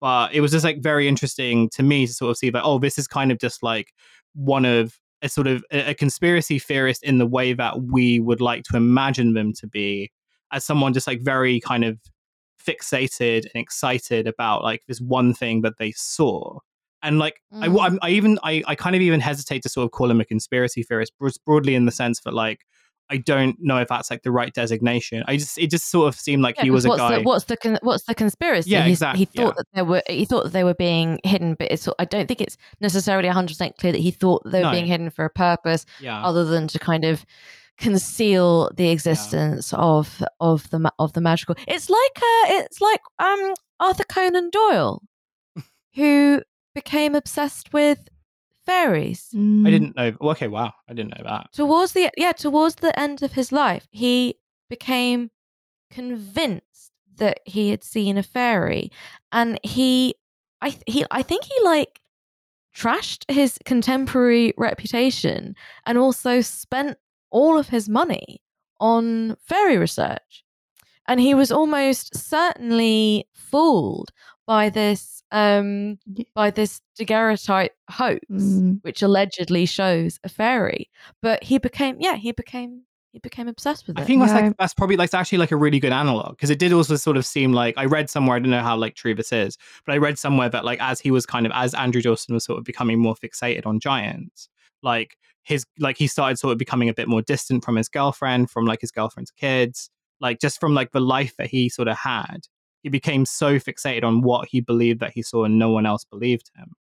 but 0.00 0.32
it 0.32 0.40
was 0.40 0.52
just 0.52 0.64
like 0.64 0.82
very 0.82 1.08
interesting 1.08 1.68
to 1.70 1.82
me 1.82 2.06
to 2.06 2.12
sort 2.12 2.30
of 2.30 2.36
see 2.36 2.50
that 2.50 2.64
oh 2.64 2.78
this 2.78 2.98
is 2.98 3.06
kind 3.06 3.32
of 3.32 3.38
just 3.38 3.62
like 3.62 3.92
one 4.34 4.64
of 4.64 4.98
a 5.22 5.28
sort 5.28 5.46
of 5.46 5.64
a, 5.72 5.90
a 5.90 5.94
conspiracy 5.94 6.58
theorist 6.58 7.02
in 7.02 7.18
the 7.18 7.26
way 7.26 7.52
that 7.52 7.82
we 7.82 8.20
would 8.20 8.40
like 8.40 8.62
to 8.64 8.76
imagine 8.76 9.34
them 9.34 9.52
to 9.52 9.66
be 9.66 10.10
as 10.52 10.64
someone 10.64 10.92
just 10.92 11.06
like 11.06 11.20
very 11.20 11.60
kind 11.60 11.84
of 11.84 11.98
fixated 12.64 13.46
and 13.54 13.62
excited 13.62 14.26
about 14.26 14.62
like 14.62 14.82
this 14.86 15.00
one 15.00 15.32
thing 15.34 15.62
that 15.62 15.78
they 15.78 15.92
saw 15.92 16.58
and 17.02 17.18
like 17.18 17.40
mm. 17.52 17.78
I, 18.02 18.06
I 18.06 18.10
even 18.10 18.38
I, 18.42 18.62
I 18.66 18.74
kind 18.74 18.96
of 18.96 19.02
even 19.02 19.20
hesitate 19.20 19.62
to 19.62 19.68
sort 19.68 19.84
of 19.84 19.92
call 19.92 20.10
him 20.10 20.20
a 20.20 20.24
conspiracy 20.24 20.82
theorist 20.82 21.12
broadly 21.44 21.74
in 21.74 21.86
the 21.86 21.92
sense 21.92 22.20
that 22.20 22.34
like 22.34 22.64
I 23.10 23.16
don't 23.16 23.56
know 23.58 23.78
if 23.78 23.88
that's 23.88 24.10
like 24.10 24.22
the 24.22 24.30
right 24.30 24.52
designation. 24.52 25.24
I 25.26 25.38
just 25.38 25.58
it 25.58 25.70
just 25.70 25.90
sort 25.90 26.08
of 26.08 26.20
seemed 26.20 26.42
like 26.42 26.56
yeah, 26.58 26.64
he 26.64 26.70
was 26.70 26.84
a 26.84 26.88
guy. 26.88 27.16
The, 27.16 27.22
what's 27.22 27.44
the 27.44 27.56
con- 27.56 27.78
what's 27.82 28.04
the 28.04 28.14
conspiracy? 28.14 28.70
Yeah, 28.70 28.84
exactly. 28.84 29.20
He 29.20 29.24
thought 29.24 29.54
yeah. 29.56 29.62
that 29.62 29.66
they 29.74 29.82
were 29.82 30.02
he 30.08 30.24
thought 30.24 30.44
that 30.44 30.52
they 30.52 30.64
were 30.64 30.74
being 30.74 31.18
hidden, 31.24 31.54
but 31.54 31.70
it's 31.72 31.88
I 31.98 32.04
don't 32.04 32.28
think 32.28 32.40
it's 32.40 32.58
necessarily 32.80 33.28
hundred 33.28 33.48
percent 33.48 33.76
clear 33.78 33.92
that 33.92 34.00
he 34.00 34.10
thought 34.10 34.42
they 34.44 34.58
were 34.58 34.66
no. 34.66 34.72
being 34.72 34.86
hidden 34.86 35.10
for 35.10 35.24
a 35.24 35.30
purpose, 35.30 35.86
yeah. 36.00 36.22
other 36.22 36.44
than 36.44 36.68
to 36.68 36.78
kind 36.78 37.04
of 37.04 37.24
conceal 37.78 38.70
the 38.76 38.90
existence 38.90 39.72
of 39.72 40.22
of 40.40 40.68
the 40.70 40.92
of 40.98 41.12
the 41.14 41.20
magical. 41.20 41.54
It's 41.66 41.88
like 41.88 42.16
uh, 42.16 42.60
it's 42.60 42.80
like 42.80 43.00
um 43.18 43.54
Arthur 43.80 44.04
Conan 44.04 44.50
Doyle, 44.50 45.02
who 45.94 46.42
became 46.78 47.16
obsessed 47.16 47.72
with 47.72 48.08
fairies. 48.64 49.30
Mm. 49.34 49.66
I 49.66 49.70
didn't 49.70 49.96
know. 49.96 50.12
Okay, 50.32 50.46
wow, 50.46 50.72
I 50.88 50.94
didn't 50.94 51.16
know 51.16 51.24
that. 51.24 51.52
Towards 51.52 51.92
the 51.92 52.08
yeah, 52.16 52.30
towards 52.32 52.76
the 52.76 52.96
end 52.98 53.22
of 53.22 53.32
his 53.32 53.50
life, 53.50 53.88
he 53.90 54.36
became 54.70 55.30
convinced 55.90 56.92
that 57.16 57.40
he 57.46 57.70
had 57.70 57.82
seen 57.82 58.16
a 58.16 58.22
fairy, 58.22 58.92
and 59.32 59.58
he, 59.64 60.14
I 60.62 60.76
he, 60.86 61.04
I 61.10 61.22
think 61.22 61.44
he 61.44 61.64
like 61.64 62.00
trashed 62.76 63.28
his 63.28 63.58
contemporary 63.64 64.54
reputation 64.56 65.56
and 65.84 65.98
also 65.98 66.40
spent 66.40 66.96
all 67.30 67.58
of 67.58 67.70
his 67.70 67.88
money 67.88 68.40
on 68.78 69.36
fairy 69.40 69.78
research. 69.78 70.44
And 71.08 71.18
he 71.18 71.34
was 71.34 71.50
almost 71.50 72.14
certainly 72.14 73.26
fooled 73.32 74.10
by 74.48 74.70
this 74.70 75.22
um, 75.30 75.98
by 76.34 76.50
this 76.50 76.80
daguerreotype 76.98 77.72
hoax, 77.90 78.24
mm. 78.32 78.82
which 78.82 79.02
allegedly 79.02 79.66
shows 79.66 80.18
a 80.24 80.28
fairy. 80.28 80.90
But 81.20 81.44
he 81.44 81.58
became, 81.58 81.98
yeah, 82.00 82.16
he 82.16 82.32
became 82.32 82.84
he 83.12 83.18
became 83.18 83.46
obsessed 83.46 83.86
with 83.86 83.98
it. 83.98 84.00
I 84.00 84.04
think 84.04 84.22
that's 84.22 84.32
yeah. 84.32 84.46
like 84.46 84.56
that's 84.56 84.72
probably 84.72 84.96
like 84.96 85.12
actually 85.12 85.38
like 85.38 85.52
a 85.52 85.56
really 85.56 85.78
good 85.78 85.92
analog 85.92 86.30
because 86.30 86.48
it 86.48 86.58
did 86.58 86.72
also 86.72 86.96
sort 86.96 87.18
of 87.18 87.26
seem 87.26 87.52
like 87.52 87.74
I 87.76 87.84
read 87.84 88.08
somewhere 88.08 88.36
I 88.36 88.40
don't 88.40 88.50
know 88.50 88.62
how 88.62 88.76
like 88.76 88.94
true 88.94 89.14
this 89.14 89.32
is, 89.32 89.58
but 89.84 89.94
I 89.94 89.98
read 89.98 90.18
somewhere 90.18 90.48
that 90.48 90.64
like 90.64 90.80
as 90.80 90.98
he 90.98 91.10
was 91.10 91.26
kind 91.26 91.44
of 91.44 91.52
as 91.54 91.74
Andrew 91.74 92.00
Dawson 92.00 92.34
was 92.34 92.44
sort 92.44 92.58
of 92.58 92.64
becoming 92.64 92.98
more 92.98 93.14
fixated 93.14 93.66
on 93.66 93.80
giants, 93.80 94.48
like 94.82 95.18
his 95.42 95.66
like 95.78 95.98
he 95.98 96.06
started 96.06 96.38
sort 96.38 96.52
of 96.52 96.58
becoming 96.58 96.88
a 96.88 96.94
bit 96.94 97.06
more 97.06 97.20
distant 97.20 97.64
from 97.66 97.76
his 97.76 97.90
girlfriend, 97.90 98.50
from 98.50 98.64
like 98.64 98.80
his 98.80 98.92
girlfriend's 98.92 99.30
kids, 99.30 99.90
like 100.22 100.40
just 100.40 100.58
from 100.58 100.72
like 100.72 100.92
the 100.92 101.00
life 101.00 101.34
that 101.36 101.48
he 101.48 101.68
sort 101.68 101.88
of 101.88 101.98
had 101.98 102.46
he 102.88 102.90
became 102.90 103.26
so 103.26 103.56
fixated 103.56 104.02
on 104.02 104.22
what 104.22 104.48
he 104.48 104.60
believed 104.60 105.00
that 105.00 105.12
he 105.12 105.22
saw 105.22 105.44
and 105.44 105.58
no 105.58 105.70
one 105.70 105.84
else 105.84 106.04
believed 106.04 106.50
him 106.56 106.72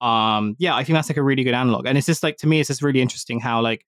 um 0.00 0.56
yeah 0.58 0.74
i 0.74 0.82
think 0.82 0.94
that's 0.94 1.08
like 1.08 1.16
a 1.16 1.22
really 1.22 1.44
good 1.44 1.54
analog 1.54 1.86
and 1.86 1.96
it's 1.96 2.06
just 2.06 2.22
like 2.22 2.36
to 2.36 2.46
me 2.46 2.60
it's 2.60 2.68
just 2.68 2.82
really 2.82 3.00
interesting 3.00 3.40
how 3.40 3.60
like 3.60 3.84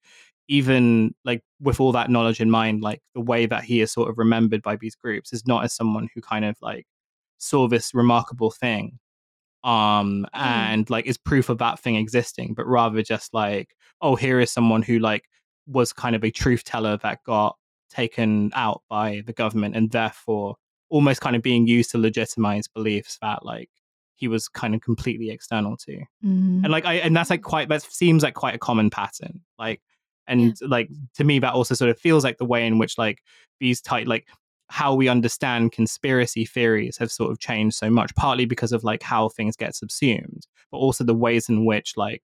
even 0.49 1.15
like 1.25 1.43
with 1.61 1.81
all 1.81 1.93
that 1.93 2.11
knowledge 2.11 2.41
in 2.41 2.51
mind 2.51 2.83
like 2.83 3.01
the 3.15 3.21
way 3.21 3.47
that 3.47 3.63
he 3.65 3.81
is 3.81 3.93
sort 3.93 4.09
of 4.09 4.19
remembered 4.19 4.63
by 4.63 4.77
these 4.77 4.97
groups 4.97 5.33
is 5.33 5.47
not 5.47 5.65
as 5.65 5.73
someone 5.73 6.09
who 6.15 6.21
kind 6.21 6.45
of 6.45 6.57
like 6.61 6.87
saw 7.39 7.69
this 7.69 7.95
remarkable 7.95 8.51
thing 8.51 8.99
um 9.63 10.27
mm. 10.35 10.41
and 10.41 10.89
like 10.89 11.07
is 11.07 11.19
proof 11.19 11.49
of 11.49 11.59
that 11.59 11.79
thing 11.79 11.97
existing 11.97 12.55
but 12.55 12.67
rather 12.67 13.03
just 13.03 13.35
like 13.35 13.69
oh 14.01 14.17
here 14.17 14.41
is 14.41 14.51
someone 14.51 14.83
who 14.83 14.99
like 14.99 15.25
was 15.67 15.93
kind 15.93 16.17
of 16.17 16.25
a 16.25 16.31
truth 16.31 16.65
teller 16.65 16.97
that 16.97 17.23
got 17.25 17.57
taken 17.91 18.51
out 18.55 18.83
by 18.89 19.23
the 19.27 19.33
government 19.33 19.77
and 19.77 19.91
therefore 19.91 20.57
almost 20.91 21.21
kind 21.21 21.37
of 21.37 21.43
being 21.43 21.67
used 21.67 21.91
to 21.91 21.99
legitimize 21.99 22.69
beliefs 22.69 23.19
that 23.23 23.45
like 23.45 23.71
he 24.17 24.29
was 24.29 24.49
kind 24.49 24.75
of 24.75 24.83
completely 24.83 25.31
external 25.31 25.77
to 25.77 25.97
mm. 26.25 26.63
and 26.63 26.69
like 26.69 26.85
i 26.85 26.95
and 26.95 27.17
that's 27.17 27.31
like 27.31 27.43
quite 27.43 27.69
that 27.69 27.83
seems 27.83 28.23
like 28.23 28.35
quite 28.35 28.55
a 28.55 28.59
common 28.59 28.91
pattern 28.91 29.41
like 29.59 29.81
and 30.27 30.57
yeah. 30.61 30.69
like 30.69 30.91
to 31.15 31.25
me 31.25 31.39
that 31.39 31.55
also 31.55 31.75
sort 31.75 31.91
of 31.91 31.99
feels 31.99 32.23
like 32.23 32.39
the 32.39 32.45
way 32.45 32.67
in 32.67 32.79
which 32.79 32.99
like 32.99 33.23
these 33.61 33.81
type 33.81 34.07
like 34.07 34.27
how 34.69 34.95
we 34.95 35.09
understand 35.09 35.73
conspiracy 35.73 36.45
theories 36.45 36.97
have 36.97 37.11
sort 37.11 37.31
of 37.31 37.41
changed 37.41 37.77
so 37.77 37.91
much 37.91 38.15
partly 38.15 38.45
because 38.45 38.73
of 38.73 38.85
like 38.85 39.03
how 39.03 39.29
things 39.29 39.57
get 39.57 39.75
subsumed 39.75 40.47
but 40.71 40.79
also 40.79 41.03
the 41.03 41.15
ways 41.15 41.49
in 41.49 41.65
which 41.65 41.95
like 41.97 42.23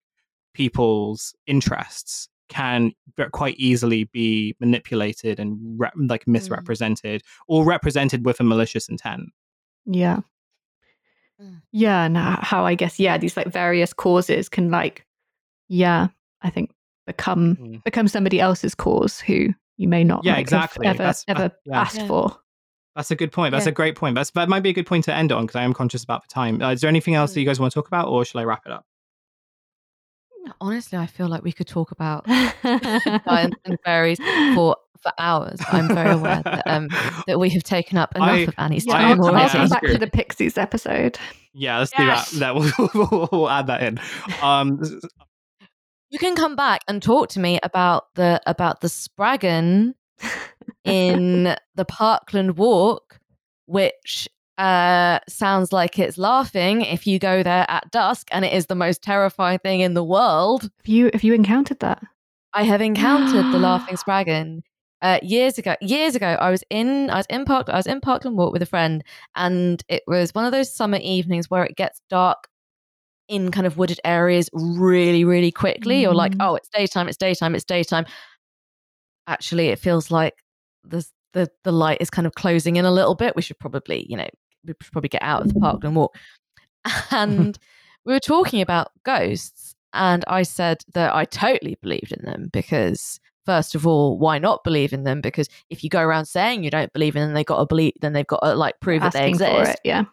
people's 0.53 1.35
interests 1.45 2.29
can 2.49 2.91
quite 3.31 3.55
easily 3.57 4.05
be 4.05 4.55
manipulated 4.59 5.39
and 5.39 5.57
re- 5.79 5.89
like 5.95 6.25
mm. 6.25 6.33
misrepresented 6.33 7.21
mm. 7.21 7.25
or 7.47 7.65
represented 7.65 8.25
with 8.25 8.39
a 8.39 8.43
malicious 8.43 8.89
intent. 8.89 9.29
Yeah. 9.85 10.19
Mm. 11.41 11.61
Yeah, 11.71 12.05
and 12.05 12.17
how 12.17 12.65
I 12.65 12.75
guess 12.75 12.99
yeah, 12.99 13.17
these 13.17 13.37
like 13.37 13.47
various 13.47 13.93
causes 13.93 14.49
can 14.49 14.71
like 14.71 15.05
yeah, 15.67 16.07
I 16.41 16.49
think 16.49 16.71
become 17.05 17.55
mm. 17.55 17.83
become 17.83 18.07
somebody 18.07 18.39
else's 18.39 18.75
cause 18.75 19.19
who 19.19 19.49
you 19.77 19.87
may 19.87 20.03
not 20.03 20.23
yeah 20.25 20.33
like, 20.33 20.41
exactly 20.41 20.87
ever 20.87 20.97
That's, 20.97 21.23
ever 21.27 21.43
uh, 21.43 21.49
yeah. 21.65 21.81
asked 21.81 21.97
yeah. 21.97 22.07
for. 22.07 22.37
That's 22.95 23.11
a 23.11 23.15
good 23.15 23.31
point. 23.31 23.51
That's 23.51 23.67
yeah. 23.67 23.69
a 23.69 23.73
great 23.73 23.95
point. 23.95 24.15
That's, 24.15 24.31
that 24.31 24.49
might 24.49 24.63
be 24.63 24.69
a 24.69 24.73
good 24.73 24.87
point 24.87 25.03
to 25.03 25.13
end 25.13 25.31
on 25.31 25.45
because 25.45 25.55
I 25.55 25.61
am 25.61 25.71
conscious 25.71 26.03
about 26.03 26.23
the 26.23 26.33
time. 26.33 26.59
Uh, 26.63 26.71
is 26.71 26.81
there 26.81 26.87
anything 26.87 27.13
else 27.13 27.31
that 27.33 27.39
you 27.39 27.45
mm. 27.45 27.49
guys 27.49 27.59
want 27.59 27.71
to 27.71 27.79
talk 27.79 27.87
about, 27.87 28.07
or 28.07 28.25
shall 28.25 28.41
I 28.41 28.43
wrap 28.43 28.63
it 28.65 28.71
up? 28.71 28.87
Honestly, 30.61 30.97
I 30.97 31.05
feel 31.07 31.27
like 31.27 31.43
we 31.43 31.51
could 31.51 31.67
talk 31.67 31.91
about 31.91 32.25
giants 32.27 33.55
and 33.65 33.77
fairies 33.85 34.19
for 34.53 34.75
for 35.01 35.11
hours. 35.17 35.59
I'm 35.71 35.87
very 35.87 36.11
aware 36.11 36.41
that 36.43 36.67
um, 36.67 36.89
that 37.27 37.39
we 37.39 37.49
have 37.51 37.63
taken 37.63 37.97
up 37.97 38.15
enough 38.15 38.29
I, 38.29 38.37
of 38.39 38.53
Annie's 38.57 38.85
time 38.85 39.21
I'll, 39.21 39.29
already. 39.29 39.57
I'll 39.57 39.69
back 39.69 39.83
to 39.83 39.97
the 39.97 40.07
Pixies 40.07 40.57
episode. 40.57 41.17
Yeah, 41.53 41.79
let's 41.79 41.91
yes. 41.97 42.31
do 42.31 42.39
that. 42.39 42.53
That 42.53 42.89
we'll, 43.11 43.29
we'll 43.31 43.49
add 43.49 43.67
that 43.67 43.83
in. 43.83 43.99
Um, 44.41 44.81
you 46.09 46.19
can 46.19 46.35
come 46.35 46.55
back 46.55 46.81
and 46.87 47.01
talk 47.01 47.29
to 47.29 47.39
me 47.39 47.59
about 47.63 48.13
the 48.15 48.41
about 48.45 48.81
the 48.81 48.89
Spriggan 48.89 49.95
in 50.83 51.55
the 51.75 51.85
Parkland 51.85 52.57
Walk, 52.57 53.19
which 53.65 54.27
uh, 54.57 55.19
sounds 55.27 55.71
like 55.71 55.99
it's 55.99 56.17
laughing 56.17 56.81
if 56.81 57.05
you 57.05 57.19
go 57.19 57.43
there 57.43 57.65
at 57.69 57.91
dusk, 57.91 58.27
and 58.31 58.45
it 58.45 58.53
is 58.53 58.65
the 58.67 58.75
most 58.75 59.01
terrifying 59.01 59.59
thing 59.59 59.81
in 59.81 59.93
the 59.93 60.03
world. 60.03 60.63
Have 60.63 60.87
you 60.87 61.09
have 61.13 61.23
you 61.23 61.33
encountered 61.33 61.79
that? 61.79 62.03
I 62.53 62.63
have 62.63 62.81
encountered 62.81 63.51
the 63.53 63.59
laughing 63.59 63.97
spriggan 63.97 64.63
uh, 65.01 65.19
years 65.21 65.57
ago, 65.57 65.75
years 65.81 66.15
ago, 66.15 66.37
I 66.39 66.49
was 66.49 66.63
in, 66.69 67.09
I 67.09 67.17
was 67.17 67.25
in 67.29 67.45
Park, 67.45 67.69
I 67.69 67.75
was 67.75 67.87
in 67.87 68.01
Parkland 68.01 68.37
Walk 68.37 68.51
with 68.51 68.61
a 68.61 68.67
friend, 68.67 69.03
and 69.35 69.83
it 69.87 70.03
was 70.07 70.33
one 70.33 70.45
of 70.45 70.51
those 70.51 70.73
summer 70.73 70.97
evenings 70.97 71.49
where 71.49 71.63
it 71.63 71.75
gets 71.75 72.01
dark 72.09 72.47
in 73.27 73.51
kind 73.51 73.67
of 73.67 73.77
wooded 73.77 73.99
areas 74.03 74.49
really, 74.53 75.23
really 75.23 75.51
quickly. 75.51 75.97
Mm. 75.97 76.01
You're 76.01 76.15
like, 76.15 76.33
oh, 76.39 76.55
it's 76.55 76.69
daytime, 76.69 77.07
it's 77.07 77.17
daytime, 77.17 77.53
it's 77.53 77.65
daytime. 77.65 78.05
Actually, 79.27 79.67
it 79.67 79.79
feels 79.79 80.09
like 80.09 80.33
the 80.83 81.05
the 81.33 81.49
the 81.63 81.71
light 81.71 81.97
is 81.99 82.09
kind 82.09 82.25
of 82.25 82.33
closing 82.33 82.77
in 82.77 82.85
a 82.85 82.91
little 82.91 83.15
bit. 83.15 83.35
We 83.35 83.41
should 83.41 83.59
probably, 83.59 84.05
you 84.09 84.17
know, 84.17 84.29
we 84.65 84.73
should 84.81 84.91
probably 84.91 85.09
get 85.09 85.23
out 85.23 85.41
of 85.41 85.53
the 85.53 85.59
park 85.59 85.83
and 85.83 85.95
Walk. 85.95 86.15
And 87.11 87.57
we 88.05 88.13
were 88.13 88.19
talking 88.19 88.61
about 88.61 88.91
ghosts, 89.03 89.75
and 89.93 90.23
I 90.27 90.43
said 90.43 90.77
that 90.93 91.13
I 91.13 91.25
totally 91.25 91.77
believed 91.81 92.11
in 92.11 92.23
them 92.23 92.49
because 92.53 93.19
first 93.45 93.75
of 93.75 93.87
all, 93.87 94.17
why 94.17 94.39
not 94.39 94.63
believe 94.63 94.93
in 94.93 95.03
them? 95.03 95.21
Because 95.21 95.49
if 95.69 95.83
you 95.83 95.89
go 95.89 96.01
around 96.01 96.25
saying 96.25 96.63
you 96.63 96.69
don't 96.69 96.91
believe 96.93 97.15
in 97.15 97.21
them, 97.21 97.33
they 97.33 97.43
got 97.43 97.59
to 97.59 97.65
believe. 97.65 97.93
Then 98.01 98.13
they've 98.13 98.27
got 98.27 98.41
to 98.43 98.53
like 98.55 98.79
prove 98.79 99.01
that 99.01 99.13
they 99.13 99.29
exist. 99.29 99.71
It, 99.71 99.79
yeah, 99.83 100.03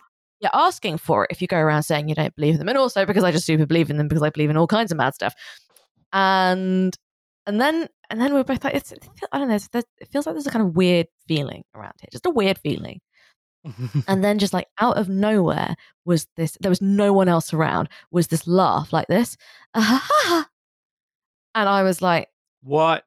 you're 0.41 0.51
asking 0.55 0.99
for 0.99 1.25
it 1.25 1.31
if 1.31 1.41
you 1.41 1.49
go 1.49 1.59
around 1.59 1.83
saying 1.83 2.09
you 2.09 2.15
don't 2.15 2.35
believe 2.35 2.55
in 2.55 2.59
them, 2.59 2.69
and 2.69 2.79
also 2.79 3.07
because 3.07 3.25
I 3.25 3.33
just 3.33 3.47
super 3.47 3.67
believe 3.67 3.91
in 3.91 3.97
them 3.97 4.09
because 4.09 4.23
I 4.23 4.31
believe 4.31 4.51
in 4.51 4.57
all 4.57 4.67
kinds 4.67 4.91
of 4.91 4.99
mad 4.99 5.15
stuff. 5.15 5.35
And 6.13 6.97
and 7.47 7.61
then 7.61 7.89
and 8.11 8.21
then 8.21 8.35
we 8.35 8.41
are 8.41 8.45
both 8.45 8.63
like, 8.65 8.75
it's, 8.75 8.93
I 9.33 9.39
don't 9.39 9.49
know, 9.49 9.55
it 9.55 10.09
feels 10.11 10.27
like 10.27 10.35
there's 10.35 10.47
a 10.47 10.51
kind 10.51 10.65
of 10.67 10.77
weird 10.77 11.07
feeling 11.27 11.65
around 11.75 11.95
here, 12.01 12.09
just 12.13 12.27
a 12.27 12.31
weird 12.31 12.59
feeling. 12.59 13.01
And 14.09 14.23
then 14.25 14.39
just 14.39 14.53
like 14.53 14.69
out 14.79 14.97
of 14.99 15.09
nowhere 15.09 15.75
was 16.05 16.27
this 16.37 16.57
there 16.61 16.71
was 16.71 16.83
no 16.83 17.13
one 17.13 17.29
else 17.29 17.55
around 17.55 17.89
was 18.11 18.29
this 18.29 18.47
laugh 18.47 18.93
like 18.93 19.07
this. 19.09 19.37
And 21.57 21.69
i 21.69 21.85
was 21.85 22.03
like 22.03 22.29
what? 22.65 23.05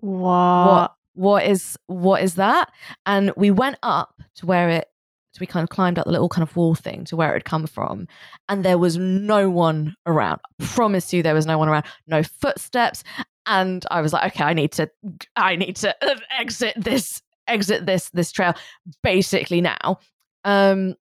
What? 0.00 0.66
What 0.66 0.94
what 1.14 1.44
is 1.46 1.78
what 1.86 2.22
is 2.22 2.34
that? 2.34 2.72
And 3.06 3.32
we 3.36 3.50
went 3.50 3.76
up 3.82 4.20
to 4.36 4.46
where 4.46 4.68
it 4.68 4.88
so 5.32 5.38
we 5.40 5.46
kind 5.46 5.64
of 5.64 5.70
climbed 5.70 5.98
up 5.98 6.04
the 6.04 6.12
little 6.12 6.28
kind 6.28 6.48
of 6.48 6.56
wall 6.56 6.74
thing 6.74 7.04
to 7.06 7.16
where 7.16 7.30
it 7.30 7.34
had 7.34 7.44
come 7.44 7.66
from 7.66 8.06
and 8.48 8.64
there 8.64 8.78
was 8.78 8.96
no 8.96 9.48
one 9.50 9.94
around. 10.06 10.40
I 10.60 10.64
promise 10.64 11.12
you 11.12 11.22
there 11.22 11.34
was 11.34 11.46
no 11.46 11.58
one 11.58 11.68
around. 11.68 11.84
No 12.06 12.22
footsteps. 12.22 13.04
And 13.46 13.84
i 13.90 14.00
was 14.00 14.14
like 14.14 14.32
okay 14.32 14.44
i 14.44 14.54
need 14.54 14.72
to 14.72 14.90
i 15.36 15.54
need 15.54 15.76
to 15.76 15.94
exit 16.30 16.74
this 16.78 17.20
exit 17.48 17.86
this 17.86 18.10
this 18.10 18.32
trail 18.32 18.54
basically 19.02 19.60
now 19.60 19.98
um 20.44 20.94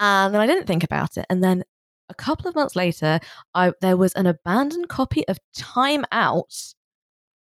and 0.00 0.34
then 0.34 0.40
i 0.40 0.46
didn't 0.46 0.66
think 0.66 0.84
about 0.84 1.16
it 1.16 1.26
and 1.30 1.42
then 1.42 1.64
a 2.08 2.14
couple 2.14 2.48
of 2.48 2.54
months 2.54 2.76
later 2.76 3.20
i 3.54 3.72
there 3.80 3.96
was 3.96 4.12
an 4.14 4.26
abandoned 4.26 4.88
copy 4.88 5.26
of 5.28 5.38
time 5.54 6.04
out 6.12 6.52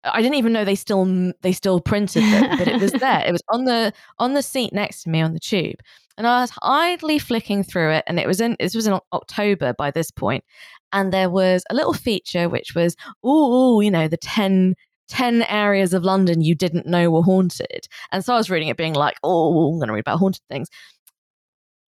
I 0.04 0.22
didn't 0.22 0.36
even 0.36 0.52
know 0.52 0.64
they 0.64 0.74
still 0.74 1.32
they 1.42 1.52
still 1.52 1.80
printed 1.80 2.22
it, 2.24 2.58
but 2.58 2.68
it 2.68 2.80
was 2.80 2.92
there. 2.92 3.24
It 3.26 3.32
was 3.32 3.42
on 3.50 3.64
the 3.64 3.92
on 4.18 4.34
the 4.34 4.42
seat 4.42 4.72
next 4.72 5.02
to 5.02 5.10
me 5.10 5.20
on 5.20 5.32
the 5.32 5.40
tube, 5.40 5.76
and 6.16 6.26
I 6.26 6.40
was 6.40 6.52
idly 6.62 7.18
flicking 7.18 7.62
through 7.62 7.92
it. 7.92 8.04
And 8.06 8.18
it 8.18 8.26
was 8.26 8.40
in 8.40 8.56
this 8.60 8.74
was 8.74 8.86
in 8.86 8.98
October 9.12 9.74
by 9.74 9.90
this 9.90 10.10
point, 10.10 10.44
and 10.92 11.12
there 11.12 11.30
was 11.30 11.64
a 11.70 11.74
little 11.74 11.94
feature 11.94 12.48
which 12.48 12.74
was 12.74 12.96
oh 13.24 13.80
you 13.80 13.90
know 13.90 14.08
the 14.08 14.16
10, 14.16 14.74
10 15.08 15.42
areas 15.42 15.94
of 15.94 16.04
London 16.04 16.42
you 16.42 16.54
didn't 16.54 16.86
know 16.86 17.10
were 17.10 17.22
haunted. 17.22 17.88
And 18.12 18.24
so 18.24 18.34
I 18.34 18.36
was 18.36 18.50
reading 18.50 18.68
it, 18.68 18.76
being 18.76 18.94
like, 18.94 19.16
oh, 19.22 19.72
I'm 19.72 19.78
going 19.78 19.88
to 19.88 19.94
read 19.94 20.00
about 20.00 20.18
haunted 20.18 20.42
things. 20.50 20.68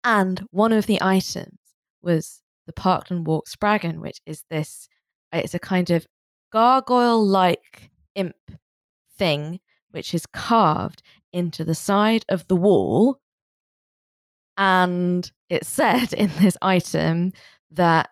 And 0.04 0.46
one 0.52 0.72
of 0.72 0.86
the 0.86 1.02
items 1.02 1.58
was 2.02 2.42
the 2.68 2.74
Parkland 2.74 3.26
Walk 3.26 3.48
Spriggan, 3.48 4.02
which 4.02 4.20
is 4.26 4.44
this. 4.50 4.88
It's 5.32 5.54
a 5.54 5.60
kind 5.60 5.90
of 5.90 6.06
gargoyle 6.52 7.26
like 7.26 7.90
imp 8.14 8.36
thing, 9.18 9.60
which 9.92 10.14
is 10.14 10.26
carved 10.26 11.02
into 11.34 11.64
the 11.64 11.76
side 11.76 12.26
of 12.30 12.48
the 12.48 12.56
wall. 12.56 13.20
And 14.58 15.30
it 15.50 15.66
said 15.66 16.14
in 16.14 16.32
this 16.40 16.58
item 16.62 17.34
that 17.72 18.10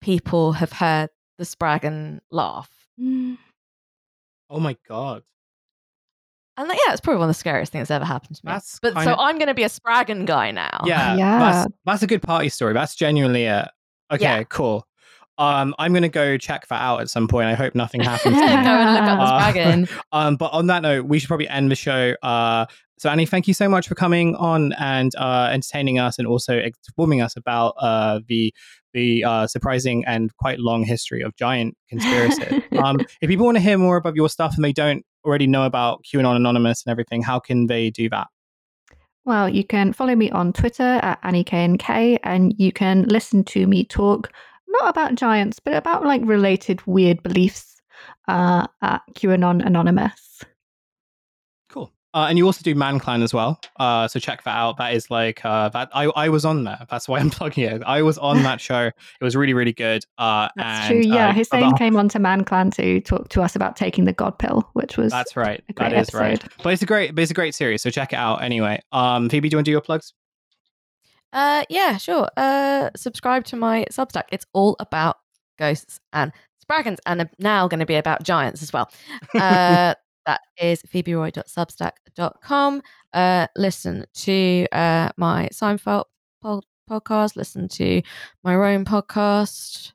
people 0.00 0.52
have 0.52 0.72
heard 0.72 1.10
the 1.38 1.44
Spriggan 1.44 2.20
laugh. 2.30 2.70
Mm. 3.00 3.38
Oh 4.52 4.60
my 4.60 4.76
god. 4.86 5.22
And 6.58 6.68
yeah, 6.68 6.92
it's 6.92 7.00
probably 7.00 7.18
one 7.18 7.30
of 7.30 7.34
the 7.34 7.38
scariest 7.38 7.72
things 7.72 7.88
that's 7.88 7.96
ever 7.96 8.04
happened 8.04 8.36
to 8.36 8.46
me. 8.46 8.52
That's 8.52 8.78
but 8.80 8.92
kinda... 8.94 9.04
so 9.04 9.16
I'm 9.18 9.38
going 9.38 9.48
to 9.48 9.54
be 9.54 9.62
a 9.62 9.70
Spriggan 9.70 10.26
guy 10.26 10.50
now. 10.50 10.82
Yeah, 10.84 11.16
yeah. 11.16 11.38
That's, 11.38 11.74
that's 11.86 12.02
a 12.02 12.06
good 12.06 12.20
party 12.20 12.50
story. 12.50 12.74
That's 12.74 12.94
genuinely 12.94 13.44
it. 13.44 13.68
Okay, 14.12 14.22
yeah. 14.22 14.42
cool. 14.44 14.86
Um, 15.38 15.74
I'm 15.78 15.92
going 15.92 16.02
to 16.02 16.10
go 16.10 16.36
check 16.36 16.66
that 16.66 16.82
out 16.82 17.00
at 17.00 17.08
some 17.08 17.26
point. 17.26 17.46
I 17.46 17.54
hope 17.54 17.74
nothing 17.74 18.00
happens. 18.02 18.36
go 18.36 18.42
and 18.42 18.94
look 18.94 19.02
up 19.02 19.18
the 19.18 19.52
dragon. 19.52 19.88
Uh, 19.90 20.02
um, 20.16 20.36
but 20.36 20.52
on 20.52 20.66
that 20.66 20.82
note, 20.82 21.06
we 21.06 21.18
should 21.18 21.28
probably 21.28 21.48
end 21.48 21.70
the 21.70 21.74
show. 21.74 22.14
Uh, 22.22 22.66
so 23.02 23.08
Annie, 23.08 23.26
thank 23.26 23.48
you 23.48 23.54
so 23.54 23.68
much 23.68 23.88
for 23.88 23.96
coming 23.96 24.36
on 24.36 24.74
and 24.74 25.12
uh, 25.16 25.48
entertaining 25.50 25.98
us, 25.98 26.20
and 26.20 26.28
also 26.28 26.62
informing 26.86 27.20
us 27.20 27.36
about 27.36 27.74
uh, 27.80 28.20
the 28.28 28.54
the 28.92 29.24
uh, 29.24 29.48
surprising 29.48 30.04
and 30.06 30.30
quite 30.36 30.60
long 30.60 30.84
history 30.84 31.20
of 31.20 31.34
giant 31.34 31.76
conspiracy. 31.88 32.62
um, 32.78 33.00
if 33.20 33.28
people 33.28 33.44
want 33.44 33.56
to 33.56 33.60
hear 33.60 33.76
more 33.76 33.96
about 33.96 34.14
your 34.14 34.28
stuff 34.28 34.54
and 34.54 34.64
they 34.64 34.72
don't 34.72 35.04
already 35.24 35.48
know 35.48 35.64
about 35.64 36.04
QAnon 36.04 36.36
Anonymous 36.36 36.84
and 36.86 36.92
everything, 36.92 37.22
how 37.22 37.40
can 37.40 37.66
they 37.66 37.90
do 37.90 38.08
that? 38.10 38.28
Well, 39.24 39.48
you 39.48 39.64
can 39.64 39.92
follow 39.92 40.14
me 40.14 40.30
on 40.30 40.52
Twitter 40.52 41.00
at 41.02 41.20
AnnieKNK, 41.22 42.20
and 42.22 42.54
you 42.56 42.70
can 42.70 43.02
listen 43.08 43.42
to 43.46 43.66
me 43.66 43.84
talk 43.84 44.30
not 44.68 44.88
about 44.88 45.16
giants, 45.16 45.58
but 45.58 45.74
about 45.74 46.04
like 46.04 46.22
related 46.24 46.86
weird 46.86 47.20
beliefs 47.24 47.82
uh, 48.28 48.68
at 48.80 49.02
QAnon 49.16 49.66
Anonymous. 49.66 50.44
Cool. 52.12 52.22
Uh, 52.22 52.26
and 52.26 52.38
you 52.38 52.46
also 52.46 52.62
do 52.62 52.74
Man 52.74 52.98
Clan 52.98 53.22
as 53.22 53.32
well. 53.32 53.60
Uh, 53.78 54.06
so 54.06 54.18
check 54.18 54.42
that 54.44 54.56
out. 54.56 54.76
That 54.76 54.94
is 54.94 55.10
like 55.10 55.44
uh, 55.44 55.68
that. 55.70 55.88
I, 55.94 56.04
I 56.16 56.28
was 56.28 56.44
on 56.44 56.64
there. 56.64 56.86
That's 56.90 57.08
why 57.08 57.18
I'm 57.18 57.30
plugging 57.30 57.64
it. 57.64 57.82
I 57.84 58.02
was 58.02 58.18
on 58.18 58.42
that 58.42 58.60
show. 58.60 58.86
It 58.86 59.24
was 59.24 59.36
really 59.36 59.54
really 59.54 59.72
good. 59.72 60.04
Uh, 60.18 60.48
that's 60.56 60.90
and, 60.90 61.04
true. 61.04 61.12
Yeah, 61.12 61.30
uh, 61.30 61.32
Hussein 61.32 61.64
about... 61.64 61.78
came 61.78 61.96
on 61.96 62.08
to 62.10 62.18
Man 62.18 62.44
Clan 62.44 62.70
to 62.72 63.00
talk 63.00 63.28
to 63.30 63.42
us 63.42 63.56
about 63.56 63.76
taking 63.76 64.04
the 64.04 64.12
God 64.12 64.38
pill, 64.38 64.68
which 64.74 64.96
was 64.96 65.12
that's 65.12 65.36
right. 65.36 65.62
That 65.76 65.92
is 65.92 66.08
episode. 66.08 66.18
right. 66.18 66.44
But 66.62 66.72
it's 66.74 66.82
a 66.82 66.86
great, 66.86 67.14
but 67.14 67.22
it's 67.22 67.30
a 67.30 67.34
great 67.34 67.54
series. 67.54 67.82
So 67.82 67.90
check 67.90 68.12
it 68.12 68.16
out. 68.16 68.42
Anyway, 68.42 68.80
um, 68.92 69.28
Phoebe, 69.28 69.48
do 69.48 69.54
you 69.54 69.58
want 69.58 69.64
to 69.64 69.68
do 69.68 69.72
your 69.72 69.80
plugs? 69.80 70.12
Uh, 71.32 71.64
yeah, 71.68 71.96
sure. 71.96 72.28
Uh, 72.36 72.90
subscribe 72.94 73.44
to 73.44 73.56
my 73.56 73.86
Substack. 73.90 74.24
It's 74.30 74.44
all 74.52 74.76
about 74.78 75.16
ghosts 75.58 75.98
and 76.12 76.30
dragons, 76.68 76.98
and 77.06 77.28
now 77.38 77.68
going 77.68 77.80
to 77.80 77.86
be 77.86 77.96
about 77.96 78.22
giants 78.22 78.62
as 78.62 78.72
well. 78.72 78.90
Uh, 79.34 79.94
that 80.26 80.40
is 80.58 80.82
phoeberoy.substack.com. 80.82 82.82
Uh, 83.12 83.46
listen 83.56 84.04
to 84.14 84.66
uh, 84.72 85.10
my 85.16 85.48
Seinfeld 85.52 86.04
podcast. 86.44 87.36
Listen 87.36 87.68
to 87.68 88.02
my 88.42 88.54
own 88.54 88.84
podcast. 88.84 89.92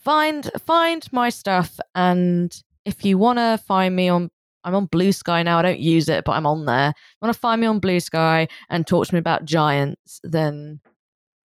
Find 0.00 0.50
find 0.66 1.12
my 1.12 1.28
stuff, 1.28 1.78
and 1.94 2.62
if 2.84 3.04
you 3.04 3.18
want 3.18 3.38
to 3.38 3.62
find 3.66 3.94
me 3.94 4.08
on 4.08 4.30
I'm 4.64 4.74
on 4.74 4.86
Blue 4.86 5.12
Sky 5.12 5.42
now. 5.42 5.58
I 5.58 5.62
don't 5.62 5.80
use 5.80 6.08
it, 6.08 6.24
but 6.24 6.32
I'm 6.32 6.46
on 6.46 6.66
there. 6.66 6.92
Want 7.22 7.34
to 7.34 7.38
find 7.38 7.60
me 7.60 7.66
on 7.66 7.78
Blue 7.78 8.00
Sky 8.00 8.48
and 8.68 8.86
talk 8.86 9.06
to 9.06 9.14
me 9.14 9.18
about 9.18 9.44
giants, 9.44 10.20
then 10.22 10.80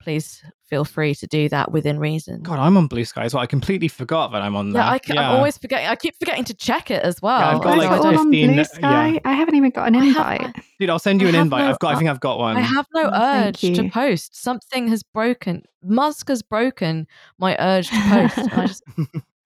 please 0.02 0.44
feel 0.68 0.86
free 0.86 1.16
to 1.16 1.28
do 1.28 1.50
that 1.50 1.72
within 1.72 2.00
reason. 2.00 2.42
God, 2.42 2.60
I'm 2.60 2.78
on 2.78 2.88
Blue 2.88 3.06
Sky 3.06 3.26
as 3.26 3.34
well. 3.34 3.44
I 3.44 3.46
completely 3.46 3.88
forgot 3.88 4.32
that 4.32 4.42
I'm 4.42 4.56
on 4.56 4.72
there. 4.72 4.82
Yeah, 4.82 4.90
I, 4.90 5.00
yeah. 5.08 5.30
I'm 5.30 5.36
always 5.38 5.58
forgetting. 5.58 5.88
I 5.88 5.96
keep 5.96 6.18
forgetting 6.20 6.44
to 6.46 6.54
check 6.54 6.92
it 6.92 7.04
as 7.04 7.22
well. 7.22 7.40
Yeah, 7.40 7.56
I've 7.56 7.64
got 7.64 7.78
like, 7.78 7.90
like 7.90 8.02
15, 8.02 8.20
on 8.20 8.30
Blue 8.30 8.64
Sky. 8.64 9.08
Yeah. 9.10 9.20
I 9.26 9.34
haven't 9.34 9.56
even 9.56 9.72
got 9.72 9.88
an 9.88 9.96
invite. 9.96 10.42
Have, 10.42 10.56
Dude, 10.80 10.90
I'll 10.90 11.00
send 11.00 11.22
you 11.22 11.28
an 11.28 11.36
invite. 11.36 11.62
No, 11.62 11.70
I've 11.70 11.80
got. 11.80 11.96
I 11.96 11.98
think 11.98 12.10
I've 12.10 12.20
got 12.20 12.40
one. 12.40 12.58
I 12.58 12.62
have 12.62 12.88
no 12.94 13.10
oh, 13.14 13.46
urge 13.46 13.60
to 13.62 13.90
post. 13.90 14.42
Something 14.42 14.88
has 14.88 15.04
broken. 15.04 15.64
Musk 15.84 16.30
has 16.30 16.42
broken 16.42 17.08
my 17.38 17.56
urge 17.60 17.90
to 17.90 18.02
post. 18.10 18.38
I 18.38 18.68
just. 18.68 18.84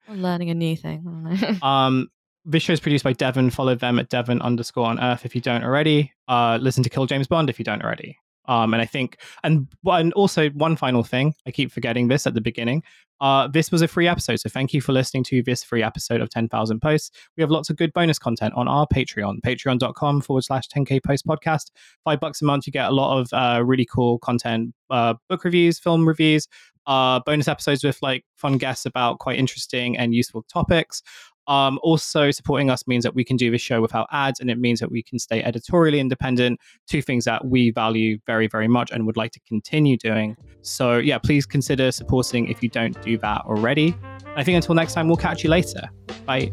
I'm 0.09 0.23
learning 0.23 0.49
a 0.49 0.55
new 0.55 0.75
thing. 0.75 1.59
um, 1.61 2.07
this 2.43 2.63
show 2.63 2.73
is 2.73 2.79
produced 2.79 3.03
by 3.03 3.13
Devon. 3.13 3.51
Follow 3.51 3.75
them 3.75 3.99
at 3.99 4.09
Devon 4.09 4.41
underscore 4.41 4.87
on 4.87 4.99
Earth 4.99 5.23
if 5.23 5.35
you 5.35 5.41
don't 5.41 5.63
already. 5.63 6.11
Uh, 6.27 6.57
listen 6.59 6.83
to 6.83 6.89
Kill 6.89 7.05
James 7.05 7.27
Bond 7.27 7.49
if 7.49 7.59
you 7.59 7.65
don't 7.65 7.83
already. 7.83 8.17
Um, 8.49 8.73
and 8.73 8.81
I 8.81 8.85
think, 8.85 9.17
and 9.43 9.67
and 9.85 10.11
also 10.13 10.49
one 10.49 10.75
final 10.75 11.03
thing, 11.03 11.35
I 11.45 11.51
keep 11.51 11.71
forgetting 11.71 12.07
this 12.07 12.25
at 12.25 12.33
the 12.33 12.41
beginning. 12.41 12.83
Uh, 13.21 13.47
this 13.47 13.71
was 13.71 13.81
a 13.81 13.87
free 13.87 14.07
episode, 14.07 14.39
so 14.39 14.49
thank 14.49 14.73
you 14.73 14.81
for 14.81 14.91
listening 14.91 15.23
to 15.25 15.43
this 15.43 15.63
free 15.63 15.83
episode 15.83 16.21
of 16.21 16.29
10,000 16.29 16.79
Posts. 16.79 17.11
We 17.37 17.41
have 17.41 17.51
lots 17.51 17.69
of 17.69 17.75
good 17.75 17.93
bonus 17.93 18.17
content 18.17 18.53
on 18.55 18.67
our 18.67 18.87
Patreon, 18.87 19.41
patreon.com 19.41 20.21
forward 20.21 20.43
slash 20.45 20.67
10k 20.69 21.03
post 21.03 21.27
podcast. 21.27 21.65
Five 22.05 22.21
bucks 22.21 22.41
a 22.41 22.45
month, 22.45 22.65
you 22.65 22.73
get 22.73 22.89
a 22.89 22.93
lot 22.93 23.19
of 23.19 23.29
uh, 23.33 23.63
really 23.63 23.85
cool 23.85 24.19
content, 24.19 24.73
uh, 24.89 25.15
book 25.27 25.43
reviews, 25.43 25.77
film 25.77 26.07
reviews, 26.07 26.47
uh, 26.87 27.19
bonus 27.25 27.47
episodes 27.47 27.83
with 27.83 27.99
like 28.01 28.25
fun 28.35 28.57
guests 28.57 28.85
about 28.85 29.19
quite 29.19 29.37
interesting 29.37 29.95
and 29.95 30.15
useful 30.15 30.43
topics. 30.43 31.03
Um, 31.49 31.79
also, 31.81 32.31
supporting 32.31 32.69
us 32.69 32.87
means 32.87 33.03
that 33.03 33.15
we 33.15 33.25
can 33.25 33.35
do 33.35 33.51
this 33.51 33.61
show 33.61 33.81
without 33.81 34.07
ads, 34.11 34.39
and 34.39 34.49
it 34.49 34.59
means 34.59 34.79
that 34.79 34.91
we 34.91 35.03
can 35.03 35.19
stay 35.19 35.43
editorially 35.43 35.99
independent. 35.99 36.59
Two 36.87 37.01
things 37.01 37.25
that 37.25 37.45
we 37.45 37.71
value 37.71 38.19
very, 38.25 38.47
very 38.47 38.67
much 38.67 38.91
and 38.91 39.05
would 39.05 39.17
like 39.17 39.31
to 39.31 39.39
continue 39.41 39.97
doing. 39.97 40.37
So, 40.61 40.97
yeah, 40.97 41.17
please 41.17 41.45
consider 41.45 41.91
supporting 41.91 42.47
if 42.47 42.63
you 42.63 42.69
don't 42.69 42.99
do 43.01 43.17
that 43.17 43.41
already. 43.41 43.95
I 44.35 44.43
think 44.43 44.55
until 44.55 44.75
next 44.75 44.93
time, 44.93 45.07
we'll 45.07 45.17
catch 45.17 45.43
you 45.43 45.49
later. 45.49 45.89
Bye. 46.25 46.51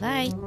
Bye. 0.00 0.45